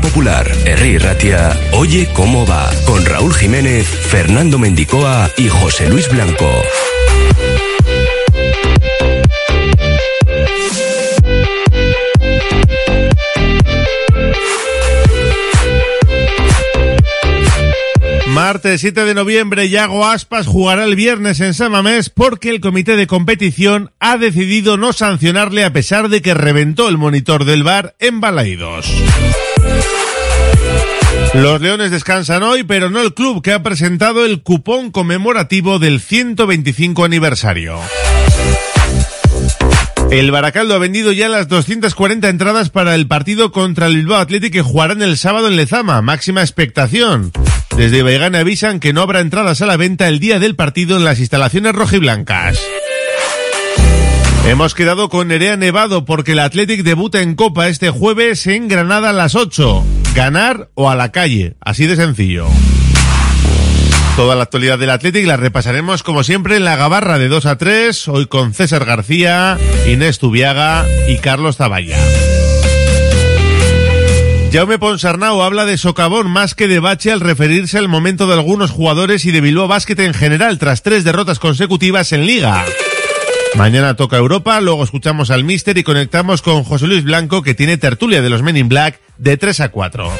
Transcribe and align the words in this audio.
Popular, 0.00 0.50
Herri 0.64 0.98
Ratia, 0.98 1.58
Oye 1.72 2.08
cómo 2.12 2.46
va, 2.46 2.70
con 2.86 3.04
Raúl 3.04 3.34
Jiménez, 3.34 3.86
Fernando 3.86 4.58
Mendicoa 4.58 5.30
y 5.36 5.48
José 5.48 5.88
Luis 5.88 6.08
Blanco. 6.10 6.50
Martes 18.28 18.80
7 18.80 19.04
de 19.04 19.14
noviembre, 19.14 19.68
Yago 19.68 20.06
Aspas 20.06 20.46
jugará 20.46 20.84
el 20.84 20.96
viernes 20.96 21.40
en 21.40 21.52
Samamés 21.52 22.10
porque 22.10 22.50
el 22.50 22.60
comité 22.60 22.96
de 22.96 23.06
competición 23.06 23.92
ha 24.00 24.16
decidido 24.18 24.76
no 24.76 24.92
sancionarle 24.92 25.64
a 25.64 25.72
pesar 25.72 26.08
de 26.08 26.22
que 26.22 26.34
reventó 26.34 26.88
el 26.88 26.96
monitor 26.96 27.44
del 27.44 27.64
bar 27.64 27.94
en 27.98 28.20
Balaidos. 28.20 28.90
Los 31.34 31.60
Leones 31.60 31.92
descansan 31.92 32.42
hoy, 32.42 32.64
pero 32.64 32.90
no 32.90 33.00
el 33.00 33.14
club 33.14 33.40
que 33.40 33.52
ha 33.52 33.62
presentado 33.62 34.24
el 34.24 34.42
cupón 34.42 34.90
conmemorativo 34.90 35.78
del 35.78 36.00
125 36.00 37.04
aniversario. 37.04 37.78
El 40.10 40.32
Baracaldo 40.32 40.74
ha 40.74 40.78
vendido 40.78 41.12
ya 41.12 41.28
las 41.28 41.46
240 41.46 42.28
entradas 42.28 42.68
para 42.68 42.96
el 42.96 43.06
partido 43.06 43.52
contra 43.52 43.86
el 43.86 43.94
Bilbao 43.94 44.18
Athletic 44.18 44.52
que 44.52 44.62
jugarán 44.62 45.02
el 45.02 45.16
sábado 45.16 45.46
en 45.46 45.54
Lezama. 45.54 46.02
Máxima 46.02 46.40
expectación. 46.40 47.30
Desde 47.76 48.02
Baigane 48.02 48.38
avisan 48.38 48.80
que 48.80 48.92
no 48.92 49.02
habrá 49.02 49.20
entradas 49.20 49.62
a 49.62 49.66
la 49.66 49.76
venta 49.76 50.08
el 50.08 50.18
día 50.18 50.40
del 50.40 50.56
partido 50.56 50.96
en 50.96 51.04
las 51.04 51.20
instalaciones 51.20 51.76
rojiblancas. 51.76 52.60
Hemos 54.50 54.74
quedado 54.74 55.08
con 55.08 55.28
Nerea 55.28 55.56
Nevado 55.56 56.04
porque 56.04 56.32
el 56.32 56.40
Athletic 56.40 56.82
debuta 56.82 57.20
en 57.20 57.36
Copa 57.36 57.68
este 57.68 57.90
jueves 57.90 58.48
en 58.48 58.66
Granada 58.66 59.10
a 59.10 59.12
las 59.12 59.36
8. 59.36 59.84
Ganar 60.12 60.70
o 60.74 60.90
a 60.90 60.96
la 60.96 61.12
calle. 61.12 61.54
Así 61.60 61.86
de 61.86 61.94
sencillo. 61.94 62.48
Toda 64.16 64.34
la 64.34 64.42
actualidad 64.42 64.76
del 64.76 64.90
Athletic 64.90 65.24
la 65.24 65.36
repasaremos 65.36 66.02
como 66.02 66.24
siempre 66.24 66.56
en 66.56 66.64
la 66.64 66.74
gabarra 66.74 67.20
de 67.20 67.28
2 67.28 67.46
a 67.46 67.58
3, 67.58 68.08
hoy 68.08 68.26
con 68.26 68.52
César 68.52 68.84
García, 68.84 69.56
Inés 69.86 70.18
Tubiaga 70.18 70.84
y 71.06 71.18
Carlos 71.18 71.56
Zavalla. 71.56 71.98
Jaume 74.52 74.80
Ponsarnau 74.80 75.42
habla 75.42 75.64
de 75.64 75.78
socavón 75.78 76.28
más 76.28 76.56
que 76.56 76.66
de 76.66 76.80
bache 76.80 77.12
al 77.12 77.20
referirse 77.20 77.78
al 77.78 77.86
momento 77.86 78.26
de 78.26 78.34
algunos 78.34 78.72
jugadores 78.72 79.24
y 79.26 79.30
de 79.30 79.42
Bilbao 79.42 79.68
Basket 79.68 80.00
en 80.00 80.12
general 80.12 80.58
tras 80.58 80.82
tres 80.82 81.04
derrotas 81.04 81.38
consecutivas 81.38 82.10
en 82.10 82.26
Liga. 82.26 82.64
Mañana 83.56 83.96
toca 83.96 84.16
Europa, 84.16 84.60
luego 84.60 84.84
escuchamos 84.84 85.30
al 85.30 85.44
Mister 85.44 85.76
y 85.76 85.82
conectamos 85.82 86.42
con 86.42 86.64
José 86.64 86.86
Luis 86.86 87.04
Blanco 87.04 87.42
que 87.42 87.54
tiene 87.54 87.76
tertulia 87.76 88.22
de 88.22 88.30
los 88.30 88.42
Men 88.42 88.56
in 88.56 88.68
Black 88.68 89.00
de 89.18 89.36
3 89.36 89.60
a 89.60 89.68
4. 89.70 90.10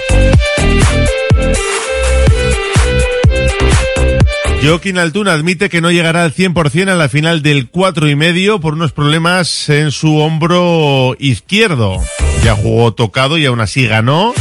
Joaquín 4.62 4.98
Altuna 4.98 5.32
admite 5.32 5.70
que 5.70 5.80
no 5.80 5.90
llegará 5.90 6.22
al 6.22 6.34
100% 6.34 6.90
a 6.90 6.94
la 6.94 7.08
final 7.08 7.40
del 7.40 7.70
cuatro 7.70 8.10
y 8.10 8.14
medio 8.14 8.60
por 8.60 8.74
unos 8.74 8.92
problemas 8.92 9.70
en 9.70 9.90
su 9.90 10.18
hombro 10.18 11.16
izquierdo. 11.18 11.96
Ya 12.44 12.54
jugó 12.54 12.92
tocado 12.92 13.38
y 13.38 13.46
aún 13.46 13.60
así 13.60 13.86
ganó. 13.86 14.34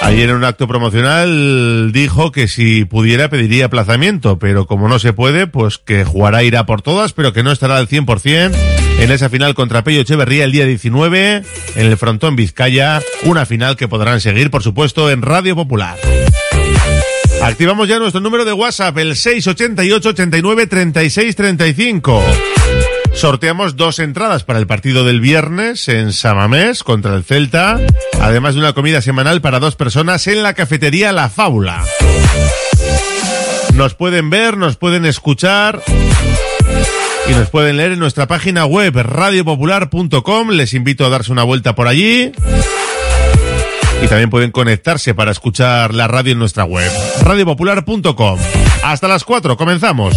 Ayer 0.00 0.30
en 0.30 0.36
un 0.36 0.44
acto 0.44 0.68
promocional 0.68 1.90
dijo 1.92 2.32
que 2.32 2.48
si 2.48 2.84
pudiera 2.84 3.28
pediría 3.28 3.66
aplazamiento, 3.66 4.38
pero 4.38 4.66
como 4.66 4.88
no 4.88 4.98
se 4.98 5.12
puede, 5.12 5.46
pues 5.46 5.78
que 5.78 6.04
jugará 6.04 6.42
irá 6.42 6.66
por 6.66 6.82
todas, 6.82 7.12
pero 7.12 7.32
que 7.32 7.42
no 7.42 7.52
estará 7.52 7.76
al 7.76 7.88
100% 7.88 8.54
en 9.00 9.10
esa 9.10 9.28
final 9.28 9.54
contra 9.54 9.84
Pello 9.84 10.00
Echeverría 10.00 10.44
el 10.44 10.52
día 10.52 10.66
19 10.66 11.42
en 11.76 11.86
el 11.86 11.96
frontón 11.96 12.36
Vizcaya, 12.36 13.00
una 13.24 13.46
final 13.46 13.76
que 13.76 13.88
podrán 13.88 14.20
seguir, 14.20 14.50
por 14.50 14.62
supuesto, 14.62 15.10
en 15.10 15.22
Radio 15.22 15.54
Popular. 15.54 15.96
Activamos 17.42 17.88
ya 17.88 17.98
nuestro 17.98 18.20
número 18.20 18.44
de 18.44 18.52
WhatsApp, 18.52 18.98
el 18.98 19.14
688 19.14 20.08
89 20.08 20.66
36 20.66 21.36
35. 21.36 22.22
Sorteamos 23.18 23.74
dos 23.74 23.98
entradas 23.98 24.44
para 24.44 24.60
el 24.60 24.68
partido 24.68 25.02
del 25.02 25.20
viernes 25.20 25.88
en 25.88 26.12
Samamés 26.12 26.84
contra 26.84 27.16
el 27.16 27.24
Celta, 27.24 27.80
además 28.20 28.54
de 28.54 28.60
una 28.60 28.74
comida 28.74 29.02
semanal 29.02 29.40
para 29.40 29.58
dos 29.58 29.74
personas 29.74 30.28
en 30.28 30.44
la 30.44 30.54
cafetería 30.54 31.10
La 31.10 31.28
Fábula. 31.28 31.84
Nos 33.74 33.94
pueden 33.94 34.30
ver, 34.30 34.56
nos 34.56 34.76
pueden 34.76 35.04
escuchar 35.04 35.82
y 37.28 37.32
nos 37.32 37.50
pueden 37.50 37.78
leer 37.78 37.90
en 37.90 37.98
nuestra 37.98 38.28
página 38.28 38.66
web 38.66 38.94
radiopopular.com. 38.94 40.50
Les 40.50 40.72
invito 40.72 41.04
a 41.04 41.08
darse 41.08 41.32
una 41.32 41.42
vuelta 41.42 41.74
por 41.74 41.88
allí. 41.88 42.30
Y 44.00 44.06
también 44.06 44.30
pueden 44.30 44.52
conectarse 44.52 45.12
para 45.14 45.32
escuchar 45.32 45.92
la 45.92 46.06
radio 46.06 46.34
en 46.34 46.38
nuestra 46.38 46.62
web, 46.62 46.88
radiopopular.com. 47.22 48.38
Hasta 48.84 49.08
las 49.08 49.24
4, 49.24 49.56
comenzamos. 49.56 50.16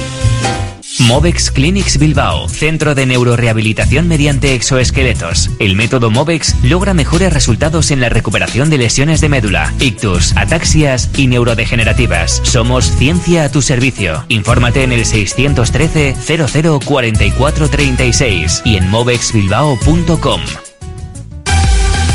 Movex 1.07 1.51
Clinics 1.51 1.97
Bilbao, 1.97 2.47
centro 2.47 2.95
de 2.95 3.05
neurorehabilitación 3.05 4.07
mediante 4.07 4.53
exoesqueletos. 4.53 5.49
El 5.59 5.75
método 5.75 6.11
Movex 6.11 6.55
logra 6.63 6.93
mejores 6.93 7.33
resultados 7.33 7.91
en 7.91 8.01
la 8.01 8.09
recuperación 8.09 8.69
de 8.69 8.77
lesiones 8.77 9.21
de 9.21 9.29
médula, 9.29 9.73
ictus, 9.79 10.35
ataxias 10.37 11.09
y 11.17 11.27
neurodegenerativas. 11.27 12.41
Somos 12.43 12.85
ciencia 12.91 13.45
a 13.45 13.51
tu 13.51 13.61
servicio. 13.61 14.25
Infórmate 14.29 14.83
en 14.83 14.91
el 14.91 15.05
613 15.05 16.15
00 16.15 16.79
44 16.79 17.69
36 17.69 18.61
y 18.65 18.77
en 18.77 18.89
movexbilbao.com. 18.89 20.41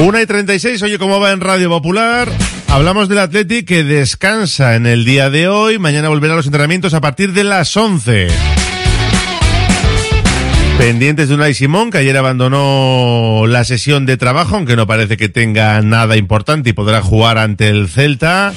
Una 0.00 0.22
y 0.22 0.26
36, 0.26 0.80
oye, 0.82 0.98
¿cómo 0.98 1.20
va 1.20 1.30
en 1.30 1.42
Radio 1.42 1.68
Popular? 1.68 2.26
Hablamos 2.68 3.10
del 3.10 3.18
Athletic 3.18 3.68
que 3.68 3.84
descansa 3.84 4.74
en 4.74 4.86
el 4.86 5.04
día 5.04 5.28
de 5.28 5.46
hoy. 5.46 5.78
Mañana 5.78 6.08
volverá 6.08 6.32
a 6.32 6.36
los 6.36 6.46
entrenamientos 6.46 6.94
a 6.94 7.02
partir 7.02 7.34
de 7.34 7.44
las 7.44 7.76
11. 7.76 8.28
Pendientes 10.78 11.28
de 11.28 11.34
Unai 11.34 11.52
Simón, 11.52 11.90
que 11.90 11.98
ayer 11.98 12.16
abandonó 12.16 13.44
la 13.46 13.62
sesión 13.64 14.06
de 14.06 14.16
trabajo, 14.16 14.56
aunque 14.56 14.74
no 14.74 14.86
parece 14.86 15.18
que 15.18 15.28
tenga 15.28 15.82
nada 15.82 16.16
importante 16.16 16.70
y 16.70 16.72
podrá 16.72 17.02
jugar 17.02 17.36
ante 17.36 17.68
el 17.68 17.86
Celta. 17.86 18.54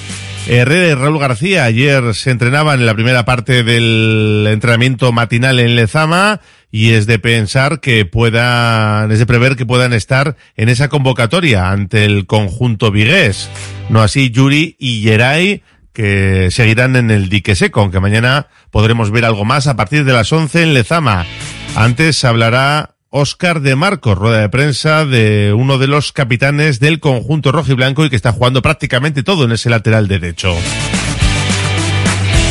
Herrera 0.47 0.87
y 0.87 0.93
Raúl 0.93 1.19
García 1.19 1.65
ayer 1.65 2.15
se 2.15 2.31
entrenaban 2.31 2.79
en 2.79 2.85
la 2.85 2.93
primera 2.93 3.25
parte 3.25 3.63
del 3.63 4.47
entrenamiento 4.49 5.11
matinal 5.11 5.59
en 5.59 5.75
Lezama 5.75 6.39
y 6.73 6.93
es 6.93 7.05
de 7.05 7.19
pensar 7.19 7.81
que 7.81 8.03
puedan, 8.03 9.11
es 9.11 9.19
de 9.19 9.27
prever 9.27 9.55
que 9.55 9.63
puedan 9.63 9.93
estar 9.93 10.37
en 10.57 10.69
esa 10.69 10.89
convocatoria 10.89 11.69
ante 11.69 12.03
el 12.03 12.25
conjunto 12.25 12.89
vigués. 12.89 13.47
No 13.89 14.01
así 14.01 14.31
Yuri 14.31 14.75
y 14.79 15.01
Yeray, 15.01 15.61
que 15.93 16.49
seguirán 16.49 16.95
en 16.95 17.11
el 17.11 17.29
dique 17.29 17.53
seco, 17.53 17.81
aunque 17.81 17.99
mañana 17.99 18.47
podremos 18.71 19.11
ver 19.11 19.23
algo 19.23 19.45
más 19.45 19.67
a 19.67 19.75
partir 19.75 20.03
de 20.03 20.13
las 20.13 20.33
11 20.33 20.63
en 20.63 20.73
Lezama. 20.73 21.27
Antes 21.75 22.25
hablará 22.25 22.95
Óscar 23.11 23.61
de 23.61 23.75
Marcos, 23.75 24.17
rueda 24.17 24.39
de 24.39 24.49
prensa 24.49 25.05
de 25.05 25.53
uno 25.55 25.77
de 25.77 25.85
los 25.85 26.11
capitanes 26.11 26.79
del 26.79 26.99
conjunto 26.99 27.51
rojo 27.51 27.71
y 27.71 27.75
blanco 27.75 28.03
y 28.03 28.09
que 28.09 28.15
está 28.15 28.31
jugando 28.31 28.63
prácticamente 28.63 29.21
todo 29.21 29.45
en 29.45 29.51
ese 29.51 29.69
lateral 29.69 30.07
derecho. 30.07 30.55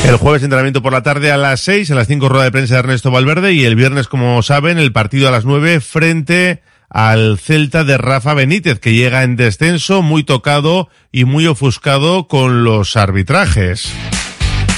El 0.05 0.17
jueves 0.17 0.43
entrenamiento 0.43 0.83
por 0.83 0.93
la 0.93 1.03
tarde 1.03 1.31
a 1.31 1.37
las 1.37 1.61
6, 1.61 1.91
a 1.91 1.95
las 1.95 2.09
5 2.09 2.29
rueda 2.29 2.45
de 2.45 2.53
prensa 2.53 2.75
de 2.75 2.81
Ernesto 2.81 3.11
Valverde 3.11 3.55
y 3.55 3.65
el 3.65 3.77
viernes, 3.77 4.09
como 4.09 4.43
saben, 4.43 4.79
el 4.79 4.93
partido 4.93 5.29
a 5.29 5.31
las 5.31 5.45
9 5.45 5.81
frente 5.81 6.63
al 6.91 7.39
Celta 7.39 7.85
de 7.85 7.97
Rafa 7.97 8.35
Benítez, 8.35 8.79
que 8.79 8.95
llega 8.95 9.23
en 9.23 9.37
descenso, 9.37 10.03
muy 10.03 10.25
tocado 10.25 10.91
y 11.11 11.25
muy 11.25 11.47
ofuscado 11.47 12.29
con 12.29 12.65
los 12.65 12.97
arbitrajes. 12.97 13.93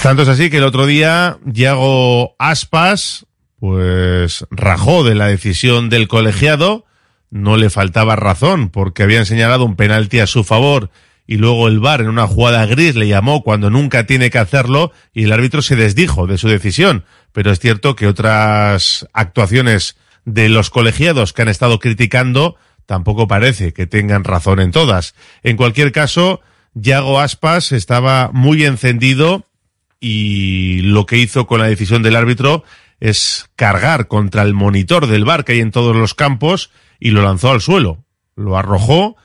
Tanto 0.03 0.23
es 0.23 0.29
así 0.29 0.51
que 0.51 0.59
el 0.59 0.65
otro 0.65 0.87
día, 0.87 1.39
Yago 1.47 2.37
Aspas, 2.39 3.27
pues 3.59 4.47
rajó 4.51 5.03
de 5.03 5.15
la 5.15 5.27
decisión 5.27 5.89
del 5.89 6.07
colegiado, 6.07 6.85
no 7.31 7.57
le 7.57 7.71
faltaba 7.71 8.15
razón, 8.15 8.69
porque 8.69 9.03
habían 9.03 9.25
señalado 9.25 9.65
un 9.65 9.75
penalti 9.75 10.21
a 10.21 10.27
su 10.27 10.45
favor 10.45 10.91
y 11.27 11.37
luego 11.37 11.69
el 11.69 11.81
VAR 11.81 12.03
en 12.03 12.09
una 12.09 12.27
jugada 12.27 12.67
gris 12.67 12.97
le 12.97 13.09
llamó 13.09 13.43
cuando 13.43 13.71
nunca 13.71 14.07
tiene 14.07 14.31
que 14.31 14.39
hacerlo 14.39 14.93
y 15.13 15.25
el 15.25 15.33
árbitro 15.33 15.63
se 15.63 15.77
desdijo 15.77 16.27
de 16.27 16.39
su 16.39 16.49
decisión. 16.49 17.05
Pero 17.33 17.51
es 17.51 17.61
cierto 17.61 17.97
que 17.97 18.07
otras 18.07 19.09
actuaciones 19.13 19.97
de 20.25 20.49
los 20.49 20.71
colegiados 20.71 21.33
que 21.33 21.43
han 21.43 21.49
estado 21.49 21.79
criticando 21.79 22.57
tampoco 22.87 23.27
parece 23.27 23.73
que 23.73 23.87
tengan 23.87 24.25
razón 24.25 24.61
en 24.61 24.71
todas. 24.71 25.15
En 25.43 25.57
cualquier 25.57 25.93
caso, 25.93 26.41
Yago 26.75 27.21
Aspas 27.21 27.73
estaba 27.73 28.31
muy 28.33 28.65
encendido 28.65 29.47
y 30.01 30.83
lo 30.83 31.07
que 31.07 31.17
hizo 31.17 31.47
con 31.47 31.61
la 31.61 31.67
decisión 31.67 32.03
del 32.03 32.17
árbitro 32.17 32.65
es 33.01 33.49
cargar 33.57 34.09
contra 34.09 34.43
el 34.43 34.55
monitor 34.55 35.07
del 35.07 35.25
bar 35.25 35.45
que 35.45 35.53
hay 35.53 35.61
en 35.61 35.71
todos 35.71 35.97
los 35.97 36.15
campos 36.15 36.71
y 37.01 37.11
lo 37.11 37.23
lanzó 37.23 37.51
al 37.51 37.61
suelo. 37.61 38.05
Lo 38.37 38.59
arrojó 38.59 39.17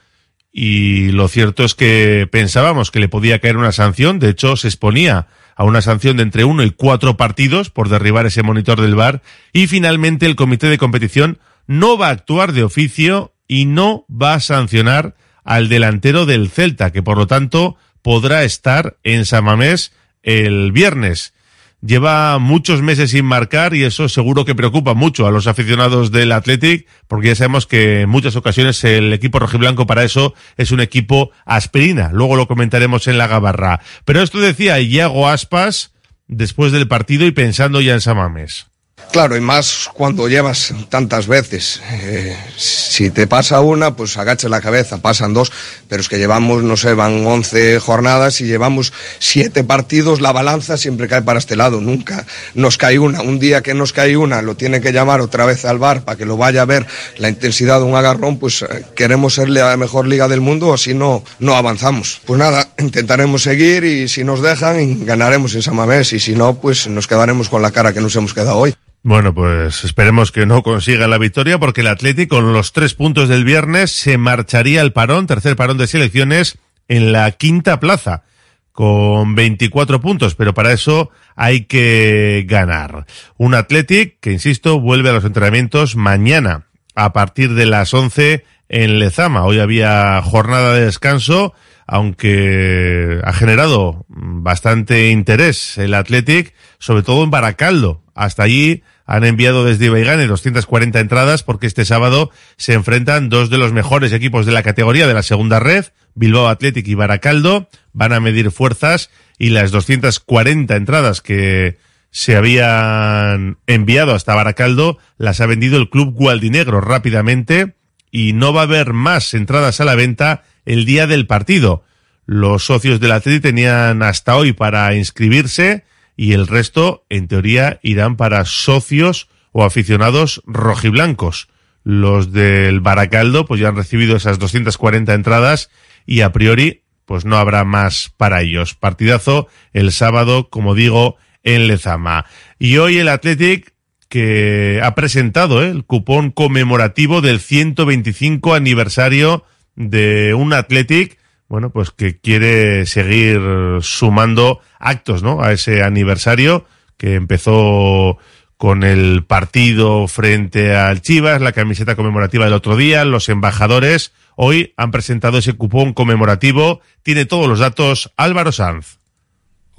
y 0.52 1.12
lo 1.12 1.28
cierto 1.28 1.64
es 1.64 1.74
que 1.74 2.28
pensábamos 2.30 2.90
que 2.90 3.00
le 3.00 3.08
podía 3.08 3.38
caer 3.38 3.56
una 3.56 3.72
sanción, 3.72 4.18
de 4.18 4.30
hecho 4.30 4.56
se 4.56 4.68
exponía 4.68 5.28
a 5.54 5.64
una 5.64 5.82
sanción 5.82 6.16
de 6.16 6.22
entre 6.24 6.44
uno 6.44 6.62
y 6.62 6.70
cuatro 6.70 7.16
partidos 7.16 7.70
por 7.70 7.88
derribar 7.88 8.26
ese 8.26 8.42
monitor 8.42 8.80
del 8.80 8.94
bar 8.94 9.22
y 9.52 9.66
finalmente 9.66 10.26
el 10.26 10.36
comité 10.36 10.68
de 10.68 10.78
competición 10.78 11.38
no 11.66 11.98
va 11.98 12.08
a 12.08 12.12
actuar 12.12 12.52
de 12.52 12.64
oficio 12.64 13.32
y 13.46 13.66
no 13.66 14.06
va 14.10 14.34
a 14.34 14.40
sancionar 14.40 15.14
al 15.44 15.68
delantero 15.68 16.26
del 16.26 16.50
Celta, 16.50 16.90
que 16.92 17.02
por 17.02 17.18
lo 17.18 17.26
tanto 17.26 17.76
podrá 18.02 18.44
estar 18.44 18.96
en 19.02 19.24
Samamés 19.24 19.92
el 20.22 20.72
viernes 20.72 21.34
lleva 21.82 22.38
muchos 22.38 22.82
meses 22.82 23.10
sin 23.10 23.24
marcar 23.24 23.74
y 23.74 23.84
eso 23.84 24.08
seguro 24.08 24.44
que 24.44 24.54
preocupa 24.54 24.94
mucho 24.94 25.26
a 25.26 25.30
los 25.30 25.46
aficionados 25.46 26.10
del 26.10 26.32
Athletic 26.32 26.86
porque 27.08 27.28
ya 27.28 27.34
sabemos 27.34 27.66
que 27.66 28.02
en 28.02 28.08
muchas 28.08 28.36
ocasiones 28.36 28.82
el 28.84 29.12
equipo 29.12 29.38
rojiblanco 29.38 29.86
para 29.86 30.04
eso 30.04 30.34
es 30.56 30.72
un 30.72 30.80
equipo 30.80 31.30
aspirina. 31.44 32.10
Luego 32.12 32.36
lo 32.36 32.46
comentaremos 32.46 33.06
en 33.08 33.18
la 33.18 33.26
gabarra. 33.26 33.80
Pero 34.04 34.22
esto 34.22 34.38
decía 34.38 34.80
Iago 34.80 35.28
Aspas 35.28 35.92
después 36.26 36.72
del 36.72 36.88
partido 36.88 37.26
y 37.26 37.32
pensando 37.32 37.80
ya 37.80 37.94
en 37.94 38.00
Samames. 38.00 38.69
Claro, 39.12 39.36
y 39.36 39.40
más 39.40 39.90
cuando 39.92 40.28
llevas 40.28 40.72
tantas 40.88 41.26
veces. 41.26 41.82
Eh, 41.90 42.36
si 42.56 43.10
te 43.10 43.26
pasa 43.26 43.60
una, 43.60 43.96
pues 43.96 44.16
agache 44.16 44.48
la 44.48 44.60
cabeza, 44.60 44.98
pasan 44.98 45.34
dos, 45.34 45.50
pero 45.88 46.00
es 46.00 46.08
que 46.08 46.18
llevamos, 46.18 46.62
no 46.62 46.76
sé, 46.76 46.94
van 46.94 47.26
11 47.26 47.80
jornadas 47.80 48.40
y 48.40 48.44
llevamos 48.44 48.92
siete 49.18 49.64
partidos, 49.64 50.20
la 50.20 50.30
balanza 50.30 50.76
siempre 50.76 51.08
cae 51.08 51.22
para 51.22 51.40
este 51.40 51.56
lado, 51.56 51.80
nunca 51.80 52.24
nos 52.54 52.78
cae 52.78 53.00
una. 53.00 53.20
Un 53.22 53.40
día 53.40 53.62
que 53.62 53.74
nos 53.74 53.92
cae 53.92 54.16
una, 54.16 54.42
lo 54.42 54.54
tiene 54.54 54.80
que 54.80 54.92
llamar 54.92 55.20
otra 55.20 55.44
vez 55.44 55.64
al 55.64 55.78
bar 55.78 56.04
para 56.04 56.16
que 56.16 56.24
lo 56.24 56.36
vaya 56.36 56.62
a 56.62 56.66
ver 56.66 56.86
la 57.18 57.28
intensidad 57.28 57.80
de 57.80 57.86
un 57.86 57.96
agarrón, 57.96 58.38
pues 58.38 58.62
eh, 58.62 58.84
queremos 58.94 59.34
ser 59.34 59.48
la 59.48 59.76
mejor 59.76 60.06
liga 60.06 60.28
del 60.28 60.40
mundo, 60.40 60.68
o 60.68 60.76
si 60.76 60.94
no, 60.94 61.24
no 61.40 61.56
avanzamos. 61.56 62.20
Pues 62.24 62.38
nada, 62.38 62.68
intentaremos 62.78 63.42
seguir 63.42 63.82
y 63.82 64.06
si 64.06 64.22
nos 64.22 64.40
dejan, 64.40 65.04
ganaremos 65.04 65.52
en 65.56 65.62
Samamés 65.62 66.12
y 66.12 66.20
si 66.20 66.36
no, 66.36 66.54
pues 66.60 66.86
nos 66.86 67.08
quedaremos 67.08 67.48
con 67.48 67.60
la 67.60 67.72
cara 67.72 67.92
que 67.92 68.00
nos 68.00 68.14
hemos 68.14 68.34
quedado 68.34 68.56
hoy. 68.56 68.72
Bueno, 69.02 69.34
pues 69.34 69.82
esperemos 69.84 70.30
que 70.30 70.44
no 70.44 70.62
consiga 70.62 71.08
la 71.08 71.16
victoria 71.16 71.58
porque 71.58 71.80
el 71.80 71.86
Atlético 71.86 72.36
con 72.36 72.52
los 72.52 72.72
tres 72.72 72.92
puntos 72.92 73.30
del 73.30 73.44
viernes 73.44 73.92
se 73.92 74.18
marcharía 74.18 74.82
al 74.82 74.92
parón, 74.92 75.26
tercer 75.26 75.56
parón 75.56 75.78
de 75.78 75.86
selecciones 75.86 76.58
en 76.86 77.12
la 77.12 77.30
quinta 77.32 77.80
plaza 77.80 78.24
con 78.72 79.34
24 79.34 80.02
puntos, 80.02 80.34
pero 80.34 80.52
para 80.52 80.72
eso 80.72 81.10
hay 81.34 81.64
que 81.64 82.44
ganar. 82.46 83.06
Un 83.38 83.54
Athletic 83.54 84.20
que, 84.20 84.32
insisto, 84.32 84.78
vuelve 84.80 85.08
a 85.08 85.12
los 85.14 85.24
entrenamientos 85.24 85.96
mañana 85.96 86.66
a 86.94 87.14
partir 87.14 87.54
de 87.54 87.66
las 87.66 87.94
11 87.94 88.44
en 88.68 88.98
Lezama. 88.98 89.44
Hoy 89.44 89.60
había 89.60 90.20
jornada 90.22 90.74
de 90.74 90.84
descanso, 90.84 91.54
aunque 91.86 93.20
ha 93.24 93.32
generado 93.32 94.04
bastante 94.08 95.10
interés 95.10 95.78
el 95.78 95.94
Athletic, 95.94 96.54
sobre 96.78 97.02
todo 97.02 97.24
en 97.24 97.30
Baracaldo, 97.30 98.02
hasta 98.20 98.42
allí 98.42 98.82
han 99.06 99.24
enviado 99.24 99.64
desde 99.64 99.86
Ibaigane 99.86 100.26
240 100.26 101.00
entradas 101.00 101.42
porque 101.42 101.66
este 101.66 101.86
sábado 101.86 102.30
se 102.58 102.74
enfrentan 102.74 103.30
dos 103.30 103.48
de 103.48 103.56
los 103.56 103.72
mejores 103.72 104.12
equipos 104.12 104.44
de 104.44 104.52
la 104.52 104.62
categoría 104.62 105.06
de 105.06 105.14
la 105.14 105.22
segunda 105.22 105.58
red, 105.58 105.86
Bilbao 106.14 106.48
Athletic 106.48 106.86
y 106.86 106.94
Baracaldo, 106.94 107.70
van 107.94 108.12
a 108.12 108.20
medir 108.20 108.50
fuerzas 108.50 109.08
y 109.38 109.48
las 109.50 109.70
240 109.70 110.76
entradas 110.76 111.22
que 111.22 111.78
se 112.10 112.36
habían 112.36 113.56
enviado 113.66 114.14
hasta 114.14 114.34
Baracaldo 114.34 114.98
las 115.16 115.40
ha 115.40 115.46
vendido 115.46 115.78
el 115.78 115.88
club 115.88 116.12
Gualdinegro 116.12 116.82
rápidamente 116.82 117.74
y 118.10 118.34
no 118.34 118.52
va 118.52 118.60
a 118.60 118.64
haber 118.64 118.92
más 118.92 119.32
entradas 119.32 119.80
a 119.80 119.86
la 119.86 119.94
venta 119.94 120.42
el 120.66 120.84
día 120.84 121.06
del 121.06 121.26
partido. 121.26 121.84
Los 122.26 122.64
socios 122.64 123.00
del 123.00 123.12
Athletic 123.12 123.42
tenían 123.42 124.02
hasta 124.02 124.36
hoy 124.36 124.52
para 124.52 124.94
inscribirse 124.94 125.84
y 126.20 126.34
el 126.34 126.48
resto, 126.48 127.06
en 127.08 127.28
teoría, 127.28 127.80
irán 127.82 128.18
para 128.18 128.44
socios 128.44 129.28
o 129.52 129.64
aficionados 129.64 130.42
rojiblancos. 130.44 131.48
Los 131.82 132.30
del 132.30 132.80
Baracaldo, 132.80 133.46
pues 133.46 133.58
ya 133.58 133.68
han 133.68 133.76
recibido 133.76 134.16
esas 134.16 134.38
240 134.38 135.14
entradas 135.14 135.70
y 136.04 136.20
a 136.20 136.30
priori, 136.30 136.82
pues 137.06 137.24
no 137.24 137.38
habrá 137.38 137.64
más 137.64 138.12
para 138.18 138.42
ellos. 138.42 138.74
Partidazo 138.74 139.48
el 139.72 139.92
sábado, 139.92 140.50
como 140.50 140.74
digo, 140.74 141.16
en 141.42 141.68
Lezama. 141.68 142.26
Y 142.58 142.76
hoy 142.76 142.98
el 142.98 143.08
Athletic 143.08 143.72
que 144.10 144.82
ha 144.84 144.94
presentado 144.94 145.62
¿eh? 145.62 145.70
el 145.70 145.86
cupón 145.86 146.32
conmemorativo 146.32 147.22
del 147.22 147.40
125 147.40 148.52
aniversario 148.52 149.44
de 149.74 150.34
un 150.34 150.52
Athletic 150.52 151.16
bueno, 151.50 151.70
pues 151.70 151.90
que 151.90 152.16
quiere 152.16 152.86
seguir 152.86 153.40
sumando 153.82 154.60
actos, 154.78 155.24
¿no? 155.24 155.42
A 155.42 155.52
ese 155.52 155.82
aniversario 155.82 156.64
que 156.96 157.16
empezó 157.16 158.18
con 158.56 158.84
el 158.84 159.24
partido 159.24 160.06
frente 160.06 160.76
al 160.76 161.02
Chivas, 161.02 161.42
la 161.42 161.50
camiseta 161.50 161.96
conmemorativa 161.96 162.44
del 162.44 162.54
otro 162.54 162.76
día, 162.76 163.04
los 163.04 163.28
embajadores. 163.28 164.12
Hoy 164.36 164.74
han 164.76 164.92
presentado 164.92 165.38
ese 165.38 165.54
cupón 165.54 165.92
conmemorativo. 165.92 166.82
Tiene 167.02 167.24
todos 167.24 167.48
los 167.48 167.58
datos 167.58 168.12
Álvaro 168.16 168.52
Sanz. 168.52 169.00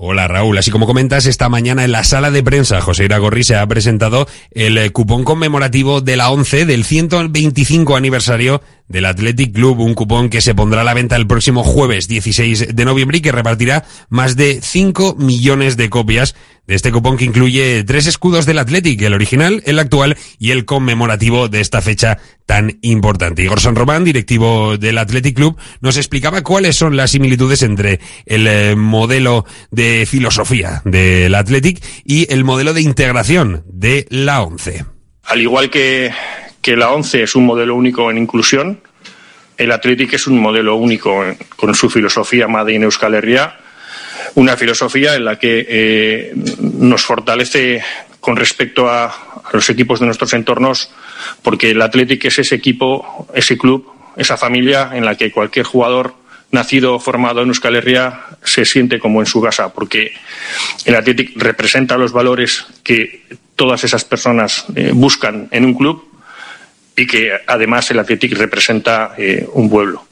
Hola 0.03 0.27
Raúl, 0.27 0.57
así 0.57 0.71
como 0.71 0.87
comentas, 0.87 1.27
esta 1.27 1.47
mañana 1.47 1.83
en 1.85 1.91
la 1.91 2.03
sala 2.03 2.31
de 2.31 2.41
prensa 2.41 2.81
José 2.81 3.05
Iragorri 3.05 3.43
se 3.43 3.55
ha 3.55 3.67
presentado 3.67 4.27
el 4.49 4.79
eh, 4.79 4.89
cupón 4.89 5.23
conmemorativo 5.23 6.01
de 6.01 6.17
la 6.17 6.31
11 6.31 6.65
del 6.65 6.85
125 6.85 7.95
aniversario 7.95 8.63
del 8.91 9.05
Athletic 9.05 9.53
Club, 9.53 9.79
un 9.79 9.93
cupón 9.93 10.29
que 10.29 10.41
se 10.41 10.53
pondrá 10.53 10.81
a 10.81 10.83
la 10.83 10.93
venta 10.93 11.15
el 11.15 11.27
próximo 11.27 11.63
jueves 11.63 12.07
16 12.07 12.75
de 12.75 12.85
noviembre 12.85 13.17
y 13.17 13.21
que 13.21 13.31
repartirá 13.31 13.85
más 14.09 14.35
de 14.35 14.59
5 14.61 15.15
millones 15.17 15.77
de 15.77 15.89
copias 15.89 16.35
de 16.67 16.75
este 16.75 16.91
cupón 16.91 17.17
que 17.17 17.25
incluye 17.25 17.83
tres 17.83 18.07
escudos 18.07 18.45
del 18.45 18.59
Athletic, 18.59 19.01
el 19.01 19.13
original, 19.13 19.61
el 19.65 19.79
actual 19.79 20.17
y 20.39 20.51
el 20.51 20.65
conmemorativo 20.65 21.49
de 21.49 21.59
esta 21.59 21.81
fecha 21.81 22.19
tan 22.45 22.77
importante. 22.81 23.43
Igor 23.43 23.59
San 23.59 23.75
Román, 23.75 24.03
directivo 24.03 24.77
del 24.77 24.97
Athletic 24.97 25.35
Club, 25.35 25.57
nos 25.81 25.97
explicaba 25.97 26.43
cuáles 26.43 26.75
son 26.75 26.95
las 26.95 27.11
similitudes 27.11 27.63
entre 27.63 27.99
el 28.25 28.47
eh, 28.47 28.75
modelo 28.75 29.45
de 29.71 30.05
filosofía 30.05 30.81
del 30.85 31.33
Athletic 31.35 31.83
y 32.05 32.31
el 32.31 32.43
modelo 32.43 32.73
de 32.73 32.81
integración 32.81 33.63
de 33.67 34.07
la 34.09 34.41
ONCE. 34.41 34.85
Al 35.23 35.41
igual 35.41 35.69
que, 35.69 36.11
que 36.61 36.75
la 36.75 36.91
ONCE 36.91 37.23
es 37.23 37.35
un 37.35 37.45
modelo 37.45 37.75
único 37.75 38.11
en 38.11 38.17
inclusión, 38.17 38.79
el 39.57 39.71
Athletic 39.71 40.13
es 40.13 40.27
un 40.27 40.39
modelo 40.39 40.75
único 40.75 41.23
con 41.55 41.75
su 41.75 41.89
filosofía 41.89 42.47
Made 42.47 42.73
in 42.73 42.83
Euskal 42.83 43.13
Herria, 43.13 43.59
una 44.35 44.57
filosofía 44.57 45.15
en 45.15 45.25
la 45.25 45.37
que 45.37 45.65
eh, 45.67 46.33
nos 46.59 47.03
fortalece 47.03 47.83
con 48.19 48.35
respecto 48.35 48.89
a, 48.89 49.27
los 49.53 49.69
equipos 49.69 49.99
de 49.99 50.05
nuestros 50.05 50.33
entornos, 50.33 50.91
porque 51.41 51.71
el 51.71 51.81
Athletic 51.81 52.23
es 52.25 52.39
ese 52.39 52.55
equipo, 52.55 53.27
ese 53.33 53.57
club, 53.57 53.91
esa 54.15 54.37
familia 54.37 54.91
en 54.93 55.03
la 55.03 55.15
que 55.15 55.31
cualquier 55.31 55.65
jugador 55.65 56.15
nacido 56.51 56.95
o 56.95 56.99
formado 56.99 57.41
en 57.41 57.49
Euskal 57.49 57.75
Herria 57.75 58.21
se 58.43 58.63
siente 58.63 58.97
como 58.97 59.19
en 59.19 59.25
su 59.25 59.41
casa, 59.41 59.73
porque 59.73 60.13
el 60.85 60.95
Athletic 60.95 61.33
representa 61.35 61.97
los 61.97 62.13
valores 62.13 62.65
que 62.83 63.25
todas 63.55 63.83
esas 63.83 64.05
personas 64.05 64.65
eh, 64.75 64.91
buscan 64.93 65.49
en 65.51 65.65
un 65.65 65.73
club 65.73 66.10
y 66.95 67.07
que 67.07 67.31
además 67.47 67.89
el 67.91 67.99
Athletic 67.99 68.33
representa 68.37 69.15
eh, 69.17 69.47
un 69.53 69.69
pueblo. 69.69 70.05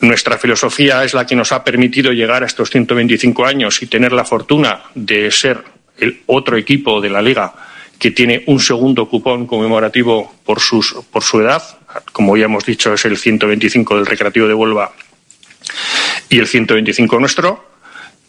Nuestra 0.00 0.36
filosofía 0.36 1.04
es 1.04 1.14
la 1.14 1.26
que 1.26 1.36
nos 1.36 1.52
ha 1.52 1.62
permitido 1.62 2.12
llegar 2.12 2.42
a 2.42 2.46
estos 2.46 2.70
125 2.70 3.46
años 3.46 3.80
y 3.82 3.86
tener 3.86 4.12
la 4.12 4.24
fortuna 4.24 4.82
de 4.94 5.30
ser 5.30 5.62
el 5.98 6.22
otro 6.26 6.56
equipo 6.56 7.00
de 7.00 7.10
la 7.10 7.22
liga 7.22 7.54
que 8.02 8.10
tiene 8.10 8.42
un 8.46 8.58
segundo 8.58 9.08
cupón 9.08 9.46
conmemorativo 9.46 10.34
por, 10.44 10.58
sus, 10.58 10.92
por 11.12 11.22
su 11.22 11.40
edad. 11.40 11.62
Como 12.10 12.36
ya 12.36 12.46
hemos 12.46 12.66
dicho, 12.66 12.92
es 12.92 13.04
el 13.04 13.16
125 13.16 13.94
del 13.94 14.06
Recreativo 14.06 14.48
de 14.48 14.54
Huelva 14.54 14.92
y 16.28 16.40
el 16.40 16.48
125 16.48 17.20
nuestro. 17.20 17.70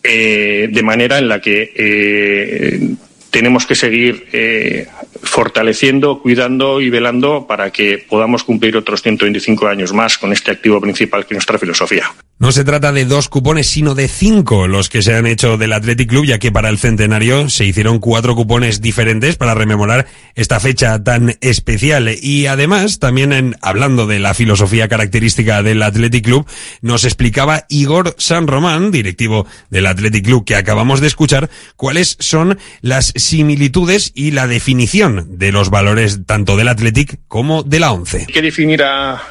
Eh, 0.04 0.68
de 0.70 0.84
manera 0.84 1.18
en 1.18 1.28
la 1.28 1.42
que 1.42 1.74
eh, 1.76 2.96
tenemos 3.32 3.66
que 3.66 3.74
seguir 3.74 4.28
eh, 4.32 4.88
fortaleciendo, 5.24 6.22
cuidando 6.22 6.82
y 6.82 6.90
velando 6.90 7.48
para 7.48 7.72
que 7.72 7.98
podamos 7.98 8.44
cumplir 8.44 8.78
otros 8.78 9.02
125 9.02 9.68
años 9.68 9.94
más 9.94 10.18
con 10.18 10.32
este 10.32 10.52
activo 10.52 10.80
principal 10.80 11.26
que 11.26 11.34
es 11.34 11.38
nuestra 11.38 11.58
filosofía. 11.58 12.12
No 12.40 12.52
se 12.52 12.66
trata 12.66 12.92
de 12.92 13.06
dos 13.06 13.30
cupones, 13.30 13.68
sino 13.68 13.96
de 13.96 14.10
cinco 14.10 14.68
los 14.68 14.90
que 14.90 15.02
se 15.02 15.16
han 15.16 15.28
hecho 15.28 15.58
del 15.58 15.72
Athletic 15.72 16.10
Club, 16.10 16.26
ya 16.26 16.40
que 16.40 16.52
para 16.52 16.68
el 16.70 16.78
centenario 16.78 17.48
se 17.48 17.66
hicieron 17.66 18.00
cuatro 18.00 18.36
cupones 18.36 18.82
diferentes 18.82 19.38
para 19.38 19.54
rememorar 19.54 20.08
esta 20.36 20.60
fecha 20.60 21.02
tan 21.02 21.38
especial. 21.40 22.10
Y 22.22 22.48
además, 22.48 23.00
también 23.00 23.32
en, 23.32 23.56
hablando 23.62 24.08
de 24.08 24.20
la 24.20 24.34
filosofía 24.34 24.90
característica 24.90 25.64
del 25.64 25.82
Athletic 25.82 26.26
Club, 26.26 26.46
nos 26.82 27.06
explicaba 27.06 27.66
Igor 27.70 28.14
San 28.18 28.48
Román, 28.48 28.92
directivo 28.92 29.48
del 29.70 29.86
Athletic 29.86 30.26
Club 30.26 30.44
que 30.44 30.58
acabamos 30.58 31.00
de 31.00 31.08
escuchar, 31.08 31.50
cuáles 31.78 32.18
son 32.20 32.58
las 32.82 33.14
similitudes 33.16 34.12
y 34.16 34.32
la 34.32 34.48
definición 34.48 35.13
de 35.26 35.52
los 35.52 35.70
valores 35.70 36.26
tanto 36.26 36.58
del 36.58 36.68
Athletic 36.68 37.20
como 37.28 37.64
de 37.64 37.80
la 37.80 37.92
ONCE. 37.92 38.26
Hay 38.28 38.34
que 38.34 38.42
definir 38.42 38.84
a, 38.84 39.22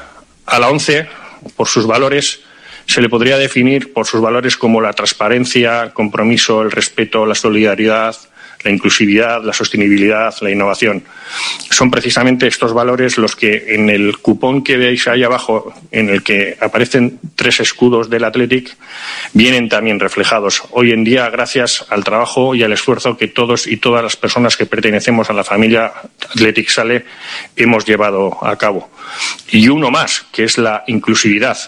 a 0.47 0.59
la 0.59 0.71
ONCE 0.71 1.09
por 1.57 1.69
sus 1.69 1.87
valores 1.87 2.41
se 2.87 3.01
le 3.01 3.09
podría 3.09 3.39
definir 3.39 3.93
por 3.93 4.07
sus 4.07 4.21
valores 4.21 4.57
como 4.57 4.81
la 4.81 4.93
transparencia, 4.93 5.83
el 5.83 5.93
compromiso, 5.93 6.63
el 6.63 6.71
respeto, 6.71 7.27
la 7.27 7.35
solidaridad, 7.35 8.17
la 8.65 8.71
inclusividad, 8.71 9.43
la 9.43 9.53
sostenibilidad, 9.53 10.35
la 10.41 10.51
innovación. 10.51 11.05
Son 11.71 11.91
precisamente 11.91 12.47
estos 12.47 12.73
valores 12.73 13.19
los 13.19 13.37
que 13.37 13.75
en 13.75 13.91
el 13.91 14.19
cupón 14.19 14.63
que 14.63 14.77
veis 14.77 15.09
ahí 15.09 15.23
abajo, 15.23 15.73
en 15.91 16.09
el 16.09 16.23
que 16.23 16.57
aparecen 16.61 17.19
tres 17.35 17.61
escudos 17.61 18.11
del 18.11 18.25
Athletic, 18.25 18.77
vienen 19.33 19.69
también 19.69 19.99
reflejados. 19.99 20.63
Hoy 20.71 20.93
en 20.93 21.05
día, 21.05 21.29
gracias 21.31 21.85
al 21.89 22.05
trabajo 22.05 22.55
y 22.55 22.63
al 22.63 22.73
esfuerzo 22.73 23.17
que 23.17 23.29
todos 23.29 23.67
y 23.67 23.77
todas 23.77 24.03
las 24.03 24.17
personas 24.17 24.57
que 24.57 24.67
pertenecemos 24.67 25.31
a 25.31 25.33
la 25.33 25.45
familia 25.45 25.93
Athletic 26.31 26.69
Sale 26.69 27.05
hemos 27.57 27.85
llevado 27.85 28.39
a 28.45 28.57
cabo. 28.57 28.91
Y 29.51 29.69
uno 29.69 29.91
más, 29.91 30.27
que 30.33 30.45
es 30.45 30.59
la 30.59 30.85
inclusividad 30.87 31.59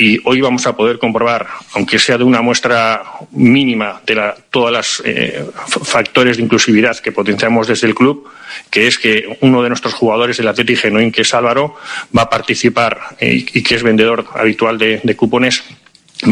y 0.00 0.18
hoy 0.24 0.40
vamos 0.40 0.66
a 0.66 0.74
poder 0.74 0.98
comprobar, 0.98 1.46
aunque 1.74 1.98
sea 1.98 2.16
de 2.16 2.24
una 2.24 2.40
muestra 2.40 3.02
mínima 3.32 4.00
de 4.06 4.14
la, 4.14 4.34
todos 4.50 4.72
los 4.72 5.02
eh, 5.04 5.44
factores 5.82 6.38
de 6.38 6.42
inclusividad 6.42 6.96
que 6.98 7.12
potenciamos 7.12 7.66
desde 7.66 7.86
el 7.86 7.94
club, 7.94 8.26
que 8.70 8.86
es 8.86 8.98
que 8.98 9.36
uno 9.42 9.62
de 9.62 9.68
nuestros 9.68 9.92
jugadores 9.92 10.38
del 10.38 10.48
Atlético 10.48 10.80
Genuín, 10.80 11.12
que 11.12 11.20
es 11.20 11.34
Álvaro, 11.34 11.76
va 12.16 12.22
a 12.22 12.30
participar 12.30 12.98
eh, 13.20 13.44
y 13.52 13.62
que 13.62 13.74
es 13.74 13.82
vendedor 13.82 14.26
habitual 14.34 14.78
de, 14.78 15.16
cupones, 15.16 15.62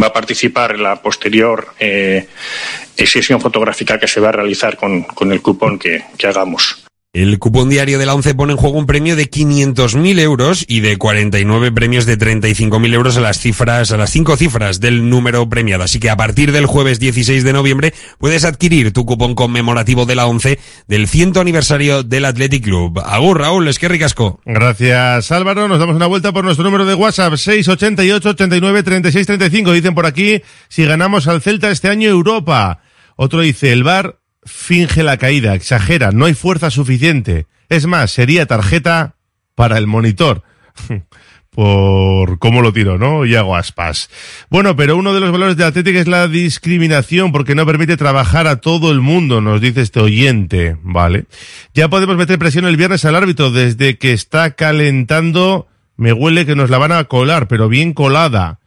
va 0.02 0.06
a 0.06 0.12
participar 0.14 0.74
en 0.74 0.82
la 0.82 1.02
posterior 1.02 1.74
eh, 1.78 2.26
sesión 2.96 3.38
fotográfica 3.38 3.98
que 3.98 4.08
se 4.08 4.18
va 4.18 4.30
a 4.30 4.32
realizar 4.32 4.78
con, 4.78 5.04
el 5.30 5.42
cupón 5.42 5.78
que 5.78 6.04
hagamos. 6.26 6.87
El 7.18 7.40
cupón 7.40 7.68
diario 7.68 7.98
de 7.98 8.06
la 8.06 8.14
ONCE 8.14 8.36
pone 8.36 8.52
en 8.52 8.58
juego 8.58 8.78
un 8.78 8.86
premio 8.86 9.16
de 9.16 9.28
500.000 9.28 10.20
euros 10.20 10.64
y 10.68 10.78
de 10.78 10.98
49 10.98 11.72
premios 11.72 12.06
de 12.06 12.16
35.000 12.16 12.94
euros 12.94 13.16
a 13.16 13.20
las 13.20 13.40
cifras, 13.40 13.90
a 13.90 13.96
las 13.96 14.10
cinco 14.10 14.36
cifras 14.36 14.78
del 14.78 15.10
número 15.10 15.48
premiado. 15.48 15.82
Así 15.82 15.98
que 15.98 16.10
a 16.10 16.16
partir 16.16 16.52
del 16.52 16.66
jueves 16.66 17.00
16 17.00 17.42
de 17.42 17.52
noviembre 17.52 17.92
puedes 18.18 18.44
adquirir 18.44 18.92
tu 18.92 19.04
cupón 19.04 19.34
conmemorativo 19.34 20.06
de 20.06 20.14
la 20.14 20.26
ONCE 20.26 20.60
del 20.86 21.08
100 21.08 21.38
aniversario 21.38 22.04
del 22.04 22.24
Athletic 22.24 22.62
Club. 22.62 23.00
Agur, 23.04 23.40
Raúl, 23.40 23.66
es 23.66 23.80
que 23.80 23.88
ricasco. 23.88 24.38
Gracias, 24.44 25.32
Álvaro. 25.32 25.66
Nos 25.66 25.80
damos 25.80 25.96
una 25.96 26.06
vuelta 26.06 26.30
por 26.30 26.44
nuestro 26.44 26.62
número 26.62 26.86
de 26.86 26.94
WhatsApp, 26.94 27.34
688 27.34 28.28
89 28.28 28.84
36 28.84 29.26
35. 29.26 29.72
Dicen 29.72 29.96
por 29.96 30.06
aquí, 30.06 30.40
si 30.68 30.84
ganamos 30.84 31.26
al 31.26 31.42
Celta 31.42 31.68
este 31.72 31.88
año, 31.88 32.10
Europa. 32.10 32.80
Otro 33.16 33.40
dice, 33.40 33.72
el 33.72 33.82
bar 33.82 34.20
finge 34.48 35.02
la 35.02 35.16
caída, 35.16 35.54
exagera, 35.54 36.10
no 36.10 36.24
hay 36.24 36.34
fuerza 36.34 36.70
suficiente. 36.70 37.46
Es 37.68 37.86
más, 37.86 38.10
sería 38.10 38.46
tarjeta 38.46 39.14
para 39.54 39.78
el 39.78 39.86
monitor. 39.86 40.42
por 41.58 42.38
cómo 42.38 42.62
lo 42.62 42.72
tiró, 42.72 42.98
¿no? 42.98 43.26
Y 43.26 43.34
hago 43.34 43.56
aspas. 43.56 44.10
Bueno, 44.48 44.76
pero 44.76 44.96
uno 44.96 45.12
de 45.12 45.18
los 45.18 45.32
valores 45.32 45.56
de 45.56 45.64
Atlético 45.64 45.98
es 45.98 46.06
la 46.06 46.28
discriminación 46.28 47.32
porque 47.32 47.56
no 47.56 47.66
permite 47.66 47.96
trabajar 47.96 48.46
a 48.46 48.60
todo 48.60 48.92
el 48.92 49.00
mundo, 49.00 49.40
nos 49.40 49.60
dice 49.60 49.80
este 49.80 49.98
oyente, 49.98 50.76
¿vale? 50.82 51.24
Ya 51.74 51.88
podemos 51.88 52.16
meter 52.16 52.38
presión 52.38 52.64
el 52.64 52.76
viernes 52.76 53.04
al 53.04 53.16
árbitro 53.16 53.50
desde 53.50 53.98
que 53.98 54.12
está 54.12 54.52
calentando, 54.52 55.66
me 55.96 56.12
huele 56.12 56.46
que 56.46 56.54
nos 56.54 56.70
la 56.70 56.78
van 56.78 56.92
a 56.92 57.02
colar, 57.04 57.48
pero 57.48 57.68
bien 57.68 57.92
colada. 57.92 58.60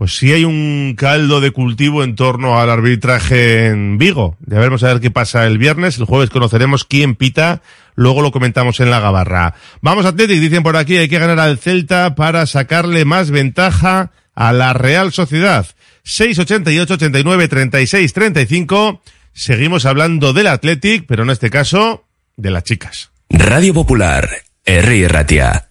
Pues 0.00 0.16
sí 0.16 0.32
hay 0.32 0.46
un 0.46 0.94
caldo 0.96 1.42
de 1.42 1.50
cultivo 1.50 2.02
en 2.02 2.14
torno 2.14 2.58
al 2.58 2.70
arbitraje 2.70 3.66
en 3.66 3.98
Vigo. 3.98 4.38
Ya 4.46 4.56
veremos 4.56 4.82
a 4.82 4.86
ver 4.86 5.00
qué 5.02 5.10
pasa 5.10 5.46
el 5.46 5.58
viernes. 5.58 5.98
El 5.98 6.06
jueves 6.06 6.30
conoceremos 6.30 6.86
quién 6.86 7.16
pita. 7.16 7.60
Luego 7.96 8.22
lo 8.22 8.32
comentamos 8.32 8.80
en 8.80 8.88
la 8.88 8.98
gabarra. 8.98 9.56
Vamos 9.82 10.06
Athletic, 10.06 10.40
dicen 10.40 10.62
por 10.62 10.78
aquí, 10.78 10.96
hay 10.96 11.10
que 11.10 11.18
ganar 11.18 11.38
al 11.38 11.58
Celta 11.58 12.14
para 12.14 12.46
sacarle 12.46 13.04
más 13.04 13.30
ventaja 13.30 14.12
a 14.34 14.54
la 14.54 14.72
Real 14.72 15.12
Sociedad. 15.12 15.66
688 16.04 16.94
89 16.94 17.48
36 17.48 18.12
35. 18.14 19.02
Seguimos 19.34 19.84
hablando 19.84 20.32
del 20.32 20.46
Athletic, 20.46 21.04
pero 21.06 21.24
en 21.24 21.30
este 21.30 21.50
caso 21.50 22.06
de 22.38 22.50
las 22.50 22.64
chicas. 22.64 23.10
Radio 23.28 23.74
Popular, 23.74 24.30
R. 24.64 25.08
Ratia. 25.08 25.68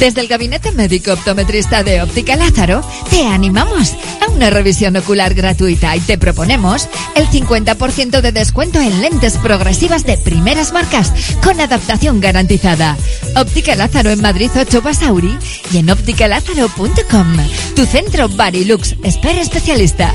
Desde 0.00 0.22
el 0.22 0.28
Gabinete 0.28 0.72
Médico 0.72 1.12
Optometrista 1.12 1.82
de 1.82 2.00
Óptica 2.00 2.34
Lázaro, 2.34 2.80
te 3.10 3.26
animamos 3.26 3.94
a 4.26 4.30
una 4.30 4.48
revisión 4.48 4.96
ocular 4.96 5.34
gratuita 5.34 5.94
y 5.94 6.00
te 6.00 6.16
proponemos 6.16 6.88
el 7.16 7.28
50% 7.28 8.22
de 8.22 8.32
descuento 8.32 8.80
en 8.80 9.02
lentes 9.02 9.36
progresivas 9.36 10.04
de 10.04 10.16
primeras 10.16 10.72
marcas 10.72 11.12
con 11.44 11.60
adaptación 11.60 12.18
garantizada. 12.18 12.96
Óptica 13.36 13.76
Lázaro 13.76 14.08
en 14.08 14.22
Madrid 14.22 14.50
8 14.58 14.80
Basauri 14.80 15.36
y 15.70 15.76
en 15.76 15.90
ópticalázaro.com. 15.90 17.36
Tu 17.76 17.84
centro 17.84 18.30
Barilux, 18.30 18.96
espera 19.04 19.42
especialista. 19.42 20.14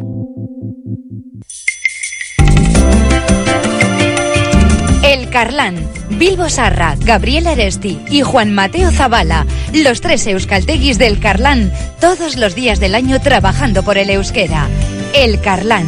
Carlán, 5.31 5.87
Bilbo 6.09 6.49
Sarra, 6.49 6.95
Gabriel 6.99 7.47
Eresti 7.47 7.99
y 8.09 8.21
Juan 8.21 8.53
Mateo 8.53 8.91
Zavala, 8.91 9.47
los 9.73 10.01
tres 10.01 10.27
euskalteguis 10.27 10.99
del 10.99 11.19
Carlán, 11.19 11.71
todos 11.99 12.35
los 12.35 12.53
días 12.53 12.79
del 12.79 12.93
año 12.93 13.19
trabajando 13.21 13.81
por 13.81 13.97
el 13.97 14.09
euskera. 14.09 14.67
El 15.15 15.39
Carlán. 15.39 15.87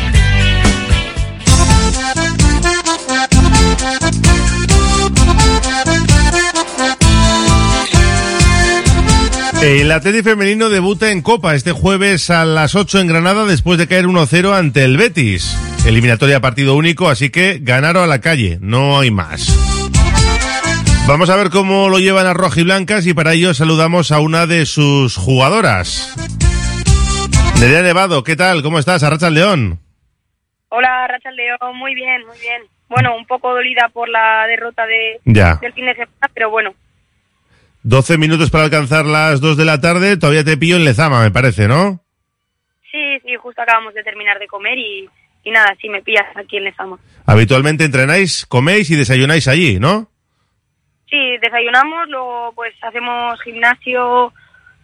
El 9.61 9.91
Atlético 9.91 10.29
femenino 10.31 10.69
debuta 10.69 11.11
en 11.11 11.21
Copa 11.21 11.53
este 11.53 11.71
jueves 11.71 12.29
a 12.31 12.45
las 12.45 12.73
8 12.75 12.99
en 12.99 13.07
Granada 13.07 13.45
después 13.45 13.77
de 13.77 13.87
caer 13.87 14.05
1-0 14.05 14.53
ante 14.57 14.83
el 14.83 14.97
Betis. 14.97 15.55
Eliminatoria 15.85 16.39
partido 16.39 16.75
único, 16.75 17.09
así 17.09 17.29
que 17.29 17.59
ganaron 17.61 18.03
a 18.03 18.07
la 18.07 18.21
calle, 18.21 18.57
no 18.59 18.99
hay 18.99 19.11
más. 19.11 19.55
Vamos 21.07 21.29
a 21.29 21.35
ver 21.35 21.49
cómo 21.51 21.89
lo 21.89 21.99
llevan 21.99 22.25
a 22.25 22.33
Rojiblancas 22.33 23.05
y 23.05 23.13
para 23.13 23.33
ello 23.33 23.53
saludamos 23.53 24.11
a 24.11 24.19
una 24.19 24.47
de 24.47 24.65
sus 24.65 25.15
jugadoras. 25.15 26.13
Nerea 27.59 27.81
Nevado, 27.83 28.23
¿qué 28.23 28.35
tal? 28.35 28.63
¿Cómo 28.63 28.79
estás? 28.79 29.03
Arracha 29.03 29.29
León. 29.29 29.79
Hola, 30.69 31.07
Rachel 31.07 31.35
León, 31.35 31.77
muy 31.77 31.93
bien, 31.93 32.25
muy 32.25 32.39
bien. 32.39 32.63
Bueno, 32.89 33.15
un 33.15 33.25
poco 33.25 33.53
dolida 33.53 33.89
por 33.93 34.09
la 34.09 34.45
derrota 34.47 34.85
de, 34.87 35.19
Ya. 35.25 35.55
del 35.61 35.73
fin 35.73 35.85
de 35.85 35.93
semana, 35.93 36.29
pero 36.33 36.49
bueno, 36.49 36.73
12 37.83 38.17
minutos 38.17 38.49
para 38.49 38.65
alcanzar 38.65 39.05
las 39.05 39.41
2 39.41 39.57
de 39.57 39.65
la 39.65 39.81
tarde, 39.81 40.17
todavía 40.17 40.43
te 40.43 40.57
pillo 40.57 40.77
en 40.77 40.85
Lezama, 40.85 41.21
me 41.21 41.31
parece, 41.31 41.67
¿no? 41.67 42.01
sí, 42.91 43.19
sí, 43.23 43.35
justo 43.35 43.61
acabamos 43.61 43.93
de 43.93 44.03
terminar 44.03 44.37
de 44.37 44.47
comer 44.47 44.77
y, 44.77 45.09
y 45.43 45.51
nada, 45.51 45.75
sí 45.79 45.89
me 45.89 46.01
pillas 46.01 46.25
aquí 46.35 46.57
en 46.57 46.65
Lezama. 46.65 46.99
Habitualmente 47.25 47.85
entrenáis, 47.85 48.45
coméis 48.45 48.89
y 48.91 48.95
desayunáis 48.95 49.47
allí, 49.47 49.79
¿no? 49.79 50.09
Sí, 51.09 51.37
desayunamos, 51.41 52.07
luego 52.09 52.53
pues 52.55 52.73
hacemos 52.81 53.41
gimnasio 53.41 54.33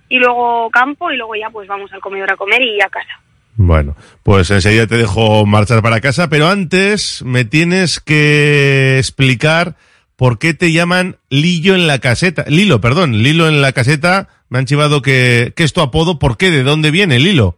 y 0.10 0.18
luego 0.18 0.70
campo 0.72 1.12
y 1.12 1.18
luego 1.18 1.36
ya 1.36 1.50
pues 1.50 1.68
vamos 1.68 1.92
al 1.94 2.02
comedor 2.02 2.32
a 2.32 2.38
comer 2.38 2.62
y 2.62 2.82
a 2.82 2.90
casa. 2.90 3.22
Bueno, 3.56 3.96
pues 4.24 4.52
enseguida 4.52 4.88
te 4.88 4.98
dejo 4.98 5.46
marchar 5.46 5.82
para 5.82 6.00
casa, 6.00 6.30
pero 6.30 6.48
antes 6.48 7.24
me 7.24 7.44
tienes 7.44 8.00
que 8.00 8.98
explicar 9.00 9.76
por 10.18 10.40
qué 10.40 10.54
te 10.54 10.72
llaman 10.74 11.16
Lillo 11.30 11.76
en 11.76 11.88
la 11.88 12.00
caseta. 12.00 12.44
Lilo, 12.48 12.82
perdón, 12.82 13.24
Lilo 13.24 13.48
en 13.48 13.62
la 13.62 13.72
caseta. 13.72 14.28
Me 14.50 14.58
han 14.58 14.66
chivado 14.66 15.02
que, 15.02 15.54
que 15.56 15.64
es 15.64 15.74
tu 15.74 15.82
apodo. 15.82 16.20
¿Por 16.20 16.38
qué? 16.38 16.50
¿De 16.50 16.64
dónde 16.64 16.92
viene 16.92 17.20
Lilo? 17.20 17.58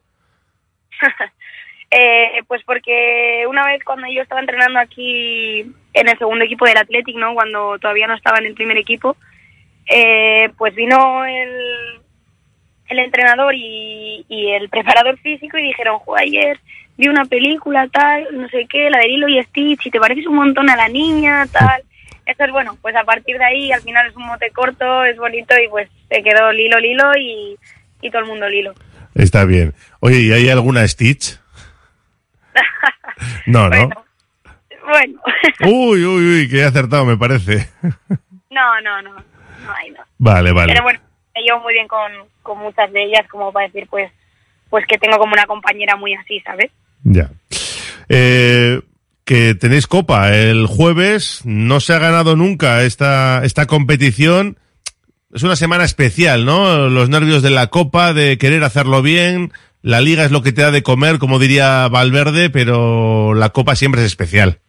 Eh, 1.91 2.43
pues 2.47 2.61
porque 2.65 3.45
una 3.49 3.65
vez 3.65 3.83
cuando 3.83 4.05
yo 4.13 4.21
estaba 4.21 4.41
entrenando 4.41 4.77
aquí 4.77 5.61
en 5.61 6.07
el 6.07 6.15
segundo 6.19 6.45
equipo 6.45 6.65
del 6.65 6.77
Athletic, 6.77 7.15
¿no? 7.15 7.33
Cuando 7.33 7.79
todavía 7.79 8.05
no 8.05 8.13
estaba 8.13 8.37
en 8.37 8.45
el 8.45 8.53
primer 8.53 8.77
equipo, 8.77 9.17
eh, 9.87 10.51
pues 10.55 10.75
vino 10.75 11.25
el, 11.25 11.49
el 12.89 12.99
entrenador 12.99 13.55
y, 13.55 14.23
el 14.29 14.69
preparador 14.69 15.17
físico 15.17 15.57
y 15.57 15.63
dijeron, 15.63 15.97
"Jo, 15.97 16.15
ayer 16.15 16.59
vi 16.95 17.07
una 17.07 17.25
película 17.25 17.87
tal, 17.87 18.27
no 18.33 18.47
sé 18.49 18.67
qué, 18.69 18.91
la 18.91 18.99
de 18.99 19.07
Lilo 19.07 19.27
y 19.27 19.41
Stitch, 19.41 19.87
y 19.87 19.89
te 19.89 19.99
pareces 19.99 20.27
un 20.27 20.35
montón 20.35 20.69
a 20.69 20.75
la 20.75 20.89
niña, 20.89 21.47
tal. 21.51 21.81
Entonces, 22.29 22.53
bueno, 22.53 22.77
pues 22.79 22.95
a 22.95 23.03
partir 23.03 23.39
de 23.39 23.43
ahí, 23.43 23.71
al 23.71 23.81
final 23.81 24.05
es 24.07 24.15
un 24.15 24.27
mote 24.27 24.51
corto, 24.51 25.03
es 25.03 25.17
bonito 25.17 25.55
y 25.59 25.67
pues 25.67 25.89
se 26.09 26.21
quedó 26.21 26.51
Lilo, 26.51 26.79
Lilo 26.79 27.11
y, 27.17 27.57
y 28.01 28.11
todo 28.11 28.21
el 28.21 28.27
mundo 28.27 28.47
Lilo. 28.47 28.75
Está 29.15 29.45
bien. 29.45 29.73
Oye, 29.99 30.19
¿y 30.19 30.31
hay 30.31 30.49
alguna 30.49 30.87
Stitch? 30.87 31.39
No, 33.47 33.67
¿no? 33.67 33.89
Bueno, 34.87 35.19
Uy, 35.61 36.05
uy, 36.05 36.25
uy, 36.41 36.49
que 36.49 36.59
he 36.59 36.63
acertado, 36.63 37.03
me 37.03 37.17
parece. 37.17 37.67
no, 38.49 38.81
no, 38.81 39.01
no, 39.01 39.13
no 39.13 39.73
hay, 39.73 39.89
no. 39.89 39.99
Vale, 40.19 40.51
vale. 40.51 40.71
Pero 40.73 40.83
bueno, 40.83 40.99
me 41.35 41.41
llevo 41.41 41.59
muy 41.61 41.73
bien 41.73 41.87
con, 41.87 42.11
con 42.43 42.59
muchas 42.59 42.91
de 42.93 43.03
ellas, 43.03 43.27
como 43.29 43.51
para 43.51 43.65
decir, 43.67 43.87
pues, 43.89 44.11
pues 44.69 44.85
que 44.85 44.97
tengo 44.99 45.17
como 45.17 45.33
una 45.33 45.47
compañera 45.47 45.95
muy 45.95 46.13
así, 46.13 46.39
¿sabes? 46.41 46.71
Ya. 47.03 47.29
Eh, 48.07 48.79
que 49.29 49.53
tenéis 49.53 49.85
copa 49.85 50.33
el 50.33 50.65
jueves, 50.65 51.43
no 51.45 51.81
se 51.81 51.93
ha 51.93 51.99
ganado 51.99 52.35
nunca 52.35 52.81
esta, 52.81 53.45
esta 53.45 53.67
competición. 53.67 54.57
Es 55.31 55.43
una 55.43 55.55
semana 55.55 55.83
especial, 55.83 56.45
¿no? 56.45 56.89
Los 56.89 57.09
nervios 57.09 57.43
de 57.43 57.51
la 57.51 57.67
copa, 57.67 58.13
de 58.13 58.39
querer 58.39 58.63
hacerlo 58.63 59.03
bien. 59.03 59.51
La 59.83 60.01
liga 60.01 60.25
es 60.25 60.31
lo 60.31 60.41
que 60.41 60.51
te 60.51 60.63
da 60.63 60.71
de 60.71 60.81
comer, 60.81 61.19
como 61.19 61.37
diría 61.37 61.87
Valverde, 61.89 62.49
pero 62.49 63.35
la 63.35 63.49
copa 63.49 63.75
siempre 63.75 64.01
es 64.01 64.07
especial. 64.07 64.61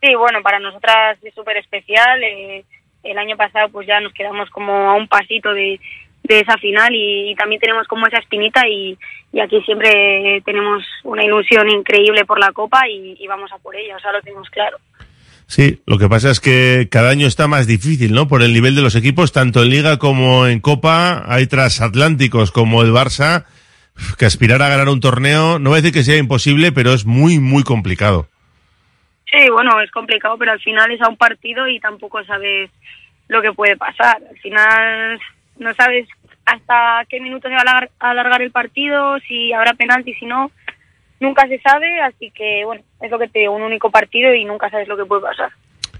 Sí, 0.00 0.14
bueno, 0.14 0.40
para 0.42 0.60
nosotras 0.60 1.18
es 1.22 1.34
súper 1.34 1.58
especial. 1.58 2.22
eh, 2.22 2.64
el 3.02 3.18
año 3.18 3.36
pasado 3.36 3.68
pues 3.68 3.86
ya 3.86 4.00
nos 4.00 4.14
quedamos 4.14 4.48
como 4.48 4.72
a 4.72 4.94
un 4.94 5.08
pasito 5.08 5.52
de, 5.52 5.78
de 6.22 6.40
esa 6.40 6.56
final 6.58 6.92
y, 6.94 7.34
también 7.34 7.60
tenemos 7.60 7.86
como 7.86 8.06
esa 8.06 8.18
espinita 8.18 8.66
y, 8.68 8.96
y, 9.32 9.40
aquí 9.40 9.60
siempre 9.62 10.42
tenemos 10.44 10.84
una 11.04 11.24
ilusión 11.24 11.68
increíble 11.68 12.24
por 12.24 12.38
la 12.38 12.52
Copa 12.52 12.88
y, 12.88 13.16
y 13.18 13.26
vamos 13.26 13.50
a 13.52 13.58
por 13.58 13.74
ella, 13.74 13.96
o 13.96 14.00
sea, 14.00 14.12
lo 14.12 14.20
tenemos 14.20 14.48
claro. 14.50 14.78
Sí, 15.46 15.82
lo 15.84 15.98
que 15.98 16.08
pasa 16.08 16.30
es 16.30 16.38
que 16.38 16.86
cada 16.92 17.10
año 17.10 17.26
está 17.26 17.48
más 17.48 17.66
difícil, 17.66 18.14
¿no? 18.14 18.28
Por 18.28 18.42
el 18.42 18.54
nivel 18.54 18.76
de 18.76 18.82
los 18.82 18.94
equipos, 18.94 19.32
tanto 19.32 19.62
en 19.62 19.70
Liga 19.70 19.98
como 19.98 20.46
en 20.46 20.60
Copa, 20.60 21.24
hay 21.26 21.48
transatlánticos 21.48 22.52
como 22.52 22.82
el 22.82 22.92
Barça, 22.92 23.46
que 24.16 24.26
aspirar 24.26 24.62
a 24.62 24.68
ganar 24.68 24.88
un 24.88 25.00
torneo, 25.00 25.58
no 25.58 25.70
voy 25.70 25.78
a 25.78 25.82
decir 25.82 25.92
que 25.92 26.04
sea 26.04 26.18
imposible, 26.18 26.70
pero 26.70 26.92
es 26.92 27.04
muy, 27.04 27.40
muy 27.40 27.64
complicado. 27.64 28.28
Sí, 29.30 29.50
bueno, 29.50 29.80
es 29.80 29.90
complicado, 29.90 30.36
pero 30.38 30.52
al 30.52 30.60
final 30.60 30.90
es 30.92 31.00
a 31.00 31.08
un 31.08 31.16
partido 31.16 31.66
y 31.66 31.80
tampoco 31.80 32.22
sabes 32.24 32.70
lo 33.26 33.42
que 33.42 33.52
puede 33.52 33.76
pasar. 33.76 34.18
Al 34.28 34.38
final 34.38 35.20
no 35.60 35.72
sabes 35.74 36.08
hasta 36.44 37.04
qué 37.08 37.20
minuto 37.20 37.48
se 37.48 37.54
va 37.54 37.62
a 38.00 38.10
alargar 38.10 38.42
el 38.42 38.50
partido, 38.50 39.18
si 39.20 39.52
habrá 39.52 39.74
penalti, 39.74 40.14
si 40.14 40.26
no 40.26 40.50
nunca 41.20 41.46
se 41.46 41.60
sabe, 41.60 42.00
así 42.00 42.32
que 42.34 42.64
bueno, 42.64 42.82
es 43.00 43.10
lo 43.10 43.18
que 43.18 43.28
te 43.28 43.40
digo, 43.40 43.54
un 43.54 43.62
único 43.62 43.90
partido 43.90 44.34
y 44.34 44.44
nunca 44.44 44.68
sabes 44.70 44.88
lo 44.88 44.96
que 44.96 45.04
puede 45.04 45.22
pasar. 45.22 45.50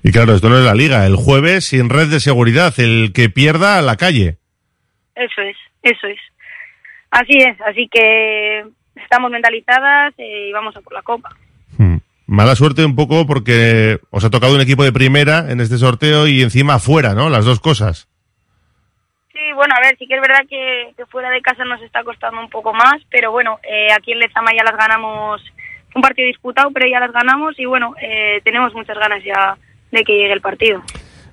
Y 0.02 0.12
claro, 0.12 0.34
esto 0.34 0.48
no 0.48 0.58
es 0.58 0.64
la 0.64 0.74
liga, 0.74 1.06
el 1.06 1.14
jueves 1.14 1.66
sin 1.66 1.90
red 1.90 2.08
de 2.08 2.20
seguridad, 2.20 2.72
el 2.78 3.12
que 3.14 3.28
pierda 3.28 3.78
a 3.78 3.82
la 3.82 3.96
calle. 3.96 4.38
Eso 5.14 5.42
es, 5.42 5.56
eso 5.82 6.06
es. 6.06 6.18
Así 7.10 7.36
es, 7.38 7.60
así 7.60 7.88
que 7.92 8.64
estamos 8.96 9.30
mentalizadas 9.30 10.14
eh, 10.16 10.48
y 10.48 10.52
vamos 10.52 10.74
a 10.76 10.80
por 10.80 10.94
la 10.94 11.02
copa. 11.02 11.28
Hmm. 11.76 11.98
Mala 12.26 12.56
suerte 12.56 12.84
un 12.84 12.96
poco 12.96 13.26
porque 13.26 13.98
os 14.10 14.24
ha 14.24 14.30
tocado 14.30 14.54
un 14.54 14.60
equipo 14.60 14.84
de 14.84 14.92
primera 14.92 15.50
en 15.50 15.60
este 15.60 15.76
sorteo 15.76 16.28
y 16.28 16.42
encima 16.42 16.74
afuera, 16.74 17.12
¿no? 17.12 17.28
Las 17.28 17.44
dos 17.44 17.60
cosas. 17.60 18.09
Bueno, 19.54 19.74
a 19.76 19.80
ver, 19.80 19.96
sí 19.98 20.06
que 20.06 20.14
es 20.14 20.20
verdad 20.20 20.44
que, 20.48 20.94
fuera 21.06 21.30
de 21.30 21.42
casa 21.42 21.64
nos 21.64 21.82
está 21.82 22.02
costando 22.04 22.40
un 22.40 22.50
poco 22.50 22.72
más, 22.72 22.96
pero 23.10 23.32
bueno, 23.32 23.58
eh, 23.62 23.88
aquí 23.92 24.12
en 24.12 24.18
Lezama 24.18 24.52
ya 24.56 24.64
las 24.64 24.76
ganamos, 24.76 25.42
un 25.94 26.02
partido 26.02 26.26
disputado, 26.26 26.70
pero 26.72 26.86
ya 26.88 27.00
las 27.00 27.12
ganamos 27.12 27.58
y 27.58 27.64
bueno, 27.64 27.94
eh, 28.00 28.40
tenemos 28.44 28.74
muchas 28.74 28.98
ganas 28.98 29.22
ya 29.24 29.56
de 29.90 30.04
que 30.04 30.12
llegue 30.12 30.32
el 30.32 30.40
partido. 30.40 30.82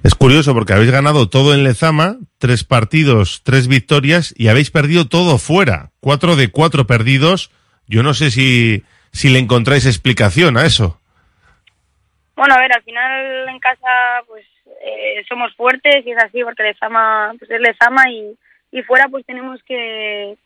Es 0.04 0.16
curioso 0.16 0.54
porque 0.54 0.74
habéis 0.74 0.92
ganado 0.92 1.30
todo 1.30 1.54
en 1.54 1.64
Lezama, 1.64 2.18
tres 2.38 2.64
partidos, 2.64 3.42
tres 3.44 3.68
victorias 3.68 4.34
y 4.38 4.48
habéis 4.48 4.72
perdido 4.72 5.08
todo 5.08 5.38
fuera, 5.38 5.90
cuatro 6.00 6.36
de 6.36 6.50
cuatro 6.50 6.88
perdidos. 6.88 7.52
Yo 7.88 8.04
no 8.04 8.14
sé 8.14 8.32
si, 8.32 8.84
si 9.12 9.30
le 9.30 9.40
encontráis 9.40 9.86
explicación 9.86 10.58
a 10.58 10.66
eso. 10.66 11.00
Bueno, 12.36 12.54
a 12.54 12.60
ver, 12.60 12.72
al 12.72 12.84
final 12.84 13.50
en 13.50 13.60
casa 13.60 14.22
pues 14.28 14.46
eh, 14.88 15.26
somos 15.28 15.54
fuertes 15.56 16.06
y 16.06 16.12
es 16.12 16.24
así 16.24 16.44
porque 16.44 16.64
Lezama 16.64 17.34
pues 17.38 17.52
es 17.52 17.60
Lezama 17.60 18.10
y, 18.10 18.38
y 18.72 18.82
fuera 18.84 19.08
pues 19.10 19.26
tenemos 19.26 19.62
que, 19.64 20.38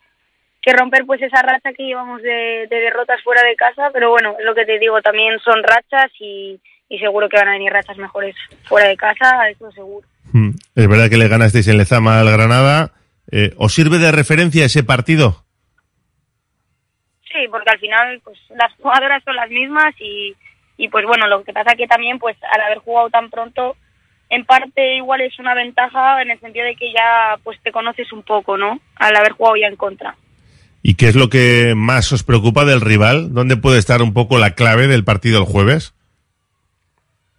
que 0.60 0.72
romper 0.72 1.04
pues 1.06 1.20
esa 1.22 1.42
racha 1.42 1.72
que 1.72 1.84
llevamos 1.84 2.22
de, 2.22 2.66
derrotas 2.68 3.22
fuera 3.22 3.42
de 3.42 3.56
casa, 3.56 3.90
pero 3.92 4.10
bueno, 4.10 4.34
es 4.38 4.44
lo 4.44 4.54
que 4.54 4.64
te 4.64 4.78
digo, 4.78 5.00
también 5.02 5.38
son 5.40 5.62
rachas 5.62 6.10
y, 6.18 6.60
y 6.88 6.98
seguro 6.98 7.28
que 7.28 7.36
van 7.36 7.48
a 7.48 7.52
venir 7.52 7.72
rachas 7.72 7.98
mejores 7.98 8.36
fuera 8.64 8.88
de 8.88 8.96
casa, 8.96 9.48
eso 9.48 9.70
seguro. 9.72 10.06
Hmm. 10.32 10.50
Es 10.74 10.88
verdad 10.88 11.10
que 11.10 11.18
le 11.18 11.28
ganasteis 11.28 11.68
en 11.68 11.78
Lezama 11.78 12.20
al 12.20 12.30
Granada. 12.30 12.92
Eh, 13.30 13.54
¿Os 13.56 13.74
sirve 13.74 13.98
de 13.98 14.12
referencia 14.12 14.64
ese 14.64 14.84
partido? 14.84 15.44
Sí, 17.30 17.48
porque 17.50 17.70
al 17.70 17.78
final 17.78 18.20
pues 18.22 18.38
las 18.50 18.72
jugadoras 18.74 19.22
son 19.24 19.36
las 19.36 19.50
mismas 19.50 19.94
y, 19.98 20.34
y 20.76 20.88
pues 20.88 21.06
bueno, 21.06 21.26
lo 21.26 21.42
que 21.44 21.52
pasa 21.52 21.74
que 21.74 21.86
también 21.86 22.18
pues 22.18 22.36
al 22.42 22.60
haber 22.60 22.78
jugado 22.78 23.10
tan 23.10 23.30
pronto 23.30 23.76
en 24.32 24.46
parte 24.46 24.96
igual 24.96 25.20
es 25.20 25.38
una 25.38 25.54
ventaja 25.54 26.22
en 26.22 26.30
el 26.30 26.40
sentido 26.40 26.64
de 26.64 26.74
que 26.74 26.90
ya 26.90 27.36
pues 27.44 27.60
te 27.62 27.70
conoces 27.70 28.10
un 28.14 28.22
poco, 28.22 28.56
¿no? 28.56 28.80
Al 28.96 29.14
haber 29.14 29.32
jugado 29.32 29.56
ya 29.56 29.66
en 29.66 29.76
contra. 29.76 30.16
¿Y 30.82 30.94
qué 30.94 31.08
es 31.08 31.16
lo 31.16 31.28
que 31.28 31.74
más 31.76 32.10
os 32.12 32.24
preocupa 32.24 32.64
del 32.64 32.80
rival? 32.80 33.34
¿Dónde 33.34 33.58
puede 33.58 33.78
estar 33.78 34.00
un 34.00 34.14
poco 34.14 34.38
la 34.38 34.54
clave 34.54 34.86
del 34.86 35.04
partido 35.04 35.38
el 35.38 35.44
jueves? 35.44 35.94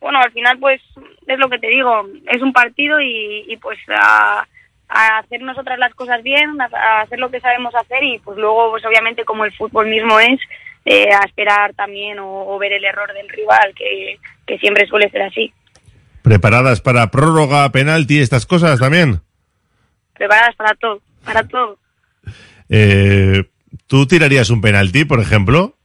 Bueno, 0.01 0.19
al 0.19 0.31
final 0.33 0.59
pues 0.59 0.81
es 1.25 1.39
lo 1.39 1.49
que 1.49 1.57
te 1.57 1.67
digo, 1.67 2.07
es 2.31 2.43
un 2.43 2.53
partido 2.53 3.01
y, 3.01 3.57
pues 3.59 3.79
a, 3.89 4.45
hacer 4.87 5.41
nosotras 5.41 5.79
las 5.79 5.95
cosas 5.95 6.21
bien, 6.21 6.61
a, 6.61 7.01
hacer 7.01 7.17
lo 7.17 7.31
que 7.31 7.39
sabemos 7.39 7.73
hacer 7.73 8.03
y 8.03 8.19
pues 8.19 8.37
luego 8.37 8.69
pues 8.69 8.85
obviamente 8.85 9.25
como 9.25 9.45
el 9.45 9.53
fútbol 9.53 9.87
mismo 9.87 10.19
es, 10.19 10.39
eh, 10.85 11.09
a 11.11 11.25
esperar 11.25 11.73
también 11.73 12.19
o, 12.19 12.55
ver 12.59 12.73
el 12.73 12.85
error 12.85 13.11
del 13.13 13.29
rival, 13.29 13.73
que, 13.75 14.19
que 14.45 14.59
siempre 14.59 14.85
suele 14.85 15.09
ser 15.09 15.23
así. 15.23 15.51
¿Preparadas 16.23 16.79
para 16.79 17.11
prórroga, 17.11 17.69
penalti, 17.71 18.19
estas 18.19 18.45
cosas 18.45 18.79
también? 18.79 19.19
Preparadas 20.13 20.55
para 20.55 20.73
todo, 20.75 21.01
para 21.25 21.45
todo. 21.45 21.77
Eh, 22.69 23.43
¿Tú 23.87 24.07
tirarías 24.07 24.49
un 24.49 24.61
penalti, 24.61 25.03
por 25.03 25.19
ejemplo? 25.19 25.75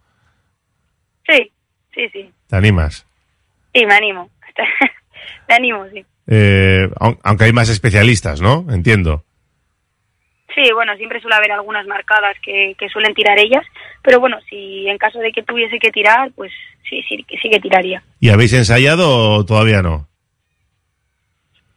Sí, 1.26 1.52
sí, 1.92 2.08
sí. 2.12 2.30
¿Te 2.46 2.56
animas? 2.56 3.04
Sí, 3.74 3.84
me 3.84 3.94
animo. 3.94 4.30
me 5.48 5.54
animo, 5.56 5.84
sí. 5.92 6.04
Eh, 6.28 6.88
aunque 7.24 7.44
hay 7.44 7.52
más 7.52 7.68
especialistas, 7.68 8.40
¿no? 8.40 8.64
Entiendo. 8.70 9.24
Sí, 10.54 10.72
bueno, 10.72 10.96
siempre 10.96 11.20
suele 11.20 11.36
haber 11.36 11.50
algunas 11.50 11.86
marcadas 11.86 12.36
que, 12.44 12.74
que, 12.78 12.88
suelen 12.88 13.14
tirar 13.14 13.38
ellas, 13.38 13.64
pero 14.02 14.20
bueno, 14.20 14.38
si 14.48 14.88
en 14.88 14.98
caso 14.98 15.18
de 15.18 15.32
que 15.32 15.42
tuviese 15.42 15.78
que 15.78 15.90
tirar, 15.90 16.30
pues 16.34 16.52
sí, 16.88 17.02
sí, 17.08 17.24
sí 17.42 17.50
que 17.50 17.60
tiraría. 17.60 18.02
¿Y 18.20 18.30
habéis 18.30 18.52
ensayado 18.52 19.34
o 19.34 19.44
todavía 19.44 19.82
no? 19.82 20.08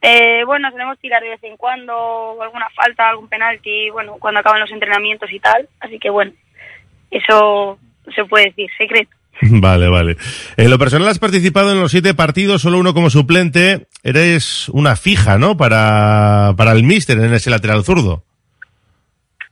Eh, 0.04 0.42
bueno, 0.44 0.68
solemos 0.72 0.98
tirar 0.98 1.22
de 1.22 1.30
vez 1.30 1.44
en 1.44 1.56
cuando 1.56 2.36
alguna 2.42 2.68
falta, 2.70 3.08
algún 3.08 3.28
penalti, 3.28 3.88
bueno, 3.90 4.16
cuando 4.18 4.40
acaban 4.40 4.60
los 4.60 4.72
entrenamientos 4.72 5.30
y 5.32 5.38
tal. 5.38 5.68
Así 5.78 6.00
que 6.00 6.10
bueno, 6.10 6.32
eso 7.10 7.78
se 8.12 8.24
puede 8.24 8.46
decir, 8.46 8.68
secreto. 8.76 9.16
Vale, 9.40 9.88
vale. 9.88 10.16
En 10.56 10.70
lo 10.70 10.78
personal 10.78 11.08
has 11.08 11.18
participado 11.18 11.72
en 11.72 11.80
los 11.80 11.90
siete 11.90 12.14
partidos, 12.14 12.62
solo 12.62 12.78
uno 12.78 12.94
como 12.94 13.10
suplente. 13.10 13.86
Eres 14.04 14.68
una 14.68 14.94
fija, 14.94 15.38
¿no? 15.38 15.56
Para, 15.56 16.52
para 16.56 16.72
el 16.72 16.84
míster 16.84 17.18
en 17.18 17.32
ese 17.32 17.50
lateral 17.50 17.82
zurdo. 17.82 18.22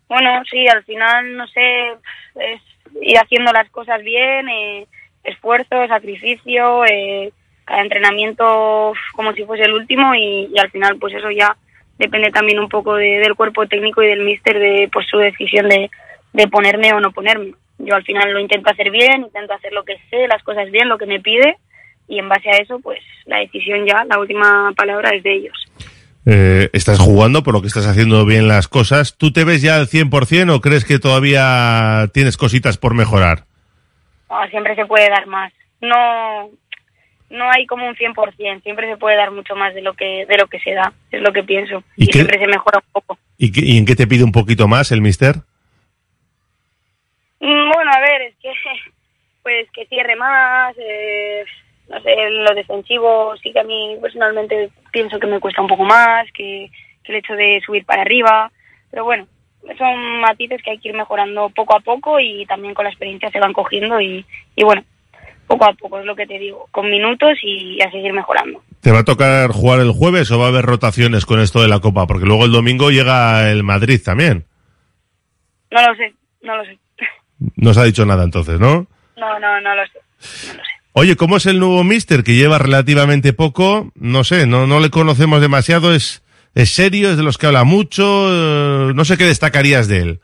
Bueno, 0.08 0.42
sí, 0.50 0.68
al 0.68 0.84
final, 0.84 1.36
no 1.36 1.46
sé, 1.48 1.92
es 2.36 2.60
ir 3.00 3.16
haciendo 3.18 3.52
las 3.52 3.70
cosas 3.70 4.02
bien, 4.02 4.48
eh, 4.48 4.86
esfuerzo, 5.24 5.86
sacrificio, 5.88 6.84
eh, 6.84 7.32
cada 7.70 7.82
entrenamiento 7.82 8.92
como 9.14 9.32
si 9.32 9.44
fuese 9.44 9.62
el 9.62 9.74
último 9.74 10.12
y, 10.16 10.52
al 10.58 10.70
final 10.72 10.98
pues 10.98 11.14
eso 11.14 11.30
ya 11.30 11.56
depende 11.98 12.32
también 12.32 12.58
un 12.58 12.68
poco 12.68 12.96
del 12.96 13.34
cuerpo 13.36 13.66
técnico 13.68 14.02
y 14.02 14.08
del 14.08 14.24
míster 14.24 14.58
de 14.58 14.88
pues 14.92 15.06
su 15.08 15.18
decisión 15.18 15.68
de, 15.68 15.88
de 16.32 16.48
ponerme 16.48 16.92
o 16.92 17.00
no 17.00 17.12
ponerme. 17.12 17.54
Yo 17.78 17.94
al 17.94 18.02
final 18.02 18.32
lo 18.32 18.40
intento 18.40 18.70
hacer 18.70 18.90
bien, 18.90 19.22
intento 19.22 19.54
hacer 19.54 19.72
lo 19.72 19.84
que 19.84 19.98
sé, 20.10 20.26
las 20.26 20.42
cosas 20.42 20.68
bien, 20.72 20.88
lo 20.88 20.98
que 20.98 21.06
me 21.06 21.20
pide 21.20 21.58
y 22.08 22.18
en 22.18 22.28
base 22.28 22.50
a 22.50 22.56
eso 22.56 22.80
pues 22.80 22.98
la 23.26 23.38
decisión 23.38 23.86
ya, 23.86 24.04
la 24.04 24.18
última 24.18 24.72
palabra 24.76 25.10
es 25.10 25.22
de 25.22 25.32
ellos. 25.32 25.56
Eh, 26.26 26.70
estás 26.72 26.98
jugando 26.98 27.44
por 27.44 27.54
lo 27.54 27.60
que 27.60 27.68
estás 27.68 27.86
haciendo 27.86 28.26
bien 28.26 28.48
las 28.48 28.66
cosas. 28.66 29.16
¿Tú 29.16 29.32
te 29.32 29.44
ves 29.44 29.62
ya 29.62 29.76
al 29.76 29.86
100% 29.86 30.52
o 30.52 30.60
crees 30.60 30.84
que 30.84 30.98
todavía 30.98 32.08
tienes 32.12 32.36
cositas 32.36 32.78
por 32.78 32.94
mejorar? 32.94 33.44
siempre 34.50 34.74
se 34.74 34.86
puede 34.86 35.08
dar 35.08 35.26
más. 35.26 35.52
No, 35.80 36.50
no 37.30 37.48
hay 37.50 37.66
como 37.66 37.86
un 37.86 37.94
100%, 37.94 38.62
siempre 38.62 38.88
se 38.88 38.96
puede 38.96 39.16
dar 39.16 39.30
mucho 39.30 39.54
más 39.54 39.72
de 39.74 39.82
lo 39.82 39.94
que 39.94 40.26
de 40.26 40.36
lo 40.36 40.48
que 40.48 40.58
se 40.58 40.72
da, 40.72 40.92
es 41.10 41.22
lo 41.22 41.32
que 41.32 41.44
pienso. 41.44 41.82
Y, 41.96 42.06
siempre 42.06 42.38
se 42.38 42.46
mejora 42.46 42.78
un 42.78 42.92
poco. 42.92 43.18
¿Y, 43.38 43.78
en 43.78 43.86
qué 43.86 43.94
te 43.94 44.06
pide 44.06 44.24
un 44.24 44.32
poquito 44.32 44.68
más 44.68 44.90
el 44.92 45.00
mister? 45.00 45.36
Mm, 47.38 47.72
bueno, 47.72 47.90
a 47.94 48.00
ver, 48.00 48.22
es 48.22 48.34
que 48.42 48.50
pues 49.42 49.70
que 49.72 49.86
cierre 49.86 50.16
más, 50.16 50.74
eh, 50.78 51.44
no 51.88 52.00
sé, 52.02 52.14
lo 52.30 52.54
defensivo 52.54 53.34
sí 53.42 53.52
que 53.52 53.60
a 53.60 53.64
mí 53.64 53.96
personalmente 54.02 54.70
pienso 54.92 55.18
que 55.18 55.26
me 55.26 55.40
cuesta 55.40 55.62
un 55.62 55.68
poco 55.68 55.84
más, 55.84 56.30
que, 56.32 56.70
el 57.04 57.16
hecho 57.16 57.34
de 57.34 57.60
subir 57.66 57.84
para 57.84 58.02
arriba, 58.02 58.52
pero 58.88 59.02
bueno, 59.02 59.26
son 59.76 60.20
matices 60.20 60.62
que 60.62 60.70
hay 60.70 60.78
que 60.78 60.90
ir 60.90 60.94
mejorando 60.94 61.50
poco 61.50 61.76
a 61.76 61.80
poco 61.80 62.20
y 62.20 62.46
también 62.46 62.72
con 62.72 62.84
la 62.84 62.90
experiencia 62.90 63.30
se 63.30 63.40
van 63.40 63.52
cogiendo 63.52 64.00
y, 64.00 64.24
y 64.54 64.62
bueno, 64.62 64.84
poco 65.50 65.64
a 65.64 65.72
poco, 65.72 65.98
es 65.98 66.06
lo 66.06 66.14
que 66.14 66.28
te 66.28 66.38
digo, 66.38 66.68
con 66.70 66.88
minutos 66.88 67.36
y 67.42 67.82
a 67.82 67.90
seguir 67.90 68.12
mejorando. 68.12 68.62
¿Te 68.80 68.92
va 68.92 69.00
a 69.00 69.04
tocar 69.04 69.50
jugar 69.50 69.80
el 69.80 69.90
jueves 69.90 70.30
o 70.30 70.38
va 70.38 70.44
a 70.44 70.48
haber 70.48 70.64
rotaciones 70.64 71.26
con 71.26 71.40
esto 71.40 71.60
de 71.60 71.66
la 71.66 71.80
Copa? 71.80 72.06
Porque 72.06 72.24
luego 72.24 72.44
el 72.44 72.52
domingo 72.52 72.92
llega 72.92 73.50
el 73.50 73.64
Madrid 73.64 74.00
también. 74.04 74.44
No 75.72 75.82
lo 75.84 75.94
sé, 75.96 76.14
no 76.42 76.56
lo 76.56 76.64
sé. 76.64 76.78
No 77.56 77.74
se 77.74 77.80
ha 77.80 77.84
dicho 77.84 78.06
nada 78.06 78.22
entonces, 78.22 78.60
¿no? 78.60 78.86
No, 79.16 79.40
no, 79.40 79.60
no 79.60 79.74
lo 79.74 79.82
sé. 79.86 79.98
Oye, 80.92 81.16
¿cómo 81.16 81.36
es 81.36 81.46
el 81.46 81.58
nuevo 81.58 81.82
Mister 81.82 82.22
que 82.22 82.36
lleva 82.36 82.58
relativamente 82.58 83.32
poco? 83.32 83.90
No 83.96 84.22
sé, 84.22 84.46
no, 84.46 84.68
no 84.68 84.78
le 84.78 84.90
conocemos 84.90 85.40
demasiado, 85.40 85.92
es, 85.92 86.22
es 86.54 86.70
serio, 86.70 87.10
es 87.10 87.16
de 87.16 87.24
los 87.24 87.38
que 87.38 87.46
habla 87.46 87.64
mucho, 87.64 88.28
eh, 88.30 88.92
no 88.94 89.04
sé 89.04 89.18
qué 89.18 89.24
destacarías 89.24 89.88
de 89.88 89.98
él. 89.98 90.20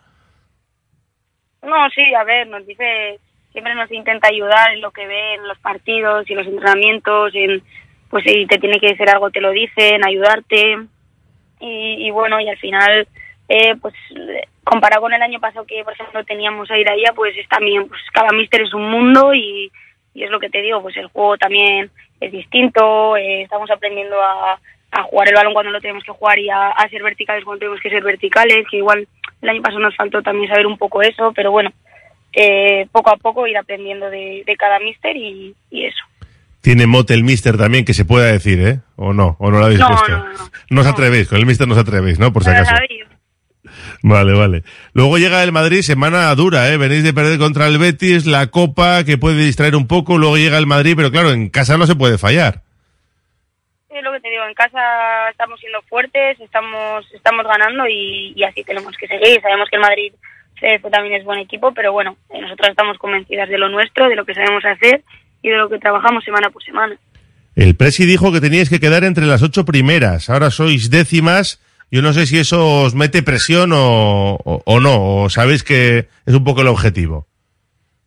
No, 1.62 1.90
sí, 1.92 2.14
a 2.14 2.22
ver, 2.22 2.46
nos 2.46 2.64
dice 2.64 3.18
siempre 3.56 3.74
nos 3.74 3.90
intenta 3.90 4.28
ayudar 4.28 4.74
en 4.74 4.82
lo 4.82 4.90
que 4.90 5.06
ve 5.06 5.32
en 5.32 5.48
los 5.48 5.58
partidos 5.60 6.28
y 6.28 6.34
los 6.34 6.46
entrenamientos, 6.46 7.34
en, 7.34 7.62
pues 8.10 8.22
si 8.24 8.44
te 8.44 8.58
tiene 8.58 8.78
que 8.78 8.88
decir 8.88 9.08
algo 9.08 9.30
te 9.30 9.40
lo 9.40 9.50
dicen, 9.50 10.06
ayudarte. 10.06 10.76
Y, 11.58 12.10
bueno, 12.10 12.38
y 12.38 12.50
al 12.50 12.58
final 12.58 13.08
eh, 13.48 13.74
pues 13.80 13.94
comparado 14.62 15.00
con 15.00 15.14
el 15.14 15.22
año 15.22 15.40
pasado 15.40 15.64
que, 15.64 15.82
por 15.84 15.94
ejemplo, 15.94 16.22
teníamos 16.24 16.70
a 16.70 16.76
Iraya, 16.76 17.14
pues 17.14 17.34
es 17.34 17.48
también, 17.48 17.88
pues 17.88 17.98
cada 18.12 18.28
míster 18.32 18.60
es 18.60 18.74
un 18.74 18.90
mundo 18.90 19.32
y, 19.32 19.72
y 20.12 20.22
es 20.22 20.30
lo 20.30 20.38
que 20.38 20.50
te 20.50 20.60
digo, 20.60 20.82
pues 20.82 20.94
el 20.98 21.06
juego 21.06 21.38
también 21.38 21.90
es 22.20 22.32
distinto, 22.32 23.16
eh, 23.16 23.40
estamos 23.40 23.70
aprendiendo 23.70 24.20
a, 24.20 24.60
a 24.90 25.02
jugar 25.04 25.28
el 25.30 25.34
balón 25.34 25.54
cuando 25.54 25.72
lo 25.72 25.80
tenemos 25.80 26.04
que 26.04 26.12
jugar 26.12 26.38
y 26.38 26.50
a 26.50 26.74
ser 26.90 27.02
verticales 27.02 27.42
cuando 27.42 27.60
tenemos 27.60 27.80
que 27.80 27.88
ser 27.88 28.04
verticales, 28.04 28.66
que 28.70 28.76
igual 28.76 29.08
el 29.40 29.48
año 29.48 29.62
pasado 29.62 29.80
nos 29.80 29.96
faltó 29.96 30.20
también 30.20 30.50
saber 30.50 30.66
un 30.66 30.76
poco 30.76 31.00
eso, 31.00 31.32
pero 31.34 31.50
bueno, 31.50 31.72
eh, 32.36 32.86
poco 32.92 33.10
a 33.10 33.16
poco 33.16 33.46
ir 33.48 33.56
aprendiendo 33.56 34.08
de, 34.10 34.44
de 34.46 34.56
cada 34.56 34.78
míster 34.78 35.16
y, 35.16 35.54
y 35.70 35.86
eso. 35.86 36.04
Tiene 36.60 36.86
mote 36.86 37.14
el 37.14 37.24
mister 37.24 37.56
también, 37.56 37.84
que 37.84 37.94
se 37.94 38.04
pueda 38.04 38.26
decir, 38.26 38.60
¿eh? 38.60 38.80
¿O 38.96 39.12
no? 39.12 39.36
¿O 39.38 39.50
no 39.50 39.58
lo 39.58 39.64
habéis 39.64 39.80
No, 39.80 39.88
puesto? 39.88 40.08
no, 40.10 40.32
no. 40.32 40.50
No 40.70 40.80
os 40.82 40.86
atrevéis, 40.86 41.28
con 41.28 41.38
el 41.38 41.46
mister 41.46 41.66
no 41.66 41.74
os 41.74 41.80
atrevéis, 41.80 42.18
¿no? 42.18 42.32
Por 42.32 42.44
si 42.44 42.50
acaso. 42.50 42.74
Vale, 44.02 44.32
vale. 44.34 44.62
Luego 44.92 45.18
llega 45.18 45.42
el 45.42 45.52
Madrid, 45.52 45.80
semana 45.82 46.34
dura, 46.34 46.68
¿eh? 46.70 46.76
Venís 46.76 47.02
de 47.02 47.12
perder 47.14 47.38
contra 47.38 47.66
el 47.66 47.78
Betis, 47.78 48.26
la 48.26 48.48
Copa, 48.48 49.04
que 49.04 49.16
puede 49.18 49.42
distraer 49.44 49.74
un 49.76 49.86
poco, 49.86 50.18
luego 50.18 50.36
llega 50.36 50.58
el 50.58 50.66
Madrid, 50.66 50.94
pero 50.96 51.10
claro, 51.10 51.30
en 51.32 51.48
casa 51.50 51.76
no 51.76 51.86
se 51.86 51.96
puede 51.96 52.18
fallar. 52.18 52.62
Es 53.88 54.02
lo 54.02 54.12
que 54.12 54.20
te 54.20 54.28
digo, 54.30 54.44
en 54.46 54.54
casa 54.54 55.30
estamos 55.30 55.58
siendo 55.58 55.80
fuertes, 55.82 56.38
estamos 56.40 57.06
estamos 57.14 57.46
ganando 57.46 57.86
y, 57.88 58.32
y 58.36 58.44
así 58.44 58.62
tenemos 58.62 58.94
que 58.96 59.06
seguir. 59.08 59.40
Sabemos 59.40 59.68
que 59.70 59.76
el 59.76 59.82
Madrid 59.82 60.12
CF 60.56 60.90
también 60.90 61.14
es 61.14 61.24
buen 61.24 61.38
equipo, 61.38 61.72
pero 61.72 61.92
bueno, 61.92 62.16
eh, 62.30 62.40
nosotros 62.40 62.70
estamos 62.70 62.98
convencidas 62.98 63.48
de 63.48 63.58
lo 63.58 63.68
nuestro, 63.68 64.08
de 64.08 64.16
lo 64.16 64.24
que 64.24 64.34
sabemos 64.34 64.64
hacer 64.64 65.02
y 65.42 65.50
de 65.50 65.56
lo 65.56 65.68
que 65.68 65.78
trabajamos 65.78 66.24
semana 66.24 66.50
por 66.50 66.62
semana. 66.62 66.96
El 67.54 67.76
Presi 67.76 68.04
dijo 68.04 68.32
que 68.32 68.40
teníais 68.40 68.68
que 68.68 68.80
quedar 68.80 69.04
entre 69.04 69.24
las 69.24 69.42
ocho 69.42 69.64
primeras, 69.64 70.28
ahora 70.28 70.50
sois 70.50 70.90
décimas, 70.90 71.62
yo 71.90 72.02
no 72.02 72.12
sé 72.12 72.26
si 72.26 72.38
eso 72.38 72.82
os 72.82 72.94
mete 72.94 73.22
presión 73.22 73.72
o, 73.72 74.34
o, 74.34 74.62
o 74.64 74.80
no, 74.80 75.22
o 75.22 75.30
sabéis 75.30 75.62
que 75.62 76.08
es 76.26 76.34
un 76.34 76.44
poco 76.44 76.60
el 76.60 76.68
objetivo. 76.68 77.26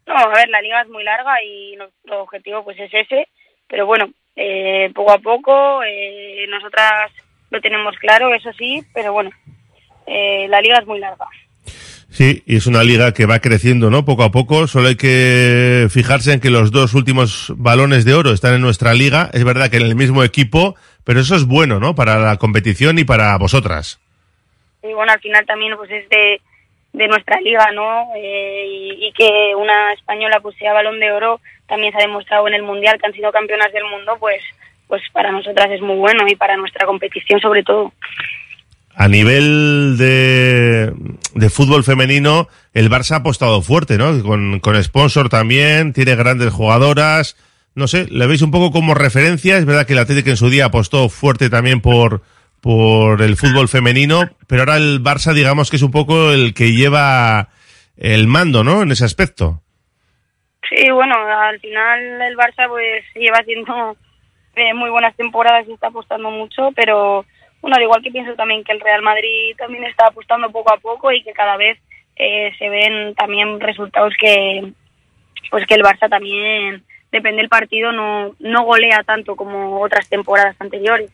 No, 0.05 0.15
a 0.15 0.27
ver, 0.27 0.49
la 0.49 0.61
liga 0.61 0.81
es 0.81 0.89
muy 0.89 1.03
larga 1.03 1.41
y 1.43 1.75
nuestro 1.77 2.23
objetivo 2.23 2.63
pues 2.63 2.79
es 2.79 2.93
ese, 2.93 3.27
pero 3.67 3.85
bueno, 3.85 4.11
eh, 4.35 4.91
poco 4.95 5.11
a 5.11 5.19
poco, 5.19 5.83
eh, 5.83 6.45
nosotras 6.49 7.11
lo 7.51 7.61
tenemos 7.61 7.95
claro, 7.97 8.33
eso 8.33 8.51
sí, 8.53 8.83
pero 8.93 9.13
bueno, 9.13 9.31
eh, 10.07 10.47
la 10.49 10.61
liga 10.61 10.79
es 10.79 10.87
muy 10.87 10.99
larga. 10.99 11.25
Sí, 12.11 12.43
y 12.45 12.57
es 12.57 12.65
una 12.65 12.83
liga 12.83 13.13
que 13.13 13.25
va 13.25 13.39
creciendo, 13.39 13.89
¿no? 13.89 14.03
Poco 14.03 14.23
a 14.23 14.31
poco. 14.31 14.67
Solo 14.67 14.87
hay 14.87 14.95
que 14.95 15.87
fijarse 15.89 16.33
en 16.33 16.39
que 16.39 16.49
los 16.49 16.71
dos 16.71 16.93
últimos 16.95 17.53
balones 17.55 18.03
de 18.03 18.15
oro 18.15 18.31
están 18.31 18.55
en 18.55 18.61
nuestra 18.61 18.93
liga. 18.93 19.29
Es 19.31 19.43
verdad 19.43 19.69
que 19.69 19.77
en 19.77 19.83
el 19.83 19.95
mismo 19.95 20.23
equipo, 20.23 20.75
pero 21.03 21.19
eso 21.19 21.35
es 21.35 21.45
bueno, 21.45 21.79
¿no? 21.79 21.95
Para 21.95 22.17
la 22.19 22.37
competición 22.37 22.97
y 22.97 23.03
para 23.03 23.37
vosotras. 23.37 23.99
Y 24.83 24.93
bueno, 24.93 25.11
al 25.11 25.19
final 25.19 25.45
también 25.45 25.75
pues 25.77 25.91
es 25.91 26.09
de, 26.09 26.41
de 26.93 27.07
nuestra 27.07 27.39
liga, 27.41 27.71
¿no? 27.73 28.09
Eh, 28.15 28.65
y, 28.67 29.11
que 29.13 29.53
una 29.55 29.93
española 29.93 30.39
pues 30.41 30.55
sea 30.57 30.73
balón 30.73 30.99
de 30.99 31.11
oro 31.11 31.41
también 31.67 31.91
se 31.91 31.99
ha 31.99 32.07
demostrado 32.07 32.47
en 32.47 32.55
el 32.55 32.63
mundial 32.63 32.97
que 32.99 33.07
han 33.07 33.13
sido 33.13 33.31
campeonas 33.31 33.71
del 33.73 33.85
mundo, 33.85 34.17
pues 34.19 34.41
pues 34.87 35.03
para 35.11 35.31
nosotras 35.31 35.69
es 35.69 35.81
muy 35.81 35.97
bueno 35.97 36.27
y 36.27 36.35
para 36.35 36.57
nuestra 36.57 36.87
competición 36.87 37.39
sobre 37.39 37.61
todo. 37.63 37.93
A 38.95 39.07
nivel 39.07 39.95
de, 39.97 40.93
de 41.33 41.49
fútbol 41.49 41.83
femenino, 41.83 42.49
el 42.73 42.89
Barça 42.89 43.11
ha 43.11 43.17
apostado 43.17 43.61
fuerte, 43.61 43.97
¿no? 43.97 44.21
Con, 44.23 44.59
con 44.59 44.83
sponsor 44.83 45.29
también, 45.29 45.93
tiene 45.93 46.15
grandes 46.15 46.51
jugadoras. 46.51 47.37
No 47.75 47.87
sé, 47.87 48.07
le 48.09 48.27
veis 48.27 48.41
un 48.41 48.51
poco 48.51 48.71
como 48.71 48.93
referencia. 48.95 49.57
Es 49.57 49.65
verdad 49.65 49.87
que 49.87 49.93
el 49.93 49.99
Atlético 49.99 50.31
en 50.31 50.37
su 50.37 50.49
día 50.49 50.65
apostó 50.65 51.07
fuerte 51.07 51.49
también 51.49 51.79
por, 51.79 52.23
por 52.61 53.21
el 53.21 53.37
fútbol 53.37 53.69
femenino, 53.69 54.29
pero 54.47 54.63
ahora 54.63 54.77
el 54.77 55.01
Barça, 55.01 55.33
digamos 55.33 55.69
que 55.69 55.77
es 55.77 55.83
un 55.83 55.91
poco 55.91 56.31
el 56.31 56.53
que 56.53 56.73
lleva 56.73 57.49
el 57.95 58.27
mando, 58.27 58.63
¿no? 58.63 58.81
En 58.81 58.91
ese 58.91 59.05
aspecto. 59.05 59.61
Sí, 60.69 60.91
bueno, 60.91 61.15
al 61.15 61.59
final 61.59 62.21
el 62.21 62.35
Barça 62.35 62.67
pues 62.67 63.03
lleva 63.15 63.37
haciendo 63.39 63.95
eh, 64.55 64.73
muy 64.73 64.89
buenas 64.89 65.15
temporadas 65.15 65.65
y 65.67 65.73
está 65.73 65.87
apostando 65.87 66.29
mucho, 66.31 66.69
pero 66.75 67.25
bueno, 67.61 67.75
al 67.75 67.83
igual 67.83 68.01
que 68.01 68.11
pienso 68.11 68.33
también 68.35 68.63
que 68.63 68.71
el 68.71 68.79
Real 68.79 69.01
Madrid 69.01 69.55
también 69.57 69.83
está 69.83 70.07
apostando 70.07 70.49
poco 70.49 70.73
a 70.73 70.77
poco 70.77 71.11
y 71.11 71.23
que 71.23 71.33
cada 71.33 71.57
vez 71.57 71.77
eh, 72.15 72.51
se 72.57 72.69
ven 72.69 73.13
también 73.15 73.59
resultados 73.59 74.13
que 74.19 74.71
pues 75.51 75.65
que 75.65 75.75
el 75.75 75.83
Barça 75.83 76.09
también 76.09 76.83
depende 77.11 77.41
del 77.41 77.49
partido 77.49 77.91
no 77.91 78.35
no 78.39 78.63
golea 78.63 79.03
tanto 79.03 79.35
como 79.35 79.81
otras 79.81 80.07
temporadas 80.07 80.55
anteriores. 80.59 81.09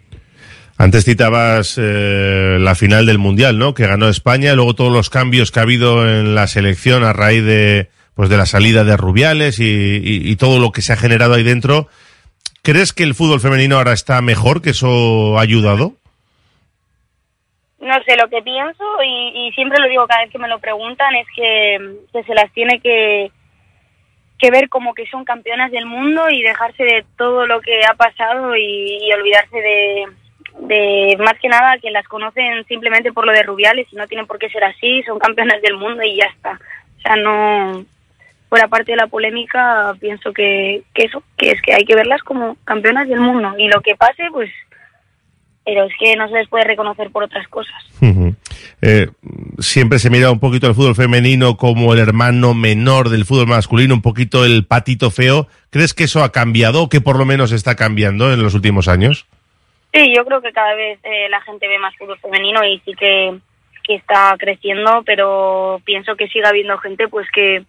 Antes 0.77 1.05
citabas 1.05 1.79
eh, 1.81 2.58
la 2.60 2.75
final 2.75 3.05
del 3.05 3.17
Mundial, 3.17 3.58
¿no? 3.58 3.73
Que 3.73 3.88
ganó 3.88 4.10
España, 4.10 4.55
luego 4.55 4.75
todos 4.75 4.91
los 4.91 5.10
cambios 5.10 5.49
que 5.49 5.60
ha 5.60 5.63
habido 5.63 6.05
en 6.05 6.36
la 6.36 6.47
selección 6.47 7.05
a 7.05 7.13
raíz 7.13 7.45
de, 7.45 7.88
pues 8.13 8.29
de 8.29 8.36
la 8.36 8.45
salida 8.45 8.84
de 8.84 8.97
Rubiales 8.97 9.60
y, 9.60 9.63
y, 9.63 10.29
y 10.29 10.36
todo 10.36 10.60
lo 10.60 10.73
que 10.73 10.81
se 10.81 10.91
ha 10.91 10.97
generado 10.97 11.36
ahí 11.36 11.43
dentro. 11.43 11.88
¿Crees 12.62 12.91
que 12.91 13.03
el 13.03 13.15
fútbol 13.15 13.39
femenino 13.39 13.77
ahora 13.77 13.93
está 13.93 14.21
mejor, 14.21 14.62
que 14.62 14.71
eso 14.71 15.38
ha 15.38 15.41
ayudado? 15.41 15.93
No 17.86 17.93
sé, 18.04 18.17
lo 18.17 18.28
que 18.30 18.41
pienso 18.41 18.84
y, 19.04 19.52
siempre 19.54 19.80
lo 19.80 19.88
digo 19.88 20.08
cada 20.08 20.24
vez 20.24 20.32
que 20.32 20.39
me 20.39 20.48
lo 20.48 20.58
preguntan 20.58 21.13
es 21.13 21.28
que, 21.36 22.24
se 22.26 22.34
las 22.34 22.52
tiene 22.52 22.80
que, 22.80 23.32
que 24.39 24.50
ver 24.50 24.69
como 24.69 24.95
que 24.95 25.06
son 25.06 25.24
campeonas 25.24 25.71
del 25.71 25.86
mundo 25.86 26.28
y 26.32 26.41
dejarse 26.41 26.84
de 26.84 27.06
todo 27.15 27.45
lo 27.45 27.62
que 27.62 27.82
ha 27.88 27.93
pasado 27.93 28.56
y, 28.58 29.08
olvidarse 29.13 29.58
de, 29.62 30.06
de 30.62 31.17
más 31.19 31.36
que 31.39 31.48
nada 31.48 31.78
que 31.78 31.91
las 31.91 32.08
conocen 32.08 32.65
simplemente 32.65 33.13
por 33.13 33.28
lo 33.28 33.32
de 33.34 33.43
Rubiales 33.43 33.86
y 33.91 33.95
no 33.98 34.08
tienen 34.08 34.26
por 34.26 34.39
qué 34.39 34.50
ser 34.50 34.63
así, 34.63 35.04
son 35.04 35.19
campeonas 35.19 35.62
del 35.62 35.78
mundo 35.78 36.02
y 36.02 36.15
ya 36.15 36.26
está. 36.26 36.60
O 36.98 37.02
sea, 37.02 37.15
no 37.17 37.86
fuera 38.50 38.67
parte 38.67 38.93
de 38.93 38.98
la 38.98 39.06
polémica, 39.06 39.93
pienso 40.00 40.34
que, 40.34 40.82
que 40.95 41.04
eso, 41.04 41.21
que 41.38 41.52
es 41.52 41.62
que 41.62 41.76
hay 41.76 41.86
que 41.86 41.95
verlas 41.95 42.24
como 42.24 42.58
campeonas 42.65 43.08
del 43.08 43.19
mundo 43.19 43.54
y 43.60 43.67
lo 43.67 43.82
que 43.82 43.95
pase, 43.95 44.24
pues 44.32 44.50
pero 45.65 45.86
es 45.86 45.93
que 45.99 46.15
no 46.15 46.30
se 46.30 46.36
les 46.36 46.47
puede 46.47 46.63
reconocer 46.63 47.10
por 47.10 47.23
otras 47.23 47.47
cosas. 47.47 47.75
Eh, 48.82 49.10
siempre 49.58 49.97
se 49.97 50.12
mira 50.12 50.30
un 50.30 50.39
poquito 50.39 50.67
el 50.67 50.75
fútbol 50.75 50.95
femenino 50.95 51.58
como 51.58 51.91
el 51.93 51.99
hermano 51.99 52.54
menor 52.54 53.10
del 53.10 53.25
fútbol 53.25 53.47
masculino, 53.47 53.95
un 53.95 54.04
poquito 54.04 54.45
el 54.45 54.65
patito 54.65 55.10
feo. 55.10 55.47
¿Crees 55.71 55.95
que 55.95 56.04
eso 56.04 56.23
ha 56.23 56.32
cambiado 56.32 56.84
o 56.84 56.89
que 56.89 57.01
por 57.01 57.17
lo 57.17 57.25
menos 57.25 57.51
está 57.51 57.75
cambiando 57.75 58.32
en 58.32 58.43
los 58.43 58.54
últimos 58.54 58.88
años? 58.88 59.25
Sí, 59.91 60.13
yo 60.15 60.23
creo 60.23 60.41
que 60.41 60.54
cada 60.54 60.75
vez 60.75 60.99
eh, 61.04 61.28
la 61.30 61.41
gente 61.41 61.67
ve 61.67 61.80
más 61.80 61.95
fútbol 61.97 62.19
femenino 62.19 62.63
y 62.63 62.80
sí 62.86 62.93
que, 62.93 63.36
que 63.84 63.95
está 63.95 64.36
creciendo, 64.38 65.01
pero 65.04 65.82
pienso 65.84 66.15
que 66.15 66.28
sigue 66.28 66.45
habiendo 66.45 66.78
gente 66.78 67.08
pues 67.08 67.28
que, 67.32 67.63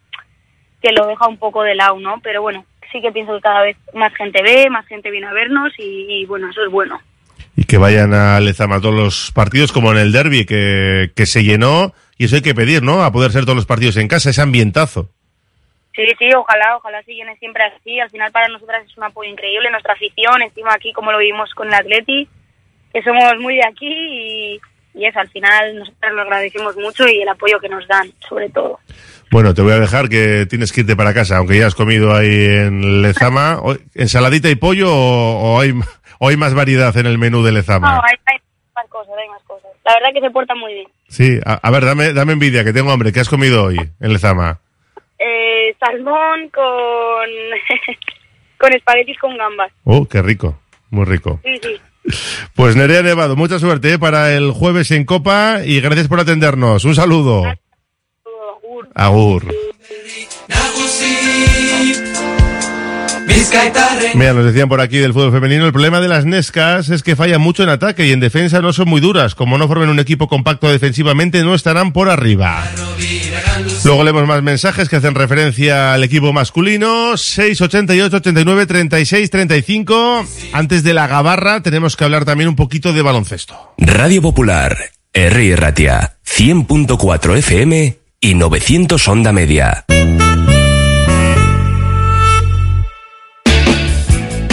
que 0.82 0.92
lo 0.92 1.06
deja 1.06 1.28
un 1.28 1.38
poco 1.38 1.62
de 1.62 1.74
lado, 1.74 1.98
¿no? 1.98 2.20
Pero 2.22 2.42
bueno, 2.42 2.66
sí 2.92 3.00
que 3.00 3.12
pienso 3.12 3.35
que 3.37 3.40
cada 3.40 3.62
vez 3.62 3.76
más 3.94 4.14
gente 4.14 4.42
ve, 4.42 4.68
más 4.68 4.87
gente 4.87 5.11
viene 5.11 5.28
a 5.28 5.32
vernos 5.32 5.72
y, 5.78 6.06
y 6.09 6.26
bueno, 6.26 6.50
eso 6.50 6.62
es 6.62 6.70
bueno. 6.70 7.00
Y 7.57 7.64
que 7.64 7.79
vayan 7.79 8.12
a 8.12 8.38
Lezama 8.40 8.81
todos 8.81 8.95
los 8.95 9.33
partidos, 9.33 9.73
como 9.73 9.90
en 9.92 9.99
el 9.99 10.12
derby, 10.12 10.45
que, 10.45 11.11
que 11.16 11.25
se 11.27 11.42
llenó, 11.42 11.95
y 12.19 12.27
eso 12.27 12.37
hay 12.37 12.42
que 12.42 12.55
pedir, 12.55 12.83
¿no? 12.83 13.03
A 13.03 13.12
poder 13.12 13.33
ser 13.33 13.45
todos 13.45 13.57
los 13.57 13.66
partidos 13.66 13.97
en 13.97 14.09
casa, 14.09 14.31
ese 14.31 14.42
ambientazo. 14.42 15.11
Sí, 15.95 16.03
sí, 16.19 16.27
ojalá, 16.37 16.77
ojalá 16.77 17.03
se 17.05 17.14
llene 17.14 17.35
siempre 17.38 17.62
así. 17.64 17.99
Al 17.99 18.11
final 18.11 18.31
para 18.31 18.49
nosotras 18.49 18.85
es 18.87 18.97
un 18.99 19.05
apoyo 19.05 19.31
increíble, 19.31 19.71
nuestra 19.71 19.95
afición, 19.95 20.42
encima 20.42 20.75
aquí 20.75 20.92
como 20.92 21.11
lo 21.11 21.19
vivimos 21.19 21.51
con 21.55 21.69
el 21.69 21.75
Atleti, 21.75 22.29
que 22.92 23.03
somos 23.03 23.38
muy 23.40 23.55
de 23.57 23.64
aquí 23.66 23.88
y, 23.88 24.61
y 24.95 25.07
eso, 25.07 25.19
al 25.21 25.29
final 25.31 25.79
nosotras 25.79 26.12
lo 26.12 26.21
agradecemos 26.23 26.77
mucho 26.77 27.09
y 27.09 27.23
el 27.23 27.29
apoyo 27.31 27.59
que 27.61 27.71
nos 27.71 27.88
dan, 27.88 28.12
sobre 28.29 28.51
todo. 28.51 28.79
Bueno, 29.31 29.55
te 29.55 29.62
voy 29.62 29.73
a 29.73 29.81
dejar 29.81 30.11
que 30.11 30.45
tienes 30.49 30.71
que 30.73 30.83
irte 30.83 30.95
para 30.97 31.14
casa, 31.14 31.38
aunque 31.38 31.59
ya 31.59 31.66
has 31.66 31.75
comido 31.75 32.14
ahí 32.14 32.29
en 32.45 33.01
Lezama. 33.01 33.59
¿O- 33.62 33.77
¿Ensaladita 33.95 34.51
y 34.51 34.55
pollo 34.57 34.92
o, 34.95 35.55
o 35.57 35.61
hay, 35.62 35.73
o 36.18 36.29
hay 36.29 36.37
más 36.37 36.55
variedad 36.55 36.96
en 36.96 37.07
el 37.07 37.18
menú 37.18 37.42
de 37.42 37.52
Lezama? 37.52 37.94
No, 37.96 38.02
hay, 38.02 38.14
hay 38.26 38.38
más 38.74 38.87
cosas, 38.88 39.14
hay 39.20 39.29
más 39.29 39.42
cosas. 39.44 39.70
La 39.85 39.94
verdad 39.94 40.09
que 40.14 40.20
se 40.20 40.31
porta 40.31 40.55
muy 40.55 40.74
bien. 40.74 40.88
Sí, 41.09 41.38
a, 41.44 41.55
a 41.55 41.70
ver, 41.70 41.85
dame, 41.85 42.12
dame 42.12 42.33
envidia, 42.33 42.64
que 42.64 42.72
tengo 42.72 42.90
hambre. 42.90 43.12
¿Qué 43.12 43.20
has 43.20 43.29
comido 43.29 43.64
hoy 43.64 43.76
en 43.79 44.12
Lezama? 44.12 44.61
Eh, 45.18 45.74
salmón 45.81 46.50
con, 46.52 47.29
con 48.59 48.72
espaguetis 48.72 49.18
con 49.18 49.37
gambas. 49.37 49.72
Oh, 49.85 50.07
qué 50.07 50.20
rico, 50.22 50.59
muy 50.90 51.05
rico. 51.05 51.40
Sí, 51.44 51.61
sí. 51.62 51.81
Pues 52.55 52.76
Nerea 52.76 53.02
Nevado, 53.02 53.35
mucha 53.35 53.59
suerte 53.59 53.94
¿eh? 53.94 53.98
para 53.98 54.33
el 54.33 54.52
jueves 54.52 54.90
en 54.92 55.05
Copa 55.05 55.61
y 55.64 55.81
gracias 55.81 56.07
por 56.09 56.20
atendernos. 56.20 56.85
Un 56.85 56.94
saludo. 56.94 57.42
Agur. 58.94 59.44
Mira, 64.14 64.32
nos 64.32 64.44
decían 64.44 64.68
por 64.68 64.80
aquí 64.80 64.98
del 64.98 65.12
fútbol 65.12 65.32
femenino, 65.32 65.66
el 65.66 65.72
problema 65.72 66.00
de 66.00 66.08
las 66.08 66.24
Nescas 66.24 66.88
es 66.90 67.02
que 67.02 67.16
fallan 67.16 67.40
mucho 67.40 67.62
en 67.62 67.68
ataque 67.68 68.06
y 68.06 68.12
en 68.12 68.20
defensa 68.20 68.60
no 68.60 68.72
son 68.72 68.88
muy 68.88 69.00
duras. 69.00 69.34
Como 69.34 69.58
no 69.58 69.68
formen 69.68 69.88
un 69.88 69.98
equipo 69.98 70.28
compacto 70.28 70.68
defensivamente, 70.68 71.42
no 71.42 71.54
estarán 71.54 71.92
por 71.92 72.08
arriba. 72.08 72.64
Luego 73.84 74.04
leemos 74.04 74.26
más 74.26 74.42
mensajes 74.42 74.88
que 74.88 74.96
hacen 74.96 75.14
referencia 75.14 75.94
al 75.94 76.04
equipo 76.04 76.32
masculino. 76.32 77.16
688 77.16 78.16
89 78.16 78.66
36 78.66 79.30
35. 79.30 80.26
Antes 80.52 80.82
de 80.82 80.94
la 80.94 81.06
gabarra 81.06 81.62
tenemos 81.62 81.96
que 81.96 82.04
hablar 82.04 82.24
también 82.24 82.48
un 82.48 82.56
poquito 82.56 82.92
de 82.92 83.02
baloncesto. 83.02 83.74
Radio 83.78 84.22
Popular, 84.22 84.76
Herri 85.12 85.54
Ratia, 85.54 86.16
100.4 86.26 87.36
FM 87.38 87.98
y 88.20 88.34
900 88.34 89.08
onda 89.08 89.32
media. 89.32 89.84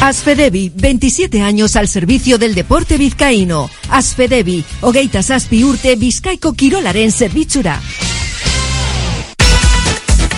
Asfedevi, 0.00 0.72
27 0.74 1.42
años 1.42 1.76
al 1.76 1.86
servicio 1.86 2.38
del 2.38 2.54
deporte 2.54 2.96
vizcaíno. 2.96 3.68
Asfedevi, 3.90 4.64
Ogeitas 4.80 5.30
Aspi 5.30 5.62
Urte, 5.62 5.94
Vizcaico 5.94 6.54
Kirolaren. 6.54 7.12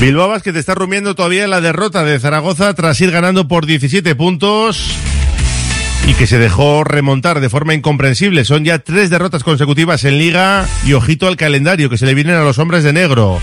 Bilbao 0.00 0.40
que 0.40 0.52
te 0.52 0.60
está 0.60 0.76
rumiando 0.76 1.16
todavía 1.16 1.48
la 1.48 1.60
derrota 1.60 2.04
de 2.04 2.20
Zaragoza 2.20 2.72
tras 2.74 3.00
ir 3.00 3.10
ganando 3.10 3.48
por 3.48 3.66
17 3.66 4.14
puntos 4.14 4.94
y 6.06 6.14
que 6.14 6.28
se 6.28 6.38
dejó 6.38 6.84
remontar 6.84 7.40
de 7.40 7.48
forma 7.48 7.74
incomprensible. 7.74 8.44
Son 8.44 8.64
ya 8.64 8.78
tres 8.78 9.10
derrotas 9.10 9.42
consecutivas 9.42 10.04
en 10.04 10.18
liga 10.18 10.68
y 10.86 10.92
ojito 10.92 11.26
al 11.26 11.36
calendario 11.36 11.90
que 11.90 11.98
se 11.98 12.06
le 12.06 12.14
vienen 12.14 12.36
a 12.36 12.44
los 12.44 12.60
hombres 12.60 12.84
de 12.84 12.92
negro. 12.92 13.40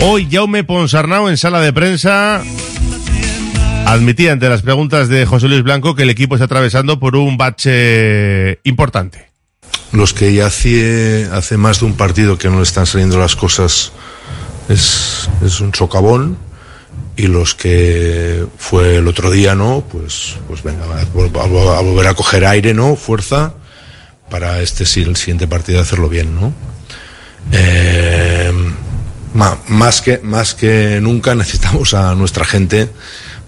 Hoy 0.00 0.28
Jaume 0.30 0.62
Ponsarnau 0.62 1.28
en 1.28 1.36
sala 1.36 1.60
de 1.60 1.72
prensa 1.72 2.40
admitía 3.84 4.30
ante 4.30 4.48
las 4.48 4.62
preguntas 4.62 5.08
de 5.08 5.26
José 5.26 5.48
Luis 5.48 5.64
Blanco 5.64 5.96
que 5.96 6.04
el 6.04 6.10
equipo 6.10 6.36
está 6.36 6.44
atravesando 6.44 7.00
por 7.00 7.16
un 7.16 7.36
bache 7.36 8.60
importante. 8.62 9.28
Los 9.90 10.14
que 10.14 10.32
ya 10.32 10.46
hace, 10.46 11.28
hace 11.32 11.56
más 11.56 11.80
de 11.80 11.86
un 11.86 11.96
partido 11.96 12.38
que 12.38 12.48
no 12.48 12.58
le 12.58 12.62
están 12.62 12.86
saliendo 12.86 13.18
las 13.18 13.34
cosas 13.34 13.92
es, 14.70 15.28
es 15.44 15.60
un 15.60 15.74
socavón 15.74 16.38
y 17.16 17.26
los 17.26 17.54
que 17.54 18.46
fue 18.56 18.96
el 18.96 19.08
otro 19.08 19.30
día, 19.30 19.54
¿no? 19.54 19.84
Pues, 19.90 20.36
pues 20.48 20.62
venga, 20.62 20.84
a, 20.84 21.00
a 21.02 21.80
volver 21.82 22.06
a 22.06 22.14
coger 22.14 22.46
aire, 22.46 22.72
¿no? 22.72 22.96
Fuerza 22.96 23.54
para 24.30 24.62
este 24.62 24.84
el 24.84 25.16
siguiente 25.16 25.46
partido 25.48 25.80
hacerlo 25.80 26.08
bien, 26.08 26.34
¿no? 26.34 26.54
Eh, 27.52 28.52
más, 29.34 30.00
que, 30.00 30.18
más 30.22 30.54
que 30.54 31.00
nunca 31.02 31.34
necesitamos 31.34 31.94
a 31.94 32.14
nuestra 32.14 32.44
gente 32.44 32.88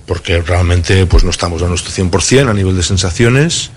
porque 0.06 0.42
realmente 0.42 1.06
pues 1.06 1.24
no 1.24 1.30
estamos 1.30 1.62
a 1.62 1.68
nuestro 1.68 1.92
100% 1.92 2.50
a 2.50 2.54
nivel 2.54 2.76
de 2.76 2.82
sensaciones 2.82 3.70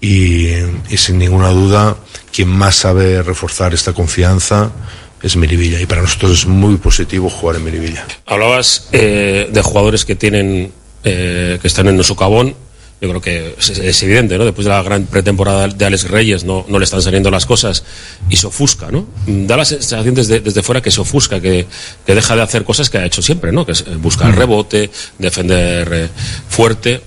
y, 0.00 0.48
y 0.90 0.96
sin 0.96 1.18
ninguna 1.18 1.50
duda 1.50 1.96
quien 2.32 2.48
más 2.48 2.74
sabe 2.74 3.22
reforzar 3.22 3.72
esta 3.72 3.92
confianza 3.92 4.72
es 5.22 5.36
Miribilla 5.36 5.80
y 5.80 5.86
para 5.86 6.02
nosotros 6.02 6.32
es 6.32 6.46
muy 6.46 6.76
positivo 6.76 7.30
jugar 7.30 7.56
en 7.56 7.64
Miribilla. 7.64 8.06
Hablabas 8.26 8.88
eh, 8.92 9.48
de 9.50 9.62
jugadores 9.62 10.04
que 10.04 10.16
tienen 10.16 10.72
eh, 11.04 11.58
que 11.60 11.68
están 11.68 11.88
en 11.88 11.96
el 11.96 12.04
socavón. 12.04 12.54
Yo 13.00 13.08
creo 13.08 13.20
que 13.20 13.56
es, 13.58 13.70
es, 13.70 14.02
evidente, 14.04 14.38
¿no? 14.38 14.44
Después 14.44 14.64
de 14.64 14.70
la 14.70 14.80
gran 14.80 15.06
pretemporada 15.06 15.66
de 15.66 15.84
Alex 15.84 16.08
Reyes 16.08 16.44
no, 16.44 16.64
no 16.68 16.78
le 16.78 16.84
están 16.84 17.02
saliendo 17.02 17.32
las 17.32 17.46
cosas 17.46 17.82
y 18.30 18.36
se 18.36 18.46
ofusca, 18.46 18.92
¿no? 18.92 19.08
Da 19.26 19.56
la 19.56 19.64
sensación 19.64 20.14
desde, 20.14 20.38
desde 20.38 20.62
fuera 20.62 20.80
que 20.80 20.92
se 20.92 21.00
ofusca, 21.00 21.40
que, 21.40 21.66
que 22.06 22.14
deja 22.14 22.36
de 22.36 22.42
hacer 22.42 22.62
cosas 22.62 22.90
que 22.90 22.98
ha 22.98 23.04
hecho 23.04 23.20
siempre, 23.20 23.50
¿no? 23.50 23.66
Que 23.66 23.72
es 23.72 23.84
buscar 24.00 24.28
el 24.28 24.36
rebote, 24.36 24.88
defender 25.18 25.88
eh, 25.92 26.08
fuerte. 26.48 27.02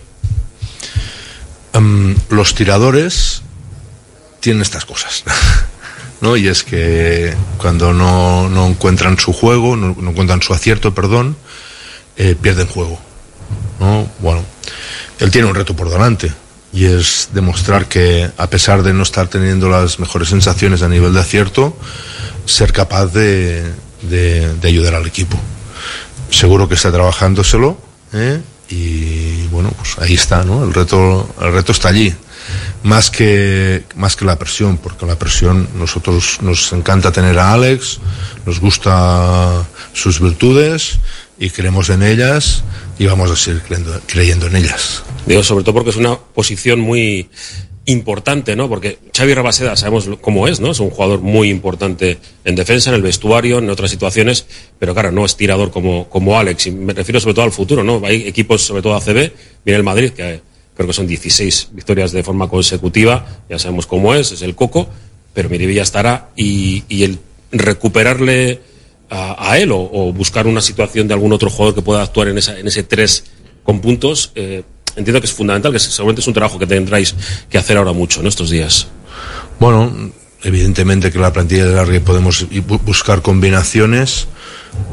Um, 1.74 2.14
los 2.30 2.54
tiradores 2.56 3.42
tienen 4.42 4.62
estas 4.62 4.84
cosas. 4.84 5.24
¿no? 6.26 6.36
Y 6.36 6.48
es 6.48 6.64
que 6.64 7.36
cuando 7.60 7.94
no, 7.94 8.50
no 8.50 8.66
encuentran 8.66 9.20
su 9.20 9.32
juego, 9.32 9.76
no, 9.76 9.96
no, 10.00 10.10
encuentran 10.10 10.42
su 10.42 10.54
acierto, 10.54 10.96
perdón, 10.96 11.38
eh, 12.18 12.36
pierden 12.42 12.66
juego, 12.66 13.00
¿no? 13.80 14.10
Bueno, 14.20 14.44
él 15.20 15.30
tiene 15.30 15.48
un 15.48 15.54
reto 15.54 15.76
por 15.76 15.88
delante 15.88 16.32
y 16.74 16.86
es 16.86 17.30
demostrar 17.32 17.88
que 17.88 18.32
a 18.38 18.48
pesar 18.48 18.82
de 18.82 18.92
no 18.92 19.04
estar 19.04 19.28
teniendo 19.28 19.70
las 19.70 20.00
mejores 20.00 20.30
sensaciones 20.30 20.82
a 20.82 20.90
nivel 20.90 21.14
de 21.14 21.20
acierto, 21.20 21.78
ser 22.48 22.74
capaz 22.74 23.06
de, 23.14 23.64
de, 24.02 24.68
ayudar 24.68 24.96
al 24.96 25.06
equipo. 25.06 25.38
Seguro 26.32 26.68
que 26.68 26.74
está 26.74 26.92
trabajándoselo, 26.92 27.78
¿eh? 28.14 28.42
y 28.68 29.46
bueno, 29.50 29.70
pues 29.78 30.00
ahí 30.00 30.16
está, 30.16 30.44
¿no? 30.44 30.64
El 30.64 30.74
reto, 30.74 31.30
el 31.40 31.54
reto 31.54 31.72
está 31.72 31.90
allí 31.90 32.16
más 32.84 33.10
que, 33.10 33.84
más 33.96 34.16
que 34.16 34.26
la 34.26 34.38
presión, 34.38 34.78
porque 34.78 35.06
la 35.06 35.18
presión 35.18 35.68
nosotros 35.78 36.40
nos 36.42 36.72
encanta 36.74 37.12
tener 37.12 37.38
a 37.40 37.54
Alex, 37.54 38.00
nos 38.46 38.60
gusta 38.60 39.66
sus 39.94 40.20
virtudes 40.20 41.00
y 41.40 41.50
creemos 41.50 41.90
en 41.90 42.04
ellas 42.04 42.64
y 42.98 43.06
vamos 43.06 43.32
a 43.32 43.36
seguir 43.36 43.62
creyendo, 44.08 44.48
en 44.48 44.56
ellas. 44.56 45.04
Digo, 45.26 45.44
sobre 45.44 45.64
todo 45.64 45.74
porque 45.74 45.90
es 45.90 45.96
una 45.96 46.18
posición 46.18 46.80
muy 46.80 47.30
importante, 47.86 48.56
¿no? 48.56 48.68
Porque 48.68 49.00
Xavi 49.16 49.34
Rabaseda 49.34 49.76
sabemos 49.76 50.10
cómo 50.22 50.48
es, 50.48 50.60
¿no? 50.60 50.72
Es 50.72 50.80
un 50.80 50.90
jugador 50.90 51.22
muy 51.22 51.50
importante 51.50 52.18
en 52.44 52.56
defensa, 52.56 52.90
en 52.90 52.96
el 52.96 53.02
vestuario, 53.02 53.60
en 53.60 53.70
otras 53.70 53.92
situaciones, 53.92 54.46
pero 54.80 54.94
claro, 54.94 55.12
no 55.12 55.26
es 55.26 55.36
tirador 55.36 55.72
como, 55.72 56.10
como 56.10 56.38
Alex. 56.40 56.68
Y 56.68 56.72
me 56.72 56.94
refiero 56.94 57.20
sobre 57.20 57.36
todo 57.36 57.46
al 57.46 57.52
futuro, 57.52 57.84
¿no? 57.84 58.02
Hay 58.06 58.28
equipos, 58.28 58.64
sobre 58.64 58.82
todo 58.82 58.96
ACB, 58.96 59.32
viene 59.64 59.78
el 59.78 59.84
Madrid, 59.84 60.12
que 60.12 60.42
creo 60.76 60.88
que 60.88 60.94
son 60.94 61.08
16 61.08 61.70
victorias 61.72 62.12
de 62.12 62.22
forma 62.24 62.48
consecutiva, 62.50 63.26
ya 63.50 63.58
sabemos 63.60 63.86
cómo 63.88 64.14
es, 64.14 64.32
es 64.32 64.42
el 64.42 64.56
coco, 64.56 64.90
pero 65.34 65.50
Miribilla 65.50 65.84
estará 65.84 66.30
y, 66.36 66.84
y 66.90 67.04
el 67.04 67.20
recuperarle 67.52 68.62
a, 69.10 69.58
él 69.58 69.72
o, 69.72 70.12
buscar 70.14 70.48
una 70.48 70.62
situación 70.62 71.08
de 71.08 71.14
algún 71.14 71.32
otro 71.32 71.50
jugador 71.50 71.76
que 71.76 71.82
pueda 71.82 72.02
actuar 72.02 72.28
en, 72.28 72.38
esa, 72.38 72.58
en 72.60 72.68
ese 72.68 72.84
3 72.84 73.24
con 73.64 73.80
puntos, 73.80 74.32
eh, 74.36 74.64
entiendo 74.96 75.22
que 75.22 75.28
es 75.28 75.34
fundamental, 75.34 75.72
que 75.72 75.80
seguramente 75.80 76.22
es 76.22 76.28
un 76.28 76.34
trabajo 76.34 76.60
que 76.60 76.68
tendráis 76.68 77.16
que 77.50 77.58
hacer 77.58 77.78
ahora 77.78 77.94
mucho 77.94 78.20
en 78.22 78.28
estos 78.28 78.50
días. 78.50 78.88
Bueno, 79.60 80.12
evidentemente 80.44 81.12
que 81.12 81.20
la 81.20 81.32
plantilla 81.32 81.66
de 81.66 81.76
Larry 81.76 82.00
podemos 82.00 82.46
buscar 82.84 83.22
combinaciones, 83.22 84.28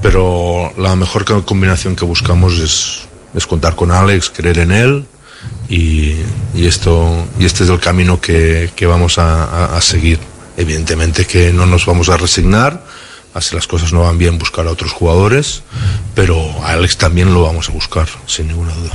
pero 0.01 0.73
la 0.79 0.95
mejor 0.97 1.25
co- 1.25 1.45
combinación 1.45 1.97
que 1.97 2.05
buscamos 2.05 2.59
es, 2.59 3.01
es 3.35 3.47
contar 3.47 3.75
con 3.75 3.91
Alex, 3.91 4.31
creer 4.31 4.59
en 4.61 4.73
él 4.73 5.05
y, 5.69 6.15
y 6.55 6.67
esto 6.67 7.27
y 7.39 7.45
este 7.45 7.65
es 7.65 7.71
el 7.71 7.81
camino 7.81 8.21
que, 8.21 8.71
que 8.77 8.87
vamos 8.87 9.19
a, 9.19 9.45
a- 9.45 9.77
a 9.77 9.81
seguir. 9.81 10.19
Evidentemente 10.57 11.25
que 11.25 11.53
no 11.53 11.65
nos 11.67 11.87
vamos 11.87 12.09
a 12.11 12.17
resignar, 12.19 12.85
si 13.41 13.55
las 13.55 13.67
cosas 13.67 13.93
no 13.95 14.03
van 14.03 14.19
bien 14.19 14.39
buscar 14.39 14.67
a 14.67 14.71
otros 14.71 14.93
jugadores, 14.93 15.63
pero 16.15 16.39
a 16.63 16.73
Alex 16.73 16.99
también 16.99 17.33
lo 17.33 17.43
vamos 17.43 17.71
a 17.71 17.73
buscar, 17.73 18.07
sin 18.27 18.49
ninguna 18.49 18.75
duda. 18.75 18.93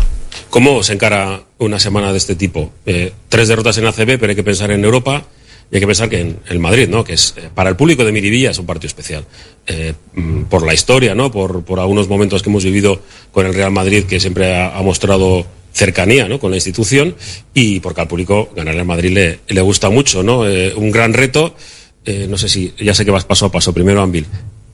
¿Cómo 0.51 0.83
se 0.83 0.93
encara 0.93 1.41
una 1.57 1.79
semana 1.79 2.11
de 2.11 2.19
este 2.19 2.35
tipo? 2.35 2.71
Eh, 2.85 3.11
tres 3.29 3.47
derrotas 3.47 3.77
en 3.79 3.87
ACB, 3.87 4.19
pero 4.19 4.27
hay 4.27 4.35
que 4.35 4.43
pensar 4.43 4.69
en 4.69 4.85
Europa 4.85 5.23
y 5.71 5.75
hay 5.75 5.81
que 5.81 5.87
pensar 5.87 6.09
que 6.09 6.21
en 6.21 6.39
el 6.47 6.59
Madrid, 6.59 6.87
¿no? 6.87 7.03
Que 7.03 7.13
es 7.13 7.33
eh, 7.37 7.49
para 7.53 7.69
el 7.71 7.75
público 7.75 8.05
de 8.05 8.11
Miribilla 8.11 8.51
es 8.51 8.59
un 8.59 8.67
partido 8.67 8.87
especial. 8.87 9.25
Eh, 9.65 9.93
mm, 10.13 10.43
por 10.43 10.63
la 10.65 10.73
historia, 10.75 11.15
¿no? 11.15 11.31
Por, 11.31 11.63
por 11.63 11.79
algunos 11.79 12.07
momentos 12.07 12.43
que 12.43 12.49
hemos 12.49 12.63
vivido 12.63 13.01
con 13.31 13.47
el 13.47 13.53
Real 13.55 13.71
Madrid, 13.71 14.05
que 14.05 14.19
siempre 14.19 14.55
ha, 14.55 14.77
ha 14.77 14.81
mostrado 14.83 15.45
cercanía 15.77 16.27
¿no? 16.27 16.39
con 16.39 16.49
la 16.49 16.57
institución 16.57 17.15
y 17.53 17.79
porque 17.79 18.01
al 18.01 18.07
público 18.07 18.49
ganar 18.55 18.75
al 18.77 18.85
Madrid 18.85 19.39
le, 19.47 19.61
gusta 19.61 19.89
mucho, 19.91 20.23
¿no? 20.23 20.47
Eh, 20.47 20.73
un 20.75 20.89
gran 20.89 21.13
reto, 21.13 21.55
eh, 22.03 22.25
no 22.27 22.37
sé 22.37 22.49
si, 22.49 22.73
ya 22.79 22.95
sé 22.95 23.05
que 23.05 23.11
vas 23.11 23.25
paso 23.25 23.45
a 23.45 23.51
paso, 23.51 23.73
primero 23.73 24.01
Anvil, 24.01 24.25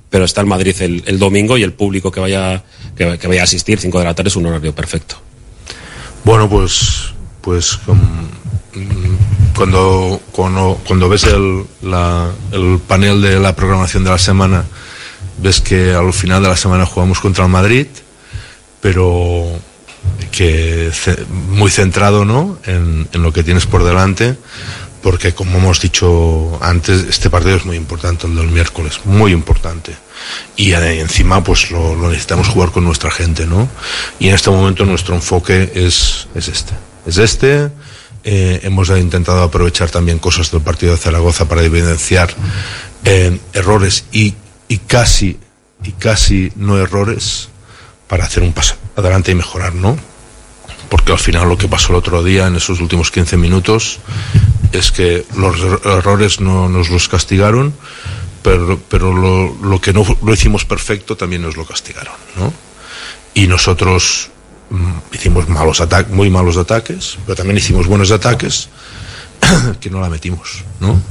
pero 0.10 0.24
está 0.24 0.40
el 0.42 0.48
Madrid 0.48 0.76
el, 0.82 1.20
domingo 1.20 1.58
y 1.58 1.64
el 1.64 1.74
público 1.74 2.10
que 2.10 2.22
vaya, 2.22 2.64
que, 2.96 3.28
vaya 3.28 3.42
a 3.42 3.44
asistir, 3.44 3.80
5 3.80 4.00
de 4.00 4.06
la 4.06 4.16
tarde, 4.16 4.30
es 4.30 4.36
un 4.38 4.46
horario 4.46 4.74
perfecto. 4.74 5.18
Bueno, 6.24 6.50
pues, 6.50 7.10
pues 7.42 7.78
cuando, 9.56 10.22
cuando, 10.32 10.80
cuando 10.88 11.10
ves 11.10 11.26
el, 11.26 11.66
la- 11.82 12.32
el 12.54 12.80
panel 12.88 13.22
de 13.22 13.40
la 13.42 13.54
programación 13.56 14.06
de 14.06 14.10
la 14.12 14.18
semana, 14.18 14.64
ves 15.40 15.60
que 15.60 15.92
al 15.92 16.14
final 16.14 16.42
de 16.42 16.50
la 16.50 16.56
semana 16.58 16.86
jugamos 16.86 17.20
contra 17.20 17.44
el 17.44 17.52
Madrid, 17.52 17.88
pero 18.80 19.50
que 20.32 20.92
muy 21.30 21.70
centrado 21.70 22.26
¿no? 22.26 22.58
en, 22.66 23.08
en 23.12 23.24
lo 23.24 23.32
que 23.32 23.44
tienes 23.44 23.66
por 23.66 23.84
delante, 23.84 24.36
porque 25.02 25.34
como 25.34 25.58
hemos 25.58 25.82
dicho 25.82 26.58
antes, 26.62 27.06
este 27.10 27.30
partido 27.30 27.58
es 27.58 27.66
muy 27.66 27.76
importante, 27.78 28.26
el 28.26 28.36
del 28.36 28.48
miércoles, 28.48 29.02
muy 29.04 29.32
importante. 29.32 29.94
Y 30.56 30.72
eh, 30.72 31.02
encima 31.02 31.44
pues 31.44 31.72
lo, 31.72 31.94
lo 31.96 32.08
necesitamos 32.08 32.48
jugar 32.48 32.72
con 32.72 32.86
nuestra 32.86 33.12
gente, 33.12 33.46
¿no? 33.46 33.68
Y 34.20 34.30
en 34.30 34.36
este 34.36 34.50
momento 34.50 34.86
nuestro 34.86 35.14
enfoque 35.16 35.72
es, 35.76 36.28
es 36.34 36.48
este. 36.48 36.74
Es 37.06 37.18
este. 37.18 37.70
Eh, 38.24 38.62
hemos 38.64 38.90
intentado 38.90 39.44
aprovechar 39.44 39.92
también 39.92 40.20
cosas 40.20 40.50
del 40.50 40.62
partido 40.62 40.94
de 40.94 40.98
Zaragoza 40.98 41.50
para 41.50 41.62
evidenciar 41.64 42.34
eh, 43.04 43.38
errores 43.52 44.06
y, 44.14 44.34
y 44.70 44.78
casi 44.78 45.38
y 45.84 45.92
casi 45.92 46.54
no 46.56 46.78
errores 46.80 47.50
para 48.14 48.26
hacer 48.26 48.44
un 48.44 48.54
paso 48.54 48.76
adelante 48.96 49.32
y 49.32 49.34
mejorar, 49.34 49.74
¿no? 49.74 49.98
Porque 50.88 51.12
al 51.12 51.18
final 51.18 51.50
lo 51.50 51.58
que 51.58 51.68
pasó 51.68 51.90
el 51.94 51.96
otro 51.96 52.24
día 52.24 52.46
en 52.46 52.56
esos 52.56 52.80
últimos 52.80 53.10
15 53.10 53.38
minutos 53.38 53.98
es 54.72 54.92
que 54.92 55.26
los 55.36 55.56
er- 55.58 55.84
errores 55.98 56.40
no 56.40 56.70
nos 56.70 56.92
los 56.92 57.10
castigaron, 57.10 57.74
pero, 58.44 58.80
pero 58.88 59.12
lo, 59.14 59.56
lo 59.64 59.82
que 59.82 59.94
no 59.94 60.06
lo 60.24 60.32
hicimos 60.32 60.64
perfecto 60.64 61.18
también 61.18 61.42
nos 61.42 61.58
lo 61.58 61.66
castigaron, 61.66 62.14
¿no? 62.38 62.54
Y 63.34 63.48
nosotros 63.48 64.30
mm, 64.70 64.92
hicimos 65.16 65.50
malos 65.50 65.82
ataques, 65.82 66.14
muy 66.14 66.30
malos 66.30 66.58
ataques, 66.58 67.18
pero 67.26 67.36
también 67.36 67.58
hicimos 67.58 67.88
buenos 67.88 68.12
ataques 68.12 68.70
que 69.82 69.90
no 69.90 70.00
la 70.00 70.10
metimos, 70.10 70.64
¿no? 70.80 71.02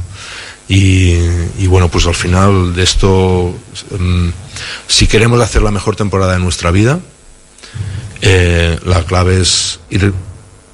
Y, 0.68 1.14
y 1.58 1.66
bueno, 1.66 1.88
pues 1.88 2.06
al 2.06 2.14
final 2.14 2.74
de 2.74 2.82
esto, 2.82 3.54
mm, 3.98 4.28
si 4.86 5.06
queremos 5.06 5.40
hacer 5.40 5.62
la 5.62 5.70
mejor 5.70 5.96
temporada 5.96 6.34
de 6.34 6.38
nuestra 6.38 6.70
vida, 6.70 7.00
eh, 8.20 8.78
la 8.84 9.04
clave 9.04 9.40
es 9.40 9.80
ir 9.90 10.14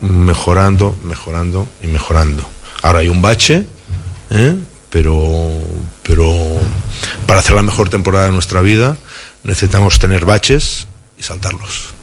mejorando, 0.01 0.97
mejorando 1.03 1.66
y 1.82 1.86
mejorando. 1.86 2.49
Ahora 2.82 3.01
hay 3.01 3.09
un 3.09 3.22
bache, 3.22 3.66
¿eh? 4.30 4.55
pero, 4.91 5.51
pero 6.03 6.30
para 7.26 7.41
hacer 7.41 7.57
la 7.57 7.62
mejor 7.62 7.89
temporada 7.89 8.26
de 8.26 8.32
nuestra 8.32 8.61
vida 8.61 8.97
necesitamos 9.45 9.99
tener 9.99 10.24
baches 10.24 10.86
y 11.18 11.22
saltarlos. 11.22 11.95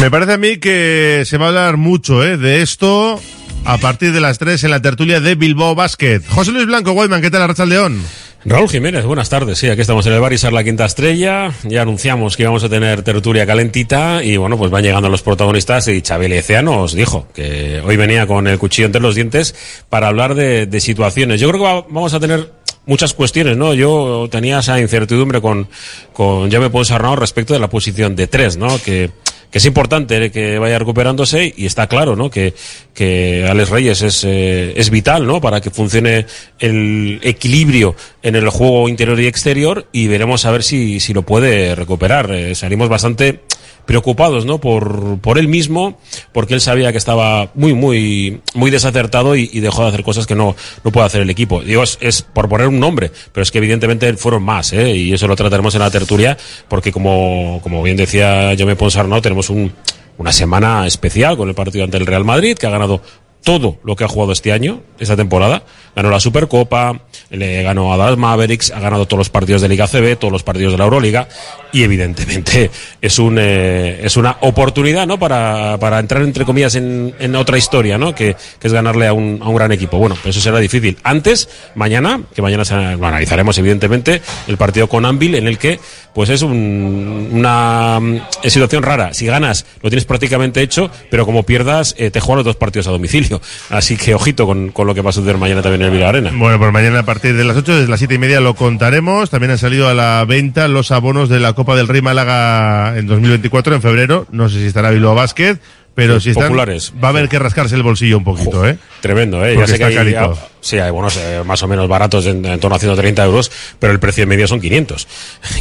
Me 0.00 0.10
parece 0.10 0.34
a 0.34 0.38
mí 0.38 0.58
que 0.58 1.22
se 1.24 1.38
va 1.38 1.46
a 1.46 1.48
hablar 1.48 1.76
mucho 1.76 2.22
¿eh? 2.24 2.36
de 2.36 2.60
esto 2.62 3.20
a 3.64 3.78
partir 3.78 4.12
de 4.12 4.20
las 4.20 4.38
3 4.38 4.64
en 4.64 4.70
la 4.70 4.80
tertulia 4.82 5.20
de 5.20 5.34
Bilbao 5.34 5.74
Basket. 5.74 6.20
José 6.28 6.52
Luis 6.52 6.66
Blanco, 6.66 6.92
Guayman, 6.92 7.22
¿qué 7.22 7.30
tal, 7.30 7.46
Racha 7.48 7.64
León? 7.64 8.02
Raúl 8.46 8.68
Jiménez, 8.68 9.06
buenas 9.06 9.30
tardes. 9.30 9.56
Sí, 9.58 9.68
aquí 9.70 9.80
estamos 9.80 10.04
en 10.06 10.12
el 10.12 10.20
Barisar 10.20 10.52
La 10.52 10.62
Quinta 10.62 10.84
Estrella. 10.84 11.50
Ya 11.62 11.80
anunciamos 11.80 12.36
que 12.36 12.42
íbamos 12.42 12.62
a 12.62 12.68
tener 12.68 13.02
tertulia 13.02 13.46
calentita 13.46 14.22
y 14.22 14.36
bueno, 14.36 14.58
pues 14.58 14.70
van 14.70 14.82
llegando 14.82 15.08
los 15.08 15.22
protagonistas 15.22 15.88
y 15.88 16.02
Chabel 16.02 16.32
Ecea 16.34 16.60
nos 16.60 16.92
dijo 16.92 17.26
que 17.34 17.80
hoy 17.82 17.96
venía 17.96 18.26
con 18.26 18.46
el 18.46 18.58
cuchillo 18.58 18.84
entre 18.86 19.00
los 19.00 19.14
dientes 19.14 19.54
para 19.88 20.08
hablar 20.08 20.34
de, 20.34 20.68
situaciones. 20.80 21.40
Yo 21.40 21.48
creo 21.48 21.60
que 21.62 21.66
va- 21.66 21.86
vamos 21.88 22.12
a 22.12 22.20
tener 22.20 22.52
muchas 22.84 23.14
cuestiones, 23.14 23.56
¿no? 23.56 23.72
Yo 23.72 24.28
tenía 24.30 24.58
esa 24.58 24.78
incertidumbre 24.78 25.40
con, 25.40 25.66
con 26.12 26.50
Jaime 26.50 26.68
Ponsarnau 26.68 27.16
respecto 27.16 27.54
de 27.54 27.60
la 27.60 27.70
posición 27.70 28.14
de 28.14 28.26
tres, 28.26 28.58
¿no? 28.58 28.78
Que, 28.82 29.10
que 29.50 29.58
es 29.58 29.66
importante 29.66 30.30
que 30.30 30.58
vaya 30.58 30.78
recuperándose 30.78 31.52
y 31.56 31.66
está 31.66 31.86
claro, 31.86 32.16
¿no? 32.16 32.30
Que, 32.30 32.54
que 32.92 33.46
Alex 33.48 33.70
Reyes 33.70 34.02
es, 34.02 34.24
eh, 34.24 34.72
es 34.76 34.90
vital, 34.90 35.26
¿no? 35.26 35.40
Para 35.40 35.60
que 35.60 35.70
funcione 35.70 36.26
el 36.58 37.20
equilibrio 37.22 37.96
en 38.22 38.36
el 38.36 38.48
juego 38.48 38.88
interior 38.88 39.20
y 39.20 39.26
exterior 39.26 39.86
y 39.92 40.06
veremos 40.06 40.44
a 40.44 40.50
ver 40.50 40.62
si, 40.62 41.00
si 41.00 41.12
lo 41.12 41.22
puede 41.22 41.74
recuperar. 41.74 42.30
Eh, 42.32 42.54
salimos 42.54 42.88
bastante 42.88 43.40
preocupados, 43.86 44.44
¿no? 44.46 44.60
Por, 44.60 45.18
por 45.18 45.38
él 45.38 45.48
mismo, 45.48 45.98
porque 46.32 46.54
él 46.54 46.60
sabía 46.60 46.92
que 46.92 46.98
estaba 46.98 47.50
muy, 47.54 47.74
muy, 47.74 48.40
muy 48.54 48.70
desacertado 48.70 49.36
y, 49.36 49.50
y 49.52 49.60
dejó 49.60 49.82
de 49.82 49.88
hacer 49.88 50.02
cosas 50.02 50.26
que 50.26 50.34
no, 50.34 50.56
no 50.82 50.90
puede 50.90 51.06
hacer 51.06 51.22
el 51.22 51.30
equipo. 51.30 51.62
Digo, 51.62 51.82
es, 51.82 51.98
es 52.00 52.22
por 52.22 52.48
poner 52.48 52.68
un 52.68 52.80
nombre, 52.80 53.10
pero 53.32 53.42
es 53.42 53.50
que 53.50 53.58
evidentemente 53.58 54.12
fueron 54.14 54.42
más, 54.42 54.72
¿eh? 54.72 54.96
Y 54.96 55.12
eso 55.12 55.26
lo 55.28 55.36
trataremos 55.36 55.74
en 55.74 55.80
la 55.80 55.90
tertulia, 55.90 56.36
porque 56.68 56.92
como, 56.92 57.60
como 57.62 57.82
bien 57.82 57.96
decía 57.96 58.54
Jaume 58.56 58.76
Ponsarnau, 58.76 59.20
tenemos 59.20 59.50
un, 59.50 59.72
una 60.18 60.32
semana 60.32 60.86
especial 60.86 61.36
con 61.36 61.48
el 61.48 61.54
partido 61.54 61.84
ante 61.84 61.96
el 61.96 62.06
Real 62.06 62.24
Madrid, 62.24 62.56
que 62.56 62.66
ha 62.66 62.70
ganado 62.70 63.02
todo 63.44 63.78
lo 63.84 63.94
que 63.94 64.04
ha 64.04 64.08
jugado 64.08 64.32
este 64.32 64.50
año, 64.52 64.80
esta 64.98 65.16
temporada. 65.16 65.62
Ganó 65.94 66.10
la 66.10 66.18
Supercopa, 66.18 67.02
le 67.30 67.62
ganó 67.62 67.92
a 67.92 67.96
Dallas 67.96 68.18
Mavericks, 68.18 68.72
ha 68.72 68.80
ganado 68.80 69.06
todos 69.06 69.18
los 69.18 69.30
partidos 69.30 69.62
de 69.62 69.68
Liga 69.68 69.86
CB, 69.86 70.16
todos 70.18 70.32
los 70.32 70.42
partidos 70.42 70.72
de 70.72 70.78
la 70.78 70.84
Euroliga 70.84 71.28
y 71.72 71.84
evidentemente 71.84 72.68
es 73.00 73.18
un 73.20 73.36
eh, 73.38 74.00
es 74.02 74.16
una 74.16 74.38
oportunidad, 74.40 75.06
¿no? 75.06 75.18
Para, 75.20 75.78
para 75.78 76.00
entrar 76.00 76.22
entre 76.22 76.44
comillas 76.44 76.74
en, 76.74 77.14
en 77.20 77.36
otra 77.36 77.56
historia, 77.56 77.96
¿no? 77.96 78.12
Que, 78.12 78.34
que 78.58 78.66
es 78.66 78.72
ganarle 78.72 79.06
a 79.06 79.12
un, 79.12 79.38
a 79.40 79.48
un 79.48 79.54
gran 79.54 79.70
equipo. 79.70 79.98
Bueno, 79.98 80.16
pues 80.20 80.34
eso 80.34 80.42
será 80.42 80.58
difícil. 80.58 80.98
Antes, 81.04 81.48
mañana, 81.76 82.22
que 82.34 82.42
mañana 82.42 82.64
se- 82.64 82.74
analizaremos 82.74 83.56
evidentemente 83.58 84.20
el 84.48 84.56
partido 84.56 84.88
con 84.88 85.04
Anvil 85.04 85.36
en 85.36 85.46
el 85.46 85.58
que 85.58 85.78
pues 86.14 86.30
es 86.30 86.42
un- 86.42 87.28
una 87.32 87.98
mm, 88.00 88.18
situación 88.48 88.82
rara. 88.82 89.12
Si 89.14 89.26
ganas, 89.26 89.66
lo 89.82 89.90
tienes 89.90 90.04
prácticamente 90.04 90.62
hecho, 90.62 90.90
pero 91.10 91.26
como 91.26 91.42
pierdas, 91.42 91.94
eh, 91.98 92.10
te 92.10 92.20
juegan 92.20 92.38
los 92.38 92.44
dos 92.46 92.56
partidos 92.56 92.86
a 92.86 92.90
domicilio. 92.90 93.40
Así 93.70 93.96
que 93.96 94.14
ojito 94.14 94.46
con, 94.46 94.70
con 94.70 94.86
lo 94.86 94.94
que 94.94 95.00
va 95.02 95.10
a 95.10 95.12
suceder 95.12 95.36
mañana 95.38 95.62
también 95.62 95.82
en 95.82 95.86
el 95.88 95.92
Vila 95.92 96.08
Arena. 96.08 96.30
Bueno, 96.34 96.58
pues 96.58 96.72
mañana 96.72 97.00
a 97.00 97.04
partir 97.04 97.36
de 97.36 97.44
las 97.44 97.56
8, 97.56 97.74
desde 97.76 97.88
las 97.90 97.98
7 97.98 98.14
y 98.14 98.18
media 98.18 98.40
lo 98.40 98.54
contaremos. 98.54 99.30
También 99.30 99.50
han 99.52 99.58
salido 99.58 99.88
a 99.88 99.94
la 99.94 100.24
venta 100.26 100.68
los 100.68 100.90
abonos 100.90 101.28
de 101.28 101.40
la 101.40 101.52
Copa 101.54 101.74
del 101.76 101.88
Rey 101.88 102.02
Málaga 102.02 102.96
en 102.96 103.06
2024, 103.06 103.74
en 103.74 103.82
febrero. 103.82 104.26
No 104.30 104.48
sé 104.48 104.58
si 104.60 104.66
estará 104.66 104.90
Bilbao 104.90 105.14
Basket, 105.14 105.58
pero 105.94 106.18
si 106.18 106.30
están, 106.30 106.48
populares. 106.48 106.92
va 107.02 107.08
a 107.08 107.10
haber 107.10 107.28
que 107.28 107.38
rascarse 107.38 107.74
el 107.76 107.82
bolsillo 107.82 108.18
un 108.18 108.24
poquito, 108.24 108.66
¿eh? 108.66 108.76
Tremendo, 109.00 109.44
¿eh? 109.44 109.54
Porque 109.54 109.70
ya 109.70 109.72
sé 109.72 109.78
que 109.78 109.84
hay, 109.84 109.94
carito. 109.94 110.36
ah, 110.38 110.48
sí, 110.60 110.78
hay 110.78 110.90
bonos 110.90 111.16
eh, 111.16 111.42
más 111.44 111.62
o 111.62 111.68
menos 111.68 111.86
baratos 111.88 112.26
en, 112.26 112.44
en 112.44 112.58
torno 112.58 112.76
a 112.76 112.78
130 112.78 113.24
euros, 113.24 113.50
pero 113.78 113.92
el 113.92 114.00
precio 114.00 114.26
medio 114.26 114.48
son 114.48 114.60
500. 114.60 115.06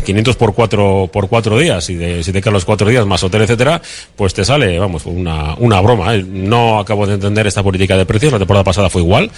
500 0.03 0.35
por 0.37 0.53
cuatro, 0.53 1.09
por 1.11 1.29
cuatro 1.29 1.57
días, 1.57 1.89
y 1.89 1.95
de, 1.95 2.23
si 2.23 2.31
te 2.31 2.41
quedan 2.41 2.53
los 2.53 2.65
cuatro 2.65 2.87
días 2.89 3.05
más 3.05 3.23
hotel, 3.23 3.43
etcétera, 3.43 3.81
pues 4.15 4.33
te 4.33 4.43
sale, 4.43 4.79
vamos, 4.79 5.05
una, 5.05 5.53
una 5.55 5.79
broma. 5.81 6.15
¿eh? 6.15 6.25
No 6.27 6.79
acabo 6.79 7.05
de 7.05 7.13
entender 7.13 7.45
esta 7.45 7.61
política 7.61 7.95
de 7.95 8.05
precios, 8.05 8.31
la 8.31 8.39
temporada 8.39 8.63
pasada 8.63 8.89
fue 8.89 9.01
igual. 9.01 9.29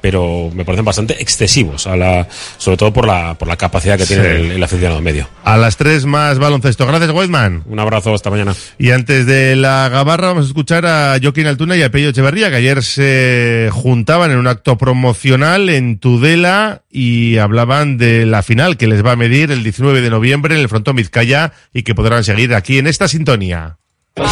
Pero 0.00 0.50
me 0.54 0.64
parecen 0.64 0.84
bastante 0.84 1.20
excesivos, 1.20 1.86
a 1.86 1.96
la, 1.96 2.28
sobre 2.58 2.76
todo 2.76 2.92
por 2.92 3.06
la, 3.06 3.34
por 3.34 3.48
la 3.48 3.56
capacidad 3.56 3.98
que 3.98 4.06
tiene 4.06 4.36
el, 4.36 4.50
el 4.52 4.62
aficionado 4.62 5.00
medio. 5.00 5.28
A 5.44 5.56
las 5.56 5.76
tres 5.76 6.06
más 6.06 6.38
baloncesto. 6.38 6.86
Gracias, 6.86 7.10
Weidman. 7.10 7.62
Un 7.66 7.78
abrazo, 7.78 8.14
hasta 8.14 8.30
mañana. 8.30 8.54
Y 8.78 8.90
antes 8.90 9.26
de 9.26 9.56
la 9.56 9.88
gabarra 9.88 10.28
vamos 10.28 10.44
a 10.44 10.48
escuchar 10.48 10.86
a 10.86 11.16
Joaquín 11.22 11.46
Altuna 11.46 11.76
y 11.76 11.82
a 11.82 11.90
Pello 11.90 12.10
Echeverría, 12.10 12.50
que 12.50 12.56
ayer 12.56 12.82
se 12.82 13.68
juntaban 13.72 14.30
en 14.30 14.38
un 14.38 14.46
acto 14.46 14.76
promocional 14.78 15.68
en 15.68 15.98
Tudela 15.98 16.82
y 16.90 17.38
hablaban 17.38 17.98
de 17.98 18.26
la 18.26 18.42
final 18.42 18.76
que 18.76 18.86
les 18.86 19.04
va 19.04 19.12
a 19.12 19.16
medir 19.16 19.50
el 19.50 19.62
19 19.62 20.00
de 20.00 20.10
noviembre 20.10 20.54
en 20.54 20.60
el 20.60 20.68
frontón 20.68 20.96
Vizcaya 20.96 21.52
y 21.72 21.82
que 21.82 21.94
podrán 21.94 22.24
seguir 22.24 22.54
aquí 22.54 22.78
en 22.78 22.86
esta 22.86 23.08
sintonía. 23.08 23.76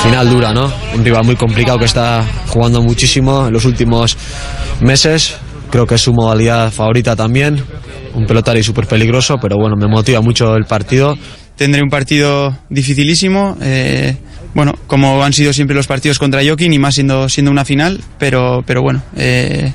Final 0.02 0.28
dura, 0.28 0.52
¿no? 0.52 0.72
Un 0.94 1.04
rival 1.04 1.24
muy 1.24 1.36
complicado 1.36 1.78
que 1.78 1.84
está 1.84 2.24
jugando 2.48 2.82
muchísimo 2.82 3.46
en 3.46 3.52
los 3.52 3.64
últimos 3.64 4.18
meses. 4.80 5.36
Creo 5.70 5.86
que 5.86 5.96
es 5.96 6.00
su 6.00 6.12
modalidad 6.12 6.70
favorita 6.72 7.14
también. 7.14 7.62
Un 8.14 8.26
pelotari 8.26 8.62
súper 8.62 8.86
peligroso, 8.86 9.36
pero 9.40 9.56
bueno, 9.56 9.76
me 9.76 9.86
motiva 9.86 10.20
mucho 10.20 10.56
el 10.56 10.64
partido. 10.64 11.16
Tendré 11.56 11.82
un 11.82 11.90
partido 11.90 12.56
dificilísimo. 12.70 13.56
eh, 13.60 14.16
bueno, 14.54 14.74
como 14.86 15.22
han 15.22 15.32
sido 15.32 15.52
siempre 15.52 15.76
los 15.76 15.86
partidos 15.86 16.18
contra 16.18 16.42
Jokin 16.44 16.72
y 16.72 16.78
más 16.78 16.94
siendo, 16.94 17.28
siendo 17.28 17.50
una 17.50 17.64
final, 17.64 18.00
pero, 18.18 18.62
pero 18.66 18.82
bueno, 18.82 19.02
eh, 19.16 19.72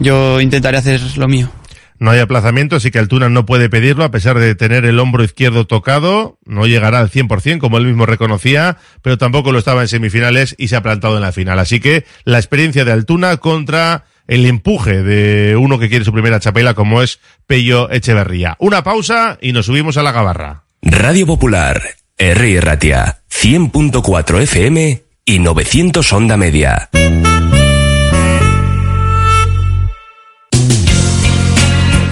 yo 0.00 0.40
intentaré 0.40 0.76
hacer 0.76 1.00
lo 1.16 1.28
mío. 1.28 1.50
No 1.98 2.10
hay 2.10 2.18
aplazamiento, 2.18 2.76
así 2.76 2.90
que 2.90 2.98
Altuna 2.98 3.28
no 3.28 3.46
puede 3.46 3.70
pedirlo, 3.70 4.02
a 4.02 4.10
pesar 4.10 4.38
de 4.40 4.56
tener 4.56 4.84
el 4.84 4.98
hombro 4.98 5.22
izquierdo 5.22 5.66
tocado. 5.66 6.36
No 6.44 6.66
llegará 6.66 6.98
al 6.98 7.10
100%, 7.10 7.58
como 7.58 7.78
él 7.78 7.86
mismo 7.86 8.06
reconocía, 8.06 8.76
pero 9.02 9.18
tampoco 9.18 9.52
lo 9.52 9.60
estaba 9.60 9.82
en 9.82 9.88
semifinales 9.88 10.56
y 10.58 10.66
se 10.66 10.74
ha 10.74 10.82
plantado 10.82 11.14
en 11.14 11.22
la 11.22 11.30
final. 11.30 11.60
Así 11.60 11.78
que 11.78 12.04
la 12.24 12.38
experiencia 12.38 12.84
de 12.84 12.90
Altuna 12.90 13.36
contra 13.36 14.04
el 14.32 14.46
empuje 14.46 15.02
de 15.02 15.56
uno 15.56 15.78
que 15.78 15.90
quiere 15.90 16.06
su 16.06 16.12
primera 16.12 16.40
chapela, 16.40 16.72
como 16.72 17.02
es 17.02 17.20
Pello 17.46 17.90
Echeverría. 17.90 18.56
Una 18.60 18.82
pausa 18.82 19.36
y 19.42 19.52
nos 19.52 19.66
subimos 19.66 19.98
a 19.98 20.02
la 20.02 20.10
gabarra. 20.10 20.64
Radio 20.80 21.26
Popular, 21.26 21.82
R. 22.16 22.60
Ratia, 22.62 23.20
100.4 23.30 24.40
FM 24.40 25.02
y 25.26 25.38
900 25.38 26.12
Onda 26.14 26.38
Media. 26.38 26.88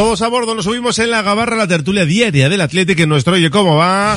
Todos 0.00 0.22
a 0.22 0.28
bordo, 0.28 0.54
nos 0.54 0.64
subimos 0.64 0.98
en 0.98 1.10
la 1.10 1.20
gabarra 1.20 1.56
la 1.56 1.68
tertulia 1.68 2.06
diaria 2.06 2.48
del 2.48 2.62
Atlético 2.62 3.02
en 3.02 3.10
nuestro 3.10 3.34
Oye 3.34 3.50
Cómo 3.50 3.76
Va. 3.76 4.16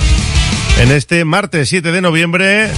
En 0.79 0.89
este 0.93 1.25
martes 1.25 1.67
7 1.67 1.91
de 1.91 1.99
noviembre. 1.99 2.69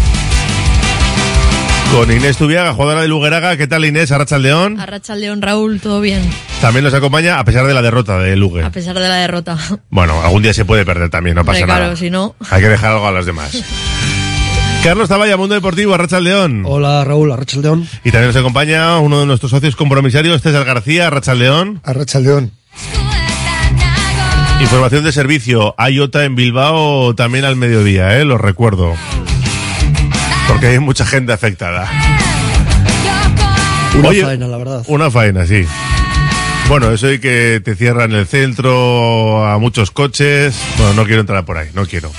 Con 1.91 2.11
Inés 2.11 2.35
Tubiaga, 2.37 2.73
jugadora 2.73 3.03
de 3.03 3.07
Lugeraga. 3.07 3.57
¿Qué 3.57 3.67
tal 3.67 3.85
Inés? 3.85 4.11
Arracha 4.11 4.39
León. 4.39 4.79
Arracha 4.79 5.13
León, 5.15 5.43
Raúl, 5.43 5.79
todo 5.81 6.01
bien, 6.01 6.27
También 6.61 6.83
nos 6.83 6.95
acompaña 6.95 7.37
a 7.37 7.45
pesar 7.45 7.67
de 7.67 7.75
la 7.75 7.83
derrota 7.83 8.17
de 8.17 8.35
Lugue. 8.35 8.63
a 8.63 8.71
pesar 8.71 8.95
de 8.95 9.07
la 9.07 9.17
derrota. 9.17 9.55
Bueno, 9.91 10.19
algún 10.23 10.41
día 10.41 10.55
se 10.55 10.65
puede 10.65 10.83
perder 10.83 11.11
también, 11.11 11.35
no 11.35 11.45
pasa 11.45 11.59
Hombre, 11.59 11.65
claro, 11.67 11.83
nada. 11.83 11.95
si 11.97 12.09
no. 12.09 12.33
Hay 12.49 12.63
que 12.63 12.69
dejar 12.69 12.93
algo 12.93 13.05
a 13.05 13.11
los 13.11 13.27
demás. 13.27 13.51
Carlos 14.83 15.09
Taballa, 15.09 15.37
Mundo 15.37 15.53
Deportivo, 15.53 15.93
Arracha 15.93 16.19
León. 16.19 16.63
Hola 16.65 17.03
Raúl, 17.03 17.31
Arracha 17.31 17.59
León. 17.59 17.87
Y 18.03 18.09
también 18.09 18.29
nos 18.29 18.35
acompaña 18.35 18.97
uno 18.97 19.19
de 19.19 19.27
nuestros 19.27 19.51
socios 19.51 19.75
compromisarios, 19.75 20.41
César 20.41 20.65
García, 20.65 21.05
Arracha 21.05 21.35
León. 21.35 21.81
Arracha 21.83 22.19
León. 22.19 22.51
Información 24.61 25.03
de 25.03 25.11
servicio, 25.11 25.75
IOTA 25.77 26.25
en 26.25 26.35
Bilbao 26.35 27.13
también 27.13 27.45
al 27.45 27.55
mediodía, 27.55 28.17
¿eh? 28.17 28.25
Lo 28.25 28.37
recuerdo. 28.37 28.93
Porque 30.47 30.67
hay 30.67 30.79
mucha 30.79 31.05
gente 31.05 31.33
afectada. 31.33 31.89
Una 33.97 34.09
Oye, 34.09 34.23
faena, 34.23 34.47
la 34.47 34.57
verdad. 34.57 34.83
Una 34.87 35.11
faena, 35.11 35.45
sí. 35.45 35.65
Bueno, 36.67 36.91
eso 36.91 37.11
y 37.11 37.19
que 37.19 37.61
te 37.63 37.75
cierran 37.75 38.11
el 38.13 38.25
centro 38.25 39.45
a 39.45 39.57
muchos 39.59 39.91
coches. 39.91 40.59
Bueno, 40.77 40.93
no 40.93 41.05
quiero 41.05 41.21
entrar 41.21 41.45
por 41.45 41.57
ahí, 41.57 41.69
no 41.73 41.85
quiero. 41.85 42.11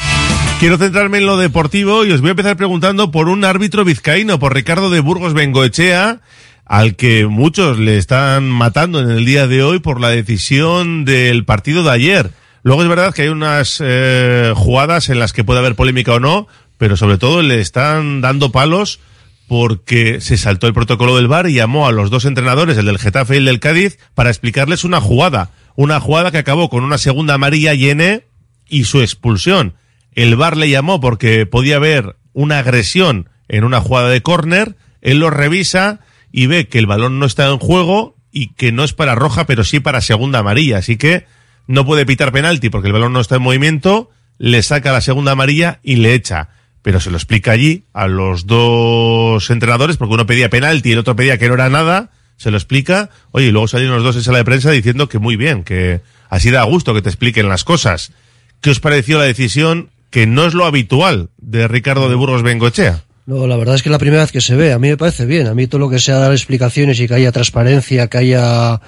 Quiero 0.60 0.78
centrarme 0.78 1.18
en 1.18 1.26
lo 1.26 1.36
deportivo 1.36 2.04
y 2.04 2.12
os 2.12 2.20
voy 2.20 2.28
a 2.28 2.30
empezar 2.30 2.56
preguntando 2.56 3.10
por 3.10 3.28
un 3.28 3.44
árbitro 3.44 3.84
vizcaíno, 3.84 4.38
por 4.38 4.54
Ricardo 4.54 4.88
de 4.88 5.00
Burgos 5.00 5.34
Bengoechea, 5.34 6.20
al 6.66 6.96
que 6.96 7.26
muchos 7.26 7.78
le 7.78 7.96
están 7.96 8.50
matando 8.50 9.00
en 9.00 9.10
el 9.10 9.24
día 9.24 9.46
de 9.46 9.62
hoy 9.62 9.78
por 9.78 10.00
la 10.00 10.10
decisión 10.10 11.04
del 11.04 11.44
partido 11.44 11.84
de 11.84 11.90
ayer. 11.90 12.30
Luego 12.64 12.82
es 12.82 12.88
verdad 12.88 13.14
que 13.14 13.22
hay 13.22 13.28
unas 13.28 13.80
eh, 13.82 14.52
jugadas 14.54 15.08
en 15.08 15.20
las 15.20 15.32
que 15.32 15.44
puede 15.44 15.60
haber 15.60 15.76
polémica 15.76 16.14
o 16.14 16.20
no, 16.20 16.48
pero 16.76 16.96
sobre 16.96 17.18
todo 17.18 17.40
le 17.40 17.60
están 17.60 18.20
dando 18.20 18.50
palos 18.50 18.98
porque 19.46 20.20
se 20.20 20.36
saltó 20.36 20.66
el 20.66 20.74
protocolo 20.74 21.14
del 21.14 21.28
VAR 21.28 21.48
y 21.48 21.54
llamó 21.54 21.86
a 21.86 21.92
los 21.92 22.10
dos 22.10 22.24
entrenadores, 22.24 22.76
el 22.76 22.86
del 22.86 22.98
Getafe 22.98 23.34
y 23.34 23.38
el 23.38 23.44
del 23.44 23.60
Cádiz, 23.60 23.98
para 24.14 24.30
explicarles 24.30 24.82
una 24.82 25.00
jugada. 25.00 25.52
Una 25.76 26.00
jugada 26.00 26.32
que 26.32 26.38
acabó 26.38 26.68
con 26.68 26.82
una 26.82 26.98
segunda 26.98 27.34
amarilla 27.34 27.74
llene 27.74 28.24
y 28.68 28.84
su 28.84 29.00
expulsión. 29.00 29.74
El 30.12 30.34
VAR 30.34 30.56
le 30.56 30.68
llamó 30.68 31.00
porque 31.00 31.46
podía 31.46 31.76
haber 31.76 32.16
una 32.32 32.58
agresión 32.58 33.28
en 33.48 33.62
una 33.62 33.80
jugada 33.80 34.08
de 34.08 34.22
córner, 34.22 34.74
él 35.00 35.20
lo 35.20 35.30
revisa 35.30 36.00
y 36.36 36.48
ve 36.48 36.68
que 36.68 36.78
el 36.78 36.86
balón 36.86 37.18
no 37.18 37.24
está 37.24 37.46
en 37.46 37.56
juego 37.56 38.14
y 38.30 38.48
que 38.48 38.70
no 38.70 38.84
es 38.84 38.92
para 38.92 39.14
roja, 39.14 39.46
pero 39.46 39.64
sí 39.64 39.80
para 39.80 40.02
segunda 40.02 40.40
amarilla. 40.40 40.76
Así 40.76 40.98
que 40.98 41.24
no 41.66 41.86
puede 41.86 42.04
pitar 42.04 42.30
penalti 42.30 42.68
porque 42.68 42.88
el 42.88 42.92
balón 42.92 43.14
no 43.14 43.22
está 43.22 43.36
en 43.36 43.42
movimiento, 43.42 44.10
le 44.36 44.62
saca 44.62 44.92
la 44.92 45.00
segunda 45.00 45.32
amarilla 45.32 45.80
y 45.82 45.96
le 45.96 46.12
echa. 46.12 46.50
Pero 46.82 47.00
se 47.00 47.10
lo 47.10 47.16
explica 47.16 47.52
allí 47.52 47.84
a 47.94 48.06
los 48.06 48.46
dos 48.46 49.48
entrenadores, 49.48 49.96
porque 49.96 50.12
uno 50.12 50.26
pedía 50.26 50.50
penalti 50.50 50.90
y 50.90 50.92
el 50.92 50.98
otro 50.98 51.16
pedía 51.16 51.38
que 51.38 51.48
no 51.48 51.54
era 51.54 51.70
nada, 51.70 52.10
se 52.36 52.50
lo 52.50 52.58
explica, 52.58 53.08
oye, 53.30 53.46
y 53.46 53.50
luego 53.50 53.66
salieron 53.66 53.94
los 53.94 54.04
dos 54.04 54.16
en 54.16 54.22
sala 54.22 54.36
de 54.36 54.44
prensa 54.44 54.70
diciendo 54.70 55.08
que 55.08 55.18
muy 55.18 55.36
bien, 55.36 55.64
que 55.64 56.02
así 56.28 56.50
da 56.50 56.62
gusto 56.64 56.92
que 56.92 57.00
te 57.00 57.08
expliquen 57.08 57.48
las 57.48 57.64
cosas. 57.64 58.12
¿Qué 58.60 58.68
os 58.68 58.80
pareció 58.80 59.16
la 59.16 59.24
decisión 59.24 59.88
que 60.10 60.26
no 60.26 60.44
es 60.44 60.52
lo 60.52 60.66
habitual 60.66 61.30
de 61.38 61.66
Ricardo 61.66 62.10
de 62.10 62.14
Burgos 62.14 62.42
Bengochea? 62.42 63.05
No, 63.26 63.48
la 63.48 63.56
verdad 63.56 63.74
es 63.74 63.82
que 63.82 63.88
es 63.88 63.92
la 63.92 63.98
primera 63.98 64.22
vez 64.22 64.30
que 64.30 64.40
se 64.40 64.54
ve. 64.54 64.72
A 64.72 64.78
mí 64.78 64.88
me 64.88 64.96
parece 64.96 65.26
bien. 65.26 65.48
A 65.48 65.54
mí 65.54 65.66
todo 65.66 65.80
lo 65.80 65.90
que 65.90 65.98
sea 65.98 66.18
dar 66.18 66.30
explicaciones 66.30 67.00
y 67.00 67.08
que 67.08 67.14
haya 67.14 67.32
transparencia, 67.32 68.06
que 68.06 68.18
haya, 68.18 68.80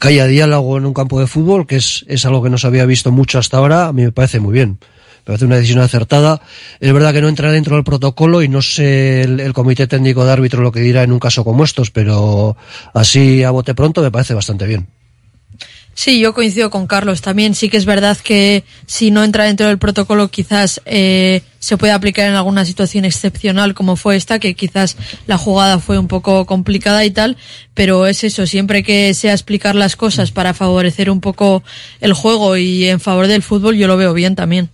que 0.00 0.08
haya 0.08 0.26
diálogo 0.26 0.78
en 0.78 0.86
un 0.86 0.94
campo 0.94 1.20
de 1.20 1.26
fútbol, 1.26 1.66
que 1.66 1.76
es, 1.76 2.02
es 2.08 2.24
algo 2.24 2.42
que 2.42 2.48
no 2.48 2.56
se 2.56 2.66
había 2.66 2.86
visto 2.86 3.12
mucho 3.12 3.38
hasta 3.38 3.58
ahora, 3.58 3.88
a 3.88 3.92
mí 3.92 4.02
me 4.02 4.12
parece 4.12 4.40
muy 4.40 4.54
bien. 4.54 4.78
Me 4.80 5.26
parece 5.26 5.44
una 5.44 5.56
decisión 5.56 5.80
acertada. 5.80 6.40
Es 6.80 6.90
verdad 6.90 7.12
que 7.12 7.20
no 7.20 7.28
entra 7.28 7.52
dentro 7.52 7.76
del 7.76 7.84
protocolo 7.84 8.42
y 8.42 8.48
no 8.48 8.62
sé 8.62 9.22
el, 9.22 9.40
el 9.40 9.52
comité 9.52 9.86
técnico 9.86 10.24
de 10.24 10.32
árbitro 10.32 10.62
lo 10.62 10.72
que 10.72 10.80
dirá 10.80 11.02
en 11.02 11.12
un 11.12 11.18
caso 11.18 11.44
como 11.44 11.62
estos, 11.62 11.90
pero 11.90 12.56
así 12.94 13.44
a 13.44 13.50
bote 13.50 13.74
pronto 13.74 14.00
me 14.00 14.10
parece 14.10 14.32
bastante 14.32 14.66
bien. 14.66 14.88
Sí, 15.94 16.20
yo 16.20 16.32
coincido 16.32 16.70
con 16.70 16.86
Carlos. 16.86 17.20
También 17.20 17.54
sí 17.54 17.68
que 17.68 17.76
es 17.76 17.84
verdad 17.84 18.16
que 18.16 18.64
si 18.86 19.10
no 19.10 19.24
entra 19.24 19.44
dentro 19.44 19.66
del 19.66 19.78
protocolo 19.78 20.28
quizás 20.28 20.80
eh, 20.86 21.42
se 21.58 21.76
puede 21.76 21.92
aplicar 21.92 22.26
en 22.26 22.34
alguna 22.34 22.64
situación 22.64 23.04
excepcional 23.04 23.74
como 23.74 23.96
fue 23.96 24.16
esta, 24.16 24.38
que 24.38 24.54
quizás 24.54 24.96
la 25.26 25.38
jugada 25.38 25.78
fue 25.78 25.98
un 25.98 26.08
poco 26.08 26.46
complicada 26.46 27.04
y 27.04 27.10
tal, 27.10 27.36
pero 27.74 28.06
es 28.06 28.24
eso, 28.24 28.46
siempre 28.46 28.82
que 28.82 29.12
sea 29.14 29.32
explicar 29.32 29.74
las 29.74 29.96
cosas 29.96 30.30
para 30.30 30.54
favorecer 30.54 31.10
un 31.10 31.20
poco 31.20 31.62
el 32.00 32.14
juego 32.14 32.56
y 32.56 32.88
en 32.88 32.98
favor 32.98 33.26
del 33.26 33.42
fútbol, 33.42 33.76
yo 33.76 33.86
lo 33.86 33.96
veo 33.96 34.14
bien 34.14 34.34
también. 34.34 34.70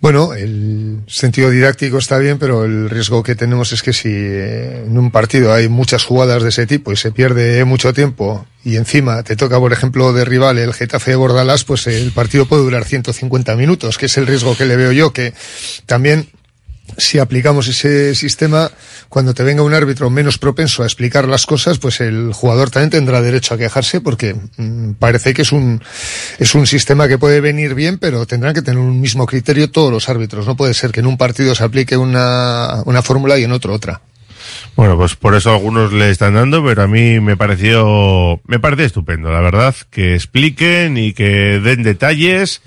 Bueno, 0.00 0.32
el 0.32 1.02
sentido 1.08 1.50
didáctico 1.50 1.98
está 1.98 2.16
bien, 2.16 2.38
pero 2.38 2.64
el 2.64 2.88
riesgo 2.88 3.22
que 3.22 3.34
tenemos 3.34 3.72
es 3.72 3.82
que 3.82 3.92
si 3.92 4.08
eh, 4.10 4.84
en 4.86 4.96
un 4.96 5.10
partido 5.10 5.52
hay 5.52 5.68
muchas 5.68 6.04
jugadas 6.04 6.42
de 6.42 6.48
ese 6.48 6.66
tipo 6.66 6.90
y 6.90 6.96
se 6.96 7.12
pierde 7.12 7.62
mucho 7.66 7.92
tiempo 7.92 8.46
y 8.64 8.76
encima 8.76 9.22
te 9.22 9.36
toca, 9.36 9.58
por 9.58 9.74
ejemplo, 9.74 10.14
de 10.14 10.24
rival 10.24 10.56
el 10.56 10.72
Getafe 10.72 11.10
de 11.10 11.16
Bordalás, 11.18 11.64
pues 11.64 11.86
el 11.86 12.12
partido 12.12 12.46
puede 12.46 12.62
durar 12.62 12.86
150 12.86 13.54
minutos, 13.56 13.98
que 13.98 14.06
es 14.06 14.16
el 14.16 14.26
riesgo 14.26 14.56
que 14.56 14.64
le 14.64 14.76
veo 14.76 14.92
yo, 14.92 15.12
que 15.12 15.34
también 15.84 16.30
si 16.96 17.18
aplicamos 17.18 17.68
ese 17.68 18.14
sistema, 18.14 18.70
cuando 19.10 19.34
te 19.34 19.42
venga 19.42 19.64
un 19.64 19.74
árbitro 19.74 20.08
menos 20.08 20.38
propenso 20.38 20.84
a 20.84 20.86
explicar 20.86 21.26
las 21.26 21.44
cosas, 21.44 21.78
pues 21.78 22.00
el 22.00 22.32
jugador 22.32 22.70
también 22.70 22.90
tendrá 22.90 23.20
derecho 23.20 23.54
a 23.54 23.58
quejarse 23.58 24.00
porque 24.00 24.36
mm, 24.56 24.92
parece 25.00 25.34
que 25.34 25.42
es 25.42 25.50
un, 25.50 25.82
es 26.38 26.54
un 26.54 26.64
sistema 26.64 27.08
que 27.08 27.18
puede 27.18 27.40
venir 27.40 27.74
bien, 27.74 27.98
pero 27.98 28.24
tendrán 28.24 28.54
que 28.54 28.62
tener 28.62 28.78
un 28.78 29.00
mismo 29.00 29.26
criterio 29.26 29.68
todos 29.68 29.92
los 29.92 30.08
árbitros. 30.08 30.46
No 30.46 30.56
puede 30.56 30.74
ser 30.74 30.92
que 30.92 31.00
en 31.00 31.06
un 31.06 31.18
partido 31.18 31.56
se 31.56 31.64
aplique 31.64 31.96
una, 31.96 32.82
una 32.86 33.02
fórmula 33.02 33.36
y 33.36 33.42
en 33.42 33.50
otro 33.50 33.74
otra. 33.74 34.00
Bueno, 34.76 34.96
pues 34.96 35.16
por 35.16 35.34
eso 35.34 35.50
algunos 35.50 35.92
le 35.92 36.10
están 36.10 36.34
dando, 36.34 36.64
pero 36.64 36.84
a 36.84 36.86
mí 36.86 37.18
me 37.18 37.36
pareció, 37.36 38.40
me 38.46 38.60
parece 38.60 38.84
estupendo, 38.84 39.32
la 39.32 39.40
verdad, 39.40 39.74
que 39.90 40.14
expliquen 40.14 40.96
y 40.96 41.14
que 41.14 41.58
den 41.58 41.82
detalles 41.82 42.62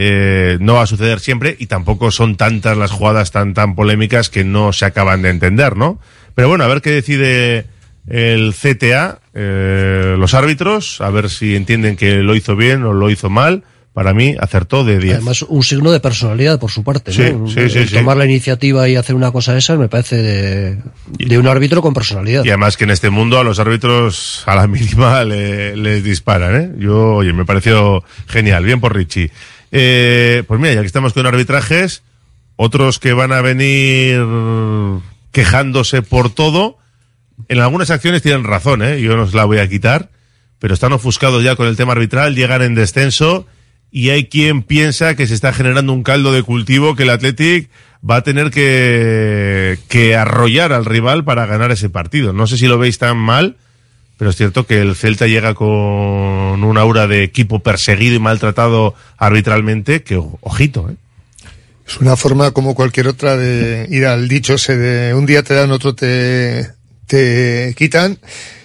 eh, 0.00 0.58
no 0.60 0.74
va 0.74 0.82
a 0.82 0.86
suceder 0.86 1.18
siempre 1.18 1.56
y 1.58 1.66
tampoco 1.66 2.12
son 2.12 2.36
tantas 2.36 2.76
las 2.76 2.92
jugadas 2.92 3.32
tan 3.32 3.52
tan 3.52 3.74
polémicas 3.74 4.28
que 4.30 4.44
no 4.44 4.72
se 4.72 4.84
acaban 4.84 5.22
de 5.22 5.30
entender, 5.30 5.76
¿no? 5.76 5.98
Pero 6.36 6.48
bueno, 6.48 6.62
a 6.62 6.68
ver 6.68 6.82
qué 6.82 6.90
decide 6.90 7.66
el 8.06 8.54
CTA, 8.54 9.18
eh, 9.34 10.14
los 10.16 10.34
árbitros, 10.34 11.00
a 11.00 11.10
ver 11.10 11.28
si 11.28 11.56
entienden 11.56 11.96
que 11.96 12.18
lo 12.18 12.36
hizo 12.36 12.54
bien 12.54 12.84
o 12.84 12.92
lo 12.92 13.10
hizo 13.10 13.28
mal. 13.28 13.64
Para 13.92 14.14
mí 14.14 14.36
acertó 14.38 14.84
de 14.84 15.00
10. 15.00 15.14
Además, 15.16 15.42
un 15.42 15.64
signo 15.64 15.90
de 15.90 15.98
personalidad 15.98 16.60
por 16.60 16.70
su 16.70 16.84
parte. 16.84 17.10
Sí, 17.10 17.32
¿no? 17.36 17.48
sí, 17.48 17.68
sí, 17.68 17.78
El 17.78 17.88
sí. 17.88 17.94
Tomar 17.96 18.16
la 18.16 18.26
iniciativa 18.26 18.88
y 18.88 18.94
hacer 18.94 19.16
una 19.16 19.32
cosa 19.32 19.56
esa 19.58 19.74
me 19.74 19.88
parece 19.88 20.14
de, 20.22 20.78
de 21.18 21.38
un 21.38 21.48
árbitro 21.48 21.82
con 21.82 21.94
personalidad. 21.94 22.44
Y 22.44 22.48
además 22.50 22.76
que 22.76 22.84
en 22.84 22.90
este 22.90 23.10
mundo 23.10 23.40
a 23.40 23.42
los 23.44 23.58
árbitros 23.58 24.44
a 24.46 24.54
la 24.54 24.66
mínima 24.68 25.24
le- 25.24 25.74
les 25.76 26.04
disparan, 26.04 26.54
¿eh? 26.54 26.70
Yo, 26.78 27.14
oye, 27.16 27.32
me 27.32 27.44
pareció 27.44 28.04
genial. 28.28 28.64
Bien 28.64 28.78
por 28.80 28.94
Richie. 28.94 29.32
Eh, 29.70 30.44
pues 30.46 30.60
mira, 30.60 30.74
ya 30.74 30.80
que 30.80 30.86
estamos 30.86 31.12
con 31.12 31.26
arbitrajes, 31.26 32.02
otros 32.56 32.98
que 32.98 33.12
van 33.12 33.32
a 33.32 33.40
venir 33.40 34.20
quejándose 35.32 36.02
por 36.02 36.30
todo, 36.30 36.78
en 37.48 37.60
algunas 37.60 37.90
acciones 37.90 38.22
tienen 38.22 38.44
razón, 38.44 38.82
¿eh? 38.82 39.00
Yo 39.00 39.16
no 39.16 39.22
os 39.22 39.34
la 39.34 39.44
voy 39.44 39.58
a 39.58 39.68
quitar, 39.68 40.10
pero 40.58 40.74
están 40.74 40.92
ofuscados 40.92 41.44
ya 41.44 41.56
con 41.56 41.66
el 41.66 41.76
tema 41.76 41.92
arbitral, 41.92 42.34
llegan 42.34 42.62
en 42.62 42.74
descenso 42.74 43.46
y 43.90 44.10
hay 44.10 44.26
quien 44.26 44.62
piensa 44.62 45.14
que 45.14 45.26
se 45.26 45.34
está 45.34 45.52
generando 45.52 45.92
un 45.92 46.02
caldo 46.02 46.32
de 46.32 46.42
cultivo 46.42 46.96
que 46.96 47.04
el 47.04 47.10
Athletic 47.10 47.70
va 48.08 48.16
a 48.16 48.22
tener 48.22 48.50
que, 48.50 49.78
que 49.88 50.16
arrollar 50.16 50.72
al 50.72 50.84
rival 50.84 51.24
para 51.24 51.46
ganar 51.46 51.70
ese 51.70 51.88
partido. 51.88 52.32
No 52.32 52.46
sé 52.46 52.58
si 52.58 52.66
lo 52.66 52.78
veis 52.78 52.98
tan 52.98 53.16
mal, 53.16 53.56
pero 54.18 54.30
es 54.30 54.36
cierto 54.36 54.66
que 54.66 54.82
el 54.82 54.96
Celta 54.96 55.26
llega 55.26 55.54
con 55.54 55.68
un 55.68 56.76
aura 56.76 57.06
de 57.06 57.22
equipo 57.22 57.60
perseguido 57.60 58.16
y 58.16 58.18
maltratado 58.18 58.94
arbitralmente, 59.16 60.02
que 60.02 60.20
ojito, 60.40 60.90
¿eh? 60.90 60.96
Es 61.86 61.98
una 62.00 62.16
forma 62.16 62.50
como 62.50 62.74
cualquier 62.74 63.08
otra 63.08 63.38
de 63.38 63.86
ir 63.90 64.04
al 64.04 64.28
dicho 64.28 64.54
ese 64.54 64.76
de 64.76 65.14
un 65.14 65.24
día 65.24 65.42
te 65.42 65.54
dan, 65.54 65.70
otro 65.70 65.94
te, 65.94 66.68
te 67.06 67.74
quitan. 67.78 68.18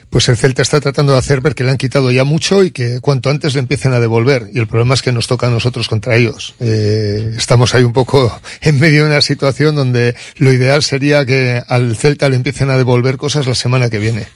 Pues 0.10 0.28
el 0.30 0.38
Celta 0.38 0.62
está 0.62 0.82
tratando 0.82 1.14
de 1.14 1.20
hacer 1.20 1.40
ver 1.40 1.56
que 1.56 1.64
le 1.64 1.72
han 1.72 1.78
quitado 1.78 2.12
ya 2.12 2.24
mucho 2.24 2.64
y 2.64 2.72
que 2.72 3.00
cuanto 3.00 3.30
antes 3.30 3.54
le 3.54 3.62
empiecen 3.62 3.94
a 3.94 4.00
devolver. 4.00 4.50
Y 4.54 4.60
el 4.60 4.68
problema 4.68 4.94
es 4.94 5.02
que 5.02 5.14
nos 5.14 5.28
toca 5.28 5.48
a 5.48 5.50
nosotros 5.50 5.88
contra 5.88 6.16
ellos. 6.18 6.54
Eh, 6.60 7.34
estamos 7.38 7.74
ahí 7.74 7.84
un 7.84 7.94
poco 7.94 8.40
en 8.62 8.80
medio 8.80 9.06
de 9.06 9.12
una 9.12 9.22
situación 9.22 9.76
donde 9.76 10.16
lo 10.38 10.52
ideal 10.52 10.84
sería 10.84 11.26
que 11.26 11.64
al 11.66 11.96
Celta 11.96 12.28
le 12.28 12.36
empiecen 12.36 12.70
a 12.70 12.78
devolver 12.78 13.16
cosas 13.16 13.48
la 13.48 13.56
semana 13.56 13.90
que 13.90 14.00
viene. 14.00 14.28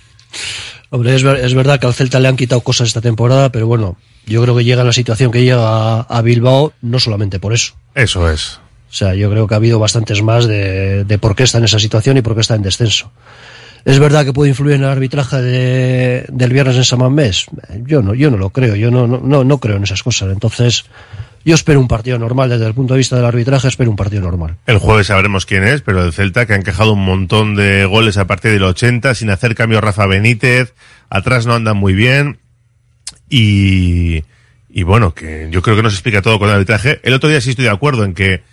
Hombre, 0.90 1.16
es, 1.16 1.24
ver- 1.24 1.44
es 1.44 1.54
verdad 1.54 1.80
que 1.80 1.88
al 1.88 1.94
Celta 1.94 2.20
le 2.20 2.28
han 2.28 2.38
quitado 2.38 2.62
cosas 2.62 2.88
esta 2.88 3.02
temporada, 3.02 3.52
pero 3.52 3.68
bueno, 3.68 3.98
yo 4.26 4.42
creo 4.42 4.56
que 4.56 4.64
llega 4.64 4.84
la 4.84 4.94
situación 4.94 5.32
que 5.32 5.44
llega 5.44 5.60
a, 5.60 6.00
a 6.02 6.22
Bilbao 6.22 6.74
no 6.82 7.00
solamente 7.00 7.40
por 7.40 7.54
eso. 7.54 7.74
Eso 7.96 8.30
es. 8.30 8.60
O 8.90 8.94
sea, 8.94 9.14
yo 9.16 9.30
creo 9.30 9.48
que 9.48 9.54
ha 9.54 9.58
habido 9.58 9.80
bastantes 9.80 10.22
más 10.22 10.48
de, 10.48 11.04
de 11.04 11.18
por 11.18 11.36
qué 11.36 11.44
está 11.44 11.58
en 11.58 11.66
esa 11.66 11.78
situación 11.80 12.16
y 12.18 12.22
por 12.22 12.36
qué 12.36 12.42
está 12.42 12.56
en 12.56 12.62
descenso. 12.62 13.12
¿Es 13.84 14.00
verdad 14.00 14.26
que 14.26 14.34
puede 14.34 14.50
influir 14.50 14.76
en 14.76 14.84
el 14.84 14.90
arbitraje 14.90 15.42
de- 15.42 16.26
del 16.30 16.54
viernes 16.54 16.76
en 16.78 16.84
San 16.86 17.00
Mamés? 17.00 17.46
Yo 17.86 18.02
no, 18.02 18.14
yo 18.14 18.32
no 18.32 18.38
lo 18.38 18.50
creo, 18.50 18.76
yo 18.76 18.90
no, 18.92 19.08
no, 19.08 19.44
no 19.44 19.58
creo 19.60 19.76
en 19.78 19.84
esas 19.84 20.04
cosas. 20.04 20.30
Entonces, 20.32 20.86
yo 21.48 21.56
espero 21.56 21.80
un 21.80 21.88
partido 21.88 22.20
normal, 22.20 22.50
desde 22.50 22.68
el 22.68 22.74
punto 22.74 22.94
de 22.94 22.98
vista 22.98 23.16
del 23.16 23.24
arbitraje, 23.24 23.70
espero 23.70 23.90
un 23.90 23.96
partido 23.96 24.22
normal. 24.22 24.58
El 24.66 24.80
jueves 24.80 25.08
sabremos 25.08 25.46
quién 25.46 25.64
es, 25.64 25.82
pero 25.82 26.04
el 26.04 26.12
Celta 26.12 26.46
que 26.46 26.52
ha 26.52 26.58
encajado 26.58 26.92
un 26.92 27.06
montón 27.06 27.56
de 27.56 27.86
goles 27.86 28.18
a 28.18 28.28
partir 28.28 28.52
del 28.52 28.64
80, 28.64 29.16
sin 29.16 29.30
hacer 29.30 29.56
cambio 29.56 29.80
Rafa 29.80 30.06
Benítez, 30.08 30.74
atrás 31.10 31.46
no 31.46 31.54
andan 31.54 31.78
muy 31.78 31.94
bien 31.94 32.40
y, 33.30 34.26
y 34.68 34.84
bueno, 34.84 35.14
que 35.14 35.48
yo 35.50 35.62
creo 35.62 35.78
que 35.78 35.84
no 35.84 35.90
se 35.90 35.96
explica 35.96 36.22
todo 36.22 36.38
con 36.38 36.50
el 36.50 36.56
arbitraje. 36.56 37.00
El 37.04 37.14
otro 37.14 37.30
día 37.30 37.40
sí 37.40 37.52
estoy 37.52 37.64
de 37.64 37.72
acuerdo 37.72 38.04
en 38.04 38.14
que 38.14 38.44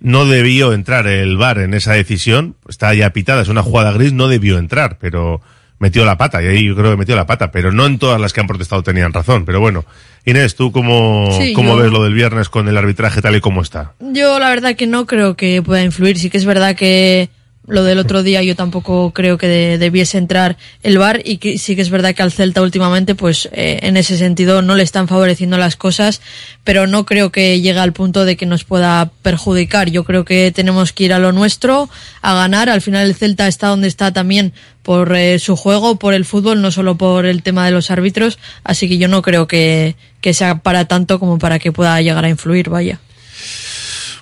no 0.00 0.24
debió 0.24 0.72
entrar 0.72 1.06
el 1.08 1.36
VAR 1.36 1.58
en 1.58 1.74
esa 1.74 1.92
decisión, 1.92 2.56
está 2.66 2.94
ya 2.94 3.10
pitada, 3.10 3.42
es 3.42 3.48
una 3.48 3.62
jugada 3.62 3.92
gris, 3.92 4.14
no 4.14 4.28
debió 4.28 4.56
entrar, 4.56 4.96
pero 4.98 5.42
metió 5.80 6.04
la 6.04 6.16
pata, 6.16 6.40
y 6.42 6.46
ahí 6.46 6.64
yo 6.66 6.76
creo 6.76 6.92
que 6.92 6.96
metió 6.96 7.16
la 7.16 7.26
pata, 7.26 7.50
pero 7.50 7.72
no 7.72 7.86
en 7.86 7.98
todas 7.98 8.20
las 8.20 8.32
que 8.32 8.40
han 8.40 8.46
protestado 8.46 8.82
tenían 8.84 9.12
razón, 9.12 9.44
pero 9.44 9.58
bueno. 9.60 9.84
Inés, 10.26 10.54
¿tú 10.54 10.70
cómo, 10.70 11.36
Sí, 11.40 11.52
cómo 11.54 11.70
yo- 11.74 11.82
ves 11.82 11.90
lo 11.90 12.04
del 12.04 12.14
viernes 12.14 12.48
con 12.50 12.68
el 12.68 12.76
arbitraje 12.76 13.20
tal 13.22 13.34
y 13.34 13.40
como 13.40 13.62
está? 13.62 13.94
Yo 14.00 14.38
la 14.38 14.50
verdad 14.50 14.76
que 14.76 14.86
no 14.86 15.06
creo 15.06 15.34
que 15.34 15.62
pueda 15.62 15.82
influir. 15.82 16.18
Sí 16.18 16.28
que 16.30 16.36
es 16.38 16.44
verdad 16.44 16.76
que 16.76 17.30
lo 17.66 17.84
del 17.84 17.98
otro 17.98 18.22
día 18.22 18.42
yo 18.42 18.56
tampoco 18.56 19.12
creo 19.12 19.38
que 19.38 19.46
de- 19.46 19.78
debiese 19.78 20.18
entrar 20.18 20.56
el 20.82 20.98
VAR 20.98 21.22
y 21.24 21.36
que 21.38 21.56
sí 21.56 21.76
que 21.76 21.82
es 21.82 21.90
verdad 21.90 22.14
que 22.14 22.22
al 22.22 22.32
Celta 22.32 22.60
últimamente 22.62 23.14
pues 23.14 23.48
eh, 23.52 23.78
en 23.82 23.96
ese 23.96 24.16
sentido 24.18 24.60
no 24.60 24.74
le 24.74 24.82
están 24.82 25.06
favoreciendo 25.08 25.56
las 25.56 25.76
cosas, 25.76 26.20
pero 26.64 26.86
no 26.86 27.06
creo 27.06 27.30
que 27.30 27.60
llegue 27.60 27.78
al 27.78 27.92
punto 27.92 28.24
de 28.24 28.36
que 28.36 28.44
nos 28.44 28.64
pueda 28.64 29.10
perjudicar. 29.22 29.88
Yo 29.90 30.04
creo 30.04 30.24
que 30.24 30.52
tenemos 30.54 30.92
que 30.92 31.04
ir 31.04 31.12
a 31.14 31.18
lo 31.18 31.32
nuestro, 31.32 31.88
a 32.22 32.34
ganar. 32.34 32.68
Al 32.68 32.80
final 32.82 33.06
el 33.06 33.14
Celta 33.14 33.46
está 33.46 33.68
donde 33.68 33.88
está 33.88 34.12
también 34.12 34.52
por 34.82 35.14
eh, 35.14 35.38
su 35.38 35.56
juego, 35.56 35.98
por 35.98 36.14
el 36.14 36.24
fútbol, 36.24 36.62
no 36.62 36.70
solo 36.70 36.96
por 36.96 37.26
el 37.26 37.42
tema 37.42 37.66
de 37.66 37.72
los 37.72 37.90
árbitros, 37.90 38.38
así 38.64 38.88
que 38.88 38.98
yo 38.98 39.08
no 39.08 39.22
creo 39.22 39.46
que, 39.46 39.96
que 40.20 40.34
sea 40.34 40.56
para 40.56 40.86
tanto 40.86 41.18
como 41.18 41.38
para 41.38 41.58
que 41.58 41.72
pueda 41.72 42.00
llegar 42.00 42.24
a 42.24 42.28
influir, 42.28 42.70
vaya. 42.70 43.00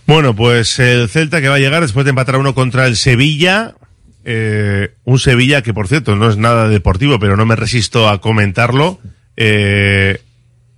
Bueno, 0.06 0.34
pues 0.34 0.78
el 0.78 1.08
Celta 1.10 1.42
que 1.42 1.48
va 1.48 1.56
a 1.56 1.60
llegar 1.60 1.82
después 1.82 2.04
de 2.04 2.10
empatar 2.10 2.36
uno 2.38 2.54
contra 2.54 2.86
el 2.86 2.96
Sevilla, 2.96 3.74
eh, 4.24 4.94
un 5.04 5.18
Sevilla 5.18 5.62
que, 5.62 5.74
por 5.74 5.86
cierto, 5.86 6.16
no 6.16 6.30
es 6.30 6.36
nada 6.36 6.68
deportivo, 6.68 7.18
pero 7.18 7.36
no 7.36 7.44
me 7.44 7.56
resisto 7.56 8.08
a 8.08 8.20
comentarlo. 8.20 9.00
Eh, 9.36 10.22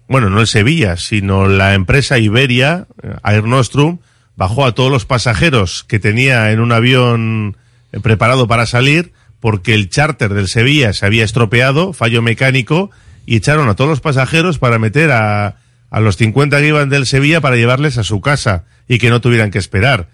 bueno, 0.08 0.30
no 0.30 0.40
el 0.40 0.46
Sevilla, 0.46 0.96
sino 0.96 1.46
la 1.46 1.74
empresa 1.74 2.18
Iberia, 2.18 2.86
eh, 3.02 3.14
Air 3.24 3.44
Nostrum, 3.44 3.98
bajó 4.34 4.66
a 4.66 4.74
todos 4.74 4.90
los 4.90 5.04
pasajeros 5.04 5.84
que 5.84 6.00
tenía 6.00 6.50
en 6.50 6.58
un 6.58 6.72
avión 6.72 7.56
preparado 8.02 8.48
para 8.48 8.66
salir 8.66 9.12
porque 9.40 9.74
el 9.74 9.88
charter 9.88 10.34
del 10.34 10.48
Sevilla 10.48 10.92
se 10.92 11.06
había 11.06 11.24
estropeado, 11.24 11.92
fallo 11.92 12.22
mecánico, 12.22 12.90
y 13.26 13.36
echaron 13.36 13.68
a 13.68 13.74
todos 13.74 13.90
los 13.90 14.00
pasajeros 14.00 14.58
para 14.58 14.78
meter 14.78 15.10
a, 15.10 15.56
a 15.90 16.00
los 16.00 16.16
50 16.16 16.58
que 16.60 16.68
iban 16.68 16.88
del 16.88 17.06
Sevilla 17.06 17.40
para 17.40 17.56
llevarles 17.56 17.98
a 17.98 18.04
su 18.04 18.20
casa 18.20 18.64
y 18.88 18.98
que 18.98 19.10
no 19.10 19.20
tuvieran 19.20 19.50
que 19.50 19.58
esperar. 19.58 20.08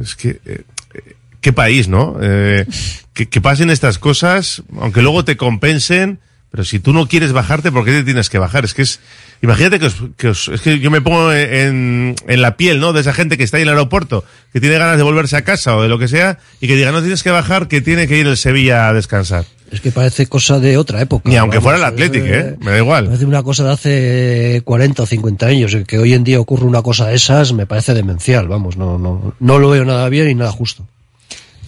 Es 0.00 0.14
que, 0.14 0.40
eh, 0.44 0.62
eh, 0.94 1.16
qué 1.40 1.52
país, 1.52 1.88
¿no? 1.88 2.16
Eh, 2.20 2.66
que, 3.12 3.28
que 3.28 3.40
pasen 3.40 3.70
estas 3.70 3.98
cosas, 3.98 4.62
aunque 4.78 5.02
luego 5.02 5.24
te 5.24 5.36
compensen, 5.36 6.20
pero 6.54 6.62
si 6.64 6.78
tú 6.78 6.92
no 6.92 7.08
quieres 7.08 7.32
bajarte, 7.32 7.72
¿por 7.72 7.84
qué 7.84 7.90
te 7.90 8.04
tienes 8.04 8.30
que 8.30 8.38
bajar? 8.38 8.64
Es 8.64 8.74
que 8.74 8.82
es, 8.82 9.00
imagínate 9.42 9.80
que 9.80 9.86
os, 9.86 9.96
que 10.16 10.28
os- 10.28 10.46
es 10.46 10.60
que 10.60 10.78
yo 10.78 10.88
me 10.88 11.00
pongo 11.00 11.32
en, 11.32 12.14
en 12.28 12.42
la 12.42 12.56
piel, 12.56 12.78
¿no? 12.78 12.92
De 12.92 13.00
esa 13.00 13.12
gente 13.12 13.36
que 13.36 13.42
está 13.42 13.56
ahí 13.56 13.64
en 13.64 13.68
el 13.70 13.74
aeropuerto, 13.74 14.22
que 14.52 14.60
tiene 14.60 14.78
ganas 14.78 14.96
de 14.96 15.02
volverse 15.02 15.36
a 15.36 15.42
casa 15.42 15.76
o 15.76 15.82
de 15.82 15.88
lo 15.88 15.98
que 15.98 16.06
sea, 16.06 16.38
y 16.60 16.68
que 16.68 16.76
diga, 16.76 16.92
no 16.92 17.00
tienes 17.00 17.24
que 17.24 17.32
bajar, 17.32 17.66
que 17.66 17.80
tiene 17.80 18.06
que 18.06 18.18
ir 18.18 18.28
el 18.28 18.36
Sevilla 18.36 18.86
a 18.88 18.92
descansar. 18.92 19.44
Es 19.72 19.80
que 19.80 19.90
parece 19.90 20.28
cosa 20.28 20.60
de 20.60 20.76
otra 20.76 21.00
época. 21.00 21.28
Ni 21.28 21.36
aunque 21.36 21.56
vamos, 21.56 21.64
fuera 21.72 21.78
el 21.78 21.92
Athletic, 21.92 22.22
eh, 22.24 22.38
¿eh? 22.38 22.56
Me 22.60 22.70
da 22.70 22.78
igual. 22.78 23.06
Parece 23.06 23.24
una 23.24 23.42
cosa 23.42 23.64
de 23.64 23.72
hace 23.72 24.62
40 24.64 25.02
o 25.02 25.06
50 25.06 25.46
años. 25.46 25.76
Que 25.88 25.98
hoy 25.98 26.12
en 26.14 26.22
día 26.22 26.38
ocurre 26.38 26.66
una 26.66 26.82
cosa 26.82 27.08
de 27.08 27.16
esas 27.16 27.52
me 27.52 27.66
parece 27.66 27.94
demencial. 27.94 28.46
Vamos, 28.46 28.76
no, 28.76 28.96
no, 28.96 29.34
no 29.40 29.58
lo 29.58 29.70
veo 29.70 29.84
nada 29.84 30.08
bien 30.08 30.30
y 30.30 30.36
nada 30.36 30.52
justo. 30.52 30.86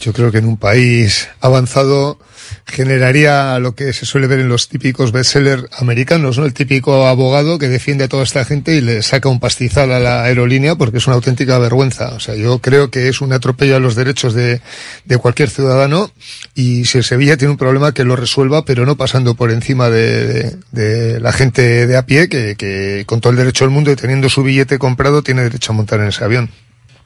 Yo 0.01 0.13
creo 0.13 0.31
que 0.31 0.39
en 0.39 0.45
un 0.45 0.59
país 0.59 1.27
avanzado 1.41 2.21
generaría 2.67 3.59
lo 3.59 3.75
que 3.75 3.93
se 3.93 4.07
suele 4.07 4.27
ver 4.27 4.41
en 4.41 4.49
los 4.49 4.69
típicos 4.69 5.13
bestsellers 5.13 5.65
americanos, 5.79 6.39
¿no? 6.39 6.45
El 6.45 6.53
típico 6.55 7.07
abogado 7.07 7.59
que 7.59 7.69
defiende 7.69 8.05
a 8.05 8.09
toda 8.09 8.23
esta 8.23 8.45
gente 8.45 8.75
y 8.75 8.81
le 8.81 9.03
saca 9.03 9.29
un 9.29 9.41
pastizal 9.41 9.93
a 9.93 9.99
la 9.99 10.23
aerolínea 10.25 10.75
porque 10.77 10.99
es 10.99 11.07
una 11.07 11.17
auténtica 11.17 11.59
vergüenza. 11.59 12.11
O 12.15 12.21
sea, 12.21 12.35
yo 12.35 12.59
creo 12.59 12.91
que 12.91 13.09
es 13.09 13.21
un 13.21 13.33
atropello 13.33 13.77
a 13.77 13.81
los 13.81 13.95
derechos 13.95 14.35
de, 14.35 14.61
de 15.05 15.19
cualquier 15.19 15.51
ciudadano 15.51 16.11
y 16.55 16.85
si 16.85 16.99
el 16.99 17.05
Sevilla 17.05 17.37
tiene 17.37 17.53
un 17.53 17.59
problema 17.59 17.93
que 17.93 18.05
lo 18.05 18.17
resuelva, 18.17 18.65
pero 18.65 18.85
no 18.87 18.97
pasando 18.97 19.35
por 19.35 19.51
encima 19.51 19.89
de, 19.91 20.57
de- 20.73 21.21
la 21.21 21.33
gente 21.33 21.87
de 21.87 21.97
a 21.97 22.05
pie 22.07 22.29
que, 22.29 22.57
que 22.57 23.05
con 23.07 23.21
todo 23.21 23.31
el 23.31 23.37
derecho 23.39 23.65
del 23.65 23.73
mundo 23.73 23.91
y 23.91 23.97
teniendo 23.97 24.29
su 24.29 24.43
billete 24.43 24.79
comprado 24.79 25.23
tiene 25.23 25.43
derecho 25.43 25.73
a 25.73 25.75
montar 25.77 26.01
en 26.01 26.09
ese 26.09 26.25
avión. 26.25 26.51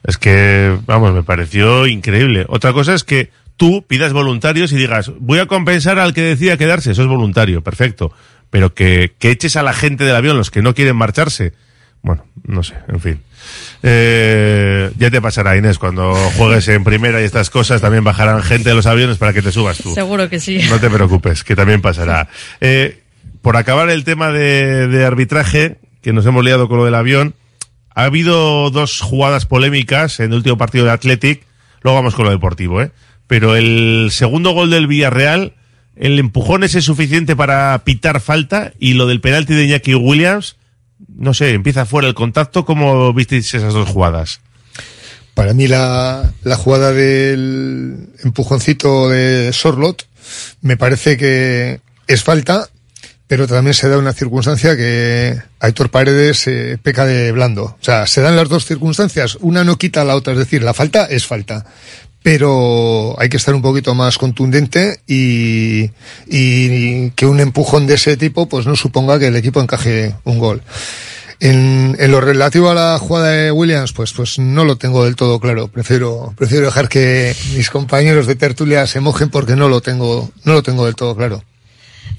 Es 0.03 0.17
que, 0.17 0.75
vamos, 0.87 1.13
me 1.13 1.21
pareció 1.21 1.85
increíble. 1.85 2.45
Otra 2.49 2.73
cosa 2.73 2.95
es 2.95 3.03
que 3.03 3.29
tú 3.61 3.85
pidas 3.87 4.11
voluntarios 4.11 4.71
y 4.71 4.75
digas, 4.75 5.11
voy 5.19 5.37
a 5.37 5.45
compensar 5.45 5.99
al 5.99 6.15
que 6.15 6.23
decida 6.23 6.57
quedarse. 6.57 6.93
Eso 6.93 7.03
es 7.03 7.07
voluntario, 7.07 7.61
perfecto. 7.61 8.11
Pero 8.49 8.73
que, 8.73 9.13
que 9.19 9.29
eches 9.29 9.55
a 9.55 9.61
la 9.61 9.71
gente 9.71 10.03
del 10.03 10.15
avión, 10.15 10.35
los 10.35 10.49
que 10.49 10.63
no 10.63 10.73
quieren 10.73 10.95
marcharse. 10.95 11.53
Bueno, 12.01 12.25
no 12.43 12.63
sé, 12.63 12.73
en 12.87 12.99
fin. 12.99 13.21
Eh, 13.83 14.89
ya 14.97 15.11
te 15.11 15.21
pasará, 15.21 15.55
Inés, 15.57 15.77
cuando 15.77 16.15
juegues 16.37 16.67
en 16.69 16.83
primera 16.83 17.21
y 17.21 17.23
estas 17.23 17.51
cosas, 17.51 17.81
también 17.81 18.03
bajarán 18.03 18.41
gente 18.41 18.69
de 18.69 18.73
los 18.73 18.87
aviones 18.87 19.19
para 19.19 19.31
que 19.31 19.43
te 19.43 19.51
subas 19.51 19.77
tú. 19.77 19.93
Seguro 19.93 20.27
que 20.27 20.39
sí. 20.39 20.59
No 20.67 20.79
te 20.79 20.89
preocupes, 20.89 21.43
que 21.43 21.55
también 21.55 21.83
pasará. 21.83 22.29
Eh, 22.61 23.03
por 23.43 23.57
acabar 23.57 23.91
el 23.91 24.03
tema 24.03 24.31
de, 24.31 24.87
de 24.87 25.05
arbitraje, 25.05 25.77
que 26.01 26.13
nos 26.13 26.25
hemos 26.25 26.43
liado 26.43 26.67
con 26.67 26.79
lo 26.79 26.85
del 26.85 26.95
avión, 26.95 27.35
ha 27.93 28.05
habido 28.05 28.71
dos 28.71 29.01
jugadas 29.01 29.45
polémicas 29.45 30.19
en 30.19 30.31
el 30.31 30.37
último 30.37 30.57
partido 30.57 30.85
de 30.85 30.91
Athletic, 30.93 31.43
luego 31.83 31.99
vamos 31.99 32.15
con 32.15 32.25
lo 32.25 32.31
deportivo, 32.31 32.81
¿eh? 32.81 32.89
Pero 33.31 33.55
el 33.55 34.09
segundo 34.11 34.51
gol 34.51 34.71
del 34.71 34.87
Villarreal, 34.87 35.53
el 35.95 36.19
empujón 36.19 36.65
es 36.65 36.73
suficiente 36.83 37.33
para 37.33 37.81
pitar 37.85 38.19
falta 38.19 38.73
y 38.77 38.95
lo 38.95 39.07
del 39.07 39.21
penalti 39.21 39.53
de 39.53 39.63
Iñaki 39.63 39.95
Williams, 39.95 40.57
no 41.07 41.33
sé, 41.33 41.51
empieza 41.51 41.85
fuera 41.85 42.09
el 42.09 42.13
contacto, 42.13 42.65
¿cómo 42.65 43.13
visteis 43.13 43.53
esas 43.53 43.73
dos 43.73 43.87
jugadas? 43.87 44.41
Para 45.33 45.53
mí 45.53 45.69
la, 45.69 46.33
la 46.43 46.57
jugada 46.57 46.91
del 46.91 48.09
empujoncito 48.21 49.07
de 49.07 49.53
Sorlot 49.53 50.05
me 50.59 50.75
parece 50.75 51.15
que 51.15 51.79
es 52.07 52.23
falta, 52.23 52.67
pero 53.27 53.47
también 53.47 53.73
se 53.73 53.87
da 53.87 53.97
una 53.97 54.11
circunstancia 54.11 54.75
que 54.75 55.41
Aitor 55.61 55.89
Paredes 55.89 56.47
eh, 56.47 56.77
peca 56.83 57.05
de 57.05 57.31
blando. 57.31 57.63
O 57.63 57.77
sea, 57.79 58.07
se 58.07 58.19
dan 58.19 58.35
las 58.35 58.49
dos 58.49 58.65
circunstancias, 58.65 59.37
una 59.39 59.63
no 59.63 59.77
quita 59.77 60.01
a 60.01 60.03
la 60.03 60.17
otra, 60.17 60.33
es 60.33 60.39
decir, 60.39 60.63
la 60.63 60.73
falta 60.73 61.05
es 61.05 61.25
falta. 61.25 61.65
Pero 62.23 63.15
hay 63.19 63.29
que 63.29 63.37
estar 63.37 63.55
un 63.55 63.61
poquito 63.61 63.95
más 63.95 64.17
contundente 64.17 64.99
y, 65.07 65.87
que 67.15 67.25
un 67.25 67.39
empujón 67.39 67.87
de 67.87 67.95
ese 67.95 68.15
tipo 68.17 68.47
pues 68.47 68.67
no 68.67 68.75
suponga 68.75 69.17
que 69.19 69.27
el 69.27 69.35
equipo 69.35 69.61
encaje 69.61 70.15
un 70.23 70.37
gol. 70.37 70.61
En, 71.39 71.95
en 71.99 72.11
lo 72.11 72.21
relativo 72.21 72.69
a 72.69 72.75
la 72.75 72.99
jugada 72.99 73.31
de 73.31 73.51
Williams, 73.51 73.93
pues, 73.93 74.13
pues 74.13 74.37
no 74.37 74.63
lo 74.63 74.75
tengo 74.75 75.05
del 75.05 75.15
todo 75.15 75.39
claro. 75.39 75.67
Prefiero, 75.67 76.33
prefiero 76.37 76.67
dejar 76.67 76.87
que 76.87 77.35
mis 77.55 77.71
compañeros 77.71 78.27
de 78.27 78.35
tertulia 78.35 78.85
se 78.85 78.99
mojen 78.99 79.29
porque 79.29 79.55
no 79.55 79.67
lo 79.67 79.81
tengo, 79.81 80.29
no 80.43 80.53
lo 80.53 80.61
tengo 80.61 80.85
del 80.85 80.95
todo 80.95 81.15
claro. 81.15 81.43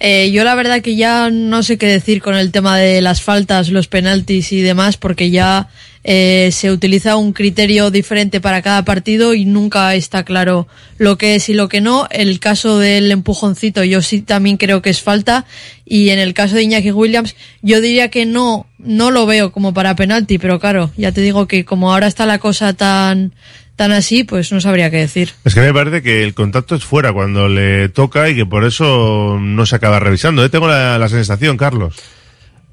Eh, 0.05 0.33
yo 0.33 0.43
la 0.43 0.57
verdad 0.57 0.83
que 0.83 0.97
ya 0.97 1.31
no 1.31 1.63
sé 1.63 1.79
qué 1.79 1.87
decir 1.87 2.21
con 2.21 2.35
el 2.35 2.51
tema 2.51 2.77
de 2.77 3.01
las 3.01 3.23
faltas, 3.23 3.69
los 3.69 3.87
penaltis 3.87 4.51
y 4.51 4.61
demás, 4.61 4.97
porque 4.97 5.31
ya 5.31 5.69
eh, 6.05 6.51
se 6.53 6.71
utiliza 6.73 7.17
un 7.17 7.33
criterio 7.33 7.91
diferente 7.91 8.41
para 8.41 8.61
cada 8.61 8.85
partido 8.85 9.35
y 9.35 9.45
nunca 9.45 9.95
está 9.95 10.25
claro 10.25 10.67
lo 10.99 11.17
que 11.17 11.37
es 11.37 11.49
y 11.49 11.55
lo 11.55 11.69
que 11.69 11.81
no. 11.81 12.09
El 12.11 12.41
caso 12.41 12.79
del 12.79 13.11
empujoncito 13.13 13.85
yo 13.85 14.03
sí 14.03 14.23
también 14.23 14.57
creo 14.57 14.83
que 14.83 14.91
es 14.91 15.01
falta 15.01 15.47
y 15.85 16.11
en 16.11 16.19
el 16.19 16.35
caso 16.35 16.57
de 16.57 16.65
Iñaki 16.65 16.91
Williams 16.91 17.37
yo 17.63 17.81
diría 17.81 18.09
que 18.09 18.27
no, 18.27 18.67
no 18.79 19.11
lo 19.11 19.27
veo 19.27 19.53
como 19.53 19.73
para 19.73 19.95
penalti, 19.95 20.39
pero 20.39 20.59
claro, 20.59 20.91
ya 20.97 21.13
te 21.13 21.21
digo 21.21 21.47
que 21.47 21.65
como 21.65 21.93
ahora 21.93 22.09
está 22.09 22.27
la 22.27 22.39
cosa 22.39 22.73
tan 22.73 23.33
tan 23.77 23.93
así, 23.93 24.23
pues 24.23 24.53
no 24.53 24.61
sabría 24.61 24.91
qué 24.91 24.99
decir. 24.99 25.31
Es 25.45 25.55
que 25.55 25.61
me 25.61 25.73
parece 25.73 26.03
que 26.03 26.23
el 26.23 26.35
contacto 26.35 26.75
es 26.75 26.85
fuera 26.85 27.13
cuando 27.13 27.49
le 27.49 27.89
toca 27.89 28.29
y 28.29 28.37
que 28.37 28.45
por 28.45 28.65
eso 28.65 29.39
no 29.41 29.67
se 29.67 29.77
acaba 29.77 29.99
revisando. 29.99 30.45
¿eh? 30.45 30.51
Tengo 30.51 30.69
la, 30.69 30.99
la 30.99 31.09
sensación, 31.09 31.57
Carlos. 31.57 31.97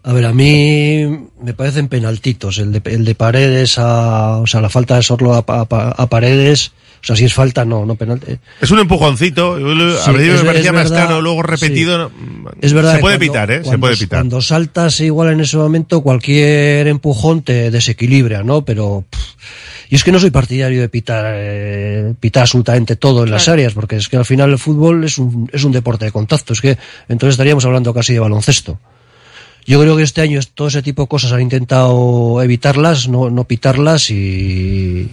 A 0.09 0.13
ver, 0.13 0.25
a 0.25 0.33
mí 0.33 1.05
me 1.43 1.53
parecen 1.53 1.87
penaltitos. 1.87 2.57
El 2.57 2.71
de, 2.71 2.81
el 2.85 3.05
de 3.05 3.13
Paredes 3.13 3.75
a, 3.77 4.37
o 4.37 4.47
sea, 4.47 4.59
la 4.59 4.69
falta 4.69 4.95
de 4.95 5.03
Sorlo 5.03 5.35
a, 5.35 5.45
a- 5.47 5.93
a 6.01 6.09
Paredes, 6.09 6.71
o 7.01 7.05
sea, 7.05 7.15
si 7.15 7.25
es 7.25 7.33
falta, 7.33 7.63
no, 7.63 7.85
no 7.85 7.93
penalti. 7.95 8.35
Es 8.59 8.71
un 8.71 8.79
empujoncito. 8.79 9.57
Sí, 9.57 9.61
a 9.63 10.11
principio 10.11 10.33
es- 10.33 10.39
me 10.41 10.45
parecía 10.47 10.73
más 10.73 10.87
claro, 10.89 11.21
luego 11.21 11.43
repetido. 11.43 12.09
sí. 12.09 12.15
no- 12.43 12.51
Es 12.59 12.73
verdad. 12.73 12.95
Se 12.95 12.99
puede 13.01 13.17
cuando- 13.17 13.31
pitar, 13.33 13.51
¿eh? 13.51 13.63
Se 13.63 13.77
puede 13.77 13.97
pitar. 13.97 14.19
Cuando 14.21 14.41
saltas 14.41 14.99
igual 15.01 15.31
en 15.33 15.41
ese 15.41 15.57
momento, 15.57 16.01
cualquier 16.01 16.87
empujón 16.87 17.43
te 17.43 17.69
desequilibra, 17.69 18.41
¿no? 18.41 18.65
Pero, 18.65 19.05
y 19.91 19.95
es 19.95 20.03
que 20.03 20.11
no 20.11 20.19
soy 20.19 20.31
partidario 20.31 20.81
de 20.81 20.89
pitar, 20.89 21.25
eh, 21.37 22.15
pitar 22.19 22.41
absolutamente 22.41 22.95
todo 22.95 23.25
en 23.25 23.29
las 23.31 23.47
áreas, 23.47 23.73
porque 23.75 23.97
es 23.97 24.09
que 24.09 24.17
al 24.17 24.25
final 24.25 24.49
el 24.49 24.57
fútbol 24.57 25.03
es 25.03 25.19
un, 25.19 25.47
es 25.53 25.63
un 25.63 25.71
deporte 25.71 26.05
de 26.05 26.11
contacto, 26.11 26.53
es 26.53 26.61
que 26.61 26.79
entonces 27.09 27.33
estaríamos 27.35 27.63
hablando 27.65 27.93
casi 27.93 28.13
de 28.13 28.19
baloncesto. 28.19 28.79
Yo 29.69 29.79
creo 29.79 29.95
que 29.95 30.01
este 30.01 30.21
año 30.21 30.39
todo 30.55 30.67
ese 30.67 30.81
tipo 30.81 31.03
de 31.03 31.07
cosas 31.07 31.31
han 31.31 31.41
intentado 31.41 32.41
evitarlas, 32.41 33.07
no, 33.07 33.29
no 33.29 33.43
pitarlas 33.43 34.09
y, 34.09 35.07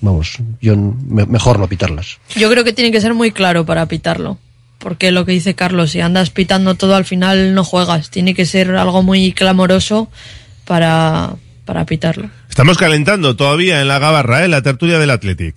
vamos, 0.00 0.38
yo 0.62 0.76
me- 0.76 1.26
mejor 1.26 1.58
no 1.58 1.66
pitarlas. 1.66 2.18
Yo 2.36 2.48
creo 2.48 2.62
que 2.62 2.72
tiene 2.72 2.92
que 2.92 3.00
ser 3.00 3.12
muy 3.14 3.32
claro 3.32 3.66
para 3.66 3.86
pitarlo. 3.86 4.38
Porque 4.78 5.10
lo 5.10 5.24
que 5.26 5.32
dice 5.32 5.54
Carlos, 5.56 5.90
si 5.90 6.00
andas 6.00 6.30
pitando 6.30 6.76
todo 6.76 6.94
al 6.94 7.04
final 7.04 7.52
no 7.56 7.64
juegas. 7.64 8.10
Tiene 8.10 8.34
que 8.34 8.46
ser 8.46 8.70
algo 8.76 9.02
muy 9.02 9.32
clamoroso 9.32 10.08
para, 10.64 11.32
para 11.64 11.84
pitarlo. 11.84 12.30
Estamos 12.48 12.78
calentando 12.78 13.34
todavía 13.34 13.80
en 13.80 13.88
la 13.88 13.98
gabarra, 13.98 14.44
¿eh? 14.44 14.48
La 14.48 14.62
tertulia 14.62 15.00
del 15.00 15.10
Athletic. 15.10 15.56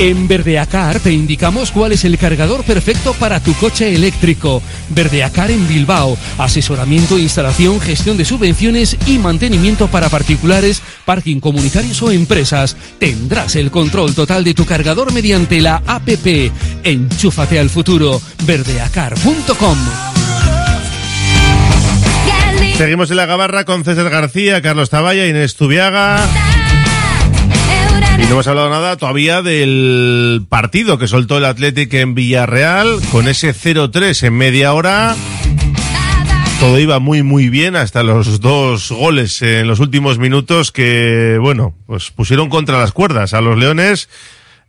En 0.00 0.26
Verdeacar 0.26 0.98
te 0.98 1.12
indicamos 1.12 1.70
cuál 1.70 1.92
es 1.92 2.06
el 2.06 2.16
cargador 2.16 2.64
perfecto 2.64 3.12
para 3.12 3.38
tu 3.38 3.52
coche 3.52 3.94
eléctrico. 3.94 4.62
Verdeacar 4.88 5.50
en 5.50 5.68
Bilbao. 5.68 6.16
Asesoramiento, 6.38 7.18
instalación, 7.18 7.78
gestión 7.82 8.16
de 8.16 8.24
subvenciones 8.24 8.96
y 9.06 9.18
mantenimiento 9.18 9.88
para 9.88 10.08
particulares, 10.08 10.80
parking 11.04 11.38
comunitarios 11.38 12.00
o 12.00 12.10
empresas. 12.10 12.78
Tendrás 12.98 13.56
el 13.56 13.70
control 13.70 14.14
total 14.14 14.42
de 14.42 14.54
tu 14.54 14.64
cargador 14.64 15.12
mediante 15.12 15.60
la 15.60 15.82
APP. 15.86 16.50
Enchúfate 16.82 17.58
al 17.58 17.68
futuro. 17.68 18.22
Verdeacar.com. 18.46 19.76
Seguimos 22.78 23.10
en 23.10 23.18
la 23.18 23.26
gabarra 23.26 23.66
con 23.66 23.84
César 23.84 24.08
García, 24.08 24.62
Carlos 24.62 24.88
Taballa, 24.88 25.26
Inés 25.26 25.56
Tubiaga. 25.56 26.49
No 28.30 28.36
hemos 28.36 28.46
hablado 28.46 28.70
nada 28.70 28.96
todavía 28.96 29.42
del 29.42 30.46
partido 30.48 30.98
que 30.98 31.08
soltó 31.08 31.38
el 31.38 31.44
Athletic 31.44 31.92
en 31.94 32.14
Villarreal 32.14 33.00
con 33.10 33.26
ese 33.26 33.52
0-3 33.52 34.28
en 34.28 34.34
media 34.34 34.72
hora. 34.72 35.16
Todo 36.60 36.78
iba 36.78 37.00
muy 37.00 37.24
muy 37.24 37.48
bien 37.48 37.74
hasta 37.74 38.04
los 38.04 38.40
dos 38.40 38.92
goles 38.92 39.42
en 39.42 39.66
los 39.66 39.80
últimos 39.80 40.20
minutos 40.20 40.70
que, 40.70 41.38
bueno, 41.40 41.74
pues 41.86 42.12
pusieron 42.12 42.50
contra 42.50 42.78
las 42.78 42.92
cuerdas 42.92 43.34
a 43.34 43.40
los 43.40 43.58
Leones. 43.58 44.08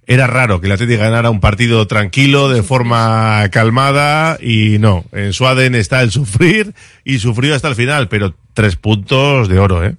Era 0.07 0.26
raro 0.26 0.59
que 0.59 0.66
el 0.66 0.74
Athletic 0.74 0.97
ganara 0.97 1.30
un 1.30 1.39
partido 1.39 1.86
tranquilo, 1.86 2.49
de 2.49 2.64
forma 2.64 3.47
calmada, 3.51 4.39
y 4.41 4.80
no, 4.80 5.05
en 5.12 5.34
su 5.34 5.45
ADN 5.45 5.76
está 5.76 6.01
el 6.01 6.09
sufrir, 6.09 6.74
y 7.05 7.20
sufrió 7.20 7.53
hasta 7.53 7.68
el 7.68 7.76
final, 7.76 8.07
pero 8.07 8.34
tres 8.55 8.76
puntos 8.76 9.47
de 9.49 9.59
oro, 9.59 9.86
¿eh? 9.86 9.97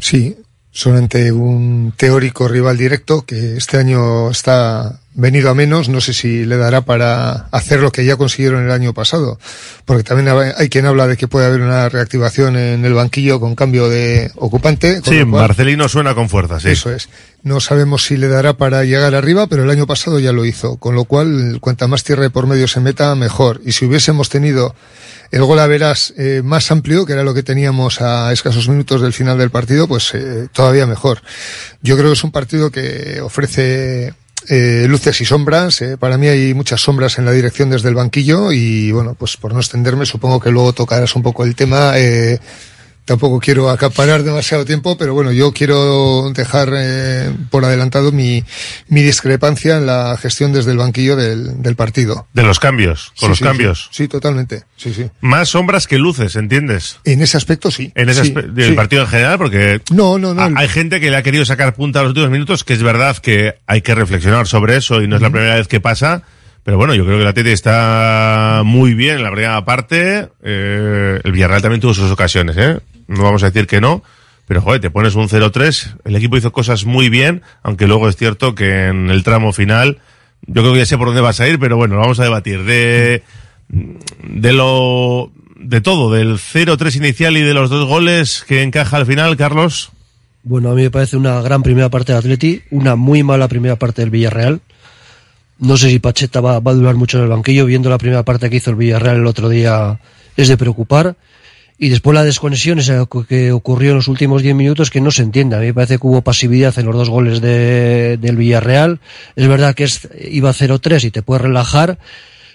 Sí, 0.00 0.34
son 0.72 0.96
ante 0.96 1.30
un 1.30 1.92
teórico 1.96 2.48
rival 2.48 2.78
directo 2.78 3.24
que 3.26 3.56
este 3.56 3.76
año 3.76 4.30
está 4.30 5.01
venido 5.14 5.50
a 5.50 5.54
menos. 5.54 5.88
No 5.88 6.00
sé 6.00 6.12
si 6.12 6.44
le 6.44 6.56
dará 6.56 6.82
para 6.82 7.48
hacer 7.50 7.80
lo 7.80 7.92
que 7.92 8.04
ya 8.04 8.16
consiguieron 8.16 8.64
el 8.64 8.70
año 8.70 8.94
pasado, 8.94 9.38
porque 9.84 10.02
también 10.02 10.28
hay 10.56 10.68
quien 10.68 10.86
habla 10.86 11.06
de 11.06 11.16
que 11.16 11.28
puede 11.28 11.46
haber 11.46 11.60
una 11.60 11.88
reactivación 11.88 12.56
en 12.56 12.84
el 12.84 12.94
banquillo 12.94 13.40
con 13.40 13.54
cambio 13.54 13.88
de 13.88 14.30
ocupante. 14.36 15.00
Sí, 15.04 15.24
Marcelino 15.24 15.88
suena 15.88 16.14
con 16.14 16.28
fuerza, 16.28 16.60
sí. 16.60 16.70
Eso 16.70 16.90
es. 16.90 17.08
No 17.42 17.60
sabemos 17.60 18.04
si 18.04 18.16
le 18.16 18.28
dará 18.28 18.56
para 18.56 18.84
llegar 18.84 19.14
arriba, 19.14 19.48
pero 19.48 19.64
el 19.64 19.70
año 19.70 19.86
pasado 19.86 20.20
ya 20.20 20.32
lo 20.32 20.44
hizo, 20.44 20.76
con 20.76 20.94
lo 20.94 21.04
cual, 21.04 21.58
cuanta 21.60 21.88
más 21.88 22.04
tierra 22.04 22.22
de 22.22 22.30
por 22.30 22.46
medio 22.46 22.68
se 22.68 22.78
meta, 22.78 23.14
mejor. 23.16 23.60
Y 23.64 23.72
si 23.72 23.84
hubiésemos 23.84 24.28
tenido 24.28 24.76
el 25.32 25.42
gol 25.44 25.58
a 25.58 25.66
veras 25.66 26.14
eh, 26.16 26.42
más 26.44 26.70
amplio, 26.70 27.04
que 27.04 27.14
era 27.14 27.24
lo 27.24 27.34
que 27.34 27.42
teníamos 27.42 28.00
a 28.00 28.32
escasos 28.32 28.68
minutos 28.68 29.00
del 29.00 29.12
final 29.12 29.38
del 29.38 29.50
partido, 29.50 29.88
pues 29.88 30.14
eh, 30.14 30.48
todavía 30.52 30.86
mejor. 30.86 31.22
Yo 31.80 31.96
creo 31.96 32.10
que 32.10 32.14
es 32.14 32.22
un 32.22 32.30
partido 32.30 32.70
que 32.70 33.20
ofrece 33.20 34.14
eh, 34.48 34.86
luces 34.88 35.20
y 35.20 35.24
sombras. 35.24 35.80
Eh, 35.82 35.96
para 35.96 36.18
mí 36.18 36.28
hay 36.28 36.54
muchas 36.54 36.80
sombras 36.80 37.18
en 37.18 37.24
la 37.24 37.32
dirección 37.32 37.70
desde 37.70 37.88
el 37.88 37.94
banquillo 37.94 38.52
y 38.52 38.92
bueno, 38.92 39.14
pues 39.14 39.36
por 39.36 39.52
no 39.52 39.60
extenderme, 39.60 40.06
supongo 40.06 40.40
que 40.40 40.50
luego 40.50 40.72
tocarás 40.72 41.14
un 41.16 41.22
poco 41.22 41.44
el 41.44 41.54
tema. 41.54 41.92
Eh, 41.96 42.38
tampoco 43.04 43.40
quiero 43.40 43.68
acaparar 43.70 44.22
demasiado 44.22 44.64
tiempo, 44.64 44.96
pero 44.96 45.12
bueno, 45.14 45.32
yo 45.32 45.52
quiero 45.52 46.30
dejar 46.34 46.70
eh, 46.74 47.30
por 47.50 47.64
adelantado 47.64 48.12
mi, 48.12 48.44
mi 48.88 49.02
discrepancia 49.02 49.76
en 49.76 49.86
la 49.86 50.16
gestión 50.20 50.52
desde 50.52 50.70
el 50.72 50.78
banquillo 50.78 51.16
del, 51.16 51.60
del 51.62 51.74
partido. 51.76 52.26
De 52.32 52.42
los 52.42 52.60
cambios, 52.60 53.08
con 53.18 53.26
Sí, 53.26 53.28
los 53.28 53.38
sí, 53.38 53.44
cambios. 53.44 53.88
Sí, 53.90 54.04
sí, 54.04 54.08
totalmente. 54.08 54.62
Sí, 54.76 54.94
sí. 54.94 55.06
Más 55.20 55.48
sombras 55.48 55.86
que 55.86 55.98
luces, 55.98 56.36
¿entiendes? 56.36 56.98
En 57.04 57.22
ese 57.22 57.36
aspecto 57.36 57.70
sí. 57.70 57.92
En 57.94 58.08
ese 58.08 58.24
Sí, 58.24 58.32
aspe- 58.34 58.52
del 58.52 58.74
partido 58.74 59.02
en 59.02 59.08
general, 59.08 59.38
porque 59.38 59.80
No, 59.90 60.18
no, 60.18 60.32
no. 60.34 60.42
ha- 60.42 60.50
hay 60.60 60.68
gente 60.68 61.00
que 61.00 61.10
le 61.10 61.16
ha 61.16 61.22
querido 61.22 61.44
sacar 61.44 61.74
punta 61.74 61.98
a 62.00 62.02
los 62.02 62.10
últimos 62.10 62.30
minutos, 62.30 62.62
que 62.64 62.72
es 62.74 62.82
verdad 62.82 63.16
que 63.18 63.54
hay 63.66 63.82
que 63.82 63.94
reflexionar 63.94 64.46
sobre 64.46 64.76
eso 64.76 65.02
y 65.02 65.08
no 65.08 65.16
es 65.16 65.22
la 65.22 65.30
primera 65.30 65.56
vez 65.56 65.66
que 65.68 65.80
pasa. 65.80 66.22
Pero 66.64 66.76
bueno, 66.76 66.94
yo 66.94 67.04
creo 67.04 67.18
que 67.18 67.24
la 67.24 67.32
Tete 67.32 67.52
está 67.52 68.62
muy 68.64 68.94
bien 68.94 69.16
en 69.16 69.24
la 69.24 69.32
primera 69.32 69.64
parte. 69.64 70.28
Eh, 70.44 71.20
el 71.24 71.32
Villarreal 71.32 71.60
también 71.60 71.80
tuvo 71.80 71.92
sus 71.92 72.08
ocasiones, 72.10 72.56
¿eh? 72.56 72.78
No 73.12 73.24
vamos 73.24 73.42
a 73.42 73.50
decir 73.50 73.66
que 73.66 73.80
no. 73.80 74.02
Pero, 74.46 74.60
joder, 74.60 74.80
te 74.80 74.90
pones 74.90 75.14
un 75.14 75.28
0-3. 75.28 75.98
El 76.04 76.16
equipo 76.16 76.36
hizo 76.36 76.52
cosas 76.52 76.84
muy 76.84 77.08
bien, 77.08 77.42
aunque 77.62 77.86
luego 77.86 78.08
es 78.08 78.16
cierto 78.16 78.54
que 78.54 78.86
en 78.86 79.10
el 79.10 79.22
tramo 79.22 79.52
final, 79.52 79.98
yo 80.46 80.62
creo 80.62 80.72
que 80.72 80.80
ya 80.80 80.86
sé 80.86 80.98
por 80.98 81.08
dónde 81.08 81.20
vas 81.20 81.40
a 81.40 81.48
ir, 81.48 81.58
pero 81.58 81.76
bueno, 81.76 81.94
lo 81.94 82.00
vamos 82.00 82.20
a 82.20 82.24
debatir. 82.24 82.64
De, 82.64 83.22
de 83.68 84.52
lo, 84.52 85.30
de 85.56 85.80
todo, 85.80 86.12
del 86.12 86.38
0-3 86.38 86.96
inicial 86.96 87.36
y 87.36 87.42
de 87.42 87.54
los 87.54 87.70
dos 87.70 87.86
goles 87.86 88.44
que 88.46 88.62
encaja 88.62 88.96
al 88.96 89.06
final, 89.06 89.36
Carlos. 89.36 89.90
Bueno, 90.42 90.70
a 90.70 90.74
mí 90.74 90.82
me 90.82 90.90
parece 90.90 91.16
una 91.16 91.40
gran 91.40 91.62
primera 91.62 91.88
parte 91.88 92.12
del 92.12 92.18
Atleti, 92.18 92.62
una 92.70 92.96
muy 92.96 93.22
mala 93.22 93.46
primera 93.46 93.76
parte 93.76 94.02
del 94.02 94.10
Villarreal. 94.10 94.60
No 95.58 95.76
sé 95.76 95.88
si 95.88 96.00
Pacheta 96.00 96.40
va, 96.40 96.58
va 96.58 96.72
a 96.72 96.74
durar 96.74 96.96
mucho 96.96 97.18
en 97.18 97.24
el 97.24 97.30
banquillo, 97.30 97.64
viendo 97.66 97.88
la 97.88 97.98
primera 97.98 98.24
parte 98.24 98.50
que 98.50 98.56
hizo 98.56 98.70
el 98.70 98.76
Villarreal 98.76 99.18
el 99.18 99.26
otro 99.26 99.48
día 99.48 100.00
es 100.36 100.48
de 100.48 100.56
preocupar. 100.56 101.14
Y 101.84 101.88
después 101.88 102.14
la 102.14 102.22
desconexión 102.22 102.78
esa 102.78 103.04
que 103.28 103.50
ocurrió 103.50 103.90
en 103.90 103.96
los 103.96 104.06
últimos 104.06 104.40
10 104.40 104.54
minutos 104.54 104.88
que 104.88 105.00
no 105.00 105.10
se 105.10 105.22
entiende. 105.22 105.56
A 105.56 105.58
mí 105.58 105.66
me 105.66 105.74
parece 105.74 105.98
que 105.98 106.06
hubo 106.06 106.22
pasividad 106.22 106.78
en 106.78 106.86
los 106.86 106.94
dos 106.94 107.10
goles 107.10 107.40
de, 107.40 108.18
del 108.18 108.36
Villarreal. 108.36 109.00
Es 109.34 109.48
verdad 109.48 109.74
que 109.74 109.82
es, 109.82 110.08
iba 110.30 110.52
0-3 110.52 111.02
y 111.06 111.10
te 111.10 111.22
puedes 111.22 111.42
relajar, 111.42 111.98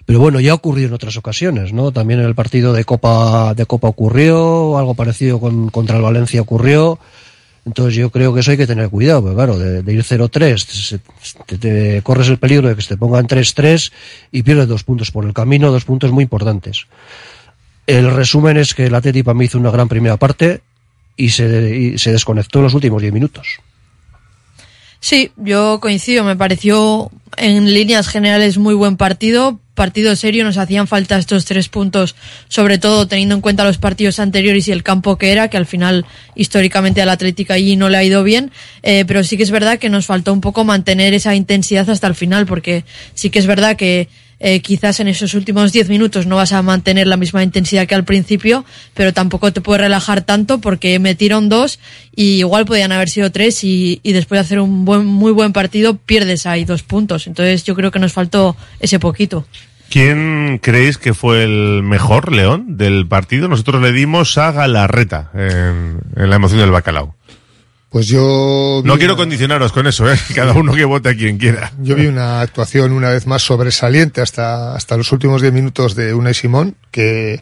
pero 0.05 0.21
bueno, 0.21 0.39
ya 0.39 0.51
ha 0.51 0.55
ocurrido 0.55 0.87
en 0.87 0.93
otras 0.93 1.17
ocasiones, 1.17 1.73
¿no? 1.73 1.91
También 1.91 2.21
en 2.21 2.25
el 2.25 2.35
partido 2.35 2.71
de 2.71 2.85
Copa, 2.85 3.53
de 3.53 3.65
Copa 3.65 3.89
ocurrió, 3.89 4.77
algo 4.77 4.93
parecido 4.93 5.41
con, 5.41 5.71
contra 5.71 5.97
el 5.97 6.03
Valencia 6.03 6.39
ocurrió. 6.39 6.97
Entonces 7.65 7.95
yo 7.95 8.09
creo 8.11 8.33
que 8.33 8.39
eso 8.39 8.51
hay 8.51 8.57
que 8.57 8.65
tener 8.65 8.87
cuidado, 8.87 9.23
porque 9.23 9.35
claro, 9.35 9.59
de, 9.59 9.93
ir 9.93 10.03
0-3, 10.05 10.57
se- 10.57 10.99
te, 11.45 11.57
te 11.57 12.01
corres 12.01 12.29
el 12.29 12.37
peligro 12.37 12.69
de 12.69 12.77
que 12.77 12.81
se 12.81 12.87
te 12.87 12.97
pongan 12.97 13.27
3-3 13.27 13.91
y 14.31 14.43
pierdes 14.43 14.69
dos 14.69 14.85
puntos 14.85 15.11
por 15.11 15.25
el 15.25 15.33
camino, 15.33 15.69
dos 15.69 15.83
puntos 15.83 16.13
muy 16.13 16.23
importantes. 16.23 16.87
El 17.87 18.13
resumen 18.13 18.57
es 18.57 18.73
que 18.73 18.85
el 18.85 18.95
Atleti 18.95 19.23
para 19.23 19.37
mí 19.37 19.45
hizo 19.45 19.57
una 19.57 19.71
gran 19.71 19.87
primera 19.87 20.17
parte 20.17 20.61
y 21.15 21.29
se, 21.29 21.75
y 21.75 21.97
se 21.97 22.11
desconectó 22.11 22.59
en 22.59 22.65
los 22.65 22.73
últimos 22.73 23.01
10 23.01 23.13
minutos. 23.13 23.59
Sí, 24.99 25.31
yo 25.37 25.79
coincido, 25.79 26.23
me 26.23 26.35
pareció 26.35 27.11
en 27.37 27.73
líneas 27.73 28.07
generales 28.07 28.57
muy 28.57 28.73
buen 28.73 28.97
partido, 28.97 29.59
partido 29.75 30.15
serio, 30.15 30.43
nos 30.43 30.57
hacían 30.57 30.87
falta 30.87 31.17
estos 31.17 31.45
tres 31.45 31.69
puntos, 31.69 32.15
sobre 32.49 32.79
todo 32.79 33.07
teniendo 33.07 33.35
en 33.35 33.41
cuenta 33.41 33.63
los 33.63 33.77
partidos 33.77 34.19
anteriores 34.19 34.67
y 34.67 34.71
el 34.71 34.81
campo 34.81 35.17
que 35.17 35.31
era, 35.31 35.49
que 35.49 35.57
al 35.57 35.67
final 35.67 36.05
históricamente 36.35 37.01
al 37.01 37.09
Atlético 37.09 37.53
allí 37.53 37.75
no 37.75 37.89
le 37.89 37.97
ha 37.97 38.03
ido 38.03 38.23
bien, 38.23 38.51
eh, 38.81 39.05
pero 39.07 39.23
sí 39.23 39.37
que 39.37 39.43
es 39.43 39.51
verdad 39.51 39.77
que 39.77 39.89
nos 39.89 40.07
faltó 40.07 40.33
un 40.33 40.41
poco 40.41 40.63
mantener 40.63 41.13
esa 41.13 41.35
intensidad 41.35 41.89
hasta 41.89 42.07
el 42.07 42.15
final, 42.15 42.47
porque 42.47 42.83
sí 43.13 43.29
que 43.29 43.39
es 43.39 43.45
verdad 43.45 43.75
que 43.77 44.09
eh, 44.39 44.61
quizás 44.61 44.99
en 44.99 45.07
esos 45.07 45.33
últimos 45.33 45.71
10 45.71 45.89
minutos 45.89 46.25
no 46.27 46.35
vas 46.35 46.53
a 46.53 46.61
mantener 46.61 47.07
la 47.07 47.17
misma 47.17 47.43
intensidad 47.43 47.87
que 47.87 47.95
al 47.95 48.03
principio, 48.03 48.65
pero 48.93 49.13
tampoco 49.13 49.51
te 49.51 49.61
puedes 49.61 49.81
relajar 49.81 50.21
tanto 50.21 50.59
porque 50.59 50.99
metieron 50.99 51.49
dos 51.49 51.79
y 52.15 52.39
igual 52.39 52.65
podían 52.65 52.91
haber 52.91 53.09
sido 53.09 53.31
tres 53.31 53.63
y, 53.63 53.99
y 54.03 54.13
después 54.13 54.37
de 54.37 54.41
hacer 54.41 54.59
un 54.59 54.85
buen, 54.85 55.05
muy 55.05 55.31
buen 55.31 55.53
partido 55.53 55.97
pierdes 55.97 56.45
ahí 56.45 56.65
dos 56.65 56.83
puntos. 56.83 57.27
Entonces 57.27 57.63
yo 57.63 57.75
creo 57.75 57.91
que 57.91 57.99
nos 57.99 58.13
faltó 58.13 58.55
ese 58.79 58.99
poquito. 58.99 59.45
¿Quién 59.89 60.59
creéis 60.61 60.97
que 60.97 61.13
fue 61.13 61.43
el 61.43 61.81
mejor 61.81 62.33
León 62.33 62.77
del 62.77 63.07
partido? 63.07 63.47
Nosotros 63.47 63.81
le 63.81 63.93
dimos 63.93 64.37
a 64.37 64.51
Galarreta 64.51 65.31
en, 65.33 65.99
en 66.15 66.29
la 66.29 66.35
emoción 66.35 66.59
del 66.59 66.71
bacalao. 66.71 67.16
Pues 67.97 68.09
yo... 68.09 68.83
No 68.85 68.99
quiero 68.99 69.17
condicionaros 69.17 69.71
con 69.71 69.87
eso, 69.87 70.07
¿eh? 70.07 70.15
Cada 70.35 70.53
uno 70.53 70.75
que 70.75 70.85
vote 70.85 71.09
a 71.09 71.15
quien 71.15 71.39
quiera. 71.39 71.71
Yo 71.81 71.95
vi 71.95 72.05
una 72.05 72.41
actuación 72.41 72.91
una 72.91 73.09
vez 73.09 73.25
más 73.25 73.41
sobresaliente 73.41 74.21
hasta, 74.21 74.75
hasta 74.75 74.95
los 74.97 75.11
últimos 75.11 75.41
10 75.41 75.51
minutos 75.51 75.95
de 75.95 76.13
Unai 76.13 76.35
Simón, 76.35 76.75
que 76.91 77.41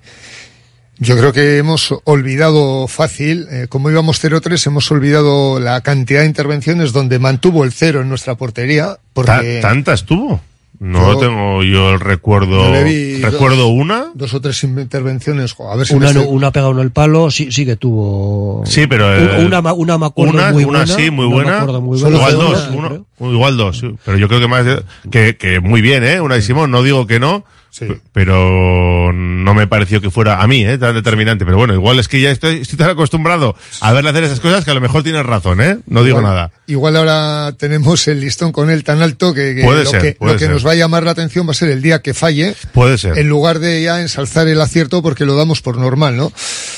yo 0.98 1.18
creo 1.18 1.34
que 1.34 1.58
hemos 1.58 1.94
olvidado 2.06 2.88
fácil, 2.88 3.48
eh, 3.52 3.66
como 3.68 3.90
íbamos 3.92 4.24
0-3, 4.24 4.68
hemos 4.68 4.90
olvidado 4.92 5.60
la 5.60 5.82
cantidad 5.82 6.22
de 6.22 6.28
intervenciones 6.28 6.94
donde 6.94 7.20
mantuvo 7.20 7.66
el 7.66 7.74
cero 7.74 8.00
en 8.00 8.08
nuestra 8.08 8.36
portería. 8.36 8.98
Porque 9.12 9.60
Ta- 9.62 9.68
¿Tantas 9.68 10.06
tuvo? 10.06 10.40
No 10.80 11.14
Yo- 11.14 11.20
tengo 11.20 11.64
yo 11.64 11.92
el 11.92 12.00
recuerdo. 12.00 12.66
Yo 12.66 12.72
le 12.72 12.84
vi 12.84 13.22
¿Recuerdo 13.22 13.58
dos- 13.64 13.72
una? 13.74 14.08
Dos 14.14 14.34
o 14.34 14.42
tres 14.42 14.64
intervenciones, 14.64 15.56
a 15.60 15.76
ver 15.76 15.88
si 15.88 15.94
Una, 15.96 16.12
no- 16.14 16.22
estoy- 16.22 16.36
una 16.36 16.52
pegado 16.52 16.72
en 16.74 16.80
el 16.80 16.92
palo, 16.92 17.32
sí, 17.32 17.52
sí 17.52 17.66
que 17.66 17.76
tuvo. 17.76 18.64
Sí, 18.66 18.88
pero. 18.88 19.06
Una, 19.08 19.38
eh, 19.42 19.46
una, 19.46 19.62
ma- 19.62 19.74
una 19.74 19.98
me 19.98 20.06
acuerdo 20.08 20.34
una, 20.34 20.52
muy 20.52 20.64
una 20.66 20.80
buena. 20.80 20.96
sí, 20.96 21.12
muy 21.12 21.26
una 21.26 21.36
buena. 21.36 21.58
acuerdo 21.60 21.82
muy 21.82 22.00
buena. 22.00 22.16
igual 22.18 22.34
dos, 22.34 22.68
fue 22.68 22.78
una, 22.78 22.88
uno- 23.20 23.32
igual 23.34 23.58
dos, 23.58 23.78
sí. 23.80 23.96
Pero 24.06 24.18
yo 24.18 24.28
creo 24.28 24.40
que 24.40 24.48
más, 24.48 24.66
de- 24.66 24.84
que, 25.12 25.38
que 25.38 25.60
muy 25.60 25.82
bien, 25.82 26.04
¿eh? 26.04 26.20
Una 26.22 26.36
de 26.36 26.42
Simón, 26.42 26.72
no 26.72 26.84
digo 26.84 27.08
que 27.08 27.20
no, 27.20 27.46
p- 27.80 28.00
pero 28.14 29.12
no 29.14 29.54
me 29.54 29.68
pareció 29.68 30.02
que 30.02 30.10
fuera 30.10 30.42
a 30.42 30.48
mí, 30.48 30.66
¿eh? 30.66 30.78
Tan 30.78 30.96
determinante. 30.96 31.46
Pero 31.46 31.58
bueno, 31.58 31.74
igual 31.74 32.00
es 32.00 32.08
que 32.08 32.20
ya 32.22 32.32
estoy, 32.32 32.62
estoy 32.62 32.78
tan 32.78 32.90
acostumbrado 32.90 33.56
a 33.82 33.94
verle 33.94 34.10
hacer 34.12 34.24
esas 34.24 34.40
cosas 34.40 34.64
que 34.66 34.72
a 34.72 34.74
lo 34.74 34.82
mejor 34.82 35.04
tienes 35.04 35.26
razón, 35.26 35.62
¿eh? 35.62 35.78
No 35.88 36.04
digo 36.04 36.20
Igual- 36.20 36.24
nada. 36.34 36.52
Igual 36.68 36.96
ahora 36.96 37.52
tenemos 37.58 38.08
el 38.08 38.22
listón 38.22 38.52
con 38.52 38.70
él 38.70 38.84
tan 38.84 39.02
alto 39.02 39.34
que, 39.34 39.54
que 39.56 39.64
Puede 39.64 39.84
lo, 39.84 39.90
ser, 39.90 40.02
que, 40.02 40.14
puede 40.14 40.34
lo 40.34 40.40
que 40.40 40.48
nos 40.48 40.66
va 40.66 40.72
a 40.72 40.76
llamar 40.76 41.04
la 41.04 41.12
atención 41.12 41.48
va 41.48 41.52
a 41.52 41.56
ser 41.56 41.70
el 41.70 41.82
día 41.82 42.02
que 42.02 42.14
falle. 42.14 42.56
Puede 42.74 42.98
ser. 42.98 43.18
En 43.18 43.28
lugar 43.30 43.60
de 43.60 43.84
ya 43.84 44.02
ensalzar 44.02 44.48
el 44.48 44.60
acierto 44.62 45.02
porque 45.02 45.26
lo 45.26 45.36
damos 45.36 45.62
por 45.62 45.78
normal, 45.78 46.16
¿no? 46.18 46.32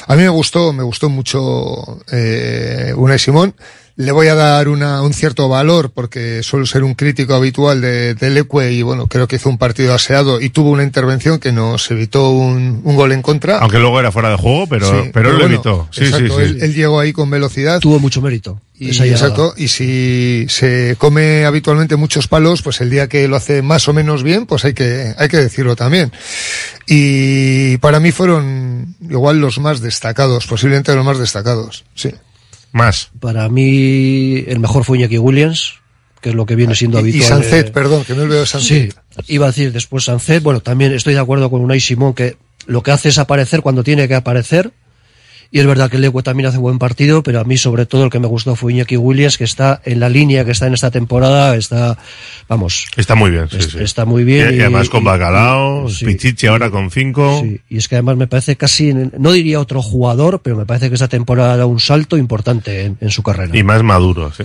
A 0.08 0.16
mí 0.16 0.24
me 0.24 0.30
gustó, 0.30 0.74
me 0.74 0.84
gustó 0.84 1.10
mucho 1.10 2.00
eh, 2.12 2.93
Unai 2.95 3.20
Simón. 3.20 3.54
Le 3.98 4.12
voy 4.12 4.28
a 4.28 4.36
dar 4.36 4.70
una, 4.70 5.02
un 5.02 5.12
cierto 5.12 5.50
valor 5.50 5.89
porque 5.91 6.43
suelo 6.43 6.68
ser 6.68 6.84
un 6.84 6.93
crítico 6.93 7.34
habitual 7.34 7.82
de, 7.82 8.14
del 8.14 8.38
Ecue 8.38 8.72
y 8.72 8.84
bueno, 8.84 9.08
creo 9.08 9.28
que 9.28 9.38
hizo 9.38 9.50
un 9.50 9.58
partido 9.58 9.93
aseado 9.95 10.39
y 10.39 10.52
tuvo 10.52 10.70
una 10.70 10.84
intervención 10.84 11.39
que 11.39 11.52
nos 11.52 11.89
evitó 11.89 12.30
un, 12.30 12.82
un 12.84 12.95
gol 12.95 13.12
en 13.12 13.24
contra. 13.24 13.58
Aunque 13.58 13.80
luego 13.80 14.00
era 14.00 14.12
fuera 14.12 14.30
de 14.30 14.36
juego, 14.38 14.68
pero, 14.68 14.88
Sí, 14.88 15.10
pero, 15.12 15.30
él 15.30 15.34
lo 15.34 15.39
bueno, 15.41 15.56
evitó. 15.56 15.88
Sí, 15.91 16.04
exacto, 16.06 16.28
sí, 16.28 16.34
sí. 16.36 16.41
Él, 16.43 16.58
él 16.62 16.74
llegó 16.76 17.00
ahí 17.00 17.12
con 17.12 17.30
velocidad. 17.32 17.80
Tuvo 17.80 18.00
mucho 18.00 18.22
mérito. 18.22 18.62
Y, 18.80 18.89
exacto, 18.89 19.56
y 19.58 19.70
si 19.70 20.45
se 20.50 20.95
come 21.00 21.45
habitualmente 21.45 21.95
muchos 21.95 22.28
palos, 22.28 22.62
pues 22.62 22.80
el 22.80 22.91
día 22.91 23.10
que 23.10 23.28
lo 23.28 23.36
hace 23.36 23.64
más 23.64 23.88
o 23.88 23.93
menos 23.93 24.22
bien, 24.22 24.45
pues 24.45 24.66
hay 24.66 24.76
que, 24.76 25.16
hay 25.18 25.30
que 25.30 25.38
decirlo 25.38 25.76
también. 25.76 26.12
Y 26.86 27.78
para 27.78 28.00
mí 28.00 28.12
fueron 28.12 28.95
igual 29.10 29.41
los 29.41 29.58
más 29.58 29.82
destacados, 29.82 30.45
posiblemente 30.45 30.93
los 30.93 31.04
más 31.04 31.18
destacados, 31.18 31.86
sí. 31.95 32.12
Más. 32.72 33.09
Para 33.20 33.49
mí, 33.49 34.43
el 34.47 34.59
mejor 34.59 34.84
fue 34.84 34.97
Iñaki 34.97 35.18
Williams, 35.18 35.76
que 36.22 36.30
es 36.30 36.36
lo 36.36 36.45
que 36.45 36.55
viene 36.55 36.76
siendo 36.76 36.97
Y- 36.99 37.01
y 37.01 37.03
habitual. 37.11 37.30
Sancet, 37.43 37.68
eh, 37.68 37.72
perdón, 37.72 38.03
que 38.03 38.13
me 38.13 38.24
olvidé 38.24 38.39
de 38.41 38.45
Sancet. 38.45 38.91
Sí, 38.93 39.24
iba 39.34 39.45
a 39.45 39.49
decir 39.49 39.72
después 39.72 40.03
Sancet. 40.05 40.43
Bueno, 40.43 40.59
también 40.61 40.93
estoy 40.93 41.13
de 41.13 41.20
acuerdo 41.20 41.49
con 41.49 41.61
Unai 41.61 41.80
Simón 41.80 42.13
que 42.13 42.38
lo 42.65 42.84
que 42.84 42.91
hace 42.91 43.09
es 43.09 43.18
aparecer 43.18 43.61
cuando 43.61 43.84
tiene 43.84 44.07
que 44.07 44.15
aparecer. 44.15 44.72
Y 45.52 45.60
es 45.60 45.66
verdad 45.66 45.89
que 45.89 45.98
Leque 45.98 46.22
también 46.24 46.48
hace 46.48 46.58
buen 46.58 46.78
partido, 46.80 47.24
pero 47.24 47.39
a 47.39 47.43
mí 47.43 47.58
sobre 47.58 47.86
todo 47.86 48.04
el 48.04 48.10
que 48.10 48.20
me 48.20 48.28
gustó 48.28 48.56
fue 48.56 48.74
Iñaki 48.74 48.98
Williams, 48.98 49.38
que 49.38 49.43
está 49.45 49.82
en 49.86 50.00
la 50.00 50.10
línea 50.10 50.43
que 50.45 50.52
está 50.52 50.68
en 50.68 50.74
esta 50.74 50.91
temporada, 50.91 51.56
está, 51.56 51.98
vamos, 52.50 52.88
Está 52.98 53.16
muy 53.16 53.32
bien, 53.32 53.50
sí, 53.50 53.58
es- 53.58 53.66
sí. 53.72 53.78
está 53.80 54.06
muy 54.06 54.24
bien. 54.24 54.54
Y, 54.54 54.58
y 54.58 54.62
además 54.62 54.89
con 54.89 55.04
Bacalao, 55.04 55.89
sí. 55.89 56.06
Pichichi 56.06 56.48
ahora 56.48 56.70
con 56.70 56.91
cinco. 56.91 57.41
Sí, 57.43 57.62
y 57.70 57.78
es 57.78 57.88
que 57.88 57.95
además 57.95 58.18
me 58.18 58.28
parece 58.28 58.56
casi, 58.56 58.93
no 58.93 59.32
diría 59.32 59.60
otro 59.60 59.82
jugador, 59.82 60.41
pero 60.43 60.56
me 60.58 60.66
parece 60.66 60.89
que 60.89 60.95
esta 60.95 61.08
temporada 61.08 61.56
da 61.58 61.66
un 61.66 61.80
salto 61.80 62.18
importante 62.18 62.86
en, 62.86 62.98
en 63.02 63.10
su 63.10 63.24
carrera. 63.24 63.58
Y 63.58 63.64
más 63.64 63.84
maduro, 63.84 64.32
sí. 64.36 64.43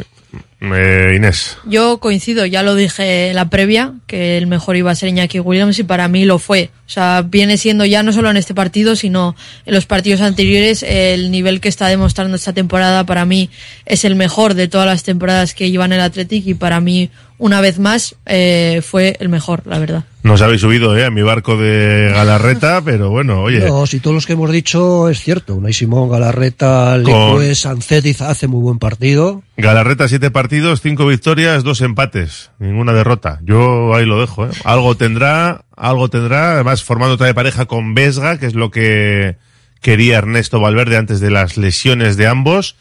Eh, 0.63 1.15
Inés. 1.17 1.59
Yo 1.65 1.99
coincido, 1.99 2.47
ya 2.47 2.63
lo 2.63 2.77
dije 2.77 3.31
en 3.31 3.35
la 3.35 3.51
previa, 3.51 3.95
que 4.07 4.39
el 4.39 4.47
mejor 4.47 4.77
iba 4.77 4.93
a 4.93 4.95
ser 4.95 5.09
Iñaki 5.09 5.41
Williams 5.41 5.81
y 5.81 5.83
para 5.83 6.07
mí 6.07 6.25
lo 6.25 6.39
fue. 6.39 6.71
O 6.87 6.91
sea, 6.91 7.23
viene 7.23 7.57
siendo 7.57 7.85
ya 7.85 8.05
no 8.05 8.13
solo 8.13 8.31
en 8.31 8.37
este 8.37 8.55
partido, 8.55 8.95
sino 8.95 9.35
en 9.67 9.75
los 9.75 9.87
partidos 9.87 10.21
anteriores, 10.21 10.85
el 10.85 11.33
nivel 11.33 11.61
que 11.61 11.69
está 11.69 11.89
demostrando 11.89 12.37
esta 12.37 12.53
temporada 12.53 13.05
para 13.05 13.25
mí 13.25 13.51
es 13.87 14.05
el 14.05 14.15
mejor 14.15 14.55
de 14.55 14.69
todas 14.69 14.87
las 14.87 15.03
temporadas 15.03 15.53
que 15.55 15.71
llevan 15.71 15.93
el 15.93 16.01
Athletic 16.01 16.47
y 16.47 16.55
para 16.55 16.81
mí, 16.81 17.11
una 17.39 17.61
vez 17.61 17.81
más, 17.81 18.15
eh, 18.27 18.83
fue 18.85 19.17
el 19.19 19.29
mejor, 19.29 19.67
la 19.67 19.81
verdad. 19.81 20.05
Nos 20.23 20.41
habéis 20.41 20.61
subido 20.61 20.97
eh, 20.97 21.05
a 21.05 21.11
mi 21.11 21.23
barco 21.23 21.57
de 21.57 22.11
Galarreta, 22.15 22.81
pero 22.85 23.11
bueno, 23.11 23.43
oye. 23.43 23.59
No, 23.67 23.87
si 23.87 23.99
todos 23.99 24.15
los 24.15 24.25
que 24.27 24.35
hemos 24.35 24.51
dicho 24.53 25.09
es 25.09 25.21
cierto. 25.21 25.57
Unai 25.57 25.73
Simón, 25.73 26.09
Galarreta, 26.11 26.97
Con- 27.03 27.05
Lecue, 27.41 27.55
Sancet 27.57 28.07
hizo- 28.07 28.27
hace 28.27 28.47
muy 28.47 28.61
buen 28.61 28.79
partido. 28.79 29.43
Galarreta, 29.57 30.07
siete 30.09 30.31
partidos, 30.31 30.81
cinco 30.81 31.07
victorias, 31.07 31.65
dos 31.65 31.81
empates, 31.81 32.51
ninguna 32.61 32.93
derrota. 32.93 33.41
Yo 33.43 33.95
ahí 33.95 34.07
lo 34.07 34.21
dejo, 34.21 34.47
¿eh? 34.47 34.51
Algo 34.65 34.95
tendrá, 34.97 35.65
algo 35.77 36.09
tendrá, 36.09 36.53
además 36.55 36.85
formando 36.85 37.15
otra 37.15 37.27
de 37.27 37.35
pareja 37.35 37.67
con 37.67 37.95
Vesga, 37.95 38.39
que 38.39 38.47
es 38.47 38.55
lo 38.55 38.71
que 38.71 39.37
quería 39.81 40.19
Ernesto 40.19 40.61
Valverde 40.61 40.97
antes 40.99 41.19
de 41.19 41.31
las 41.31 41.57
lesiones 41.57 42.17
de 42.17 42.29
ambos. 42.29 42.77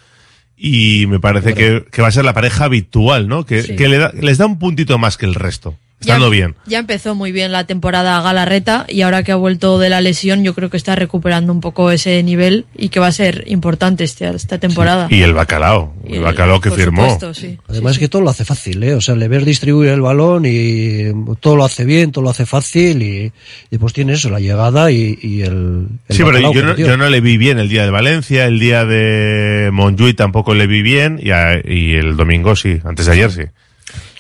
Y 0.63 1.07
me 1.07 1.19
parece 1.19 1.55
que, 1.55 1.85
que 1.91 2.03
va 2.03 2.09
a 2.09 2.11
ser 2.11 2.23
la 2.23 2.33
pareja 2.35 2.65
habitual, 2.65 3.27
¿no? 3.27 3.47
Que, 3.47 3.63
Sí. 3.63 3.75
que 3.75 3.87
le 3.89 3.97
da- 3.97 4.11
les 4.13 4.37
da 4.37 4.45
un 4.45 4.59
puntito 4.59 4.99
más 4.99 5.17
que 5.17 5.25
el 5.25 5.33
resto. 5.33 5.75
Estando 6.01 6.27
ya, 6.27 6.31
bien. 6.31 6.55
Ya 6.65 6.79
empezó 6.79 7.15
muy 7.15 7.31
bien 7.31 7.51
la 7.51 7.65
temporada 7.65 8.19
Galarreta 8.21 8.85
y 8.89 9.01
ahora 9.03 9.23
que 9.23 9.31
ha 9.31 9.35
vuelto 9.35 9.77
de 9.79 9.89
la 9.89 10.01
lesión 10.01 10.43
yo 10.43 10.53
creo 10.55 10.69
que 10.69 10.77
está 10.77 10.95
recuperando 10.95 11.53
un 11.53 11.61
poco 11.61 11.91
ese 11.91 12.21
nivel 12.23 12.65
y 12.75 12.89
que 12.89 12.99
va 12.99 13.07
a 13.07 13.11
ser 13.11 13.43
importante 13.47 14.03
este- 14.03 14.27
esta 14.35 14.57
temporada. 14.57 15.07
Y 15.11 15.21
el 15.21 15.33
bacalao, 15.33 15.93
Y 16.03 16.13
el 16.13 16.15
el- 16.17 16.23
bacalao 16.23 16.59
que 16.59 16.69
por 16.69 16.79
firmó. 16.79 17.03
supuesto, 17.03 17.33
sí. 17.33 17.57
Además 17.69 17.97
que 17.99 18.07
todo 18.09 18.21
lo 18.23 18.29
hace 18.31 18.43
fácil, 18.45 18.83
¿eh? 18.83 18.95
O 18.95 19.01
sea, 19.01 19.15
le 19.15 19.27
ves 19.27 19.45
distribuir 19.45 19.89
el 19.91 20.01
balón 20.01 20.43
y 20.47 21.11
todo 21.39 21.55
lo 21.55 21.63
hace 21.65 21.85
bien, 21.85 22.11
todo 22.11 22.23
lo 22.23 22.31
hace 22.31 22.45
fácil 22.45 23.01
y, 23.03 23.31
y 23.69 23.77
pues 23.77 23.93
tiene 23.93 24.13
eso, 24.13 24.29
la 24.29 24.39
llegada 24.39 24.91
y, 24.91 25.17
y 25.21 25.41
el, 25.43 25.87
el 26.07 26.15
Sí, 26.15 26.23
pero 26.25 26.39
yo 26.51 26.61
no, 26.63 26.69
metió. 26.69 26.87
yo 26.87 26.97
no 26.97 27.09
le 27.09 27.21
vi 27.21 27.37
bien 27.37 27.59
el 27.59 27.69
día 27.69 27.83
de 27.85 27.91
Valencia, 27.91 28.45
el 28.45 28.59
día 28.59 28.85
de 28.85 29.69
Montjuic 29.71 30.17
tampoco 30.17 30.55
le 30.55 30.65
vi 30.67 30.81
bien 30.81 31.19
y, 31.21 31.31
a- 31.31 31.61
y 31.63 31.93
el 31.93 32.15
domingo 32.17 32.55
sí, 32.55 32.79
antes 32.83 33.05
de 33.05 33.11
ayer 33.11 33.31
sí. 33.31 33.41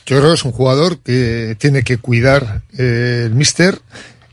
Yo 0.05 0.17
creo 0.17 0.29
que 0.29 0.35
es 0.35 0.45
un 0.45 0.51
jugador 0.51 0.99
que 0.99 1.55
tiene 1.59 1.83
que 1.83 1.97
cuidar 1.97 2.61
eh, 2.77 3.23
el 3.25 3.33
míster 3.33 3.79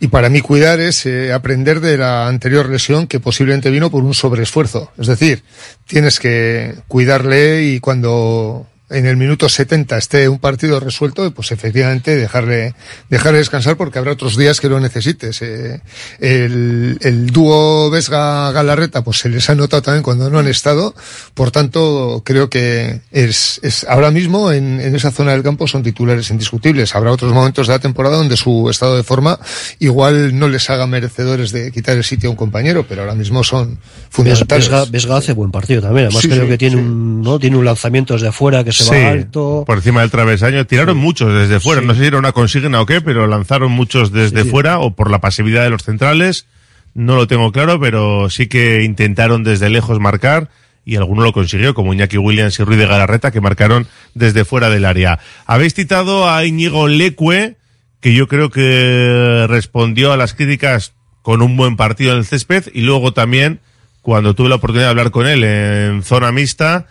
y 0.00 0.08
para 0.08 0.28
mí 0.28 0.40
cuidar 0.40 0.80
es 0.80 1.06
eh, 1.06 1.32
aprender 1.32 1.80
de 1.80 1.98
la 1.98 2.28
anterior 2.28 2.68
lesión 2.68 3.06
que 3.06 3.20
posiblemente 3.20 3.70
vino 3.70 3.90
por 3.90 4.04
un 4.04 4.14
sobreesfuerzo. 4.14 4.92
Es 4.96 5.08
decir, 5.08 5.42
tienes 5.86 6.20
que 6.20 6.74
cuidarle 6.86 7.64
y 7.64 7.80
cuando 7.80 8.66
en 8.90 9.06
el 9.06 9.16
minuto 9.16 9.48
70 9.48 9.96
esté 9.98 10.28
un 10.28 10.38
partido 10.38 10.80
resuelto, 10.80 11.30
pues 11.32 11.52
efectivamente 11.52 12.16
dejarle, 12.16 12.74
dejarle 13.10 13.38
descansar 13.38 13.76
porque 13.76 13.98
habrá 13.98 14.12
otros 14.12 14.36
días 14.36 14.60
que 14.60 14.68
lo 14.68 14.80
necesites. 14.80 15.42
Eh, 15.42 15.80
el, 16.20 16.98
el 17.02 17.26
dúo 17.26 17.90
Vesga-Galarreta, 17.90 19.02
pues 19.04 19.18
se 19.18 19.28
les 19.28 19.48
ha 19.50 19.54
notado 19.54 19.82
también 19.82 20.02
cuando 20.02 20.30
no 20.30 20.38
han 20.38 20.48
estado. 20.48 20.94
Por 21.34 21.50
tanto, 21.50 22.22
creo 22.24 22.48
que 22.48 23.00
es, 23.12 23.60
es 23.62 23.84
ahora 23.84 24.10
mismo 24.10 24.52
en, 24.52 24.80
en 24.80 24.94
esa 24.94 25.10
zona 25.10 25.32
del 25.32 25.42
campo 25.42 25.66
son 25.66 25.82
titulares 25.82 26.30
indiscutibles. 26.30 26.94
Habrá 26.94 27.12
otros 27.12 27.32
momentos 27.32 27.66
de 27.66 27.74
la 27.74 27.78
temporada 27.78 28.16
donde 28.16 28.36
su 28.36 28.68
estado 28.70 28.96
de 28.96 29.02
forma 29.02 29.38
igual 29.78 30.38
no 30.38 30.48
les 30.48 30.70
haga 30.70 30.86
merecedores 30.86 31.52
de 31.52 31.70
quitar 31.72 31.96
el 31.96 32.04
sitio 32.04 32.28
a 32.28 32.32
un 32.32 32.36
compañero, 32.36 32.86
pero 32.88 33.02
ahora 33.02 33.14
mismo 33.14 33.44
son 33.44 33.78
fundamentales. 34.10 34.68
Vesga, 34.68 34.84
Vesga 34.86 35.16
hace 35.18 35.32
buen 35.32 35.50
partido 35.50 35.82
también. 35.82 36.06
Además 36.06 36.22
Sí, 36.22 36.28
creo 36.28 36.44
sí, 36.44 36.48
que 36.48 36.58
tiene 36.58 36.76
sí. 36.76 36.82
un, 36.82 37.22
¿no? 37.22 37.38
Tiene 37.38 37.56
un 37.56 37.64
lanzamiento 37.64 38.14
desde 38.14 38.32
fuera 38.32 38.64
que 38.64 38.72
se 38.84 38.94
Sí, 38.94 39.02
va 39.02 39.10
alto. 39.10 39.64
por 39.66 39.78
encima 39.78 40.00
del 40.02 40.10
travesaño. 40.10 40.66
Tiraron 40.66 40.96
muchos 40.96 41.32
desde 41.34 41.60
fuera. 41.60 41.80
No 41.82 41.94
sé 41.94 42.00
si 42.00 42.06
era 42.06 42.18
una 42.18 42.32
consigna 42.32 42.80
o 42.80 42.86
qué, 42.86 43.00
pero 43.00 43.26
lanzaron 43.26 43.72
muchos 43.72 44.12
desde 44.12 44.44
fuera 44.44 44.78
o 44.78 44.94
por 44.94 45.10
la 45.10 45.20
pasividad 45.20 45.62
de 45.64 45.70
los 45.70 45.82
centrales. 45.84 46.46
No 46.94 47.16
lo 47.16 47.26
tengo 47.26 47.52
claro, 47.52 47.78
pero 47.78 48.28
sí 48.30 48.46
que 48.48 48.82
intentaron 48.82 49.44
desde 49.44 49.68
lejos 49.70 50.00
marcar 50.00 50.48
y 50.84 50.96
alguno 50.96 51.22
lo 51.22 51.32
consiguió, 51.32 51.74
como 51.74 51.92
Iñaki 51.92 52.16
Williams 52.16 52.58
y 52.58 52.64
Ruiz 52.64 52.78
de 52.78 52.86
Galarreta, 52.86 53.30
que 53.30 53.42
marcaron 53.42 53.86
desde 54.14 54.44
fuera 54.46 54.70
del 54.70 54.86
área. 54.86 55.18
Habéis 55.44 55.74
citado 55.74 56.28
a 56.30 56.44
Íñigo 56.46 56.88
Lecue, 56.88 57.56
que 58.00 58.14
yo 58.14 58.26
creo 58.26 58.48
que 58.48 59.44
respondió 59.48 60.12
a 60.12 60.16
las 60.16 60.32
críticas 60.32 60.94
con 61.20 61.42
un 61.42 61.58
buen 61.58 61.76
partido 61.76 62.12
en 62.12 62.18
el 62.18 62.24
césped, 62.24 62.64
y 62.72 62.80
luego 62.80 63.12
también, 63.12 63.60
cuando 64.00 64.34
tuve 64.34 64.48
la 64.48 64.54
oportunidad 64.54 64.86
de 64.86 64.90
hablar 64.90 65.10
con 65.10 65.26
él 65.26 65.44
en 65.44 66.02
zona 66.02 66.32
mixta, 66.32 66.86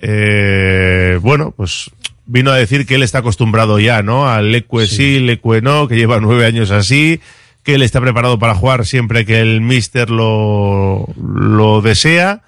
eh, 0.00 1.18
bueno, 1.22 1.52
pues 1.56 1.90
vino 2.26 2.50
a 2.50 2.56
decir 2.56 2.86
que 2.86 2.96
él 2.96 3.02
está 3.02 3.18
acostumbrado 3.18 3.78
ya, 3.78 4.02
¿no? 4.02 4.28
Al 4.28 4.52
Lecue 4.52 4.86
sí, 4.86 5.18
Lecue 5.18 5.62
no, 5.62 5.88
que 5.88 5.96
lleva 5.96 6.20
nueve 6.20 6.46
años 6.46 6.70
así, 6.70 7.20
que 7.62 7.74
él 7.74 7.82
está 7.82 8.00
preparado 8.00 8.38
para 8.38 8.54
jugar 8.54 8.86
siempre 8.86 9.24
que 9.24 9.40
el 9.40 9.60
mister 9.60 10.10
lo, 10.10 11.06
lo 11.16 11.80
desea 11.80 12.42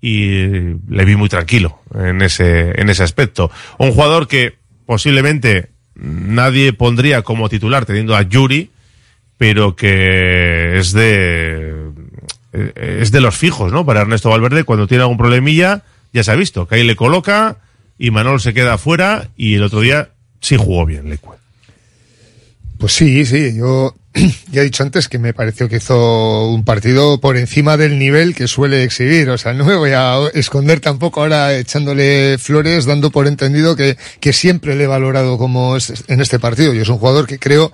y 0.00 0.76
le 0.88 1.04
vi 1.04 1.16
muy 1.16 1.28
tranquilo 1.28 1.78
en 1.94 2.22
ese, 2.22 2.80
en 2.80 2.88
ese 2.88 3.02
aspecto. 3.02 3.50
Un 3.78 3.92
jugador 3.92 4.28
que 4.28 4.54
posiblemente 4.86 5.70
nadie 5.94 6.72
pondría 6.72 7.22
como 7.22 7.48
titular 7.48 7.84
teniendo 7.86 8.16
a 8.16 8.22
Yuri, 8.22 8.70
pero 9.36 9.76
que 9.76 10.78
es 10.78 10.92
de, 10.92 11.90
es 12.52 13.12
de 13.12 13.20
los 13.20 13.36
fijos, 13.36 13.72
¿no? 13.72 13.86
Para 13.86 14.02
Ernesto 14.02 14.30
Valverde, 14.30 14.64
cuando 14.64 14.86
tiene 14.86 15.02
algún 15.02 15.18
problemilla, 15.18 15.82
ya 16.12 16.24
se 16.24 16.30
ha 16.30 16.36
visto, 16.36 16.66
que 16.66 16.76
ahí 16.76 16.84
le 16.84 16.96
coloca 16.96 17.58
y 17.98 18.10
Manol 18.10 18.40
se 18.40 18.54
queda 18.54 18.74
afuera 18.74 19.28
y 19.36 19.54
el 19.54 19.62
otro 19.62 19.80
día 19.80 20.10
sí 20.40 20.56
jugó 20.56 20.86
bien 20.86 21.08
Lecue. 21.10 21.36
Pues 22.78 22.94
sí, 22.94 23.26
sí, 23.26 23.54
yo 23.56 23.94
ya 24.50 24.62
he 24.62 24.64
dicho 24.64 24.82
antes 24.82 25.08
que 25.08 25.18
me 25.18 25.34
pareció 25.34 25.68
que 25.68 25.76
hizo 25.76 26.48
un 26.48 26.64
partido 26.64 27.20
por 27.20 27.36
encima 27.36 27.76
del 27.76 27.98
nivel 27.98 28.34
que 28.34 28.48
suele 28.48 28.82
exhibir. 28.82 29.28
O 29.30 29.38
sea, 29.38 29.52
no 29.52 29.64
me 29.64 29.76
voy 29.76 29.90
a 29.92 30.18
esconder 30.34 30.80
tampoco 30.80 31.20
ahora 31.20 31.56
echándole 31.56 32.38
flores, 32.38 32.86
dando 32.86 33.10
por 33.10 33.26
entendido 33.26 33.76
que, 33.76 33.96
que 34.18 34.32
siempre 34.32 34.74
le 34.74 34.84
he 34.84 34.86
valorado 34.86 35.38
como 35.38 35.76
es 35.76 36.04
en 36.08 36.20
este 36.20 36.38
partido. 36.38 36.74
Y 36.74 36.78
es 36.78 36.88
un 36.88 36.98
jugador 36.98 37.26
que 37.26 37.38
creo 37.38 37.72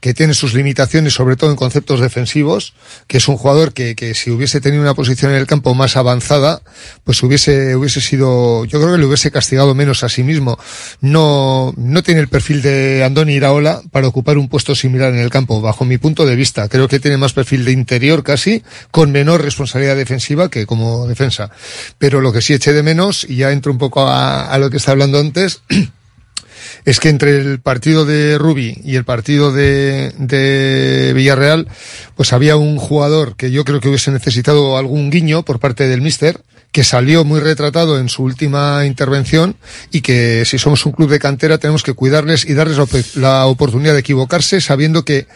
que 0.00 0.14
tiene 0.14 0.34
sus 0.34 0.54
limitaciones, 0.54 1.14
sobre 1.14 1.36
todo 1.36 1.50
en 1.50 1.56
conceptos 1.56 2.00
defensivos, 2.00 2.74
que 3.06 3.18
es 3.18 3.28
un 3.28 3.36
jugador 3.36 3.72
que, 3.72 3.94
que 3.94 4.14
si 4.14 4.30
hubiese 4.30 4.60
tenido 4.60 4.82
una 4.82 4.94
posición 4.94 5.32
en 5.32 5.38
el 5.38 5.46
campo 5.46 5.74
más 5.74 5.96
avanzada, 5.96 6.62
pues 7.04 7.22
hubiese, 7.22 7.74
hubiese 7.76 8.00
sido, 8.00 8.64
yo 8.64 8.80
creo 8.80 8.92
que 8.92 8.98
le 8.98 9.06
hubiese 9.06 9.30
castigado 9.30 9.74
menos 9.74 10.04
a 10.04 10.08
sí 10.08 10.22
mismo. 10.22 10.58
No, 11.00 11.72
no 11.76 12.02
tiene 12.02 12.20
el 12.20 12.28
perfil 12.28 12.62
de 12.62 13.02
Andoni 13.04 13.34
Iraola 13.34 13.82
para 13.90 14.08
ocupar 14.08 14.38
un 14.38 14.48
puesto 14.48 14.74
similar 14.74 15.12
en 15.12 15.18
el 15.18 15.30
campo, 15.30 15.60
bajo 15.60 15.84
mi 15.84 15.98
punto 15.98 16.26
de 16.26 16.36
vista. 16.36 16.68
Creo 16.68 16.88
que 16.88 17.00
tiene 17.00 17.16
más 17.16 17.32
perfil 17.32 17.64
de 17.64 17.72
interior 17.72 18.22
casi, 18.22 18.62
con 18.90 19.10
menor 19.10 19.42
responsabilidad 19.42 19.96
defensiva 19.96 20.48
que 20.48 20.66
como 20.66 21.06
defensa. 21.06 21.50
Pero 21.98 22.20
lo 22.20 22.32
que 22.32 22.42
sí 22.42 22.54
eché 22.54 22.72
de 22.72 22.82
menos, 22.82 23.26
y 23.28 23.36
ya 23.36 23.50
entro 23.50 23.72
un 23.72 23.78
poco 23.78 24.02
a, 24.02 24.50
a 24.50 24.58
lo 24.58 24.70
que 24.70 24.76
está 24.76 24.92
hablando 24.92 25.18
antes, 25.18 25.62
es 26.84 27.00
que 27.00 27.08
entre 27.08 27.38
el 27.38 27.60
partido 27.60 28.04
de 28.04 28.38
Rubi 28.38 28.80
y 28.84 28.96
el 28.96 29.04
partido 29.04 29.52
de, 29.52 30.12
de, 30.18 31.12
Villarreal, 31.14 31.68
pues 32.16 32.32
había 32.32 32.56
un 32.56 32.78
jugador 32.78 33.36
que 33.36 33.50
yo 33.50 33.64
creo 33.64 33.80
que 33.80 33.88
hubiese 33.88 34.10
necesitado 34.10 34.76
algún 34.76 35.10
guiño 35.10 35.44
por 35.44 35.60
parte 35.60 35.86
del 35.88 36.00
míster, 36.00 36.40
que 36.72 36.84
salió 36.84 37.24
muy 37.24 37.40
retratado 37.40 37.98
en 37.98 38.08
su 38.08 38.22
última 38.22 38.84
intervención 38.84 39.56
y 39.90 40.02
que 40.02 40.44
si 40.44 40.58
somos 40.58 40.84
un 40.84 40.92
club 40.92 41.08
de 41.10 41.18
cantera 41.18 41.58
tenemos 41.58 41.82
que 41.82 41.94
cuidarles 41.94 42.44
y 42.44 42.54
darles 42.54 43.16
la 43.16 43.46
oportunidad 43.46 43.94
de 43.94 44.00
equivocarse 44.00 44.60
sabiendo 44.60 45.04
que 45.04 45.26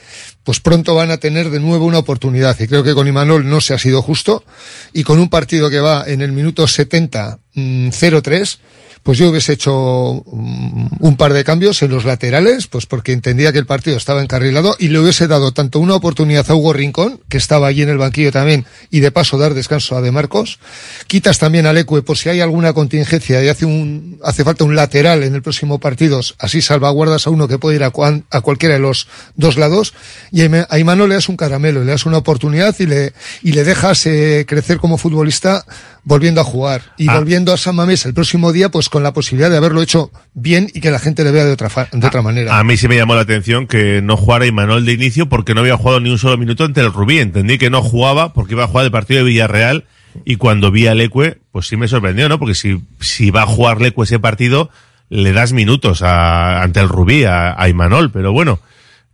pues 0.44 0.60
pronto 0.60 0.94
van 0.94 1.10
a 1.10 1.18
tener 1.18 1.50
de 1.50 1.60
nuevo 1.60 1.86
una 1.86 1.98
oportunidad. 1.98 2.58
Y 2.60 2.66
creo 2.66 2.82
que 2.82 2.94
con 2.94 3.08
Imanol 3.08 3.48
no 3.48 3.60
se 3.60 3.74
ha 3.74 3.78
sido 3.78 4.02
justo. 4.02 4.44
Y 4.92 5.04
con 5.04 5.18
un 5.18 5.28
partido 5.28 5.70
que 5.70 5.80
va 5.80 6.04
en 6.06 6.20
el 6.20 6.32
minuto 6.32 6.66
70 6.66 7.38
0-3 7.54 8.58
pues 9.02 9.18
yo 9.18 9.30
hubiese 9.30 9.52
hecho 9.52 10.22
un 10.22 11.16
par 11.18 11.32
de 11.32 11.44
cambios 11.44 11.82
en 11.82 11.90
los 11.90 12.04
laterales, 12.04 12.68
pues 12.68 12.86
porque 12.86 13.12
entendía 13.12 13.52
que 13.52 13.58
el 13.58 13.66
partido 13.66 13.96
estaba 13.96 14.22
encarrilado 14.22 14.76
y 14.78 14.88
le 14.88 15.00
hubiese 15.00 15.26
dado 15.26 15.52
tanto 15.52 15.80
una 15.80 15.94
oportunidad 15.94 16.48
a 16.50 16.54
Hugo 16.54 16.72
Rincón, 16.72 17.20
que 17.28 17.36
estaba 17.36 17.66
allí 17.66 17.82
en 17.82 17.88
el 17.88 17.98
banquillo 17.98 18.30
también, 18.30 18.64
y 18.90 19.00
de 19.00 19.10
paso 19.10 19.38
dar 19.38 19.54
descanso 19.54 19.96
a 19.96 20.02
De 20.02 20.12
Marcos. 20.12 20.60
Quitas 21.08 21.38
también 21.38 21.66
al 21.66 21.78
Ecue 21.78 22.02
por 22.02 22.16
si 22.16 22.28
hay 22.28 22.40
alguna 22.40 22.72
contingencia 22.72 23.42
y 23.42 23.48
hace 23.48 23.66
un, 23.66 24.20
hace 24.22 24.44
falta 24.44 24.64
un 24.64 24.76
lateral 24.76 25.24
en 25.24 25.34
el 25.34 25.42
próximo 25.42 25.80
partido, 25.80 26.20
así 26.38 26.62
salvaguardas 26.62 27.26
a 27.26 27.30
uno 27.30 27.48
que 27.48 27.58
puede 27.58 27.76
ir 27.76 27.84
a, 27.84 27.92
a 28.30 28.40
cualquiera 28.40 28.74
de 28.74 28.80
los 28.80 29.08
dos 29.34 29.56
lados. 29.56 29.94
Y 30.30 30.42
a 30.42 30.78
Imano 30.78 31.06
le 31.06 31.14
das 31.14 31.28
un 31.28 31.36
caramelo, 31.36 31.84
le 31.84 31.90
das 31.90 32.06
una 32.06 32.18
oportunidad 32.18 32.74
y 32.78 32.86
le, 32.86 33.12
y 33.42 33.52
le 33.52 33.64
dejas 33.64 34.06
eh, 34.06 34.44
crecer 34.46 34.78
como 34.78 34.96
futbolista 34.96 35.64
volviendo 36.04 36.40
a 36.40 36.44
jugar 36.44 36.82
y 36.96 37.08
ah. 37.08 37.18
volviendo 37.18 37.52
a 37.52 37.56
San 37.56 37.76
Mamés 37.76 38.04
el 38.06 38.14
próximo 38.14 38.52
día, 38.52 38.70
pues 38.70 38.88
con 38.88 39.02
la 39.02 39.12
posibilidad 39.12 39.50
de 39.50 39.56
haberlo 39.56 39.82
hecho 39.82 40.10
bien 40.34 40.68
y 40.72 40.80
que 40.80 40.90
la 40.90 40.98
gente 40.98 41.24
le 41.24 41.30
vea 41.30 41.44
de 41.44 41.52
otra, 41.52 41.68
de 41.92 42.06
otra 42.06 42.22
manera. 42.22 42.58
A 42.58 42.64
mí 42.64 42.76
sí 42.76 42.88
me 42.88 42.96
llamó 42.96 43.14
la 43.14 43.22
atención 43.22 43.66
que 43.66 44.02
no 44.02 44.16
jugara 44.16 44.46
Imanol 44.46 44.84
de 44.84 44.92
inicio 44.92 45.28
porque 45.28 45.54
no 45.54 45.60
había 45.60 45.76
jugado 45.76 46.00
ni 46.00 46.10
un 46.10 46.18
solo 46.18 46.36
minuto 46.36 46.64
ante 46.64 46.80
el 46.80 46.92
Rubí. 46.92 47.18
Entendí 47.18 47.58
que 47.58 47.70
no 47.70 47.82
jugaba 47.82 48.32
porque 48.32 48.54
iba 48.54 48.64
a 48.64 48.68
jugar 48.68 48.86
el 48.86 48.90
partido 48.90 49.18
de 49.18 49.30
Villarreal 49.30 49.84
y 50.24 50.36
cuando 50.36 50.70
vi 50.70 50.86
a 50.86 50.94
Leque, 50.94 51.38
pues 51.52 51.68
sí 51.68 51.76
me 51.76 51.88
sorprendió, 51.88 52.28
¿no? 52.28 52.38
Porque 52.38 52.54
si, 52.54 52.82
si 53.00 53.30
va 53.30 53.42
a 53.42 53.46
jugar 53.46 53.80
Leque 53.80 54.02
ese 54.02 54.18
partido, 54.18 54.70
le 55.08 55.32
das 55.32 55.52
minutos 55.52 56.02
a, 56.02 56.62
ante 56.62 56.80
el 56.80 56.88
Rubí, 56.88 57.24
a, 57.24 57.60
a 57.60 57.68
Imanol, 57.68 58.10
pero 58.10 58.32
bueno, 58.32 58.60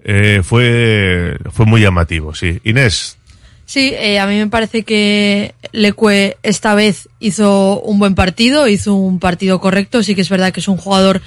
eh, 0.05 0.43
fue, 0.43 1.37
fue 1.51 1.67
muy 1.67 1.81
llamativo, 1.81 2.35
sí. 2.35 2.61
Inés, 2.65 3.18
Sí, 3.69 3.93
eh, 3.95 4.19
a 4.19 4.27
mí 4.27 4.39
me 4.39 4.47
parece 4.47 4.83
que 4.83 5.55
Leque 5.73 6.39
esta 6.43 6.75
vez 6.75 7.11
hizo 7.21 7.79
un 7.83 7.99
buen 7.99 8.15
partido, 8.15 8.67
hizo 8.67 8.95
un 8.95 9.19
partido 9.19 9.61
correcto. 9.61 10.03
Sí 10.03 10.15
que 10.15 10.23
es 10.23 10.31
verdad 10.31 10.55
que 10.55 10.61
es 10.61 10.69
un 10.69 10.79
jugador 10.79 11.21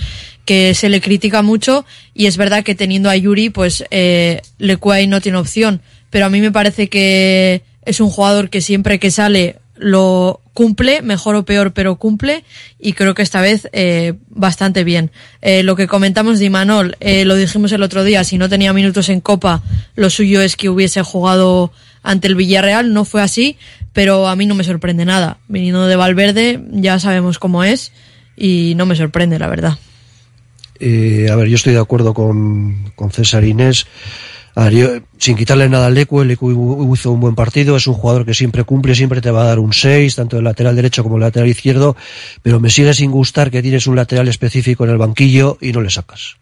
que 0.43 0.73
se 0.73 0.89
le 0.89 1.01
critica 1.01 1.43
mucho 1.43 1.85
y 2.15 2.25
es 2.25 2.37
verdad 2.37 2.63
que 2.63 2.73
teniendo 2.73 3.11
a 3.11 3.15
Yuri, 3.15 3.51
pues 3.51 3.83
eh, 3.91 4.41
Leque 4.57 4.91
ahí 4.91 5.05
no 5.05 5.21
tiene 5.21 5.37
opción. 5.37 5.83
Pero 6.09 6.25
a 6.25 6.29
mí 6.29 6.41
me 6.41 6.51
parece 6.51 6.89
que 6.89 7.61
es 7.85 7.99
un 7.99 8.09
jugador 8.09 8.49
que 8.49 8.61
siempre 8.61 8.99
que 8.99 9.11
sale 9.11 9.57
lo 9.75 10.41
cumple, 10.53 11.01
mejor 11.01 11.35
o 11.35 11.43
peor, 11.43 11.73
pero 11.73 11.95
cumple 11.95 12.43
y 12.79 12.93
creo 12.93 13.15
que 13.15 13.23
esta 13.23 13.41
vez 13.41 13.67
eh, 13.73 14.13
bastante 14.29 14.83
bien. 14.83 15.11
Eh, 15.41 15.63
lo 15.63 15.75
que 15.75 15.87
comentamos 15.87 16.39
de 16.39 16.45
Imanol, 16.45 16.97
eh, 16.99 17.25
lo 17.25 17.35
dijimos 17.35 17.71
el 17.71 17.83
otro 17.83 18.03
día, 18.03 18.23
si 18.23 18.37
no 18.37 18.49
tenía 18.49 18.73
minutos 18.73 19.09
en 19.09 19.21
Copa, 19.21 19.63
lo 19.95 20.09
suyo 20.09 20.41
es 20.41 20.55
que 20.55 20.69
hubiese 20.69 21.01
jugado 21.01 21.71
ante 22.03 22.27
el 22.27 22.35
Villarreal, 22.35 22.93
no 22.93 23.05
fue 23.05 23.21
así, 23.21 23.57
pero 23.93 24.27
a 24.27 24.35
mí 24.35 24.45
no 24.45 24.55
me 24.55 24.63
sorprende 24.63 25.05
nada. 25.05 25.37
Viniendo 25.47 25.87
de 25.87 25.95
Valverde, 25.95 26.61
ya 26.71 26.99
sabemos 26.99 27.39
cómo 27.39 27.63
es 27.63 27.91
y 28.35 28.73
no 28.75 28.85
me 28.85 28.95
sorprende, 28.95 29.39
la 29.39 29.47
verdad. 29.47 29.77
Eh, 30.79 31.29
a 31.31 31.35
ver, 31.35 31.47
yo 31.47 31.55
estoy 31.55 31.73
de 31.73 31.79
acuerdo 31.79 32.13
con, 32.13 32.91
con 32.95 33.11
César 33.11 33.43
Inés. 33.43 33.85
Sin 35.17 35.37
quitarle 35.37 35.69
nada 35.69 35.87
al 35.87 35.93
Lecu, 35.93 36.21
el 36.21 36.27
Lecu 36.27 36.93
hizo 36.93 37.11
un 37.11 37.19
buen 37.19 37.35
partido, 37.35 37.77
es 37.77 37.87
un 37.87 37.93
jugador 37.93 38.25
que 38.25 38.33
siempre 38.33 38.63
cumple, 38.63 38.95
siempre 38.95 39.21
te 39.21 39.31
va 39.31 39.43
a 39.43 39.45
dar 39.45 39.59
un 39.59 39.71
6, 39.71 40.15
tanto 40.15 40.37
el 40.37 40.43
lateral 40.43 40.75
derecho 40.75 41.03
como 41.03 41.15
el 41.15 41.21
lateral 41.21 41.47
izquierdo, 41.47 41.95
pero 42.41 42.59
me 42.59 42.69
sigue 42.69 42.93
sin 42.93 43.11
gustar 43.11 43.49
que 43.49 43.61
tienes 43.61 43.87
un 43.87 43.95
lateral 43.95 44.27
específico 44.27 44.83
en 44.83 44.91
el 44.91 44.97
banquillo 44.97 45.57
y 45.61 45.71
no 45.71 45.81
le 45.81 45.89
sacas. 45.89 46.40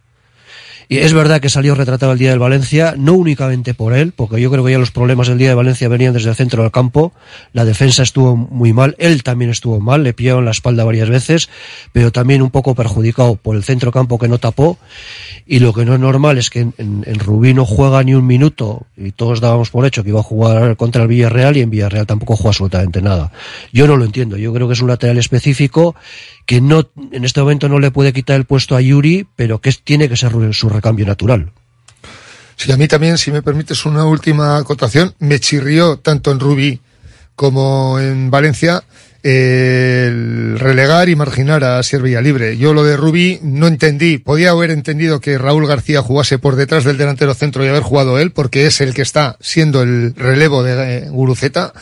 Y 0.92 0.98
es 0.98 1.14
verdad 1.14 1.40
que 1.40 1.50
salió 1.50 1.76
retratado 1.76 2.14
el 2.14 2.18
día 2.18 2.32
del 2.32 2.40
Valencia, 2.40 2.96
no 2.98 3.14
únicamente 3.14 3.76
por 3.76 3.94
él, 3.94 4.12
porque 4.12 4.42
yo 4.42 4.50
creo 4.50 4.66
que 4.66 4.72
ya 4.72 4.80
los 4.80 4.90
problemas 4.90 5.28
del 5.28 5.38
día 5.38 5.50
de 5.50 5.54
Valencia 5.54 5.88
venían 5.88 6.16
desde 6.16 6.32
el 6.32 6.36
centro 6.36 6.64
del 6.64 6.72
campo, 6.72 7.14
la 7.54 7.64
defensa 7.64 8.02
estuvo 8.02 8.36
muy 8.36 8.74
mal, 8.74 8.96
él 8.98 9.22
también 9.22 9.52
estuvo 9.52 9.80
mal, 9.80 10.02
le 10.02 10.14
pillaron 10.14 10.46
la 10.46 10.52
espalda 10.52 10.84
varias 10.84 11.08
veces, 11.08 11.48
pero 11.92 12.12
también 12.12 12.42
un 12.42 12.50
poco 12.50 12.74
perjudicado 12.74 13.36
por 13.36 13.56
el 13.56 13.64
centro 13.64 13.92
campo 13.92 14.18
que 14.18 14.28
no 14.28 14.40
tapó, 14.40 14.80
y 15.46 15.60
lo 15.60 15.74
que 15.74 15.86
no 15.86 15.94
es 15.94 16.00
normal 16.00 16.40
es 16.40 16.50
que 16.50 16.62
en, 16.62 16.74
en, 16.78 17.20
Rubí 17.20 17.54
no 17.54 17.66
juega 17.66 18.04
ni 18.04 18.16
un 18.16 18.26
minuto, 18.26 18.88
y 18.98 19.12
todos 19.12 19.42
dábamos 19.42 19.70
por 19.70 19.86
hecho 19.86 20.04
que 20.04 20.10
iba 20.10 20.22
a 20.22 20.24
jugar 20.24 20.76
contra 20.76 21.04
el 21.04 21.08
Villarreal, 21.08 21.56
y 21.56 21.62
en 21.62 21.70
Villarreal 21.70 22.08
tampoco 22.08 22.36
juega 22.36 22.50
absolutamente 22.50 23.00
nada. 23.00 23.32
Yo 23.72 23.86
no 23.86 23.96
lo 23.96 24.06
entiendo, 24.06 24.38
yo 24.38 24.52
creo 24.54 24.68
que 24.68 24.74
es 24.74 24.82
un 24.82 24.88
lateral 24.88 25.20
específico 25.20 25.94
que 26.48 26.62
no, 26.62 26.90
en 27.12 27.26
este 27.26 27.42
momento 27.42 27.70
no 27.70 27.78
le 27.78 27.92
puede 27.92 28.12
quitar 28.12 28.36
el 28.36 28.46
puesto 28.46 28.76
a 28.76 28.82
Yuri, 28.82 29.28
pero 29.36 29.62
que 29.62 29.72
tiene 29.72 30.10
que 30.10 30.18
ser 30.18 30.32
su 30.56 30.68
recambio 30.80 31.06
natural. 31.06 31.52
Sí, 32.56 32.72
a 32.72 32.78
mí 32.78 32.88
también, 32.88 33.18
si 33.18 33.32
me 33.32 33.42
permites 33.42 33.86
una 33.86 34.04
última 34.06 34.58
acotación, 34.58 35.14
me 35.20 35.40
chirrió 35.40 35.98
tanto 35.98 36.32
en 36.32 36.40
Rubí 36.40 36.82
como 37.36 38.00
en 38.00 38.30
Valencia 38.30 38.84
el 39.24 40.58
relegar 40.60 41.10
y 41.10 41.16
marginar 41.16 41.64
a 41.64 41.84
Sierra 41.84 42.22
Libre. 42.22 42.58
Yo 42.58 42.74
lo 42.74 42.84
de 42.84 42.98
Rubí 42.98 43.40
no 43.42 43.68
entendí, 43.68 44.18
podía 44.18 44.52
haber 44.52 44.72
entendido 44.72 45.20
que 45.20 45.38
Raúl 45.38 45.68
García 45.68 46.01
jugase 46.01 46.38
por 46.38 46.56
detrás 46.56 46.84
del 46.84 46.97
delantero 46.97 47.34
centro 47.34 47.64
y 47.64 47.70
haber 47.70 47.84
jugado 47.84 48.20
él, 48.20 48.32
porque 48.32 48.66
es 48.66 48.82
el 48.82 48.93
que 48.93 49.01
está 49.04 49.38
siendo 49.39 49.82
el 49.82 50.14
relevo 50.16 50.64
de 50.64 50.97
eh, 50.97 51.10
Guruceta 51.10 51.74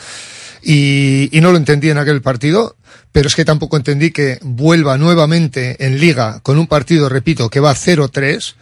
y, 0.62 1.28
y 1.32 1.40
no 1.40 1.50
lo 1.50 1.58
entendí 1.58 1.90
en 1.90 1.98
aquel 1.98 2.22
partido, 2.22 2.76
pero 3.12 3.28
es 3.28 3.34
que 3.34 3.44
tampoco 3.44 3.76
entendí 3.76 4.10
que 4.10 4.38
vuelva 4.42 4.98
nuevamente 4.98 5.84
en 5.84 5.98
liga 5.98 6.40
con 6.42 6.58
un 6.58 6.66
partido, 6.66 7.08
repito, 7.08 7.50
que 7.50 7.60
va 7.60 7.74
0-3, 7.74 8.54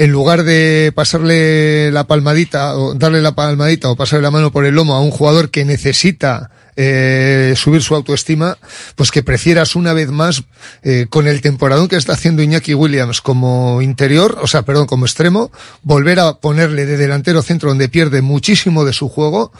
en 0.00 0.12
lugar 0.12 0.44
de 0.44 0.92
pasarle 0.94 1.92
la 1.92 2.06
palmadita 2.06 2.74
o 2.74 2.94
darle 2.94 3.20
la 3.20 3.34
palmadita 3.34 3.90
o 3.90 3.96
pasarle 3.96 4.22
la 4.22 4.30
mano 4.30 4.50
por 4.50 4.64
el 4.64 4.74
lomo 4.74 4.94
a 4.94 5.00
un 5.02 5.10
jugador 5.10 5.50
que 5.50 5.66
necesita 5.66 6.50
eh, 6.74 7.52
subir 7.54 7.82
su 7.82 7.94
autoestima, 7.94 8.56
pues 8.96 9.10
que 9.10 9.22
prefieras 9.22 9.76
una 9.76 9.92
vez 9.92 10.08
más, 10.08 10.44
eh, 10.82 11.04
con 11.10 11.28
el 11.28 11.42
temporadón 11.42 11.86
que 11.86 11.96
está 11.96 12.14
haciendo 12.14 12.42
Iñaki 12.42 12.72
Williams 12.72 13.20
como 13.20 13.82
interior, 13.82 14.38
o 14.40 14.46
sea, 14.46 14.62
perdón, 14.62 14.86
como 14.86 15.04
extremo, 15.04 15.52
volver 15.82 16.18
a 16.18 16.38
ponerle 16.38 16.86
de 16.86 16.96
delantero 16.96 17.42
centro 17.42 17.68
donde 17.68 17.90
pierde 17.90 18.22
muchísimo 18.22 18.86
de 18.86 18.94
su 18.94 19.10
juego, 19.10 19.52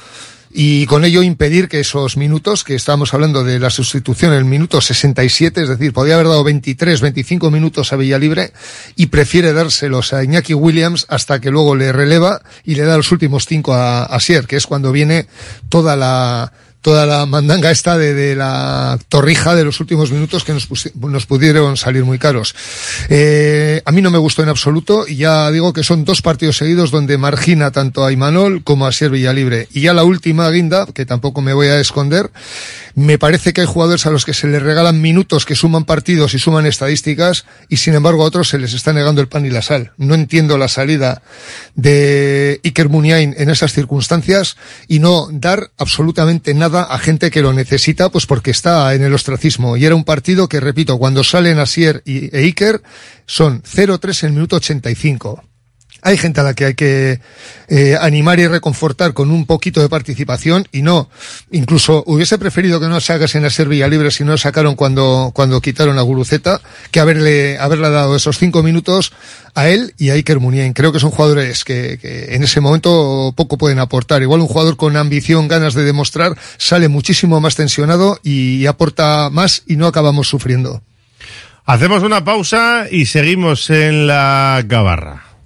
y 0.53 0.87
con 0.87 1.05
ello 1.05 1.23
impedir 1.23 1.69
que 1.69 1.81
esos 1.81 2.17
minutos, 2.17 2.65
que 2.65 2.75
estábamos 2.75 3.15
hablando 3.15 3.45
de 3.45 3.61
la 3.61 3.71
sustitución 3.71 4.33
el 4.33 4.45
minuto 4.45 4.81
67, 4.81 5.63
es 5.63 5.69
decir, 5.69 5.93
podía 5.93 6.15
haber 6.15 6.27
dado 6.27 6.43
23, 6.43 7.01
25 7.01 7.51
minutos 7.53 7.93
a 7.93 7.97
Villalibre 7.97 8.53
y 8.97 9.07
prefiere 9.07 9.53
dárselos 9.53 10.13
a 10.13 10.25
Iñaki 10.25 10.55
Williams 10.55 11.07
hasta 11.09 11.41
que 11.41 11.51
luego 11.51 11.77
le 11.77 11.93
releva 11.93 12.43
y 12.65 12.75
le 12.75 12.83
da 12.83 12.97
los 12.97 13.13
últimos 13.13 13.47
cinco 13.47 13.75
a, 13.75 14.03
a 14.03 14.19
Sier, 14.19 14.47
que 14.47 14.57
es 14.57 14.67
cuando 14.67 14.91
viene 14.91 15.27
toda 15.69 15.95
la 15.95 16.53
toda 16.81 17.05
la 17.07 17.27
mandanga 17.27 17.71
esta 17.71 17.99
de, 17.99 18.15
de, 18.15 18.35
la 18.35 18.99
torrija 19.09 19.55
de 19.55 19.65
los 19.65 19.81
últimos 19.81 20.11
minutos 20.11 20.45
que 20.45 20.53
nos, 20.53 20.69
nos 20.95 21.27
pudieron 21.27 21.77
salir 21.77 22.05
muy 22.05 22.19
caros. 22.19 22.55
Eh, 23.09 23.83
a 23.85 23.93
mí 23.93 24.01
no 24.01 24.11
me 24.11 24.19
gustó 24.19 24.43
en 24.43 24.49
absoluto 24.49 25.07
y 25.07 25.17
ya 25.17 25.51
digo 25.51 25.73
que 25.73 25.85
son 25.85 26.05
dos 26.05 26.23
partidos 26.23 26.57
seguidos 26.57 26.91
donde 26.91 27.19
margina 27.19 27.71
tanto 27.71 28.05
a 28.05 28.13
Imanol 28.13 28.65
como 28.65 28.87
a 28.87 28.93
Sier 28.93 29.11
Villalibre. 29.11 29.69
Y 29.73 29.83
ya 29.83 29.93
la 29.93 30.05
última 30.05 30.49
guinda, 30.51 30.87
que 30.87 31.05
tampoco 31.05 31.43
me 31.43 31.53
voy 31.53 31.67
a 31.69 31.81
esconder, 31.81 32.31
me 32.95 33.19
parece 33.19 33.53
que 33.53 33.61
hay 33.61 33.67
jugadores 33.67 34.07
a 34.07 34.11
los 34.11 34.25
que 34.25 34.35
se 34.35 34.47
les 34.47 34.63
regalan 34.63 35.01
minutos 35.01 35.45
que 35.45 35.55
suman 35.55 35.85
partidos 35.85 36.35
y 36.35 36.39
suman 36.39 36.67
estadísticas 36.67 37.45
y 37.69 37.77
sin 37.77 37.95
embargo 37.95 38.25
a 38.25 38.27
otros 38.27 38.49
se 38.49 38.59
les 38.59 38.73
está 38.73 38.93
negando 38.93 39.21
el 39.21 39.29
pan 39.29 39.45
y 39.45 39.51
la 39.51 39.63
sal. 39.63 39.93
No 39.99 40.15
entiendo 40.15 40.57
la 40.57 40.69
salida 40.69 41.23
de 41.75 42.61
Iker 42.65 42.89
Muniain 42.89 43.35
en 43.37 43.51
esas 43.51 43.73
circunstancias 43.73 44.57
y 44.89 44.99
no 44.99 45.29
dar 45.31 45.71
absolutamente 45.79 46.55
nada 46.55 46.70
a 46.75 46.99
gente 46.99 47.31
que 47.31 47.43
lo 47.43 47.53
necesita 47.53 48.09
pues 48.11 48.27
porque 48.27 48.51
está 48.51 48.95
en 48.95 49.03
el 49.03 49.15
ostracismo. 49.15 49.77
Y 49.77 49.85
era 49.85 49.95
un 49.95 50.05
partido 50.05 50.49
que, 50.49 50.61
repito, 50.61 50.99
cuando 50.99 51.25
salen 51.25 51.59
Asier 51.59 52.03
y, 52.05 52.35
e 52.37 52.41
Iker 52.41 52.83
son 53.27 53.63
0-3 53.63 54.23
en 54.23 54.27
el 54.29 54.35
minuto 54.35 54.57
85 54.57 55.50
hay 56.03 56.17
gente 56.17 56.41
a 56.41 56.45
la 56.45 56.55
que 56.55 56.65
hay 56.67 56.75
que 56.75 57.21
eh, 57.69 57.97
animar 58.01 58.41
y 58.41 58.47
reconfortar 58.47 59.13
con 59.13 59.31
un 59.31 59.47
poquito 59.47 59.81
de 59.81 59.89
participación 59.89 60.67
y 60.73 60.83
no, 60.83 61.09
incluso 61.51 62.03
hubiese 62.07 62.39
preferido 62.39 62.81
que 62.81 62.89
no 62.89 63.01
sacas 63.01 63.35
en 63.35 63.43
la 63.43 63.51
Servilla 63.51 63.89
libre 63.89 64.11
si 64.11 64.25
no 64.25 64.37
sacaron 64.39 64.75
cuando, 64.75 65.31
cuando 65.35 65.61
quitaron 65.61 65.99
a 65.99 66.03
Guruceta, 66.03 66.61
que 66.91 67.01
haberle, 67.01 67.59
haberle 67.59 67.91
dado 67.91 68.17
esos 68.17 68.39
cinco 68.39 68.63
minutos 68.63 69.13
a 69.55 69.69
él 69.69 69.95
y 69.99 70.11
a 70.11 70.15
Iker 70.15 70.41
Muniain. 70.41 70.73
Creo 70.73 70.93
que 70.93 71.01
son 71.01 71.11
jugadores 71.11 71.65
que, 71.65 71.99
que 72.01 72.35
en 72.35 72.43
ese 72.43 72.61
momento 72.61 73.33
poco 73.37 73.59
pueden 73.59 73.79
aportar. 73.79 74.23
Igual 74.23 74.41
un 74.41 74.49
jugador 74.49 74.77
con 74.77 74.97
ambición, 74.97 75.49
ganas 75.49 75.75
de 75.75 75.85
demostrar, 75.85 76.37
sale 76.57 76.89
muchísimo 76.89 77.41
más 77.41 77.57
tensionado 77.57 78.19
y 78.23 78.67
aporta 78.67 79.31
más 79.31 79.63
y 79.67 79.77
no 79.77 79.87
acabamos 79.87 80.29
sufriendo. 80.29 80.83
Hacemos 81.65 82.03
una 82.03 82.25
pausa 82.25 82.87
y 82.91 83.07
seguimos 83.07 83.71
en 83.71 84.07
la 84.07 84.63
gabarra. 84.67 85.30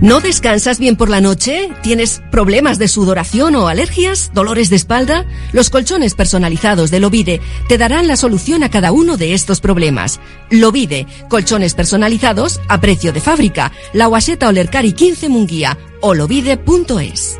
¿No 0.00 0.20
descansas 0.20 0.78
bien 0.78 0.94
por 0.94 1.10
la 1.10 1.20
noche? 1.20 1.70
¿Tienes 1.82 2.22
problemas 2.30 2.78
de 2.78 2.86
sudoración 2.86 3.56
o 3.56 3.66
alergias? 3.66 4.30
¿Dolores 4.32 4.70
de 4.70 4.76
espalda? 4.76 5.26
Los 5.52 5.70
colchones 5.70 6.14
personalizados 6.14 6.92
de 6.92 7.00
Lovide 7.00 7.40
te 7.68 7.78
darán 7.78 8.06
la 8.06 8.16
solución 8.16 8.62
a 8.62 8.70
cada 8.70 8.92
uno 8.92 9.16
de 9.16 9.34
estos 9.34 9.60
problemas. 9.60 10.20
Lovide, 10.50 11.08
colchones 11.28 11.74
personalizados 11.74 12.60
a 12.68 12.80
precio 12.80 13.12
de 13.12 13.20
fábrica. 13.20 13.72
La 13.92 14.06
Guaseta 14.06 14.46
Olercari 14.46 14.92
15 14.92 15.30
Munguía 15.30 15.76
o 16.00 16.14
lovide.es. 16.14 17.36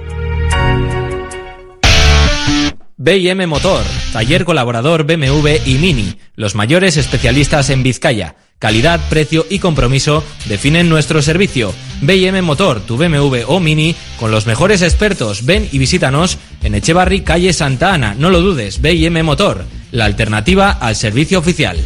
BM 2.96 3.46
Motor, 3.46 3.84
taller 4.12 4.44
colaborador 4.44 5.04
BMW 5.04 5.60
y 5.64 5.74
Mini, 5.78 6.18
los 6.34 6.56
mayores 6.56 6.96
especialistas 6.96 7.70
en 7.70 7.84
Vizcaya. 7.84 8.34
Calidad, 8.58 8.98
precio 9.08 9.46
y 9.48 9.60
compromiso 9.60 10.24
definen 10.46 10.88
nuestro 10.88 11.22
servicio. 11.22 11.72
BM 12.00 12.42
Motor, 12.42 12.80
tu 12.80 12.96
BMW 12.96 13.44
o 13.46 13.60
Mini, 13.60 13.94
con 14.18 14.32
los 14.32 14.46
mejores 14.46 14.82
expertos. 14.82 15.46
Ven 15.46 15.68
y 15.70 15.78
visítanos 15.78 16.38
en 16.64 16.74
Echevarri, 16.74 17.20
calle 17.20 17.52
Santa 17.52 17.94
Ana. 17.94 18.16
No 18.18 18.30
lo 18.30 18.40
dudes, 18.40 18.80
BM 18.80 19.22
Motor, 19.22 19.64
la 19.92 20.06
alternativa 20.06 20.72
al 20.72 20.96
servicio 20.96 21.38
oficial. 21.38 21.78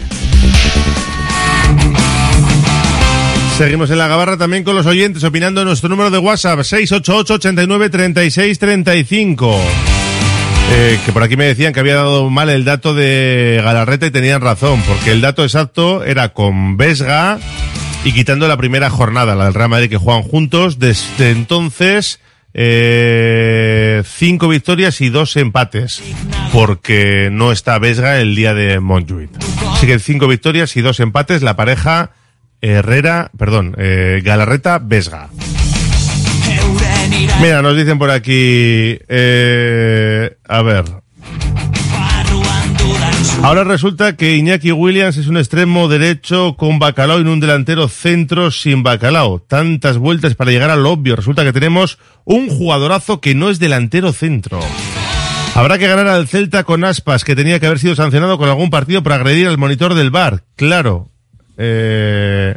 Seguimos 3.59 3.90
en 3.90 3.99
la 3.99 4.09
gabarra 4.09 4.39
también 4.39 4.65
con 4.65 4.74
los 4.74 4.86
oyentes 4.86 5.23
opinando 5.24 5.62
nuestro 5.66 5.90
número 5.90 6.11
de 6.11 6.19
WhatsApp 6.19 6.62
688 6.62 7.35
89 7.35 7.90
36 7.90 8.59
35. 8.59 9.61
Eh, 10.74 10.99
que 11.05 11.12
por 11.12 11.23
aquí 11.23 11.36
me 11.36 11.44
decían 11.44 11.74
que 11.74 11.81
había 11.81 11.97
dado 11.97 12.31
mal 12.31 12.49
el 12.49 12.65
dato 12.65 12.94
de 12.94 13.61
Galarreta 13.62 14.07
y 14.07 14.11
tenían 14.11 14.40
razón, 14.40 14.82
porque 14.89 15.12
el 15.12 15.20
dato 15.20 15.43
exacto 15.43 16.03
era 16.03 16.31
con 16.31 16.78
Vesga 16.78 17.39
y 18.05 18.12
quitando 18.12 18.49
la 18.49 18.57
primera 18.57 18.89
jornada, 18.89 19.35
la 19.35 19.44
del 19.44 19.55
Real 19.55 19.69
Madrid 19.69 19.90
que 19.90 19.99
juegan 19.99 20.23
juntos. 20.23 20.78
Desde 20.78 21.31
entonces, 21.31 22.20
eh, 22.55 24.03
cinco 24.07 24.49
victorias 24.49 25.03
y 25.03 25.11
dos 25.11 25.36
empates, 25.36 26.03
porque 26.55 27.28
no 27.31 27.53
está 27.53 27.78
Vesga 27.78 28.19
el 28.19 28.35
día 28.35 28.55
de 28.55 28.81
Montjuic. 28.81 29.31
Así 29.74 29.86
que 29.86 29.99
cinco 29.99 30.27
victorias 30.27 30.74
y 30.77 30.81
dos 30.81 31.01
empates, 31.01 31.43
la 31.43 31.55
pareja 31.55 32.12
Herrera, 32.62 33.31
perdón, 33.36 33.74
eh, 33.77 34.23
Galarreta-Vesga. 34.24 35.28
Mira, 37.40 37.62
nos 37.62 37.76
dicen 37.76 37.98
por 37.98 38.10
aquí, 38.10 38.98
eh, 39.09 40.36
a 40.48 40.62
ver. 40.62 40.84
Ahora 43.43 43.64
resulta 43.64 44.16
que 44.16 44.36
Iñaki 44.36 44.70
Williams 44.70 45.16
es 45.16 45.26
un 45.26 45.36
extremo 45.36 45.89
derecho 45.89 46.55
con 46.56 46.78
bacalao 46.78 47.18
y 47.18 47.24
un 47.24 47.40
delantero 47.40 47.89
centro 47.89 48.52
sin 48.52 48.84
bacalao. 48.84 49.40
Tantas 49.40 49.98
vueltas 49.98 50.36
para 50.36 50.52
llegar 50.52 50.70
al 50.70 50.86
obvio. 50.86 51.16
Resulta 51.16 51.43
que 51.43 51.52
tenemos 51.52 51.98
un 52.24 52.48
jugadorazo 52.48 53.20
que 53.20 53.34
no 53.34 53.51
es 53.51 53.59
delantero 53.59 54.12
centro. 54.12 54.60
Habrá 55.56 55.76
que 55.76 55.89
ganar 55.89 56.06
al 56.06 56.28
Celta 56.28 56.62
con 56.62 56.84
aspas, 56.84 57.24
que 57.24 57.34
tenía 57.34 57.59
que 57.59 57.66
haber 57.66 57.80
sido 57.80 57.97
sancionado 57.97 58.39
con 58.39 58.48
algún 58.48 58.70
partido 58.70 59.02
por 59.02 59.12
agredir 59.12 59.48
al 59.48 59.59
monitor 59.59 59.94
del 59.94 60.12
bar. 60.12 60.44
Claro. 60.55 61.10
Eh, 61.59 62.56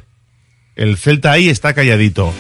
el 0.76 0.98
Celta 0.98 1.32
ahí 1.32 1.50
está 1.50 1.74
calladito. 1.74 2.32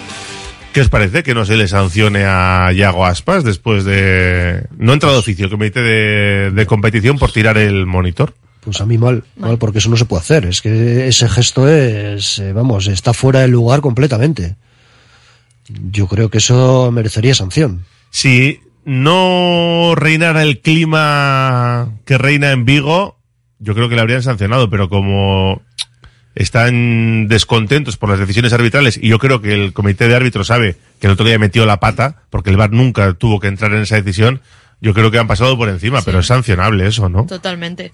¿Qué 0.76 0.82
os 0.82 0.90
parece 0.90 1.24
que 1.24 1.34
no 1.34 1.46
se 1.46 1.56
le 1.56 1.70
sancione 1.70 2.26
a 2.26 2.70
Yago 2.74 3.06
Aspas 3.06 3.46
después 3.46 3.86
de... 3.86 4.68
No 4.78 4.92
ha 4.92 4.96
entrado 4.96 5.16
de 5.16 5.22
oficio 5.22 5.50
comité 5.50 5.80
de, 5.80 6.52
de 6.52 6.66
competición 6.66 7.18
por 7.18 7.32
tirar 7.32 7.58
el 7.58 7.86
monitor? 7.86 8.34
Pues 8.60 8.82
a 8.82 8.86
mí 8.86 8.98
mal, 8.98 9.24
mal, 9.38 9.58
porque 9.58 9.78
eso 9.78 9.90
no 9.90 9.96
se 9.96 10.04
puede 10.04 10.20
hacer. 10.20 10.44
Es 10.46 10.62
que 10.62 11.08
ese 11.08 11.30
gesto 11.30 11.70
es, 11.70 12.40
eh, 12.40 12.52
vamos, 12.52 12.88
está 12.88 13.14
fuera 13.14 13.40
de 13.40 13.48
lugar 13.48 13.80
completamente. 13.80 14.58
Yo 15.70 16.08
creo 16.08 16.30
que 16.30 16.40
eso 16.40 16.92
merecería 16.92 17.34
sanción. 17.36 17.86
Si 18.10 18.60
no 18.84 19.94
reinara 19.96 20.44
el 20.44 20.60
clima 20.60 21.94
que 22.04 22.18
reina 22.18 22.52
en 22.52 22.66
Vigo, 22.66 23.18
yo 23.60 23.76
creo 23.76 23.88
que 23.88 23.96
le 23.96 24.02
habrían 24.02 24.24
sancionado, 24.24 24.70
pero 24.70 24.90
como 24.90 25.62
están 26.36 27.28
descontentos 27.28 27.98
por 27.98 28.10
las 28.10 28.20
decisiones 28.20 28.54
arbitrales 28.54 29.00
y 29.02 29.10
yo 29.10 29.20
creo 29.20 29.42
que 29.42 29.54
el 29.54 29.74
comité 29.74 30.08
de 30.08 30.16
árbitros 30.16 30.48
sabe 30.48 30.76
que 31.00 31.08
el 31.08 31.14
otro 31.14 31.26
día 31.26 31.40
metió 31.40 31.66
la 31.66 31.80
pata 31.80 32.24
porque 32.30 32.50
el 32.50 32.58
VAR 32.58 32.72
nunca 32.72 33.14
tuvo 33.14 33.40
que 33.40 33.48
entrar 33.48 33.74
en 33.74 33.82
esa 33.82 33.96
decisión, 33.96 34.42
yo 34.82 34.94
creo 34.94 35.12
que 35.12 35.18
han 35.18 35.28
pasado 35.28 35.58
por 35.58 35.70
encima, 35.70 36.02
pero 36.02 36.20
es 36.20 36.28
sancionable 36.28 36.88
eso, 36.88 37.10
¿no? 37.10 37.26
Totalmente. 37.26 37.94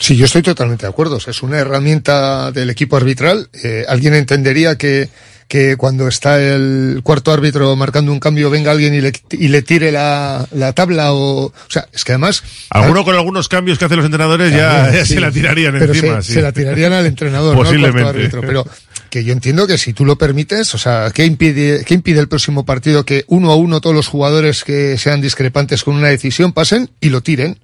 Sí, 0.00 0.16
yo 0.16 0.24
estoy 0.24 0.42
totalmente 0.42 0.86
de 0.86 0.90
acuerdo. 0.90 1.16
O 1.16 1.20
sea, 1.20 1.32
es 1.32 1.42
una 1.42 1.58
herramienta 1.58 2.52
del 2.52 2.70
equipo 2.70 2.96
arbitral. 2.96 3.50
Eh, 3.62 3.84
alguien 3.88 4.14
entendería 4.14 4.78
que, 4.78 5.08
que 5.48 5.76
cuando 5.76 6.06
está 6.08 6.40
el 6.40 7.00
cuarto 7.02 7.32
árbitro 7.32 7.74
marcando 7.74 8.12
un 8.12 8.20
cambio 8.20 8.50
venga 8.50 8.70
alguien 8.70 8.94
y 8.94 9.00
le, 9.00 9.12
y 9.32 9.48
le 9.48 9.62
tire 9.62 9.90
la, 9.90 10.46
la 10.52 10.74
tabla 10.74 11.12
o... 11.14 11.46
O 11.46 11.52
sea, 11.68 11.88
es 11.92 12.04
que 12.04 12.12
además... 12.12 12.42
Alguno 12.68 13.02
con 13.02 13.14
algunos 13.14 13.48
cambios 13.48 13.78
que 13.78 13.86
hacen 13.86 13.96
los 13.96 14.04
entrenadores 14.04 14.52
ya, 14.52 14.92
ya 14.92 15.06
Sí, 15.06 15.14
se 15.14 15.20
la 15.20 15.32
tirarían 15.32 15.72
pero 15.78 15.92
encima. 15.94 16.20
Se, 16.20 16.28
sí. 16.28 16.32
se 16.34 16.42
la 16.42 16.52
tirarían 16.52 16.92
al 16.92 17.06
entrenador, 17.06 17.54
no 17.54 17.60
al 17.62 17.66
Posiblemente. 17.66 18.08
árbitro. 18.10 18.42
Pero 18.42 18.66
que 19.08 19.24
yo 19.24 19.32
entiendo 19.32 19.66
que 19.66 19.78
si 19.78 19.94
tú 19.94 20.04
lo 20.04 20.16
permites, 20.18 20.74
o 20.74 20.78
sea, 20.78 21.10
¿qué 21.14 21.24
impide, 21.24 21.82
¿qué 21.86 21.94
impide 21.94 22.20
el 22.20 22.28
próximo 22.28 22.66
partido 22.66 23.06
que 23.06 23.24
uno 23.28 23.50
a 23.50 23.56
uno 23.56 23.80
todos 23.80 23.96
los 23.96 24.06
jugadores 24.06 24.64
que 24.64 24.98
sean 24.98 25.22
discrepantes 25.22 25.82
con 25.82 25.94
una 25.94 26.08
decisión 26.08 26.52
pasen 26.52 26.90
y 27.00 27.08
lo 27.08 27.22
tiren? 27.22 27.58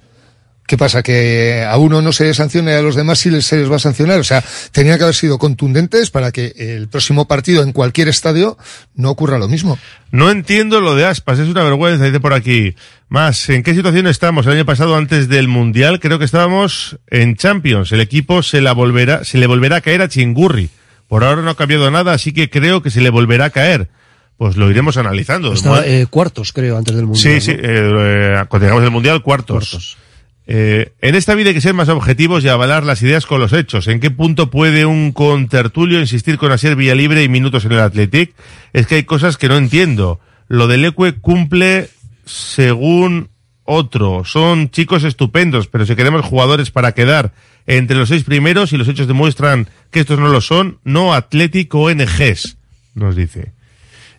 ¿Qué 0.66 0.78
pasa? 0.78 1.02
¿Que 1.02 1.62
a 1.68 1.76
uno 1.76 2.00
no 2.00 2.10
se 2.12 2.32
sancione 2.32 2.70
y 2.72 2.74
a 2.74 2.80
los 2.80 2.94
demás 2.96 3.18
sí 3.18 3.28
les- 3.28 3.44
se 3.44 3.58
les 3.58 3.70
va 3.70 3.76
a 3.76 3.78
sancionar? 3.78 4.18
O 4.18 4.24
sea, 4.24 4.42
tenía 4.72 4.96
que 4.96 5.02
haber 5.02 5.14
sido 5.14 5.36
contundentes 5.38 6.10
para 6.10 6.32
que 6.32 6.54
el 6.56 6.88
próximo 6.88 7.28
partido 7.28 7.62
en 7.62 7.72
cualquier 7.72 8.08
estadio 8.08 8.56
no 8.94 9.10
ocurra 9.10 9.36
lo 9.38 9.46
mismo. 9.46 9.78
No 10.10 10.30
entiendo 10.30 10.80
lo 10.80 10.94
de 10.94 11.04
Aspas, 11.04 11.38
es 11.38 11.48
una 11.48 11.62
vergüenza, 11.64 12.04
dice 12.06 12.18
por 12.18 12.32
aquí. 12.32 12.74
Más, 13.10 13.50
¿en 13.50 13.62
qué 13.62 13.74
situación 13.74 14.06
estamos? 14.06 14.46
El 14.46 14.52
año 14.52 14.64
pasado, 14.64 14.96
antes 14.96 15.28
del 15.28 15.48
Mundial, 15.48 16.00
creo 16.00 16.18
que 16.18 16.24
estábamos 16.24 16.96
en 17.08 17.36
Champions. 17.36 17.92
El 17.92 18.00
equipo 18.00 18.42
se 18.42 18.62
la 18.62 18.72
volverá, 18.72 19.22
se 19.24 19.36
le 19.36 19.46
volverá 19.46 19.76
a 19.76 19.80
caer 19.82 20.00
a 20.00 20.08
Chingurri. 20.08 20.70
Por 21.08 21.24
ahora 21.24 21.42
no 21.42 21.50
ha 21.50 21.56
cambiado 21.56 21.90
nada, 21.90 22.14
así 22.14 22.32
que 22.32 22.48
creo 22.48 22.82
que 22.82 22.90
se 22.90 23.02
le 23.02 23.10
volverá 23.10 23.44
a 23.46 23.50
caer. 23.50 23.90
Pues 24.38 24.56
lo 24.56 24.70
iremos 24.70 24.96
analizando. 24.96 25.52
Estaba, 25.52 25.80
Bueno, 25.80 25.92
eh, 25.92 26.06
cuartos, 26.08 26.52
creo, 26.52 26.78
antes 26.78 26.96
del 26.96 27.04
Mundial. 27.04 27.40
sí, 27.40 27.52
sí, 27.52 27.52
¿no? 27.52 27.58
eh, 27.62 28.38
eh, 28.40 28.44
cuando 28.48 28.64
llegamos 28.66 28.82
al 28.84 28.90
Mundial, 28.90 29.22
cuartos. 29.22 29.98
Eh, 30.46 30.92
en 31.00 31.14
esta 31.14 31.34
vida 31.34 31.48
hay 31.48 31.54
que 31.54 31.60
ser 31.60 31.74
más 31.74 31.88
objetivos 31.88 32.44
y 32.44 32.48
avalar 32.48 32.84
las 32.84 33.02
ideas 33.02 33.26
con 33.26 33.40
los 33.40 33.52
hechos. 33.52 33.88
¿En 33.88 34.00
qué 34.00 34.10
punto 34.10 34.50
puede 34.50 34.84
un 34.84 35.12
contertulio 35.12 36.00
insistir 36.00 36.36
con 36.36 36.52
hacer 36.52 36.76
vía 36.76 36.94
libre 36.94 37.22
y 37.22 37.28
minutos 37.28 37.64
en 37.64 37.72
el 37.72 37.80
Athletic? 37.80 38.34
Es 38.72 38.86
que 38.86 38.96
hay 38.96 39.04
cosas 39.04 39.36
que 39.36 39.48
no 39.48 39.56
entiendo. 39.56 40.20
Lo 40.48 40.66
del 40.66 40.84
Ecue 40.84 41.14
cumple 41.14 41.88
según 42.26 43.30
otro. 43.64 44.24
Son 44.24 44.70
chicos 44.70 45.04
estupendos, 45.04 45.68
pero 45.68 45.86
si 45.86 45.96
queremos 45.96 46.24
jugadores 46.24 46.70
para 46.70 46.92
quedar 46.92 47.32
entre 47.66 47.96
los 47.96 48.10
seis 48.10 48.24
primeros 48.24 48.72
y 48.72 48.76
los 48.76 48.88
hechos 48.88 49.08
demuestran 49.08 49.68
que 49.90 50.00
estos 50.00 50.18
no 50.18 50.28
lo 50.28 50.42
son, 50.42 50.78
no 50.84 51.14
Athletic 51.14 51.74
ONGs, 51.74 52.58
nos 52.94 53.16
dice. 53.16 53.52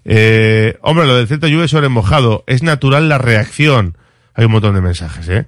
Eh, 0.04 0.78
hombre, 0.82 1.06
lo 1.06 1.16
del 1.16 1.28
Celta 1.28 1.48
llueve 1.48 1.68
sobre 1.68 1.90
mojado. 1.90 2.44
Es 2.48 2.64
natural 2.64 3.10
la 3.10 3.20
reacción. 3.20 3.98
Hay 4.34 4.46
un 4.46 4.52
montón 4.52 4.76
de 4.76 4.82
mensajes, 4.82 5.30
¿eh? 5.30 5.46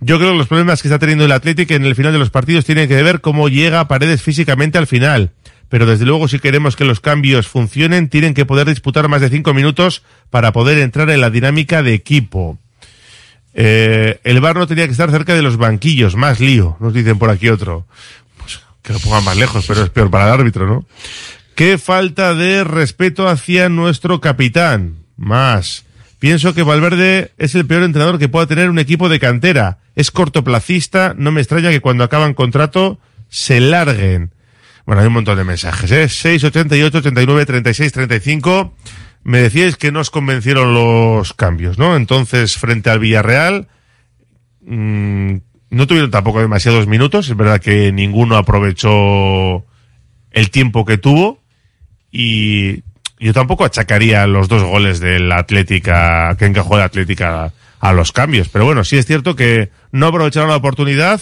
Yo 0.00 0.18
creo 0.18 0.32
que 0.32 0.38
los 0.38 0.48
problemas 0.48 0.80
que 0.80 0.88
está 0.88 0.98
teniendo 0.98 1.26
el 1.26 1.32
Athletic 1.32 1.70
en 1.72 1.84
el 1.84 1.94
final 1.94 2.12
de 2.12 2.18
los 2.18 2.30
partidos 2.30 2.64
tienen 2.64 2.88
que 2.88 3.02
ver 3.02 3.20
cómo 3.20 3.48
llega 3.48 3.80
a 3.80 3.88
Paredes 3.88 4.22
físicamente 4.22 4.78
al 4.78 4.86
final. 4.86 5.30
Pero 5.68 5.86
desde 5.86 6.04
luego, 6.04 6.26
si 6.26 6.38
queremos 6.40 6.74
que 6.74 6.84
los 6.84 7.00
cambios 7.00 7.46
funcionen, 7.46 8.08
tienen 8.08 8.34
que 8.34 8.44
poder 8.44 8.66
disputar 8.66 9.08
más 9.08 9.20
de 9.20 9.28
cinco 9.28 9.54
minutos 9.54 10.02
para 10.30 10.52
poder 10.52 10.78
entrar 10.78 11.10
en 11.10 11.20
la 11.20 11.30
dinámica 11.30 11.82
de 11.82 11.94
equipo. 11.94 12.58
Eh, 13.54 14.20
el 14.24 14.40
bar 14.40 14.56
no 14.56 14.66
tenía 14.66 14.86
que 14.86 14.92
estar 14.92 15.10
cerca 15.10 15.34
de 15.34 15.42
los 15.42 15.56
banquillos, 15.56 16.16
más 16.16 16.40
lío, 16.40 16.76
nos 16.80 16.94
dicen 16.94 17.18
por 17.18 17.30
aquí 17.30 17.48
otro. 17.48 17.86
Pues 18.38 18.60
que 18.82 18.92
lo 18.92 18.98
pongan 19.00 19.24
más 19.24 19.36
lejos, 19.36 19.64
pero 19.66 19.84
es 19.84 19.90
peor 19.90 20.10
para 20.10 20.26
el 20.26 20.32
árbitro, 20.32 20.66
¿no? 20.66 20.86
Qué 21.54 21.78
falta 21.78 22.34
de 22.34 22.64
respeto 22.64 23.28
hacia 23.28 23.68
nuestro 23.68 24.20
capitán. 24.20 24.96
Más. 25.16 25.84
Pienso 26.20 26.52
que 26.52 26.62
Valverde 26.62 27.32
es 27.38 27.54
el 27.54 27.66
peor 27.66 27.82
entrenador 27.82 28.18
que 28.18 28.28
pueda 28.28 28.46
tener 28.46 28.68
un 28.68 28.78
equipo 28.78 29.08
de 29.08 29.18
cantera. 29.18 29.78
Es 29.96 30.10
cortoplacista, 30.10 31.14
no 31.16 31.32
me 31.32 31.40
extraña 31.40 31.70
que 31.70 31.80
cuando 31.80 32.04
acaban 32.04 32.34
contrato 32.34 33.00
se 33.30 33.58
larguen. 33.58 34.30
Bueno, 34.84 35.00
hay 35.00 35.06
un 35.06 35.14
montón 35.14 35.38
de 35.38 35.44
mensajes, 35.44 35.90
¿eh? 35.90 36.10
6, 36.10 36.44
88, 36.44 36.98
89, 36.98 37.46
36, 37.46 37.92
35. 37.92 38.74
Me 39.24 39.40
decíais 39.40 39.76
que 39.76 39.92
no 39.92 40.00
os 40.00 40.10
convencieron 40.10 40.74
los 40.74 41.32
cambios, 41.32 41.78
¿no? 41.78 41.96
Entonces, 41.96 42.58
frente 42.58 42.90
al 42.90 42.98
Villarreal, 42.98 43.68
mm, 44.60 45.36
no 45.70 45.86
tuvieron 45.86 46.10
tampoco 46.10 46.40
demasiados 46.40 46.86
minutos. 46.86 47.30
Es 47.30 47.36
verdad 47.36 47.62
que 47.62 47.92
ninguno 47.92 48.36
aprovechó 48.36 49.64
el 50.32 50.50
tiempo 50.50 50.84
que 50.84 50.98
tuvo. 50.98 51.40
Y 52.12 52.82
yo 53.20 53.32
tampoco 53.32 53.64
achacaría 53.64 54.26
los 54.26 54.48
dos 54.48 54.62
goles 54.62 54.98
del 54.98 55.30
Atlética, 55.30 56.34
que 56.38 56.46
encajó 56.46 56.76
el 56.76 56.82
Atlética 56.82 57.52
a 57.78 57.92
los 57.92 58.12
cambios. 58.12 58.48
Pero 58.48 58.64
bueno, 58.64 58.84
sí 58.84 58.96
es 58.96 59.06
cierto 59.06 59.36
que 59.36 59.70
no 59.92 60.06
aprovecharon 60.06 60.48
la 60.48 60.56
oportunidad 60.56 61.20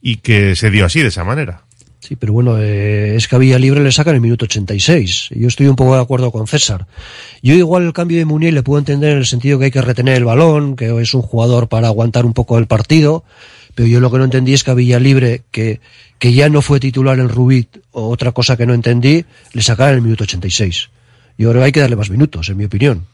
y 0.00 0.16
que 0.16 0.54
se 0.56 0.70
dio 0.70 0.84
así, 0.84 1.00
de 1.00 1.08
esa 1.08 1.24
manera. 1.24 1.62
Sí, 2.00 2.16
pero 2.16 2.32
bueno, 2.32 2.58
eh, 2.58 3.14
es 3.14 3.28
que 3.28 3.36
a 3.36 3.38
Villa 3.38 3.60
Libre 3.60 3.80
le 3.80 3.92
sacan 3.92 4.16
el 4.16 4.20
minuto 4.20 4.44
86. 4.44 5.30
Yo 5.36 5.46
estoy 5.46 5.68
un 5.68 5.76
poco 5.76 5.94
de 5.94 6.02
acuerdo 6.02 6.32
con 6.32 6.48
César. 6.48 6.86
Yo 7.42 7.54
igual 7.54 7.84
el 7.84 7.92
cambio 7.92 8.18
de 8.18 8.24
Munier 8.24 8.52
le 8.52 8.64
puedo 8.64 8.80
entender 8.80 9.12
en 9.12 9.18
el 9.18 9.26
sentido 9.26 9.58
que 9.58 9.66
hay 9.66 9.70
que 9.70 9.80
retener 9.80 10.16
el 10.16 10.24
balón, 10.24 10.74
que 10.74 11.00
es 11.00 11.14
un 11.14 11.22
jugador 11.22 11.68
para 11.68 11.86
aguantar 11.86 12.26
un 12.26 12.32
poco 12.32 12.58
el 12.58 12.66
partido, 12.66 13.22
pero 13.76 13.88
yo 13.88 14.00
lo 14.00 14.10
que 14.10 14.18
no 14.18 14.24
entendí 14.24 14.52
es 14.52 14.64
que 14.64 14.72
a 14.72 14.74
Villa 14.74 14.98
Libre, 14.98 15.42
que, 15.52 15.80
que 16.18 16.32
ya 16.32 16.48
no 16.48 16.60
fue 16.60 16.80
titular 16.80 17.20
en 17.20 17.28
Rubí, 17.28 17.68
o 17.92 18.08
otra 18.08 18.32
cosa 18.32 18.56
que 18.56 18.66
no 18.66 18.74
entendí, 18.74 19.24
le 19.52 19.62
sacaran 19.62 19.94
el 19.94 20.02
minuto 20.02 20.24
86. 20.24 20.90
Yo 21.38 21.50
creo 21.50 21.60
que 21.60 21.66
hay 21.66 21.72
que 21.72 21.80
darle 21.80 21.96
más 21.96 22.10
minutos, 22.10 22.48
en 22.48 22.56
mi 22.56 22.64
opinión. 22.64 23.06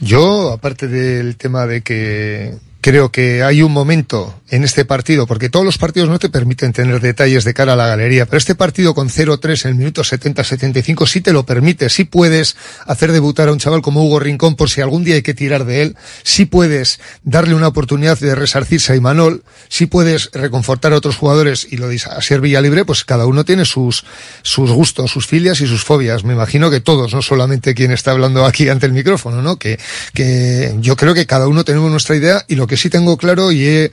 Yo, 0.00 0.52
aparte 0.52 0.88
del 0.88 1.36
tema 1.36 1.66
de 1.66 1.82
que 1.82 2.54
creo 2.82 3.10
que 3.10 3.42
hay 3.42 3.62
un 3.62 3.72
momento 3.72 4.42
en 4.50 4.64
este 4.64 4.84
partido, 4.84 5.26
porque 5.26 5.48
todos 5.48 5.64
los 5.64 5.78
partidos 5.78 6.10
no 6.10 6.18
te 6.18 6.28
permiten 6.28 6.74
tener 6.74 7.00
detalles 7.00 7.44
de 7.44 7.54
cara 7.54 7.72
a 7.72 7.76
la 7.76 7.86
galería, 7.86 8.26
pero 8.26 8.36
este 8.36 8.54
partido 8.54 8.94
con 8.94 9.08
0-3 9.08 9.64
en 9.64 9.70
el 9.70 9.74
minuto 9.76 10.02
70-75 10.02 11.06
sí 11.06 11.22
te 11.22 11.32
lo 11.32 11.46
permite, 11.46 11.88
sí 11.88 12.04
puedes 12.04 12.56
hacer 12.84 13.12
debutar 13.12 13.48
a 13.48 13.52
un 13.52 13.58
chaval 13.58 13.80
como 13.80 14.04
Hugo 14.04 14.20
Rincón 14.20 14.56
por 14.56 14.68
si 14.68 14.82
algún 14.82 15.04
día 15.04 15.14
hay 15.14 15.22
que 15.22 15.32
tirar 15.32 15.64
de 15.64 15.82
él, 15.82 15.96
sí 16.22 16.44
puedes 16.44 17.00
darle 17.22 17.54
una 17.54 17.68
oportunidad 17.68 18.18
de 18.18 18.34
resarcirse 18.34 18.92
a 18.92 18.96
Imanol, 18.96 19.44
sí 19.68 19.86
puedes 19.86 20.30
reconfortar 20.32 20.92
a 20.92 20.96
otros 20.96 21.16
jugadores 21.16 21.66
y 21.70 21.76
lo 21.78 21.88
dice 21.88 22.10
a 22.10 22.20
ser 22.20 22.42
Libre, 22.42 22.84
pues 22.84 23.04
cada 23.04 23.26
uno 23.26 23.44
tiene 23.44 23.64
sus, 23.64 24.04
sus 24.42 24.70
gustos, 24.70 25.10
sus 25.10 25.26
filias 25.26 25.60
y 25.60 25.66
sus 25.66 25.84
fobias. 25.84 26.24
Me 26.24 26.32
imagino 26.32 26.70
que 26.70 26.80
todos, 26.80 27.14
no 27.14 27.22
solamente 27.22 27.74
quien 27.74 27.92
está 27.92 28.10
hablando 28.10 28.44
aquí 28.44 28.68
ante 28.68 28.86
el 28.86 28.92
micrófono, 28.92 29.42
¿no? 29.42 29.56
Que, 29.56 29.78
que 30.12 30.74
yo 30.80 30.96
creo 30.96 31.14
que 31.14 31.26
cada 31.26 31.46
uno 31.46 31.64
tenemos 31.64 31.90
nuestra 31.90 32.16
idea 32.16 32.44
y 32.48 32.56
lo 32.56 32.66
que 32.66 32.71
sí 32.76 32.90
tengo 32.90 33.16
claro 33.16 33.52
y 33.52 33.66
he, 33.66 33.92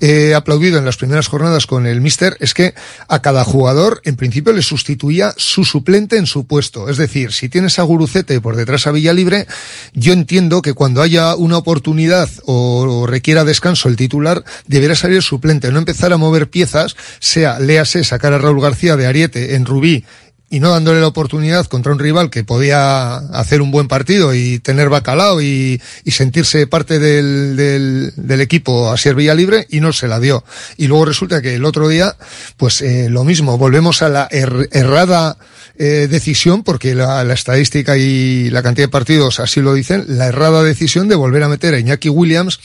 he 0.00 0.34
aplaudido 0.34 0.78
en 0.78 0.84
las 0.84 0.96
primeras 0.96 1.28
jornadas 1.28 1.66
con 1.66 1.86
el 1.86 2.00
Mister 2.00 2.36
es 2.40 2.54
que 2.54 2.74
a 3.08 3.20
cada 3.20 3.44
jugador 3.44 4.00
en 4.04 4.16
principio 4.16 4.52
le 4.52 4.62
sustituía 4.62 5.34
su 5.36 5.64
suplente 5.64 6.16
en 6.16 6.26
su 6.26 6.46
puesto. 6.46 6.88
Es 6.88 6.96
decir, 6.96 7.32
si 7.32 7.48
tienes 7.48 7.78
a 7.78 7.82
Gurucete 7.82 8.40
por 8.40 8.56
detrás 8.56 8.86
a 8.86 8.92
Villalibre, 8.92 9.46
yo 9.92 10.12
entiendo 10.12 10.62
que 10.62 10.74
cuando 10.74 11.02
haya 11.02 11.34
una 11.36 11.58
oportunidad 11.58 12.28
o, 12.44 12.82
o 12.82 13.06
requiera 13.06 13.44
descanso 13.44 13.88
el 13.88 13.96
titular, 13.96 14.44
deberá 14.66 14.94
salir 14.94 15.16
el 15.16 15.22
suplente, 15.22 15.70
no 15.72 15.78
empezar 15.78 16.12
a 16.12 16.16
mover 16.16 16.48
piezas, 16.50 16.96
sea, 17.18 17.58
léase, 17.58 18.04
sacar 18.04 18.32
a 18.32 18.38
Raúl 18.38 18.60
García 18.60 18.96
de 18.96 19.06
Ariete 19.06 19.54
en 19.54 19.64
Rubí 19.64 20.04
y 20.50 20.60
no 20.60 20.70
dándole 20.70 21.00
la 21.00 21.06
oportunidad 21.08 21.66
contra 21.66 21.92
un 21.92 21.98
rival 21.98 22.30
que 22.30 22.42
podía 22.44 23.16
hacer 23.16 23.60
un 23.60 23.70
buen 23.70 23.86
partido 23.86 24.34
y 24.34 24.58
tener 24.60 24.88
bacalao 24.88 25.42
y, 25.42 25.80
y 26.04 26.10
sentirse 26.10 26.66
parte 26.66 26.98
del, 26.98 27.54
del, 27.56 28.12
del 28.16 28.40
equipo 28.40 28.90
a 28.90 28.96
Villa 29.14 29.34
Libre 29.34 29.66
y 29.68 29.80
no 29.80 29.92
se 29.92 30.08
la 30.08 30.20
dio. 30.20 30.44
Y 30.76 30.86
luego 30.86 31.04
resulta 31.04 31.42
que 31.42 31.54
el 31.54 31.64
otro 31.64 31.88
día, 31.88 32.16
pues 32.56 32.80
eh, 32.80 33.08
lo 33.10 33.24
mismo, 33.24 33.58
volvemos 33.58 34.00
a 34.02 34.08
la 34.08 34.28
er- 34.30 34.68
errada 34.72 35.36
eh, 35.78 36.08
decisión, 36.10 36.62
porque 36.62 36.94
la, 36.94 37.22
la, 37.24 37.34
estadística 37.34 37.96
y 37.96 38.50
la 38.50 38.62
cantidad 38.62 38.88
de 38.88 38.92
partidos 38.92 39.40
así 39.40 39.60
lo 39.60 39.74
dicen, 39.74 40.04
la 40.08 40.26
errada 40.26 40.62
decisión 40.62 41.08
de 41.08 41.14
volver 41.14 41.42
a 41.42 41.48
meter 41.48 41.74
a 41.74 41.78
Iñaki 41.78 42.08
Williams 42.08 42.60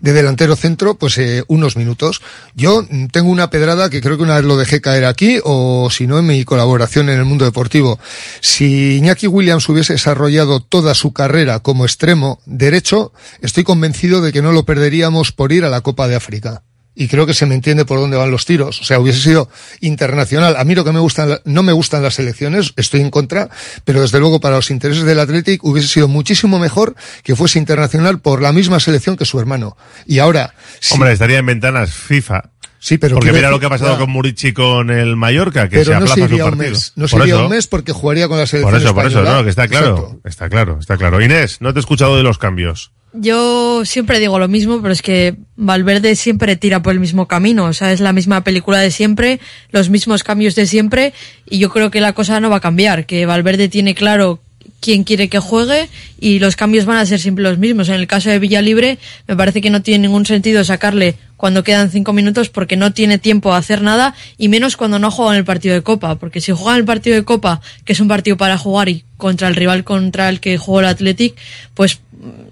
de 0.00 0.12
delantero 0.12 0.56
centro, 0.56 0.94
pues 0.94 1.18
eh, 1.18 1.44
unos 1.48 1.76
minutos. 1.76 2.20
Yo 2.54 2.86
tengo 3.12 3.30
una 3.30 3.50
pedrada 3.50 3.90
que 3.90 4.00
creo 4.00 4.16
que 4.16 4.22
una 4.22 4.36
vez 4.36 4.44
lo 4.44 4.56
dejé 4.56 4.80
caer 4.80 5.04
aquí, 5.04 5.40
o 5.44 5.88
si 5.90 6.06
no 6.06 6.18
en 6.18 6.26
mi 6.26 6.44
colaboración 6.44 7.08
en 7.08 7.18
el 7.18 7.24
mundo 7.24 7.44
deportivo. 7.44 7.98
Si 8.40 8.96
Iñaki 8.96 9.26
Williams 9.26 9.68
hubiese 9.68 9.94
desarrollado 9.94 10.60
toda 10.60 10.94
su 10.94 11.12
carrera 11.12 11.60
como 11.60 11.84
extremo 11.84 12.40
derecho, 12.46 13.12
estoy 13.40 13.64
convencido 13.64 14.20
de 14.20 14.32
que 14.32 14.42
no 14.42 14.52
lo 14.52 14.64
perderíamos 14.64 15.32
por 15.32 15.52
ir 15.52 15.64
a 15.64 15.70
la 15.70 15.80
Copa 15.80 16.08
de 16.08 16.16
África 16.16 16.62
y 16.98 17.06
creo 17.06 17.26
que 17.26 17.32
se 17.32 17.46
me 17.46 17.54
entiende 17.54 17.84
por 17.84 18.00
dónde 18.00 18.16
van 18.16 18.32
los 18.32 18.44
tiros. 18.44 18.80
O 18.80 18.84
sea, 18.84 18.98
hubiese 18.98 19.20
sido 19.20 19.48
internacional. 19.80 20.56
A 20.56 20.64
mí 20.64 20.74
lo 20.74 20.84
que 20.84 20.90
me 20.90 20.98
gustan, 20.98 21.38
no 21.44 21.62
me 21.62 21.72
gustan 21.72 22.02
las 22.02 22.18
elecciones, 22.18 22.72
estoy 22.76 23.02
en 23.02 23.10
contra, 23.10 23.48
pero 23.84 24.00
desde 24.00 24.18
luego 24.18 24.40
para 24.40 24.56
los 24.56 24.72
intereses 24.72 25.04
del 25.04 25.20
Athletic 25.20 25.62
hubiese 25.62 25.86
sido 25.86 26.08
muchísimo 26.08 26.58
mejor 26.58 26.96
que 27.22 27.36
fuese 27.36 27.60
internacional 27.60 28.18
por 28.18 28.42
la 28.42 28.52
misma 28.52 28.80
selección 28.80 29.16
que 29.16 29.24
su 29.24 29.38
hermano. 29.38 29.76
Y 30.06 30.18
ahora... 30.18 30.54
Hombre, 30.90 31.12
estaría 31.12 31.38
en 31.38 31.46
ventanas 31.46 31.92
FIFA. 31.92 32.50
Sí, 32.80 32.98
pero 32.98 33.16
porque 33.16 33.32
mira 33.32 33.50
lo 33.50 33.58
que 33.58 33.66
ha 33.66 33.70
pasado 33.70 33.98
con 33.98 34.10
Murici 34.10 34.52
con 34.52 34.90
el 34.90 35.16
Mallorca, 35.16 35.68
que 35.68 35.78
pero 35.78 35.90
se 35.90 35.94
aplaza 35.94 36.16
no 36.16 36.28
sería 36.28 36.44
su 36.44 36.50
partido. 36.50 36.66
Un 36.66 36.72
mes, 36.72 36.92
no 36.96 37.08
sería 37.08 37.38
un 37.38 37.48
mes 37.48 37.66
porque 37.66 37.92
jugaría 37.92 38.28
con 38.28 38.38
la 38.38 38.46
selección 38.46 38.72
Por 38.72 38.80
eso, 38.80 38.94
por 38.94 39.06
eso, 39.06 39.22
no, 39.22 39.42
que 39.42 39.50
está 39.50 39.66
claro, 39.68 39.96
Exacto. 39.96 40.20
está 40.24 40.48
claro, 40.48 40.78
está 40.80 40.96
claro. 40.96 41.20
Inés, 41.20 41.60
no 41.60 41.72
te 41.72 41.78
he 41.78 41.80
escuchado 41.80 42.16
de 42.16 42.22
los 42.22 42.38
cambios. 42.38 42.92
Yo 43.14 43.84
siempre 43.84 44.20
digo 44.20 44.38
lo 44.38 44.48
mismo, 44.48 44.82
pero 44.82 44.92
es 44.92 45.00
que 45.00 45.36
Valverde 45.56 46.14
siempre 46.14 46.56
tira 46.56 46.82
por 46.82 46.92
el 46.92 47.00
mismo 47.00 47.26
camino. 47.26 47.64
O 47.64 47.72
sea, 47.72 47.90
es 47.92 48.00
la 48.00 48.12
misma 48.12 48.44
película 48.44 48.78
de 48.80 48.90
siempre, 48.90 49.40
los 49.70 49.88
mismos 49.88 50.22
cambios 50.22 50.54
de 50.54 50.66
siempre, 50.66 51.14
y 51.48 51.58
yo 51.58 51.70
creo 51.70 51.90
que 51.90 52.00
la 52.00 52.12
cosa 52.12 52.38
no 52.38 52.50
va 52.50 52.56
a 52.56 52.60
cambiar. 52.60 53.06
Que 53.06 53.24
Valverde 53.24 53.68
tiene 53.68 53.94
claro 53.94 54.40
quién 54.80 55.04
quiere 55.04 55.28
que 55.28 55.38
juegue 55.38 55.88
y 56.20 56.38
los 56.38 56.56
cambios 56.56 56.84
van 56.84 56.98
a 56.98 57.06
ser 57.06 57.20
siempre 57.20 57.44
los 57.44 57.58
mismos. 57.58 57.88
En 57.88 57.94
el 57.94 58.06
caso 58.06 58.30
de 58.30 58.38
Villalibre, 58.38 58.98
me 59.26 59.36
parece 59.36 59.60
que 59.60 59.70
no 59.70 59.82
tiene 59.82 60.06
ningún 60.06 60.26
sentido 60.26 60.64
sacarle 60.64 61.16
cuando 61.36 61.62
quedan 61.62 61.90
cinco 61.90 62.12
minutos 62.12 62.48
porque 62.48 62.76
no 62.76 62.92
tiene 62.92 63.18
tiempo 63.18 63.52
a 63.52 63.58
hacer 63.58 63.82
nada 63.82 64.14
y 64.36 64.48
menos 64.48 64.76
cuando 64.76 64.98
no 64.98 65.10
juega 65.10 65.32
en 65.32 65.38
el 65.38 65.44
partido 65.44 65.74
de 65.74 65.82
Copa. 65.82 66.16
Porque 66.16 66.40
si 66.40 66.52
juega 66.52 66.72
en 66.72 66.80
el 66.80 66.84
partido 66.84 67.16
de 67.16 67.24
Copa, 67.24 67.60
que 67.84 67.92
es 67.92 68.00
un 68.00 68.08
partido 68.08 68.36
para 68.36 68.58
jugar 68.58 68.88
y 68.88 69.04
contra 69.16 69.48
el 69.48 69.54
rival 69.54 69.84
contra 69.84 70.28
el 70.28 70.40
que 70.40 70.58
jugó 70.58 70.80
el 70.80 70.86
Athletic, 70.86 71.34
pues 71.74 72.00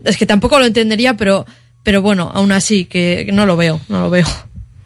es 0.05 0.16
que 0.16 0.26
tampoco 0.26 0.59
lo 0.59 0.66
entendería, 0.66 1.16
pero, 1.16 1.47
pero 1.82 2.02
bueno, 2.02 2.30
aún 2.32 2.52
así, 2.52 2.84
que, 2.84 3.28
no 3.32 3.47
lo 3.47 3.56
veo, 3.56 3.80
no 3.88 4.01
lo 4.01 4.10
veo. 4.10 4.26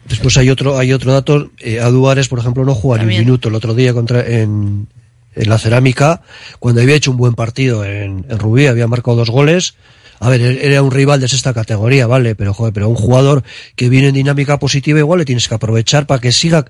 Después 0.07 0.37
hay 0.37 0.49
otro, 0.49 0.77
hay 0.77 0.91
otro 0.93 1.13
dato, 1.13 1.51
eh, 1.59 1.79
Aduares, 1.79 2.27
por 2.27 2.39
ejemplo, 2.39 2.65
no 2.65 2.75
juega 2.75 3.03
ni 3.03 3.15
un 3.15 3.19
minuto 3.21 3.49
el 3.49 3.55
otro 3.55 3.73
día 3.73 3.93
contra, 3.93 4.27
en, 4.27 4.87
en 5.35 5.49
la 5.49 5.57
cerámica, 5.57 6.21
cuando 6.59 6.81
había 6.81 6.95
hecho 6.95 7.11
un 7.11 7.17
buen 7.17 7.33
partido 7.33 7.85
en, 7.85 8.25
en 8.29 8.39
Rubí, 8.39 8.67
había 8.67 8.87
marcado 8.87 9.17
dos 9.17 9.29
goles. 9.29 9.75
A 10.19 10.29
ver, 10.29 10.41
él 10.41 10.59
era 10.61 10.83
un 10.83 10.91
rival 10.91 11.19
de 11.19 11.27
sexta 11.27 11.53
categoría, 11.53 12.05
vale, 12.05 12.35
pero 12.35 12.53
joder, 12.53 12.73
pero 12.73 12.89
un 12.89 12.95
jugador 12.95 13.43
que 13.75 13.89
viene 13.89 14.09
en 14.09 14.13
dinámica 14.13 14.59
positiva 14.59 14.99
igual 14.99 15.19
le 15.19 15.25
tienes 15.25 15.47
que 15.47 15.55
aprovechar 15.55 16.05
para 16.05 16.21
que 16.21 16.31
siga 16.31 16.65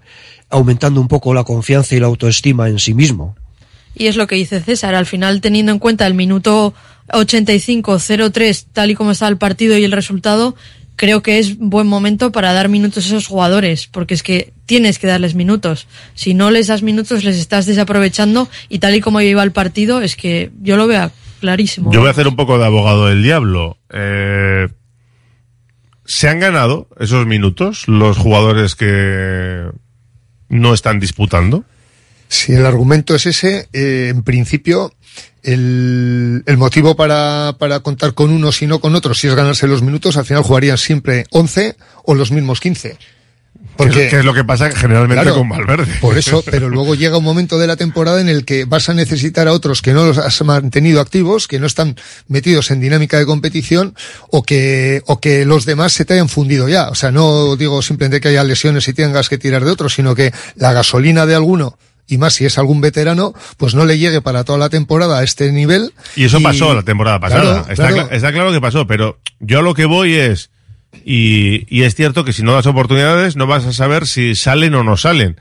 aumentando 0.49 1.01
un 1.01 1.09
poco 1.09 1.33
la 1.33 1.43
confianza 1.43 1.95
y 1.95 1.99
la 1.99 2.07
autoestima 2.07 2.69
en 2.69 2.79
sí 2.79 2.93
mismo. 2.93 3.35
Y 3.93 4.07
es 4.07 4.15
lo 4.15 4.25
que 4.27 4.35
dice 4.35 4.61
César, 4.61 4.95
al 4.95 5.05
final 5.05 5.41
teniendo 5.41 5.71
en 5.73 5.79
cuenta 5.79 6.07
el 6.07 6.13
minuto 6.13 6.73
85-03, 7.09 8.65
tal 8.71 8.91
y 8.91 8.95
como 8.95 9.11
está 9.11 9.27
el 9.27 9.37
partido 9.37 9.77
y 9.77 9.83
el 9.83 9.91
resultado, 9.91 10.55
creo 11.01 11.23
que 11.23 11.39
es 11.39 11.57
buen 11.57 11.87
momento 11.87 12.31
para 12.31 12.53
dar 12.53 12.69
minutos 12.69 13.05
a 13.05 13.07
esos 13.07 13.25
jugadores, 13.25 13.87
porque 13.87 14.13
es 14.13 14.21
que 14.21 14.53
tienes 14.67 14.99
que 14.99 15.07
darles 15.07 15.33
minutos. 15.33 15.87
Si 16.13 16.35
no 16.35 16.51
les 16.51 16.67
das 16.67 16.83
minutos, 16.83 17.23
les 17.23 17.37
estás 17.37 17.65
desaprovechando 17.65 18.47
y 18.69 18.77
tal 18.77 18.93
y 18.93 19.01
como 19.01 19.19
iba 19.19 19.41
el 19.41 19.51
partido, 19.51 20.03
es 20.03 20.15
que 20.15 20.51
yo 20.61 20.77
lo 20.77 20.85
veo 20.85 21.11
clarísimo. 21.39 21.91
Yo 21.91 22.01
voy 22.01 22.09
a 22.09 22.11
hacer 22.11 22.27
un 22.27 22.35
poco 22.35 22.59
de 22.59 22.65
abogado 22.65 23.07
del 23.07 23.23
diablo. 23.23 23.79
Eh, 23.91 24.67
¿Se 26.05 26.29
han 26.29 26.39
ganado 26.39 26.87
esos 26.99 27.25
minutos 27.25 27.87
los 27.87 28.19
jugadores 28.19 28.75
que 28.75 29.71
no 30.49 30.71
están 30.71 30.99
disputando? 30.99 31.65
Si 32.27 32.53
el 32.53 32.63
argumento 32.67 33.15
es 33.15 33.25
ese, 33.25 33.69
eh, 33.73 34.09
en 34.11 34.21
principio, 34.21 34.93
el, 35.43 36.43
el 36.45 36.57
motivo 36.57 36.95
para, 36.95 37.55
para 37.57 37.79
contar 37.79 38.13
con 38.13 38.31
unos 38.31 38.61
y 38.61 38.67
no 38.67 38.79
con 38.79 38.95
otros, 38.95 39.19
si 39.19 39.27
es 39.27 39.35
ganarse 39.35 39.67
los 39.67 39.81
minutos, 39.81 40.17
al 40.17 40.25
final 40.25 40.43
jugarían 40.43 40.77
siempre 40.77 41.25
11 41.31 41.75
o 42.03 42.15
los 42.15 42.31
mismos 42.31 42.59
15. 42.59 42.97
Porque, 43.77 44.09
¿Qué 44.09 44.19
es 44.19 44.25
lo 44.25 44.33
que 44.33 44.43
pasa 44.43 44.69
generalmente 44.71 45.23
Claro, 45.23 45.37
con 45.37 45.49
Valverde? 45.49 45.91
Por 46.01 46.17
eso, 46.17 46.43
pero 46.49 46.69
luego 46.69 46.93
llega 46.93 47.17
un 47.17 47.23
momento 47.23 47.57
de 47.57 47.67
la 47.67 47.77
temporada 47.77 48.19
en 48.21 48.29
el 48.29 48.45
que 48.45 48.65
vas 48.65 48.89
a 48.89 48.93
necesitar 48.93 49.47
a 49.47 49.53
otros 49.53 49.81
que 49.81 49.93
no 49.93 50.05
los 50.05 50.17
has 50.17 50.41
mantenido 50.43 50.99
activos, 50.99 51.47
que 51.47 51.59
no 51.59 51.67
están 51.67 51.95
metidos 52.27 52.69
en 52.71 52.81
dinámica 52.81 53.17
de 53.17 53.25
competición, 53.25 53.95
o 54.29 54.43
que, 54.43 55.01
o 55.05 55.19
que 55.19 55.45
los 55.45 55.65
demás 55.65 55.93
se 55.93 56.05
te 56.05 56.13
hayan 56.13 56.29
fundido 56.29 56.69
ya. 56.69 56.89
O 56.89 56.95
sea, 56.95 57.11
no 57.11 57.55
digo 57.55 57.81
simplemente 57.81 58.19
que 58.19 58.29
haya 58.29 58.43
lesiones 58.43 58.87
y 58.87 58.93
tengas 58.93 59.29
que 59.29 59.37
tirar 59.37 59.63
de 59.63 59.71
otros, 59.71 59.93
sino 59.93 60.15
que 60.15 60.33
la 60.55 60.73
gasolina 60.73 61.25
de 61.25 61.35
alguno, 61.35 61.77
y 62.11 62.17
más 62.17 62.33
si 62.33 62.45
es 62.45 62.57
algún 62.57 62.81
veterano, 62.81 63.33
pues 63.57 63.73
no 63.73 63.85
le 63.85 63.97
llegue 63.97 64.21
para 64.21 64.43
toda 64.43 64.59
la 64.59 64.69
temporada 64.69 65.19
a 65.19 65.23
este 65.23 65.51
nivel. 65.51 65.93
Y 66.15 66.25
eso 66.25 66.41
pasó 66.41 66.75
la 66.75 66.83
temporada 66.83 67.19
pasada. 67.19 67.41
Claro, 67.41 67.59
está, 67.71 67.87
claro. 67.87 67.95
cla- 68.09 68.15
está 68.15 68.31
claro 68.31 68.51
que 68.51 68.61
pasó, 68.61 68.85
pero 68.85 69.19
yo 69.39 69.59
a 69.59 69.61
lo 69.61 69.73
que 69.73 69.85
voy 69.85 70.13
es, 70.15 70.51
y, 71.05 71.65
y 71.73 71.83
es 71.83 71.95
cierto 71.95 72.25
que 72.25 72.33
si 72.33 72.43
no 72.43 72.53
das 72.53 72.65
oportunidades 72.67 73.35
no 73.37 73.47
vas 73.47 73.65
a 73.65 73.73
saber 73.73 74.05
si 74.07 74.35
salen 74.35 74.75
o 74.75 74.83
no 74.83 74.97
salen. 74.97 75.39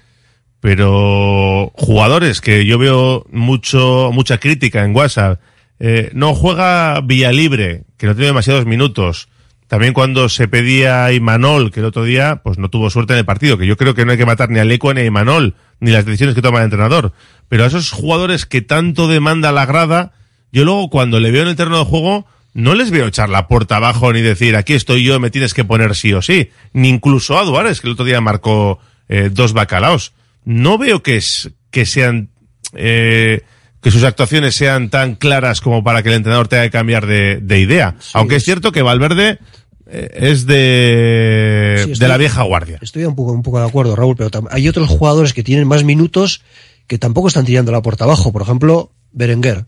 Pero 0.60 1.72
jugadores 1.74 2.40
que 2.42 2.66
yo 2.66 2.78
veo 2.78 3.24
mucho, 3.32 4.10
mucha 4.12 4.38
crítica 4.38 4.84
en 4.84 4.94
WhatsApp, 4.94 5.40
eh, 5.78 6.10
no 6.12 6.34
juega 6.34 7.00
Villalibre, 7.00 7.84
que 7.96 8.06
no 8.06 8.14
tiene 8.14 8.26
demasiados 8.26 8.66
minutos. 8.66 9.29
También 9.70 9.92
cuando 9.92 10.28
se 10.28 10.48
pedía 10.48 11.04
a 11.04 11.12
Imanol, 11.12 11.70
que 11.70 11.78
el 11.78 11.86
otro 11.86 12.02
día, 12.02 12.40
pues 12.42 12.58
no 12.58 12.70
tuvo 12.70 12.90
suerte 12.90 13.12
en 13.12 13.20
el 13.20 13.24
partido, 13.24 13.56
que 13.56 13.68
yo 13.68 13.76
creo 13.76 13.94
que 13.94 14.04
no 14.04 14.10
hay 14.10 14.18
que 14.18 14.26
matar 14.26 14.50
ni 14.50 14.58
a 14.58 14.64
Leco 14.64 14.92
ni 14.92 15.02
a 15.02 15.04
Imanol, 15.04 15.54
ni 15.78 15.92
las 15.92 16.04
decisiones 16.04 16.34
que 16.34 16.42
toma 16.42 16.58
el 16.58 16.64
entrenador. 16.64 17.12
Pero 17.48 17.62
a 17.62 17.68
esos 17.68 17.92
jugadores 17.92 18.46
que 18.46 18.62
tanto 18.62 19.06
demanda 19.06 19.52
la 19.52 19.66
grada, 19.66 20.10
yo 20.50 20.64
luego 20.64 20.90
cuando 20.90 21.20
le 21.20 21.30
veo 21.30 21.42
en 21.42 21.48
el 21.50 21.54
terreno 21.54 21.78
de 21.78 21.84
juego, 21.84 22.26
no 22.52 22.74
les 22.74 22.90
veo 22.90 23.06
echar 23.06 23.28
la 23.28 23.46
puerta 23.46 23.76
abajo 23.76 24.12
ni 24.12 24.22
decir, 24.22 24.56
aquí 24.56 24.72
estoy 24.72 25.04
yo, 25.04 25.20
me 25.20 25.30
tienes 25.30 25.54
que 25.54 25.64
poner 25.64 25.94
sí 25.94 26.12
o 26.14 26.20
sí. 26.20 26.50
Ni 26.72 26.88
incluso 26.88 27.38
a 27.38 27.44
Duárez, 27.44 27.80
que 27.80 27.86
el 27.86 27.92
otro 27.92 28.04
día 28.04 28.20
marcó 28.20 28.80
eh, 29.08 29.30
dos 29.32 29.52
bacalaos. 29.52 30.14
No 30.44 30.78
veo 30.78 31.04
que, 31.04 31.14
es, 31.14 31.52
que 31.70 31.86
sean, 31.86 32.30
eh, 32.74 33.42
que 33.80 33.90
sus 33.90 34.04
actuaciones 34.04 34.54
sean 34.54 34.90
tan 34.90 35.14
claras 35.14 35.60
como 35.60 35.82
para 35.82 36.02
que 36.02 36.10
el 36.10 36.16
entrenador 36.16 36.48
tenga 36.48 36.64
que 36.64 36.70
cambiar 36.70 37.06
de, 37.06 37.40
de 37.40 37.60
idea. 37.60 37.96
Aunque 38.12 38.36
es 38.36 38.44
cierto 38.44 38.72
que 38.72 38.82
Valverde 38.82 39.38
eh, 39.86 40.08
es 40.14 40.46
de, 40.46 41.82
Sí, 41.84 41.98
de 41.98 42.08
la 42.08 42.16
vieja 42.16 42.42
guardia. 42.42 42.78
Estoy 42.80 43.04
un 43.04 43.16
poco, 43.16 43.32
un 43.32 43.42
poco 43.42 43.58
de 43.58 43.66
acuerdo, 43.66 43.96
Raúl, 43.96 44.16
pero 44.16 44.30
hay 44.50 44.68
otros 44.68 44.88
jugadores 44.88 45.32
que 45.32 45.42
tienen 45.42 45.66
más 45.66 45.82
minutos 45.82 46.42
que 46.86 46.98
tampoco 46.98 47.28
están 47.28 47.44
tirando 47.44 47.72
la 47.72 47.82
puerta 47.82 48.04
abajo. 48.04 48.32
Por 48.32 48.42
ejemplo, 48.42 48.92
Berenguer. 49.12 49.66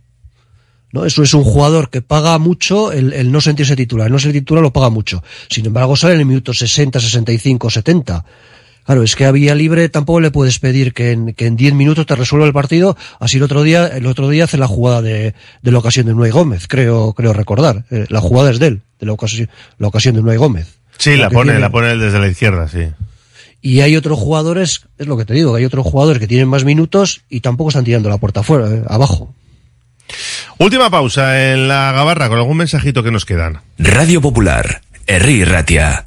¿No? 0.92 1.06
Eso 1.06 1.22
es 1.22 1.32
un 1.32 1.42
jugador 1.42 1.88
que 1.88 2.02
paga 2.02 2.36
mucho 2.38 2.92
el, 2.92 3.14
el 3.14 3.32
no 3.32 3.40
sentirse 3.40 3.74
titular. 3.76 4.08
El 4.08 4.12
no 4.12 4.18
ser 4.18 4.32
titular 4.32 4.62
lo 4.62 4.74
paga 4.74 4.90
mucho. 4.90 5.24
Sin 5.48 5.64
embargo, 5.64 5.96
sale 5.96 6.14
en 6.14 6.20
el 6.20 6.26
minuto 6.26 6.52
60, 6.52 7.00
65, 7.00 7.70
70. 7.70 8.24
Claro, 8.84 9.02
es 9.04 9.14
que 9.16 9.24
a 9.26 9.30
Vía 9.32 9.54
Libre 9.54 9.88
tampoco 9.88 10.20
le 10.20 10.30
puedes 10.30 10.58
pedir 10.58 10.92
que 10.92 11.12
en, 11.12 11.34
que 11.34 11.46
en 11.46 11.56
10 11.56 11.74
minutos 11.74 12.04
te 12.06 12.16
resuelva 12.16 12.46
el 12.46 12.52
partido. 12.52 12.96
Así 13.20 13.36
el 13.36 13.44
otro 13.44 13.62
día, 13.62 13.86
el 13.86 14.06
otro 14.06 14.28
día 14.28 14.44
hace 14.44 14.58
la 14.58 14.66
jugada 14.66 15.02
de, 15.02 15.34
de 15.62 15.70
la 15.72 15.78
ocasión 15.78 16.06
de 16.06 16.14
Nuey 16.14 16.30
Gómez, 16.30 16.66
creo, 16.68 17.12
creo 17.12 17.32
recordar. 17.32 17.84
Eh, 17.90 18.06
la 18.08 18.20
jugada 18.20 18.50
es 18.50 18.58
de 18.58 18.66
él, 18.66 18.82
de 18.98 19.06
la 19.06 19.12
ocasión, 19.12 19.48
la 19.78 19.88
ocasión 19.88 20.14
de 20.16 20.22
Nuey 20.22 20.36
Gómez. 20.36 20.78
Sí, 20.98 21.16
la 21.16 21.30
pone, 21.30 21.50
tiene- 21.52 21.60
la 21.60 21.70
pone 21.70 21.90
él 21.92 22.00
desde 22.00 22.18
la 22.18 22.28
izquierda, 22.28 22.68
sí. 22.68 22.88
y 23.60 23.80
hay 23.80 23.96
otros 23.96 24.18
jugadores, 24.18 24.82
es 24.98 25.06
lo 25.06 25.16
que 25.16 25.24
te 25.24 25.34
digo, 25.34 25.54
hay 25.54 25.64
otros 25.64 25.86
jugadores 25.86 26.18
que 26.20 26.26
tienen 26.26 26.48
más 26.48 26.64
minutos 26.64 27.22
y 27.30 27.40
tampoco 27.40 27.70
están 27.70 27.84
tirando 27.84 28.08
la 28.08 28.18
puerta 28.18 28.40
afuera, 28.40 28.68
eh, 28.68 28.82
abajo. 28.88 29.32
Última 30.58 30.90
pausa 30.90 31.52
en 31.52 31.68
la 31.68 31.92
gabarra 31.92 32.28
con 32.28 32.38
algún 32.38 32.56
mensajito 32.58 33.02
que 33.02 33.10
nos 33.12 33.24
quedan. 33.24 33.60
Radio 33.78 34.20
Popular, 34.20 34.82
Herri 35.06 35.44
Ratia. 35.44 36.06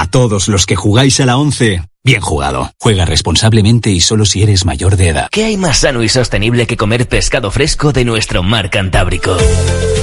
A 0.00 0.06
todos 0.06 0.48
los 0.48 0.64
que 0.64 0.76
jugáis 0.76 1.20
a 1.20 1.26
la 1.26 1.36
11, 1.36 1.82
Bien 2.02 2.22
jugado. 2.22 2.72
Juega 2.80 3.04
responsablemente 3.04 3.90
y 3.90 4.00
solo 4.00 4.24
si 4.24 4.42
eres 4.42 4.64
mayor 4.64 4.96
de 4.96 5.08
edad. 5.08 5.28
¿Qué 5.30 5.44
hay 5.44 5.58
más 5.58 5.80
sano 5.80 6.02
y 6.02 6.08
sostenible 6.08 6.66
que 6.66 6.78
comer 6.78 7.06
pescado 7.06 7.50
fresco 7.50 7.92
de 7.92 8.06
nuestro 8.06 8.42
mar 8.42 8.70
Cantábrico? 8.70 9.36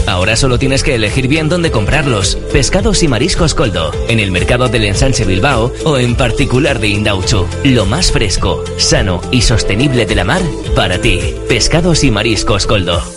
Ahora 0.05 0.35
solo 0.35 0.59
tienes 0.59 0.83
que 0.83 0.93
elegir 0.93 1.27
bien 1.27 1.49
dónde 1.49 1.71
comprarlos. 1.71 2.35
Pescados 2.53 3.01
y 3.01 3.07
mariscos 3.07 3.55
Coldo, 3.55 3.91
en 4.07 4.19
el 4.19 4.29
mercado 4.29 4.69
del 4.69 4.83
Ensanche 4.83 5.25
Bilbao 5.25 5.73
o 5.83 5.97
en 5.97 6.13
particular 6.13 6.77
de 6.77 6.89
Indauchu. 6.89 7.47
Lo 7.63 7.87
más 7.87 8.11
fresco, 8.11 8.63
sano 8.77 9.19
y 9.31 9.41
sostenible 9.41 10.05
de 10.05 10.13
la 10.13 10.25
mar 10.25 10.43
para 10.75 11.01
ti. 11.01 11.19
Pescados 11.49 12.03
y 12.03 12.11
mariscos 12.11 12.67
Coldo. 12.67 13.16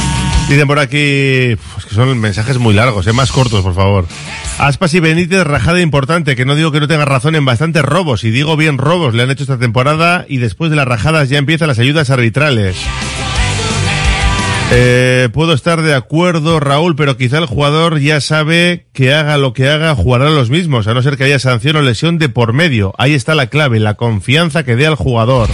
Dicen 0.51 0.67
por 0.67 0.79
aquí 0.79 1.55
pues 1.73 1.85
que 1.85 1.95
son 1.95 2.19
mensajes 2.19 2.57
muy 2.57 2.73
largos, 2.73 3.07
¿eh? 3.07 3.13
más 3.13 3.31
cortos, 3.31 3.61
por 3.61 3.73
favor. 3.73 4.05
Aspas 4.57 4.93
y 4.93 4.99
Benítez, 4.99 5.45
rajada 5.45 5.79
importante, 5.79 6.35
que 6.35 6.43
no 6.43 6.55
digo 6.55 6.73
que 6.73 6.81
no 6.81 6.89
tenga 6.89 7.05
razón 7.05 7.35
en 7.35 7.45
bastantes 7.45 7.83
robos, 7.83 8.25
y 8.25 8.31
digo 8.31 8.57
bien 8.57 8.77
robos, 8.77 9.13
le 9.13 9.23
han 9.23 9.31
hecho 9.31 9.43
esta 9.43 9.57
temporada 9.57 10.25
y 10.27 10.39
después 10.39 10.69
de 10.69 10.75
las 10.75 10.85
rajadas 10.85 11.29
ya 11.29 11.37
empiezan 11.37 11.69
las 11.69 11.79
ayudas 11.79 12.09
arbitrales. 12.09 12.75
Eh, 14.73 15.29
puedo 15.31 15.53
estar 15.53 15.83
de 15.83 15.93
acuerdo, 15.93 16.59
Raúl, 16.59 16.97
pero 16.97 17.15
quizá 17.15 17.37
el 17.37 17.45
jugador 17.45 17.99
ya 17.99 18.19
sabe 18.19 18.87
que 18.91 19.13
haga 19.13 19.37
lo 19.37 19.53
que 19.53 19.69
haga, 19.69 19.95
jugará 19.95 20.29
los 20.31 20.49
mismos, 20.49 20.85
a 20.85 20.93
no 20.93 21.01
ser 21.01 21.15
que 21.15 21.23
haya 21.23 21.39
sanción 21.39 21.77
o 21.77 21.81
lesión 21.81 22.17
de 22.17 22.27
por 22.27 22.51
medio. 22.51 22.93
Ahí 22.97 23.13
está 23.13 23.35
la 23.35 23.47
clave, 23.47 23.79
la 23.79 23.93
confianza 23.93 24.65
que 24.65 24.75
dé 24.75 24.85
al 24.85 24.95
jugador. 24.95 25.47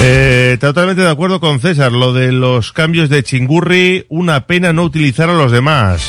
Eh, 0.00 0.58
totalmente 0.60 1.02
de 1.02 1.08
acuerdo 1.10 1.40
con 1.40 1.60
César, 1.60 1.92
lo 1.92 2.12
de 2.12 2.32
los 2.32 2.72
cambios 2.72 3.08
de 3.08 3.22
Chingurri, 3.22 4.04
una 4.08 4.46
pena 4.46 4.72
no 4.72 4.82
utilizar 4.84 5.30
a 5.30 5.34
los 5.34 5.50
demás. 5.52 6.02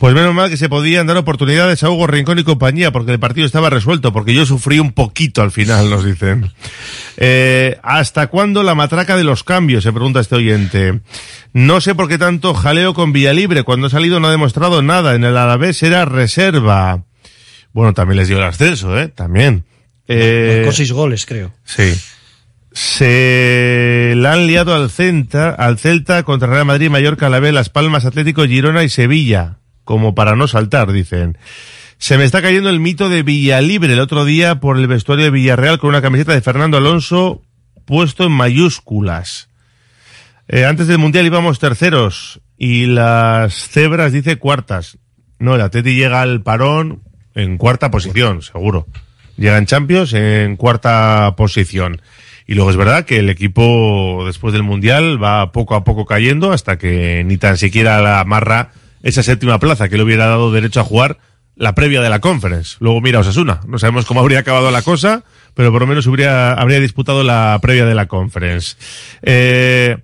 Pues 0.00 0.14
menos 0.14 0.32
mal 0.32 0.48
que 0.48 0.56
se 0.56 0.68
podían 0.68 1.08
dar 1.08 1.16
oportunidades 1.16 1.82
a 1.82 1.90
Hugo 1.90 2.06
Rincón 2.06 2.38
y 2.38 2.44
compañía, 2.44 2.92
porque 2.92 3.10
el 3.10 3.18
partido 3.18 3.44
estaba 3.44 3.68
resuelto, 3.68 4.12
porque 4.12 4.32
yo 4.32 4.46
sufrí 4.46 4.78
un 4.78 4.92
poquito 4.92 5.42
al 5.42 5.50
final, 5.50 5.90
nos 5.90 6.04
dicen. 6.04 6.52
Eh, 7.16 7.76
¿Hasta 7.82 8.28
cuándo 8.28 8.62
la 8.62 8.76
matraca 8.76 9.16
de 9.16 9.24
los 9.24 9.42
cambios? 9.42 9.82
Se 9.82 9.92
pregunta 9.92 10.20
este 10.20 10.36
oyente. 10.36 11.00
No 11.52 11.80
sé 11.80 11.96
por 11.96 12.08
qué 12.08 12.16
tanto 12.16 12.54
jaleo 12.54 12.94
con 12.94 13.12
Villalibre, 13.12 13.64
cuando 13.64 13.88
ha 13.88 13.90
salido 13.90 14.20
no 14.20 14.28
ha 14.28 14.32
demostrado 14.32 14.82
nada, 14.82 15.16
en 15.16 15.24
el 15.24 15.36
Alavés 15.36 15.82
era 15.82 16.04
reserva. 16.04 17.02
Bueno, 17.72 17.92
también 17.92 18.18
les 18.18 18.28
dio 18.28 18.38
el 18.38 18.44
ascenso, 18.44 18.96
¿eh? 18.98 19.08
También. 19.08 19.64
Eh, 20.06 20.62
Con 20.64 20.72
seis 20.72 20.92
goles, 20.92 21.26
creo. 21.26 21.52
Sí. 21.64 21.92
Se 22.78 24.14
la 24.16 24.34
han 24.34 24.46
liado 24.46 24.72
al 24.72 24.88
Celta, 24.88 25.50
al 25.50 25.80
Celta 25.80 26.22
contra 26.22 26.46
Real 26.46 26.64
Madrid, 26.64 26.88
Mallorca, 26.88 27.28
la 27.28 27.40
B, 27.40 27.50
Las 27.50 27.70
Palmas, 27.70 28.04
Atlético, 28.04 28.44
Girona 28.44 28.84
y 28.84 28.88
Sevilla, 28.88 29.58
como 29.82 30.14
para 30.14 30.36
no 30.36 30.46
saltar, 30.46 30.92
dicen. 30.92 31.38
Se 31.98 32.16
me 32.18 32.24
está 32.24 32.40
cayendo 32.40 32.70
el 32.70 32.78
mito 32.78 33.08
de 33.08 33.24
Villalibre 33.24 33.92
el 33.92 33.98
otro 33.98 34.24
día 34.24 34.60
por 34.60 34.78
el 34.78 34.86
vestuario 34.86 35.24
de 35.24 35.32
Villarreal 35.32 35.80
con 35.80 35.90
una 35.90 36.02
camiseta 36.02 36.32
de 36.34 36.40
Fernando 36.40 36.76
Alonso 36.76 37.42
puesto 37.84 38.22
en 38.22 38.32
mayúsculas. 38.32 39.48
Eh, 40.46 40.64
antes 40.64 40.86
del 40.86 40.98
Mundial 40.98 41.26
íbamos 41.26 41.58
terceros 41.58 42.40
y 42.56 42.86
las 42.86 43.54
cebras 43.54 44.12
dice 44.12 44.36
cuartas. 44.36 44.98
No, 45.40 45.56
el 45.56 45.62
Atleti 45.62 45.96
llega 45.96 46.22
al 46.22 46.42
parón 46.42 47.02
en 47.34 47.58
cuarta 47.58 47.90
posición, 47.90 48.40
seguro. 48.40 48.86
Llega 49.36 49.58
en 49.58 49.66
Champions 49.66 50.12
en 50.12 50.54
cuarta 50.56 51.34
posición. 51.36 52.00
Y 52.48 52.54
luego 52.54 52.70
es 52.70 52.76
verdad 52.76 53.04
que 53.04 53.18
el 53.18 53.28
equipo 53.28 54.24
después 54.24 54.54
del 54.54 54.62
Mundial 54.62 55.22
va 55.22 55.52
poco 55.52 55.74
a 55.74 55.84
poco 55.84 56.06
cayendo 56.06 56.50
hasta 56.50 56.78
que 56.78 57.22
ni 57.26 57.36
tan 57.36 57.58
siquiera 57.58 58.00
la 58.00 58.20
amarra 58.20 58.70
esa 59.02 59.22
séptima 59.22 59.60
plaza 59.60 59.90
que 59.90 59.98
le 59.98 60.02
hubiera 60.02 60.26
dado 60.26 60.50
derecho 60.50 60.80
a 60.80 60.84
jugar 60.84 61.18
la 61.56 61.74
previa 61.74 62.00
de 62.00 62.08
la 62.08 62.20
conference. 62.20 62.78
Luego 62.80 63.02
mira 63.02 63.18
Osasuna. 63.18 63.60
No 63.66 63.78
sabemos 63.78 64.06
cómo 64.06 64.20
habría 64.20 64.38
acabado 64.38 64.70
la 64.70 64.80
cosa, 64.80 65.24
pero 65.52 65.70
por 65.72 65.82
lo 65.82 65.86
menos 65.86 66.06
habría 66.06 66.80
disputado 66.80 67.22
la 67.22 67.58
previa 67.60 67.84
de 67.84 67.94
la 67.94 68.06
conference. 68.06 68.76
Eh, 69.20 69.98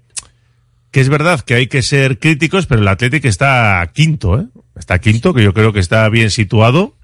que 0.90 1.00
es 1.00 1.08
verdad 1.08 1.40
que 1.40 1.54
hay 1.54 1.66
que 1.66 1.80
ser 1.80 2.18
críticos, 2.18 2.66
pero 2.66 2.82
el 2.82 2.88
Atlético 2.88 3.26
está 3.26 3.90
quinto, 3.94 4.38
¿eh? 4.38 4.44
Está 4.76 4.98
quinto, 4.98 5.32
que 5.32 5.42
yo 5.42 5.54
creo 5.54 5.72
que 5.72 5.80
está 5.80 6.06
bien 6.10 6.30
situado. 6.30 6.94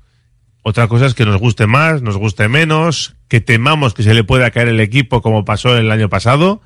Otra 0.63 0.89
cosa 0.89 1.07
es 1.07 1.15
que 1.15 1.25
nos 1.25 1.39
guste 1.39 1.67
más, 1.67 2.03
nos 2.03 2.17
guste 2.17 2.49
menos, 2.49 3.15
que 3.29 3.41
temamos 3.41 3.95
que 3.95 4.03
se 4.03 4.13
le 4.13 4.25
pueda 4.25 4.51
caer 4.51 4.69
el 4.69 4.81
equipo 4.81 5.23
como 5.23 5.45
pasó 5.45 5.77
el 5.77 5.91
año 5.91 6.09
pasado, 6.09 6.61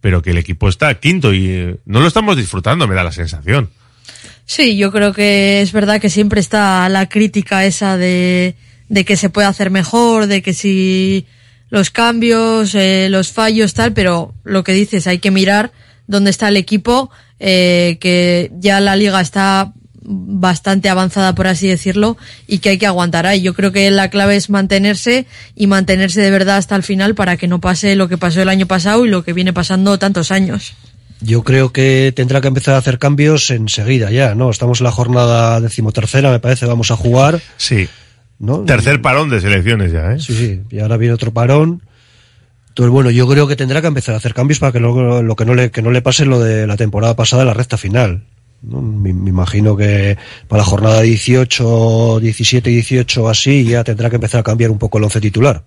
pero 0.00 0.22
que 0.22 0.30
el 0.30 0.38
equipo 0.38 0.68
está 0.68 0.94
quinto 1.00 1.32
y 1.32 1.46
eh, 1.48 1.76
no 1.84 2.00
lo 2.00 2.06
estamos 2.06 2.36
disfrutando, 2.36 2.86
me 2.86 2.94
da 2.94 3.02
la 3.02 3.12
sensación. 3.12 3.70
Sí, 4.44 4.76
yo 4.76 4.92
creo 4.92 5.12
que 5.12 5.60
es 5.62 5.72
verdad 5.72 6.00
que 6.00 6.10
siempre 6.10 6.40
está 6.40 6.88
la 6.88 7.08
crítica 7.08 7.64
esa 7.64 7.96
de, 7.96 8.54
que 9.06 9.16
se 9.16 9.30
puede 9.30 9.48
hacer 9.48 9.70
mejor, 9.70 10.26
de 10.26 10.42
que 10.42 10.52
si 10.52 11.26
los 11.70 11.90
cambios, 11.90 12.74
eh, 12.74 13.08
los 13.10 13.32
fallos, 13.32 13.74
tal, 13.74 13.92
pero 13.92 14.34
lo 14.44 14.62
que 14.62 14.72
dices, 14.72 15.06
hay 15.06 15.18
que 15.18 15.30
mirar 15.30 15.72
dónde 16.06 16.30
está 16.30 16.48
el 16.48 16.56
equipo, 16.56 17.10
eh, 17.40 17.98
que 18.00 18.50
ya 18.58 18.80
la 18.80 18.94
liga 18.94 19.20
está 19.20 19.72
bastante 20.04 20.88
avanzada, 20.88 21.34
por 21.34 21.46
así 21.46 21.68
decirlo, 21.68 22.16
y 22.46 22.58
que 22.58 22.70
hay 22.70 22.78
que 22.78 22.86
aguantar 22.86 23.26
ahí. 23.26 23.42
Yo 23.42 23.54
creo 23.54 23.72
que 23.72 23.90
la 23.90 24.10
clave 24.10 24.36
es 24.36 24.50
mantenerse 24.50 25.26
y 25.54 25.66
mantenerse 25.66 26.20
de 26.20 26.30
verdad 26.30 26.56
hasta 26.56 26.76
el 26.76 26.82
final 26.82 27.14
para 27.14 27.36
que 27.36 27.48
no 27.48 27.60
pase 27.60 27.96
lo 27.96 28.08
que 28.08 28.18
pasó 28.18 28.42
el 28.42 28.48
año 28.48 28.66
pasado 28.66 29.04
y 29.06 29.08
lo 29.08 29.24
que 29.24 29.32
viene 29.32 29.52
pasando 29.52 29.98
tantos 29.98 30.30
años. 30.30 30.74
Yo 31.20 31.44
creo 31.44 31.72
que 31.72 32.12
tendrá 32.16 32.40
que 32.40 32.48
empezar 32.48 32.74
a 32.74 32.78
hacer 32.78 32.98
cambios 32.98 33.50
enseguida 33.50 34.10
ya, 34.10 34.34
¿no? 34.34 34.50
Estamos 34.50 34.80
en 34.80 34.84
la 34.84 34.90
jornada 34.90 35.60
decimotercera, 35.60 36.30
me 36.30 36.40
parece, 36.40 36.66
vamos 36.66 36.90
a 36.90 36.96
jugar. 36.96 37.40
Sí. 37.56 37.88
¿no? 38.42 38.64
Tercer 38.64 39.00
parón 39.00 39.30
de 39.30 39.40
selecciones 39.40 39.92
ya, 39.92 40.14
¿eh? 40.14 40.18
Sí, 40.18 40.34
sí. 40.34 40.60
Y 40.70 40.80
ahora 40.80 40.96
viene 40.96 41.14
otro 41.14 41.32
parón. 41.32 41.80
Entonces, 42.70 42.90
bueno, 42.90 43.10
yo 43.10 43.28
creo 43.28 43.46
que 43.46 43.54
tendrá 43.54 43.80
que 43.80 43.86
empezar 43.86 44.14
a 44.14 44.18
hacer 44.18 44.34
cambios 44.34 44.58
para 44.58 44.72
que 44.72 44.80
lo, 44.80 45.22
lo 45.22 45.36
que 45.36 45.44
no 45.44 45.54
le, 45.54 45.70
que 45.70 45.80
no 45.80 45.92
le 45.92 46.02
pase 46.02 46.26
lo 46.26 46.40
de 46.40 46.66
la 46.66 46.76
temporada 46.76 47.14
pasada, 47.14 47.44
la 47.44 47.54
recta 47.54 47.76
final. 47.76 48.24
¿No? 48.62 48.80
Me, 48.82 49.12
me, 49.12 49.30
imagino 49.30 49.76
que 49.76 50.16
para 50.48 50.62
la 50.62 50.66
jornada 50.66 51.00
18, 51.02 52.20
17 52.20 52.70
y 52.70 52.74
18 52.74 53.28
así 53.28 53.64
ya 53.64 53.84
tendrá 53.84 54.08
que 54.10 54.16
empezar 54.16 54.40
a 54.40 54.42
cambiar 54.44 54.70
un 54.70 54.78
poco 54.78 54.98
el 54.98 55.04
once 55.04 55.20
titular. 55.20 55.62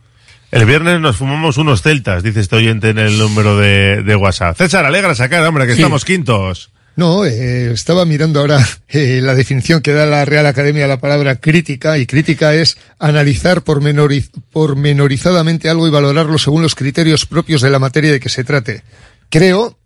El 0.51 0.65
viernes 0.65 0.99
nos 1.01 1.17
fumamos 1.17 1.57
unos 1.57 1.81
celtas, 1.81 2.23
dice 2.23 2.39
este 2.39 2.55
oyente 2.55 2.89
en 2.89 2.99
el 2.99 3.17
número 3.17 3.57
de, 3.57 4.03
de 4.03 4.15
WhatsApp. 4.15 4.55
César, 4.57 4.85
alegra 4.85 5.13
sacar, 5.15 5.45
hombre, 5.45 5.65
que 5.65 5.73
Sí. 5.73 5.81
estamos 5.81 6.05
quintos. 6.05 6.71
No, 6.95 7.25
eh, 7.25 7.73
estaba 7.73 8.05
mirando 8.05 8.39
ahora 8.39 8.65
eh, 8.87 9.19
la 9.21 9.35
definición 9.35 9.81
que 9.81 9.91
da 9.91 10.05
la 10.05 10.23
Real 10.23 10.45
Academia 10.45 10.85
a 10.85 10.87
la 10.87 10.99
palabra 11.01 11.35
crítica, 11.41 11.97
y 11.97 12.05
crítica 12.05 12.53
es 12.53 12.77
analizar 12.99 13.63
pormenoriz 13.63 14.29
pormenorizadamente 14.53 15.69
algo 15.69 15.87
y 15.87 15.91
valorarlo 15.91 16.37
según 16.37 16.61
los 16.61 16.75
criterios 16.75 17.25
propios 17.25 17.61
de 17.61 17.69
la 17.69 17.79
materia 17.79 18.11
de 18.13 18.19
que 18.21 18.29
se 18.29 18.43
trate. 18.45 18.83
Creo 19.29 19.77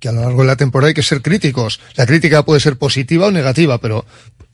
que 0.00 0.08
a 0.08 0.12
lo 0.12 0.22
largo 0.22 0.42
de 0.42 0.46
la 0.48 0.56
temporada 0.56 0.88
hay 0.88 0.94
que 0.94 1.02
ser 1.02 1.22
críticos. 1.22 1.80
La 1.96 2.06
crítica 2.06 2.44
puede 2.44 2.60
ser 2.60 2.76
positiva 2.76 3.26
o 3.26 3.30
negativa, 3.30 3.78
pero 3.78 4.04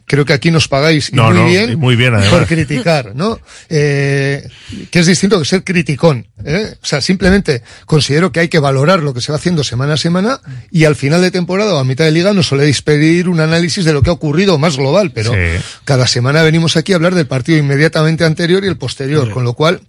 creo 0.07 0.27
que 0.27 0.35
aquí 0.35 0.51
nos 0.51 0.69
pagáis 0.69 1.15
No, 1.15 1.25
muy 1.31 1.35
no, 1.35 1.47
bien, 1.47 1.73
y 1.73 1.77
muy 1.77 1.97
bien, 1.97 2.13
por 2.31 2.47
criticar, 2.47 3.15
¿no? 3.15 3.41
Eh, 3.71 4.47
que 4.91 4.99
es 5.01 5.07
distinto 5.07 5.39
que 5.39 5.47
ser 5.47 5.65
criticón. 5.65 6.27
¿eh? 6.45 6.75
O 6.83 6.85
sea, 6.87 7.01
simplemente 7.01 7.63
considero 7.87 8.31
que 8.31 8.41
hay 8.41 8.49
que 8.49 8.59
valorar 8.59 9.03
lo 9.03 9.15
que 9.15 9.23
se 9.23 9.33
va 9.33 9.37
haciendo 9.37 9.65
semana 9.65 9.95
a 9.95 9.97
semana 9.97 10.41
y 10.71 10.85
al 10.85 10.95
final 10.95 11.23
de 11.23 11.31
temporada 11.31 11.75
o 11.75 11.79
a 11.79 11.85
mitad 11.85 12.05
de 12.05 12.11
liga 12.13 12.35
nos 12.35 12.49
soléis 12.49 12.83
pedir 12.83 13.31
un 13.31 13.41
análisis 13.41 13.85
de 13.87 13.95
lo 13.95 14.03
que 14.03 14.11
ha 14.11 14.13
ocurrido 14.13 14.59
más 14.59 14.77
global, 14.77 15.11
pero 15.15 15.33
Sí. 15.33 15.39
cada 15.85 16.07
semana 16.07 16.43
venimos 16.43 16.77
aquí 16.77 16.93
a 16.93 16.97
hablar 16.97 17.15
del 17.15 17.27
partido 17.27 17.57
inmediatamente 17.59 18.25
anterior 18.25 18.63
y 18.63 18.69
el 18.69 18.77
posterior, 18.77 19.31
con 19.31 19.45
lo 19.45 19.55
cual 19.55 19.81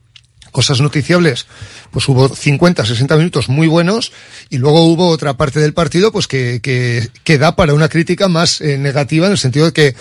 cosas 0.55 0.79
noticiables, 0.79 1.47
pues 1.91 2.07
hubo 2.07 2.29
50, 2.29 2.85
60 2.85 3.17
minutos 3.17 3.49
muy 3.49 3.67
buenos 3.67 4.13
y 4.49 4.57
luego 4.57 4.85
hubo 4.85 5.09
otra 5.09 5.33
parte 5.33 5.59
del 5.59 5.73
partido 5.73 6.13
pues 6.13 6.29
que, 6.29 6.61
que, 6.61 7.09
que 7.25 7.37
da 7.37 7.57
para 7.57 7.73
una 7.73 7.89
crítica 7.89 8.29
más 8.29 8.61
eh, 8.61 8.77
negativa 8.77 9.25
en 9.25 9.33
el 9.33 9.37
sentido 9.37 9.65
de 9.65 9.73
que 9.73 9.95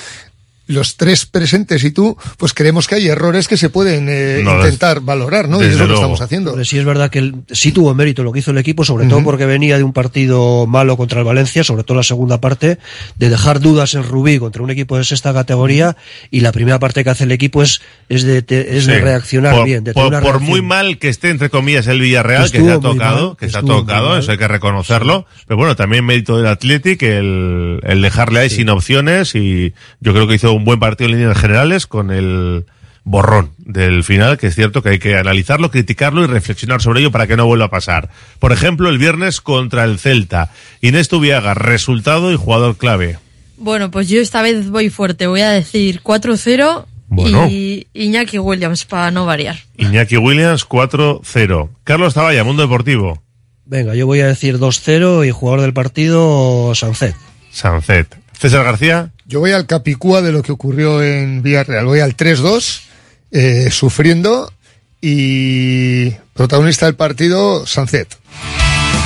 los 0.67 0.97
tres 0.97 1.27
presentes 1.27 1.85
y 1.85 1.91
tú, 1.91 2.17
pues 2.39 2.55
creemos 2.55 2.89
que 2.89 2.95
hay 2.95 3.09
errores 3.09 3.49
que 3.49 3.57
se 3.59 3.69
pueden 3.69 4.07
eh, 4.09 4.41
No, 4.43 4.57
intentar 4.57 5.01
valorar, 5.01 5.49
¿no? 5.49 5.63
Y 5.63 5.67
es 5.67 5.77
lo 5.79 5.87
que 5.87 5.95
estamos 5.95 6.21
haciendo. 6.23 6.51
Hombre, 6.53 6.65
sí 6.65 6.79
es 6.79 6.85
verdad 6.87 7.11
que 7.11 7.19
el- 7.19 7.35
sí 7.51 7.71
tuvo 7.73 7.93
mérito 7.95 8.23
lo 8.23 8.33
que 8.33 8.39
hizo 8.39 8.51
el 8.51 8.59
equipo, 8.59 8.83
sobre 8.85 9.05
todo 9.07 9.17
Ujú. 9.19 9.25
porque 9.27 9.45
venía 9.45 9.77
de 9.77 9.85
un 9.85 9.93
partido 9.93 10.67
malo 10.67 10.97
contra 10.97 11.19
el 11.21 11.27
Valencia, 11.27 11.65
sobre 11.65 11.85
todo 11.85 11.99
la 11.99 12.03
segunda 12.03 12.41
parte, 12.41 12.79
de 13.17 13.29
dejar 13.29 13.61
dudas 13.61 13.95
en 13.95 14.05
Rubí 14.05 14.39
contra 14.39 14.63
un 14.63 14.71
equipo 14.71 14.97
de 14.97 15.05
sexta 15.05 15.35
categoría, 15.35 15.97
y 16.31 16.41
la 16.41 16.51
primera 16.53 16.79
parte 16.79 17.05
que 17.05 17.11
hace 17.11 17.25
el 17.25 17.33
equipo 17.33 17.63
es, 17.63 17.83
es 18.09 18.23
de, 18.23 18.41
te- 18.41 18.79
es 18.79 18.87
de 18.87 18.95
Sí. 18.97 19.01
reaccionar 19.01 19.55
por, 19.57 19.65
bien, 19.67 19.85
de 19.85 19.93
por, 19.93 20.19
por 20.23 20.41
muy 20.41 20.63
mal 20.63 20.99
que 20.99 21.09
esté, 21.11 21.29
entre 21.29 21.51
comillas, 21.51 21.87
el 21.89 22.01
Villarreal, 22.01 22.51
que 22.51 22.57
Estuvo 22.59 22.71
se 22.71 22.73
ha 22.77 22.81
tocado, 22.81 23.27
mal, 23.29 23.37
que 23.37 23.51
se 23.51 23.59
ha 23.59 23.63
tocado, 23.63 24.17
eso 24.17 24.33
hay 24.33 24.39
que 24.39 24.49
reconocerlo. 24.49 25.27
Pero 25.47 25.59
bueno, 25.59 25.77
también 25.77 26.05
mérito 26.07 26.39
del 26.39 26.47
Athletic, 26.47 27.03
el, 27.03 27.81
el 27.83 28.01
dejarle 28.01 28.41
ahí 28.41 28.49
sin 28.51 28.71
opciones 28.71 29.35
y 29.35 29.75
yo 30.01 30.13
creo 30.13 30.27
que 30.27 30.37
hizo 30.37 30.54
un 30.55 30.65
buen 30.65 30.79
partido 30.81 31.11
en 31.11 31.17
líneas 31.19 31.39
generales 31.39 31.87
con 31.87 32.11
el 32.11 32.67
borrón 33.05 33.51
del 33.59 34.03
final, 34.03 34.39
que 34.39 34.47
es 34.47 34.55
cierto 34.55 34.83
que 34.83 34.89
hay 34.91 34.99
que 34.99 35.17
analizarlo, 35.19 35.71
criticarlo 35.71 36.25
y 36.25 36.27
reflexionar 36.27 36.81
sobre 36.81 37.01
ello 37.01 37.11
para 37.11 37.27
que 37.27 37.37
no 37.37 37.47
vuelva 37.47 37.67
a 37.67 37.71
pasar. 37.71 38.09
Por 38.39 38.53
ejemplo, 38.53 38.89
el 38.89 38.99
viernes 38.99 39.41
contra 39.41 39.85
el 39.85 39.99
Celta. 39.99 40.51
Inés 40.81 41.09
Tubiaga, 41.09 41.53
resultado 41.55 42.33
y 42.33 42.37
jugador 42.37 42.77
clave. 42.77 43.19
Bueno, 43.57 43.91
pues 43.91 44.09
yo 44.09 44.21
esta 44.21 44.43
vez 44.43 44.71
voy 44.71 44.89
fuerte. 44.91 45.27
Voy 45.27 45.43
a 45.43 45.51
decir 45.51 46.01
4-0 46.03 46.87
Bueno. 47.09 47.47
y 47.49 47.87
Iñaki 47.93 48.39
Williams 48.39 48.85
para 48.87 49.11
no 49.11 49.27
variar. 49.27 49.57
Iñaki 49.77 50.17
Williams, 50.17 50.67
4-0. 50.67 51.69
Carlos 51.85 52.15
Taballa, 52.15 52.43
Mundo 52.43 52.63
Deportivo. 52.63 53.23
Venga, 53.67 53.95
yo 53.95 54.07
voy 54.07 54.21
a 54.21 54.27
decir 54.27 54.59
2-0 54.59 55.27
y 55.27 55.31
jugador 55.31 55.61
del 55.63 55.73
partido, 55.73 56.75
Sancet. 56.75 57.15
Sancet. 57.51 58.17
César 58.39 58.65
García. 58.65 59.11
Yo 59.27 59.41
voy 59.41 59.53
al 59.53 59.67
capicúa 59.67 60.23
de 60.23 60.33
lo 60.33 60.43
que 60.43 60.53
ocurrió 60.53 61.03
en 61.03 61.43
Villarreal. 61.43 61.87
Voy 61.87 62.01
al 62.01 62.17
3-2, 62.17 62.83
eh, 63.31 63.71
sufriendo 63.71 64.53
y 65.01 66.11
protagonista 66.35 66.87
del 66.87 66.95
partido, 66.95 67.67
Sancet. 67.67 68.17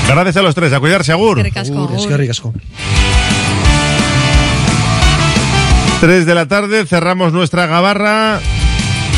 Gracias 0.09 0.37
a 0.37 0.43
los 0.43 0.55
tres, 0.55 0.73
a 0.73 0.81
cuidarse, 0.81 1.13
Agur. 1.13 1.41
Asko. 2.31 2.55
3 6.01 6.27
de 6.27 6.35
la 6.35 6.47
tarde, 6.47 6.87
cerramos 6.87 7.33
nuestra 7.33 7.67
gabarra 7.67 8.41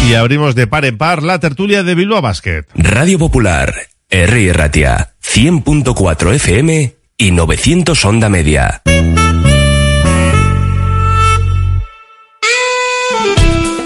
y 0.09 0.15
abrimos 0.15 0.55
de 0.55 0.67
par 0.67 0.85
en 0.87 0.97
par 0.97 1.23
la 1.23 1.39
tertulia 1.39 1.83
de 1.83 1.95
Bilbao 1.95 2.23
Basket. 2.23 2.65
Radio 2.75 3.19
Popular, 3.19 3.75
R. 4.09 4.53
Ratia, 4.53 5.13
100.4 5.23 6.35
FM 6.35 6.95
y 7.19 7.31
900 7.31 8.05
Onda 8.05 8.29
Media. 8.31 8.83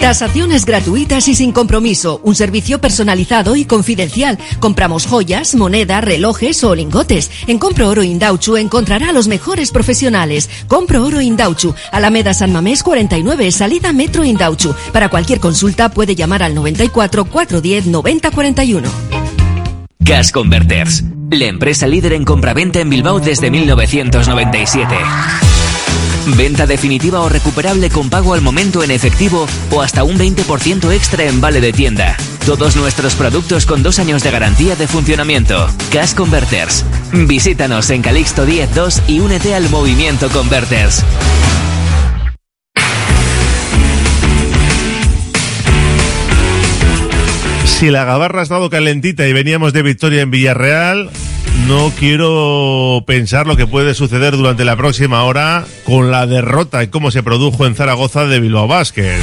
Tasaciones 0.00 0.64
gratuitas 0.64 1.26
y 1.28 1.34
sin 1.34 1.52
compromiso. 1.52 2.20
Un 2.22 2.34
servicio 2.34 2.80
personalizado 2.80 3.56
y 3.56 3.64
confidencial. 3.64 4.38
Compramos 4.60 5.06
joyas, 5.06 5.54
moneda, 5.54 6.00
relojes 6.00 6.62
o 6.64 6.74
lingotes. 6.74 7.30
En 7.46 7.58
Compro 7.58 7.88
Oro 7.88 8.02
Indauchu 8.02 8.56
encontrará 8.56 9.10
a 9.10 9.12
los 9.12 9.28
mejores 9.28 9.70
profesionales. 9.70 10.48
Compro 10.68 11.04
Oro 11.04 11.20
Indauchu. 11.20 11.74
Alameda 11.90 12.32
San 12.32 12.52
Mamés 12.52 12.82
49, 12.82 13.50
salida 13.50 13.92
Metro 13.92 14.24
Indauchu. 14.24 14.74
Para 14.92 15.08
cualquier 15.08 15.40
consulta 15.40 15.88
puede 15.90 16.14
llamar 16.14 16.42
al 16.42 16.54
94 16.54 17.24
410 17.24 17.86
90 17.86 18.30
41. 18.30 18.88
Gas 19.98 20.32
Converters, 20.32 21.04
la 21.30 21.46
empresa 21.46 21.86
líder 21.86 22.14
en 22.14 22.24
compraventa 22.24 22.80
en 22.80 22.88
Bilbao 22.88 23.20
desde 23.20 23.50
1997. 23.50 24.94
Venta 26.36 26.66
definitiva 26.66 27.20
o 27.20 27.28
recuperable 27.28 27.90
con 27.90 28.10
pago 28.10 28.34
al 28.34 28.40
momento 28.40 28.82
en 28.82 28.90
efectivo 28.90 29.46
o 29.70 29.82
hasta 29.82 30.04
un 30.04 30.18
20% 30.18 30.92
extra 30.92 31.24
en 31.24 31.40
vale 31.40 31.60
de 31.60 31.72
tienda. 31.72 32.16
Todos 32.46 32.76
nuestros 32.76 33.14
productos 33.14 33.66
con 33.66 33.82
dos 33.82 33.98
años 33.98 34.22
de 34.22 34.30
garantía 34.30 34.76
de 34.76 34.86
funcionamiento. 34.86 35.68
Gas 35.92 36.14
Converters. 36.14 36.84
Visítanos 37.12 37.90
en 37.90 38.02
Calixto 38.02 38.46
102 38.46 39.02
y 39.06 39.20
únete 39.20 39.54
al 39.54 39.68
movimiento 39.70 40.28
Converters. 40.30 41.04
Si 47.78 47.90
la 47.90 48.04
gabarra 48.04 48.40
ha 48.40 48.42
estado 48.42 48.70
calentita 48.70 49.28
y 49.28 49.32
veníamos 49.32 49.72
de 49.72 49.82
victoria 49.82 50.22
en 50.22 50.32
Villarreal, 50.32 51.10
no 51.66 51.92
quiero 51.98 53.02
pensar 53.06 53.46
lo 53.46 53.56
que 53.56 53.66
puede 53.66 53.94
suceder 53.94 54.36
durante 54.36 54.64
la 54.64 54.76
próxima 54.76 55.24
hora 55.24 55.64
con 55.84 56.10
la 56.10 56.26
derrota 56.26 56.82
y 56.82 56.88
cómo 56.88 57.10
se 57.10 57.22
produjo 57.22 57.66
en 57.66 57.74
Zaragoza 57.74 58.24
de 58.24 58.40
Bilbao 58.40 58.66
Basket. 58.66 59.20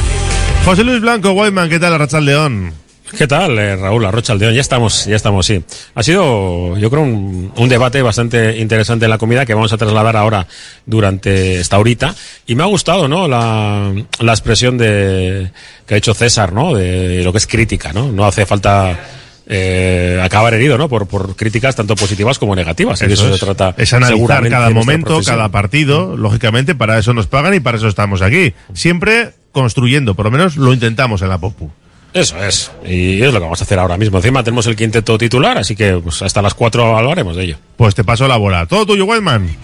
José 0.64 0.84
Luis 0.84 1.00
Blanco, 1.00 1.32
Guayman, 1.32 1.68
¿qué 1.68 1.78
tal, 1.78 1.98
Rachel 1.98 2.24
León? 2.24 2.72
¿Qué 3.16 3.26
tal, 3.26 3.56
eh, 3.58 3.76
Raúl 3.76 4.04
Arrocha 4.04 4.32
Aldeón? 4.32 4.52
Ya 4.54 4.60
estamos, 4.60 5.04
ya 5.06 5.14
estamos, 5.14 5.46
sí. 5.46 5.62
Ha 5.94 6.02
sido, 6.02 6.76
yo 6.76 6.90
creo, 6.90 7.02
un, 7.02 7.52
un, 7.56 7.68
debate 7.68 8.02
bastante 8.02 8.58
interesante 8.58 9.04
en 9.04 9.10
la 9.10 9.18
comida 9.18 9.46
que 9.46 9.54
vamos 9.54 9.72
a 9.72 9.76
trasladar 9.76 10.16
ahora 10.16 10.46
durante 10.86 11.60
esta 11.60 11.78
horita. 11.78 12.14
Y 12.46 12.56
me 12.56 12.64
ha 12.64 12.66
gustado, 12.66 13.06
¿no? 13.06 13.28
La, 13.28 13.92
la 14.18 14.32
expresión 14.32 14.76
de, 14.76 15.50
que 15.86 15.94
ha 15.94 15.98
hecho 15.98 16.14
César, 16.14 16.52
¿no? 16.52 16.74
De 16.74 17.22
lo 17.22 17.30
que 17.30 17.38
es 17.38 17.46
crítica, 17.46 17.92
¿no? 17.92 18.10
No 18.10 18.26
hace 18.26 18.44
falta 18.44 18.98
eh, 19.46 20.20
acabar 20.22 20.54
herido, 20.54 20.76
¿no? 20.76 20.88
Por, 20.88 21.06
por 21.06 21.36
críticas 21.36 21.76
tanto 21.76 21.94
positivas 21.94 22.38
como 22.38 22.56
negativas. 22.56 23.00
Eso, 23.02 23.12
eso 23.12 23.32
es, 23.32 23.40
se 23.40 23.46
trata. 23.46 23.74
Es 23.78 23.92
analizar 23.92 24.48
cada 24.48 24.70
momento, 24.70 25.20
cada 25.24 25.48
partido. 25.50 26.16
Lógicamente, 26.16 26.74
para 26.74 26.98
eso 26.98 27.14
nos 27.14 27.26
pagan 27.26 27.54
y 27.54 27.60
para 27.60 27.78
eso 27.78 27.88
estamos 27.88 28.22
aquí. 28.22 28.54
Siempre 28.74 29.32
construyendo, 29.52 30.14
por 30.14 30.26
lo 30.26 30.30
menos 30.30 30.56
lo 30.56 30.72
intentamos 30.72 31.22
en 31.22 31.28
la 31.28 31.38
Popu. 31.38 31.70
Eso 32.12 32.42
es, 32.42 32.70
y 32.86 33.20
es 33.20 33.26
lo 33.26 33.34
que 33.34 33.44
vamos 33.44 33.60
a 33.60 33.64
hacer 33.64 33.78
ahora 33.78 33.98
mismo. 33.98 34.16
Encima 34.16 34.42
tenemos 34.42 34.66
el 34.66 34.74
quinteto 34.74 35.18
titular, 35.18 35.58
así 35.58 35.76
que 35.76 35.92
pues, 36.02 36.22
hasta 36.22 36.40
las 36.40 36.54
4 36.54 36.96
hablaremos 36.96 37.36
de 37.36 37.44
ello. 37.44 37.58
Pues 37.76 37.94
te 37.94 38.04
paso 38.04 38.26
la 38.26 38.38
bola. 38.38 38.64
Todo 38.66 38.86
tuyo, 38.86 39.04
Wildman. 39.04 39.54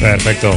Perfecto. 0.00 0.56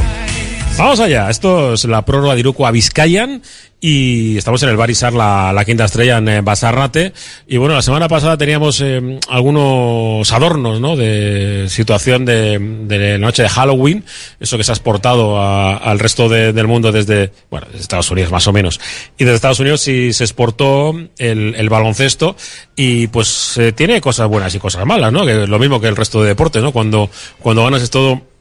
Vamos 0.78 1.00
allá, 1.00 1.28
esto 1.28 1.74
es 1.74 1.84
la 1.84 2.02
prórroga 2.06 2.32
de 2.32 2.40
Iruko 2.40 2.66
a 2.66 2.70
Vizcayan 2.70 3.42
y 3.84 4.38
estamos 4.38 4.62
en 4.62 4.68
el 4.68 4.76
Barisar, 4.76 5.12
la, 5.12 5.60
quinta 5.66 5.86
estrella 5.86 6.18
en 6.18 6.28
eh, 6.28 6.40
Basarrate. 6.40 7.12
Y 7.48 7.56
bueno, 7.56 7.74
la 7.74 7.82
semana 7.82 8.06
pasada 8.06 8.38
teníamos 8.38 8.80
eh, 8.80 9.18
algunos 9.28 10.32
adornos, 10.32 10.80
¿no? 10.80 10.94
De 10.94 11.66
situación 11.68 12.24
de, 12.24 12.60
de, 12.60 13.18
la 13.18 13.18
noche 13.18 13.42
de 13.42 13.48
Halloween, 13.48 14.04
eso 14.38 14.56
que 14.56 14.62
se 14.62 14.70
ha 14.70 14.74
exportado 14.74 15.36
a, 15.36 15.76
al 15.78 15.98
resto 15.98 16.28
de, 16.28 16.52
del 16.52 16.68
mundo 16.68 16.92
desde, 16.92 17.32
bueno, 17.50 17.66
desde 17.72 17.82
Estados 17.82 18.08
Unidos 18.12 18.30
más 18.30 18.46
o 18.46 18.52
menos. 18.52 18.80
Y 19.18 19.24
desde 19.24 19.34
Estados 19.34 19.58
Unidos 19.58 19.80
sí 19.80 20.12
se 20.12 20.22
exportó 20.22 20.94
el, 21.18 21.68
baloncesto 21.68 22.36
y 22.76 23.08
pues 23.08 23.56
eh, 23.58 23.72
tiene 23.72 24.00
cosas 24.00 24.28
buenas 24.28 24.54
y 24.54 24.60
cosas 24.60 24.86
malas, 24.86 25.12
¿no? 25.12 25.26
Que 25.26 25.48
lo 25.48 25.58
mismo 25.58 25.80
que 25.80 25.88
el 25.88 25.96
resto 25.96 26.22
de 26.22 26.28
deportes, 26.28 26.62
¿no? 26.62 26.70
Cuando, 26.70 27.10
cuando 27.40 27.64
ganas 27.64 27.82
es 27.82 27.90
todo 27.90 28.31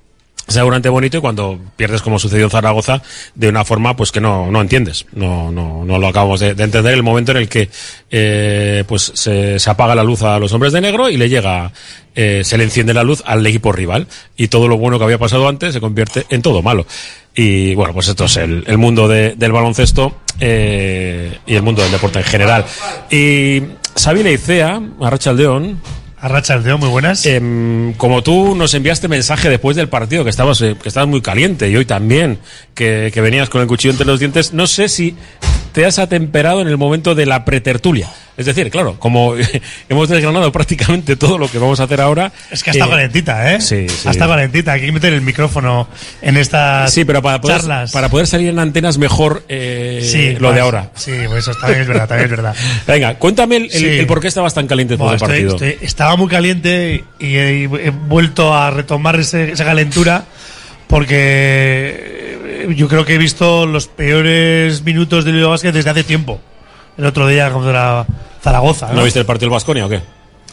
seguramente 0.52 0.90
bonito 0.90 1.18
y 1.18 1.22
cuando 1.22 1.60
pierdes 1.76 2.02
como 2.02 2.20
sucedió 2.20 2.46
en 2.46 2.50
Zaragoza 2.50 3.02
de 3.36 3.50
una 3.50 3.66
forma 3.66 3.96
pues 3.96 4.12
que 4.12 4.22
no, 4.22 4.52
no 4.52 4.62
entiendes. 4.62 5.06
No, 5.14 5.52
no, 5.52 5.84
no 5.86 5.98
lo 5.98 6.08
acabamos 6.08 6.40
de, 6.40 6.54
de 6.54 6.64
entender. 6.64 6.94
El 6.94 7.04
momento 7.04 7.32
en 7.32 7.38
el 7.38 7.50
que 7.50 7.70
eh, 8.10 8.84
pues 8.88 9.12
se, 9.16 9.58
apaga 9.66 9.96
la 9.96 10.04
luz 10.04 10.22
a 10.24 10.40
los 10.40 10.52
hombres 10.54 10.74
de 10.74 10.82
negro 10.82 11.10
y 11.10 11.18
le 11.18 11.30
llega 11.30 11.72
eh, 12.14 12.42
se 12.44 12.58
le 12.58 12.66
enciende 12.66 12.94
la 12.94 13.04
luz 13.04 13.24
al 13.26 13.46
equipo 13.46 13.72
rival. 13.72 14.08
Y 14.36 14.48
todo 14.48 14.68
lo 14.68 14.78
bueno 14.78 14.98
que 14.98 15.06
había 15.06 15.18
pasado 15.18 15.48
antes 15.48 15.74
se 15.74 15.82
convierte 15.82 16.26
en 16.30 16.42
todo 16.42 16.62
malo. 16.62 16.86
Y 17.34 17.74
bueno 17.76 17.94
pues 17.94 18.08
esto 18.10 18.26
es 18.26 18.38
el, 18.38 18.78
mundo 18.78 19.08
de, 19.08 19.36
del 19.36 19.52
baloncesto 19.52 20.18
eh, 20.40 21.38
y 21.46 21.56
el 21.56 21.64
mundo 21.64 21.82
del 21.82 21.92
deporte 21.92 22.20
en 22.20 22.26
general. 22.26 22.66
Y 23.10 23.62
Sabine 23.96 24.34
Icea 24.34 24.82
Arracha 25.02 25.34
León 26.22 26.32
Arracha 26.32 26.54
Aldeón, 26.54 26.80
muy 26.80 26.90
buenas. 26.90 27.26
Eh, 27.26 27.94
como 27.98 28.22
tú 28.22 28.56
nos 28.56 28.74
enviaste 28.74 29.08
mensaje 29.08 29.50
después 29.50 29.76
del 29.76 29.90
partido, 29.90 30.24
que 30.24 30.30
estabas, 30.30 30.62
eh, 30.62 30.76
que 30.82 30.88
estabas 30.88 31.10
muy 31.10 31.22
caliente, 31.22 31.70
y 31.70 31.76
hoy 31.76 31.86
también, 31.86 32.40
que, 32.76 33.12
venías 33.16 33.50
con 33.50 33.62
el 33.62 33.68
cuchillo 33.68 33.92
entre 33.92 34.06
los 34.06 34.20
dientes, 34.20 34.54
no 34.54 34.68
sé 34.68 34.88
si 34.88 35.16
te 35.72 35.86
has 35.86 36.00
atemperado 36.00 36.62
en 36.62 36.68
el 36.68 36.78
momento 36.78 37.16
de 37.16 37.26
la 37.26 37.44
pretertulia. 37.44 38.10
Es 38.38 38.46
decir, 38.46 38.70
claro, 38.72 38.96
como 38.98 39.36
hemos 39.90 40.10
desgranado 40.10 40.52
prácticamente 40.52 41.16
todo 41.16 41.38
lo 41.38 41.50
que 41.50 41.60
vamos 41.60 41.80
a 41.80 41.84
hacer 41.84 42.02
ahora. 42.02 42.32
Es 42.50 42.64
que 42.64 42.72
está 42.72 42.86
eh, 42.86 42.90
calentita, 42.90 43.54
¿eh? 43.54 43.62
Sí, 43.62 43.88
sí. 43.90 44.10
Está 44.10 44.28
calentita. 44.28 44.74
Hay 44.74 44.82
que 44.82 44.92
meter 44.92 45.14
el 45.14 45.22
micrófono 45.22 45.88
en 46.22 46.38
estas 46.38 46.94
sí, 46.94 47.06
pero 47.06 47.22
para 47.22 47.42
poder, 47.42 47.58
charlas. 47.58 47.92
Para 47.92 48.10
poder 48.10 48.28
salir 48.28 48.50
en 48.50 48.60
antenas 48.60 48.98
mejor 48.98 49.44
eh, 49.50 50.02
sí, 50.04 50.34
lo 50.34 50.48
pues, 50.48 50.56
de 50.56 50.62
ahora. 50.62 50.92
Sí, 50.96 51.12
pues 51.28 51.48
eso 51.48 51.58
también 51.60 51.82
es 51.82 51.88
verdad, 51.88 52.08
también 52.08 52.26
es 52.26 52.32
verdad. 52.32 52.56
Venga, 52.88 53.16
cuéntame 53.16 53.58
el, 53.58 53.72
el, 53.72 53.86
el, 53.86 54.08
por 54.08 54.20
qué 54.20 54.28
estabas 54.28 54.54
tan 54.54 54.68
caliente 54.68 54.96
bueno, 54.96 55.12
del 55.12 55.20
partido. 55.20 55.52
Estoy, 55.52 55.70
estoy, 55.70 55.86
estaba 55.86 56.16
muy 56.16 56.28
caliente 56.28 57.04
y 57.20 57.36
he, 57.36 57.64
he 57.64 57.90
vuelto 57.90 58.54
a 58.54 58.72
retomar 58.72 59.20
ese, 59.20 59.52
esa 59.52 59.66
calentura 59.66 60.26
porque 60.88 62.12
yo 62.76 62.88
creo 62.88 63.06
que 63.06 63.16
he 63.16 63.18
visto 63.18 63.66
los 63.66 63.88
peores 63.88 64.84
minutos 64.84 65.26
del 65.26 65.36
Bilbao 65.36 65.52
Basket 65.52 65.72
desde 65.72 65.90
hace 65.90 66.04
tiempo. 66.04 66.40
El 66.98 67.06
otro 67.06 67.28
día 67.28 67.50
contra 67.52 68.06
Zaragoza. 68.42 68.88
¿no? 68.88 68.96
¿No 68.96 69.04
viste 69.04 69.20
el 69.20 69.26
partido 69.26 69.48
del 69.48 69.54
Vasconia 69.54 69.86
o 69.86 69.90
qué? 69.90 70.02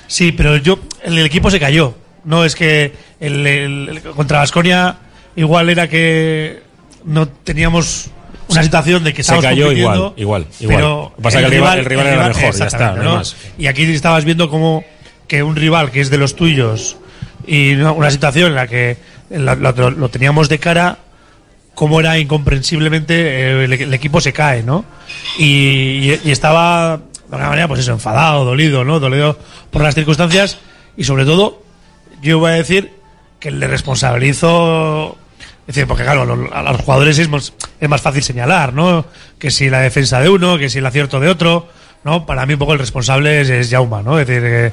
Sí, 0.06 0.32
pero 0.32 0.56
yo 0.56 0.78
el, 1.02 1.18
el, 1.18 1.26
equipo 1.26 1.50
se 1.50 1.60
cayó. 1.60 1.94
No 2.24 2.44
es 2.44 2.54
que 2.54 2.92
el, 3.20 3.46
el 3.46 4.02
contra 4.14 4.38
Vasconia 4.38 4.96
igual 5.36 5.68
era 5.70 5.88
que 5.88 6.62
no 7.04 7.28
teníamos 7.28 8.10
una 8.48 8.62
situación 8.62 9.04
de 9.04 9.12
que 9.12 9.22
se 9.22 9.38
cayó 9.38 9.72
igual, 9.72 10.14
igual, 10.16 10.46
igual. 10.60 10.76
Pero 10.76 11.12
pasa 11.22 11.40
que 11.40 11.46
el 11.46 11.50
rival, 11.50 11.78
el 11.80 11.84
rival, 11.84 12.06
era 12.06 12.28
mejor, 12.28 12.54
ya 12.54 12.66
está, 12.66 12.92
¿no? 12.92 13.16
más. 13.16 13.36
Y 13.58 13.66
aquí 13.66 13.82
estabas 13.84 14.24
viendo 14.24 14.48
como 14.48 14.84
que 15.26 15.42
un 15.42 15.56
rival 15.56 15.90
que 15.90 16.00
es 16.00 16.10
de 16.10 16.18
los 16.18 16.34
tuyos 16.34 16.96
y 17.46 17.74
una 17.74 18.10
situación 18.10 18.48
en 18.48 18.54
la 18.54 18.66
que 18.66 18.96
lo, 19.30 19.54
lo, 19.54 19.90
lo 19.90 20.08
teníamos 20.08 20.48
de 20.48 20.58
cara 20.58 20.98
cómo 21.78 22.00
era 22.00 22.18
incomprensiblemente 22.18 23.14
eh, 23.14 23.64
el, 23.64 23.94
equipo 23.94 24.20
se 24.20 24.32
cae, 24.32 24.64
¿no? 24.64 24.84
Y, 25.38 26.10
estaba 26.28 26.96
de 26.96 27.02
alguna 27.30 27.50
manera, 27.50 27.68
pues 27.68 27.78
eso, 27.78 27.92
enfadado, 27.92 28.44
dolido, 28.44 28.82
¿no? 28.82 28.98
Dolido 28.98 29.38
por 29.70 29.82
las 29.82 29.94
circunstancias 29.94 30.58
y 30.96 31.04
sobre 31.04 31.24
todo, 31.24 31.62
yo 32.20 32.40
voy 32.40 32.50
a 32.50 32.54
decir 32.54 32.90
que 33.38 33.52
le 33.52 33.68
responsabilizo, 33.68 35.16
es 35.68 35.76
decir, 35.76 35.86
porque 35.86 36.02
claro, 36.02 36.50
a 36.52 36.62
los 36.62 36.80
jugadores 36.80 37.16
es 37.16 37.28
más, 37.28 37.52
es 37.78 37.88
más 37.88 38.02
fácil 38.02 38.24
señalar, 38.24 38.74
¿no? 38.74 39.06
Que 39.38 39.52
si 39.52 39.70
la 39.70 39.78
defensa 39.78 40.18
de 40.18 40.30
uno, 40.30 40.58
que 40.58 40.70
si 40.70 40.78
el 40.78 40.86
acierto 40.86 41.20
de 41.20 41.28
otro, 41.28 41.68
¿no? 42.02 42.26
Para 42.26 42.44
mí 42.44 42.54
un 42.54 42.58
poco 42.58 42.72
el 42.72 42.80
responsable 42.80 43.42
es, 43.42 43.50
es 43.50 43.70
Jauma, 43.70 44.02
¿no? 44.02 44.18
Es 44.18 44.26
decir, 44.26 44.42
que, 44.42 44.72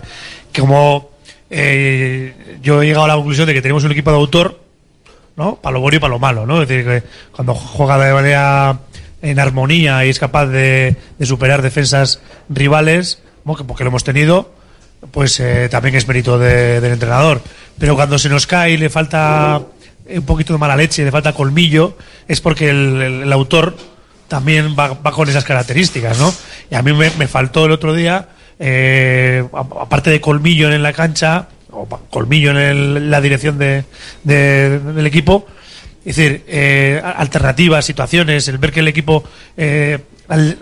que 0.51 0.61
como 0.61 1.11
eh, 1.51 2.57
yo 2.63 2.81
he 2.81 2.87
llegado 2.87 3.05
a 3.05 3.09
la 3.09 3.15
conclusión 3.15 3.45
de 3.45 3.53
que 3.53 3.61
tenemos 3.61 3.83
un 3.83 3.91
equipo 3.91 4.09
de 4.09 4.17
autor, 4.17 4.64
¿no? 5.35 5.55
Para 5.55 5.73
lo 5.73 5.81
bueno 5.81 5.97
y 5.97 5.99
para 5.99 6.13
lo 6.13 6.19
malo, 6.19 6.45
¿no? 6.45 6.61
Es 6.61 6.67
decir, 6.67 6.85
que 6.85 7.03
cuando 7.31 7.53
juega 7.53 7.97
de 7.97 8.13
manera 8.13 8.79
en 9.21 9.39
armonía 9.39 10.05
y 10.05 10.09
es 10.09 10.19
capaz 10.19 10.45
de, 10.47 10.95
de 11.17 11.25
superar 11.25 11.61
defensas 11.61 12.21
rivales, 12.49 13.21
porque 13.43 13.83
lo 13.83 13.89
hemos 13.89 14.03
tenido, 14.03 14.51
pues 15.11 15.39
eh, 15.39 15.69
también 15.69 15.95
es 15.95 16.07
mérito 16.07 16.37
de, 16.37 16.81
del 16.81 16.93
entrenador. 16.93 17.41
Pero 17.77 17.95
cuando 17.95 18.17
se 18.17 18.29
nos 18.29 18.47
cae 18.47 18.71
y 18.71 18.77
le 18.77 18.89
falta 18.89 19.61
un 20.07 20.23
poquito 20.23 20.53
de 20.53 20.59
mala 20.59 20.75
leche, 20.75 21.03
le 21.03 21.11
falta 21.11 21.33
colmillo, 21.33 21.97
es 22.27 22.41
porque 22.41 22.69
el, 22.69 23.31
autor 23.31 23.75
también 24.27 24.75
va, 24.77 24.93
va, 24.93 25.11
con 25.11 25.27
esas 25.29 25.43
características, 25.43 26.17
¿no? 26.19 26.33
Y 26.69 26.75
a 26.75 26.81
mí 26.81 26.93
me, 26.93 27.11
me 27.11 27.27
faltó 27.27 27.65
el 27.65 27.71
otro 27.71 27.93
día, 27.93 28.29
eh, 28.59 29.43
aparte 29.53 30.09
de 30.09 30.21
colmillo 30.21 30.71
en 30.71 30.83
la 30.83 30.93
cancha, 30.93 31.47
o 31.75 31.87
colmillo 32.09 32.51
en 32.51 32.57
el, 32.57 33.11
la 33.11 33.21
dirección 33.21 33.57
de, 33.57 33.83
de, 34.23 34.79
del 34.79 35.05
equipo, 35.05 35.45
es 36.05 36.15
decir, 36.15 36.43
eh, 36.47 37.01
alternativas, 37.03 37.83
situaciones, 37.83 38.47
el 38.47 38.59
ver 38.59 38.71
que 38.71 38.79
el 38.81 38.87
equipo 38.87 39.23
eh, 39.57 39.99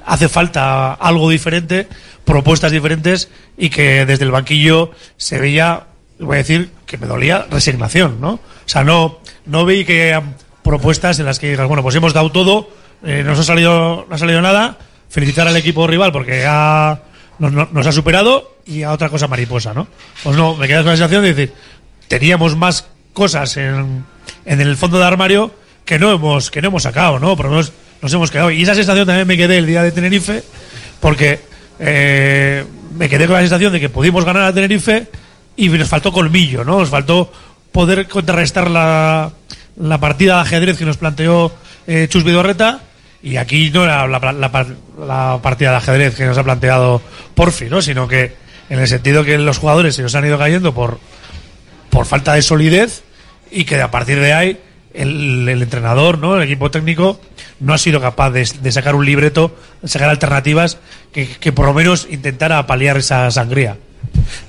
hace 0.05 0.29
falta 0.29 0.93
algo 0.93 1.29
diferente, 1.29 1.87
propuestas 2.23 2.71
diferentes 2.71 3.29
y 3.57 3.69
que 3.69 4.05
desde 4.05 4.23
el 4.23 4.31
banquillo 4.31 4.91
se 5.17 5.39
veía, 5.39 5.83
voy 6.19 6.35
a 6.35 6.37
decir, 6.37 6.71
que 6.85 6.97
me 6.97 7.07
dolía 7.07 7.45
resignación, 7.49 8.21
¿no? 8.21 8.33
O 8.33 8.39
sea, 8.67 8.83
no, 8.83 9.19
no 9.45 9.65
vi 9.65 9.83
que 9.83 10.19
propuestas 10.63 11.19
en 11.19 11.25
las 11.25 11.39
que 11.39 11.49
digas, 11.49 11.67
bueno, 11.67 11.83
pues 11.83 11.95
hemos 11.95 12.13
dado 12.13 12.31
todo, 12.31 12.69
eh, 13.03 13.21
no 13.23 13.31
nos 13.31 13.39
ha 13.39 13.43
salido, 13.43 14.05
no 14.07 14.15
ha 14.15 14.17
salido 14.17 14.41
nada, 14.41 14.77
felicitar 15.09 15.47
al 15.47 15.57
equipo 15.57 15.85
rival 15.87 16.13
porque 16.13 16.45
ha, 16.47 17.01
nos, 17.39 17.87
ha 17.87 17.91
superado 17.91 18.55
y 18.65 18.83
a 18.83 18.91
otra 18.91 19.09
cosa 19.09 19.27
mariposa, 19.27 19.73
¿no? 19.73 19.87
Pues 20.23 20.35
no, 20.35 20.55
me 20.55 20.67
queda 20.67 20.79
con 20.79 20.87
la 20.87 20.97
sensación 20.97 21.23
de 21.23 21.33
decir, 21.33 21.53
teníamos 22.07 22.55
más 22.55 22.87
cosas 23.13 23.57
en, 23.57 24.05
en 24.45 24.61
el 24.61 24.77
fondo 24.77 24.99
de 24.99 25.05
armario 25.05 25.51
que 25.85 25.99
no 25.99 26.11
hemos, 26.11 26.51
que 26.51 26.61
no 26.61 26.69
hemos 26.69 26.83
sacado, 26.83 27.19
¿no? 27.19 27.35
Por 27.35 27.45
lo 27.45 27.51
menos 27.51 27.73
nos 28.01 28.13
hemos 28.13 28.31
quedado. 28.31 28.51
Y 28.51 28.63
esa 28.63 28.75
sensación 28.75 29.05
también 29.05 29.27
me 29.27 29.37
quedé 29.37 29.57
el 29.57 29.65
día 29.65 29.83
de 29.83 29.91
Tenerife, 29.91 30.43
porque 30.99 31.39
eh, 31.79 32.65
me 32.95 33.09
quedé 33.09 33.25
con 33.25 33.35
la 33.35 33.41
sensación 33.41 33.73
de 33.73 33.79
que 33.79 33.89
pudimos 33.89 34.25
ganar 34.25 34.43
a 34.43 34.53
Tenerife 34.53 35.07
y 35.55 35.69
nos 35.69 35.87
faltó 35.87 36.11
colmillo, 36.11 36.63
¿no? 36.63 36.79
Nos 36.79 36.89
faltó 36.89 37.31
poder 37.71 38.07
contrarrestar 38.07 38.69
la, 38.69 39.31
la 39.77 39.97
partida 39.99 40.35
de 40.35 40.41
ajedrez 40.41 40.77
que 40.77 40.85
nos 40.85 40.97
planteó 40.97 41.53
eh, 41.87 42.07
Chus 42.09 42.23
Vidorreta. 42.23 42.81
Y 43.23 43.37
aquí 43.37 43.71
no 43.71 43.85
era 43.85 44.05
la, 44.07 44.19
la, 44.19 44.67
la, 44.99 45.39
partida 45.41 45.71
de 45.71 45.77
ajedrez 45.77 46.15
que 46.15 46.25
nos 46.25 46.37
ha 46.37 46.43
planteado 46.43 47.01
Porfi, 47.33 47.65
¿no? 47.65 47.81
Sino 47.81 48.07
que 48.07 48.35
en 48.69 48.79
el 48.79 48.87
sentido 48.87 49.23
que 49.23 49.37
los 49.37 49.57
jugadores 49.57 49.95
se 49.95 50.01
nos 50.01 50.13
han 50.15 50.25
ido 50.25 50.37
cayendo 50.37 50.73
por, 50.73 50.99
por 51.89 52.05
falta 52.05 52.33
de 52.33 52.41
solidez 52.41 53.03
y 53.49 53.63
que 53.65 53.79
a 53.81 53.91
partir 53.91 54.19
de 54.19 54.33
ahí 54.33 54.59
el, 54.93 55.47
el, 55.47 55.61
entrenador, 55.61 56.17
¿no? 56.17 56.35
el 56.35 56.43
equipo 56.43 56.71
técnico, 56.71 57.19
no 57.59 57.73
ha 57.73 57.77
sido 57.77 58.01
capaz 58.01 58.31
de, 58.31 58.71
sacar 58.71 58.95
un 58.95 59.05
libreto, 59.05 59.55
sacar 59.83 60.09
alternativas 60.09 60.77
que, 61.11 61.51
por 61.51 61.65
lo 61.65 61.73
menos 61.73 62.07
intentara 62.09 62.65
paliar 62.67 62.97
esa 62.97 63.29
sangría. 63.31 63.77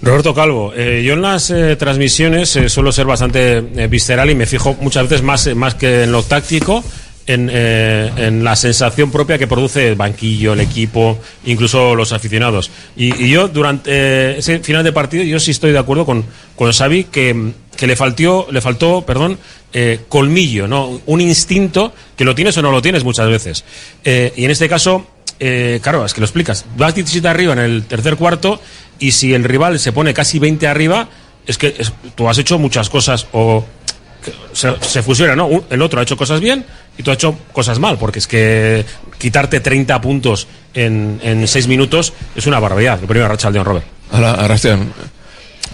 Roberto 0.02 0.34
Calvo, 0.34 0.72
eh, 0.74 1.02
yo 1.04 1.14
en 1.14 1.22
las 1.22 1.50
eh, 1.50 1.76
transmisiones 1.76 2.54
eh, 2.56 2.68
suelo 2.68 2.92
ser 2.92 3.06
bastante 3.06 3.60
visceral 3.60 4.30
y 4.30 4.34
me 4.34 4.46
fijo 4.46 4.76
muchas 4.80 5.04
veces 5.04 5.22
más, 5.22 5.54
más 5.54 5.74
que 5.74 6.04
en 6.04 6.12
lo 6.12 6.22
táctico 6.22 6.84
en, 7.26 7.48
eh, 7.52 8.10
en 8.16 8.44
la 8.44 8.54
sensación 8.56 9.10
propia 9.10 9.38
que 9.38 9.46
produce 9.46 9.88
el 9.88 9.94
banquillo, 9.94 10.52
el 10.52 10.60
equipo, 10.60 11.18
incluso 11.46 11.94
los 11.94 12.12
aficionados. 12.12 12.70
Y, 12.96 13.24
y 13.24 13.30
yo, 13.30 13.48
durante 13.48 13.90
eh, 13.92 14.38
ese 14.38 14.58
final 14.60 14.84
de 14.84 14.92
partido, 14.92 15.24
yo 15.24 15.40
sí 15.40 15.50
estoy 15.50 15.72
de 15.72 15.78
acuerdo 15.78 16.04
con, 16.04 16.24
con 16.56 16.70
Xavi 16.72 17.04
que, 17.04 17.52
que 17.76 17.86
le, 17.86 17.96
faltó, 17.96 18.46
le 18.50 18.60
faltó 18.60 19.02
perdón, 19.06 19.38
eh, 19.72 20.00
colmillo, 20.08 20.68
¿no? 20.68 21.00
un 21.06 21.20
instinto 21.20 21.92
que 22.16 22.24
lo 22.24 22.34
tienes 22.34 22.56
o 22.58 22.62
no 22.62 22.70
lo 22.70 22.82
tienes 22.82 23.04
muchas 23.04 23.28
veces. 23.28 23.64
Eh, 24.04 24.32
y 24.36 24.44
en 24.44 24.50
este 24.50 24.68
caso, 24.68 25.06
eh, 25.40 25.80
claro, 25.82 26.04
es 26.04 26.12
que 26.14 26.20
lo 26.20 26.26
explicas. 26.26 26.64
Vas 26.76 26.94
17 26.94 27.26
arriba 27.26 27.54
en 27.54 27.58
el 27.60 27.84
tercer 27.84 28.16
cuarto 28.16 28.60
y 28.98 29.12
si 29.12 29.32
el 29.34 29.44
rival 29.44 29.78
se 29.80 29.92
pone 29.92 30.12
casi 30.14 30.38
20 30.38 30.66
arriba, 30.68 31.08
es 31.46 31.58
que 31.58 31.74
es- 31.78 31.92
tú 32.14 32.28
has 32.28 32.38
hecho 32.38 32.58
muchas 32.58 32.88
cosas 32.90 33.26
o 33.32 33.64
se, 34.52 34.72
se 34.80 35.02
fusiona, 35.02 35.34
¿no? 35.36 35.64
El 35.68 35.82
otro 35.82 36.00
ha 36.00 36.02
hecho 36.02 36.16
cosas 36.16 36.40
bien 36.40 36.64
y 36.98 37.02
tú 37.02 37.10
has 37.10 37.16
hecho 37.16 37.36
cosas 37.52 37.78
mal, 37.78 37.98
porque 37.98 38.18
es 38.18 38.26
que 38.26 38.84
quitarte 39.18 39.60
30 39.60 40.00
puntos 40.00 40.46
en, 40.74 41.20
en 41.22 41.46
6 41.48 41.66
minutos 41.68 42.12
es 42.36 42.46
una 42.46 42.60
barbaridad. 42.60 43.00
Lo 43.00 43.06
primero, 43.06 43.28
Rachaldeón, 43.28 43.64
Robert. 43.64 43.86
Hola, 44.12 44.32
Arrastian. 44.32 44.92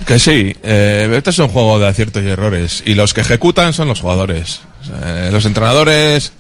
Que 0.06 0.18
sí, 0.18 0.55
eh, 0.62 1.12
este 1.14 1.30
es 1.30 1.38
un 1.38 1.48
juego 1.48 1.78
de 1.78 1.86
aciertos 1.88 2.22
y 2.22 2.28
errores. 2.28 2.82
Y 2.86 2.94
los 2.94 3.12
que 3.12 3.20
ejecutan 3.20 3.72
son 3.74 3.88
los 3.88 4.01
jugadores. 4.01 4.60
Eh, 5.05 5.28
los 5.30 5.44
entrenadores, 5.44 6.32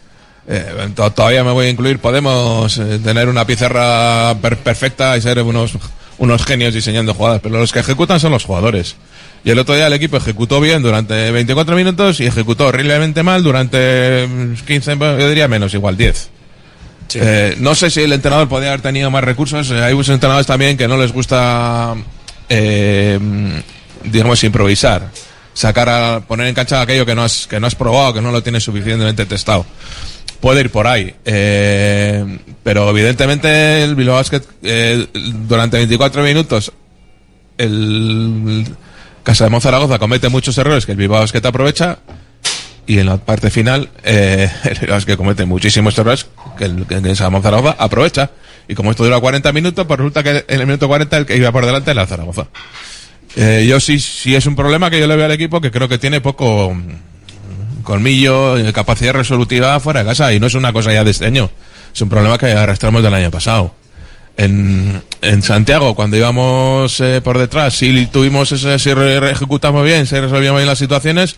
eh, 0.48 0.88
to- 0.94 1.10
todavía 1.12 1.44
me 1.44 1.52
voy 1.52 1.66
a 1.66 1.68
incluir, 1.70 1.98
podemos 1.98 2.78
eh, 2.78 2.98
tener 3.04 3.28
una 3.28 3.46
pizarra 3.46 4.34
per- 4.40 4.56
perfecta 4.56 5.14
y 5.16 5.20
ser 5.20 5.42
unos, 5.42 5.72
unos 6.16 6.44
genios 6.46 6.72
diseñando 6.72 7.12
jugadas, 7.12 7.40
pero 7.42 7.58
los 7.58 7.70
que 7.72 7.80
ejecutan 7.80 8.18
son 8.18 8.32
los 8.32 8.44
jugadores. 8.44 8.96
Y 9.44 9.50
el 9.50 9.58
otro 9.58 9.74
día 9.74 9.86
el 9.86 9.92
equipo 9.92 10.16
ejecutó 10.16 10.60
bien 10.60 10.82
durante 10.82 11.30
24 11.30 11.74
minutos 11.76 12.20
y 12.20 12.26
ejecutó 12.26 12.66
horriblemente 12.66 13.22
mal 13.22 13.42
durante 13.42 14.26
mm, 14.26 14.54
15, 14.66 14.96
yo 14.98 15.28
diría 15.28 15.48
menos, 15.48 15.72
igual 15.74 15.96
10. 15.96 16.30
Eh, 17.14 17.56
no 17.58 17.74
sé 17.74 17.90
si 17.90 18.02
el 18.02 18.12
entrenador 18.12 18.48
podría 18.48 18.70
haber 18.70 18.82
tenido 18.82 19.10
más 19.10 19.24
recursos. 19.24 19.70
Eh, 19.70 19.82
hay 19.82 19.94
muchos 19.94 20.14
entrenadores 20.14 20.46
también 20.46 20.76
que 20.76 20.86
no 20.86 20.96
les 20.96 21.12
gusta, 21.12 21.94
eh, 22.48 23.18
digamos, 24.04 24.44
improvisar. 24.44 25.10
Sacar 25.52 25.88
a 25.88 26.20
poner 26.20 26.46
en 26.46 26.54
cancha 26.54 26.80
aquello 26.80 27.04
que 27.04 27.14
no 27.14 27.24
has, 27.24 27.46
que 27.46 27.58
no 27.58 27.66
has 27.66 27.74
probado, 27.74 28.14
que 28.14 28.20
no 28.20 28.30
lo 28.30 28.42
tienes 28.42 28.62
suficientemente 28.62 29.26
testado. 29.26 29.66
Puede 30.40 30.60
ir 30.60 30.70
por 30.70 30.86
ahí. 30.86 31.14
Eh, 31.24 32.38
pero 32.62 32.88
evidentemente 32.90 33.82
el 33.82 33.94
Bilbao 33.94 34.16
Basket, 34.16 34.42
eh, 34.62 35.06
durante 35.12 35.76
24 35.76 36.22
minutos, 36.22 36.72
el 37.58 38.66
Casa 39.22 39.48
de 39.48 39.60
Zaragoza 39.60 39.98
comete 39.98 40.28
muchos 40.28 40.56
errores 40.58 40.86
que 40.86 40.92
el 40.92 40.98
Bilbao 40.98 41.20
Basket 41.20 41.44
aprovecha 41.44 41.98
y 42.86 42.98
en 42.98 43.06
la 43.06 43.18
parte 43.18 43.50
final 43.50 43.90
eh, 44.02 44.50
el 44.64 44.78
Bilbao 44.78 45.16
comete 45.16 45.44
muchísimos 45.44 45.96
errores 45.98 46.26
que 46.56 46.64
el, 46.64 46.86
que 46.86 46.94
el 46.94 47.16
Zaragoza 47.16 47.76
aprovecha. 47.78 48.30
Y 48.68 48.74
como 48.74 48.92
esto 48.92 49.04
dura 49.04 49.18
40 49.18 49.52
minutos 49.52 49.86
pues 49.86 49.98
resulta 49.98 50.22
que 50.22 50.44
en 50.46 50.60
el 50.60 50.66
minuto 50.66 50.86
40 50.86 51.16
el 51.16 51.26
que 51.26 51.36
iba 51.36 51.50
por 51.52 51.66
delante 51.66 51.90
era 51.90 52.06
Zaragoza. 52.06 52.46
Eh, 53.36 53.66
yo 53.68 53.78
sí 53.78 54.00
sí 54.00 54.34
es 54.34 54.46
un 54.46 54.56
problema 54.56 54.90
que 54.90 54.98
yo 54.98 55.06
le 55.06 55.16
veo 55.16 55.26
al 55.26 55.32
equipo 55.32 55.60
que 55.60 55.70
creo 55.70 55.88
que 55.88 55.98
tiene 55.98 56.20
poco 56.20 56.74
mm, 56.74 57.82
colmillo 57.82 58.58
eh, 58.58 58.72
capacidad 58.72 59.12
resolutiva 59.12 59.78
fuera 59.80 60.00
de 60.00 60.06
casa 60.06 60.32
y 60.32 60.40
no 60.40 60.46
es 60.46 60.54
una 60.54 60.72
cosa 60.72 60.92
ya 60.92 61.04
de 61.04 61.10
este 61.10 61.26
año. 61.26 61.50
Es 61.92 62.00
un 62.00 62.08
problema 62.08 62.38
que 62.38 62.46
arrastramos 62.46 63.02
del 63.02 63.14
año 63.14 63.30
pasado 63.30 63.74
en, 64.44 65.02
en 65.22 65.42
Santiago, 65.42 65.94
cuando 65.94 66.16
íbamos 66.16 67.00
eh, 67.00 67.20
por 67.22 67.38
detrás, 67.38 67.74
sí 67.74 68.06
tuvimos 68.12 68.50
ese, 68.52 68.94
re- 68.94 69.30
ejecutamos 69.30 69.84
bien, 69.84 70.06
se 70.06 70.20
resolvían 70.20 70.54
bien 70.54 70.66
las 70.66 70.78
situaciones 70.78 71.36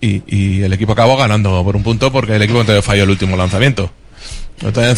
y, 0.00 0.22
y 0.26 0.62
el 0.62 0.72
equipo 0.72 0.92
acabó 0.92 1.16
ganando 1.16 1.62
por 1.64 1.76
un 1.76 1.82
punto 1.82 2.10
porque 2.12 2.36
el 2.36 2.42
equipo 2.42 2.64
falló 2.82 3.04
el 3.04 3.10
último 3.10 3.36
lanzamiento. 3.36 3.90
Entonces, 4.62 4.84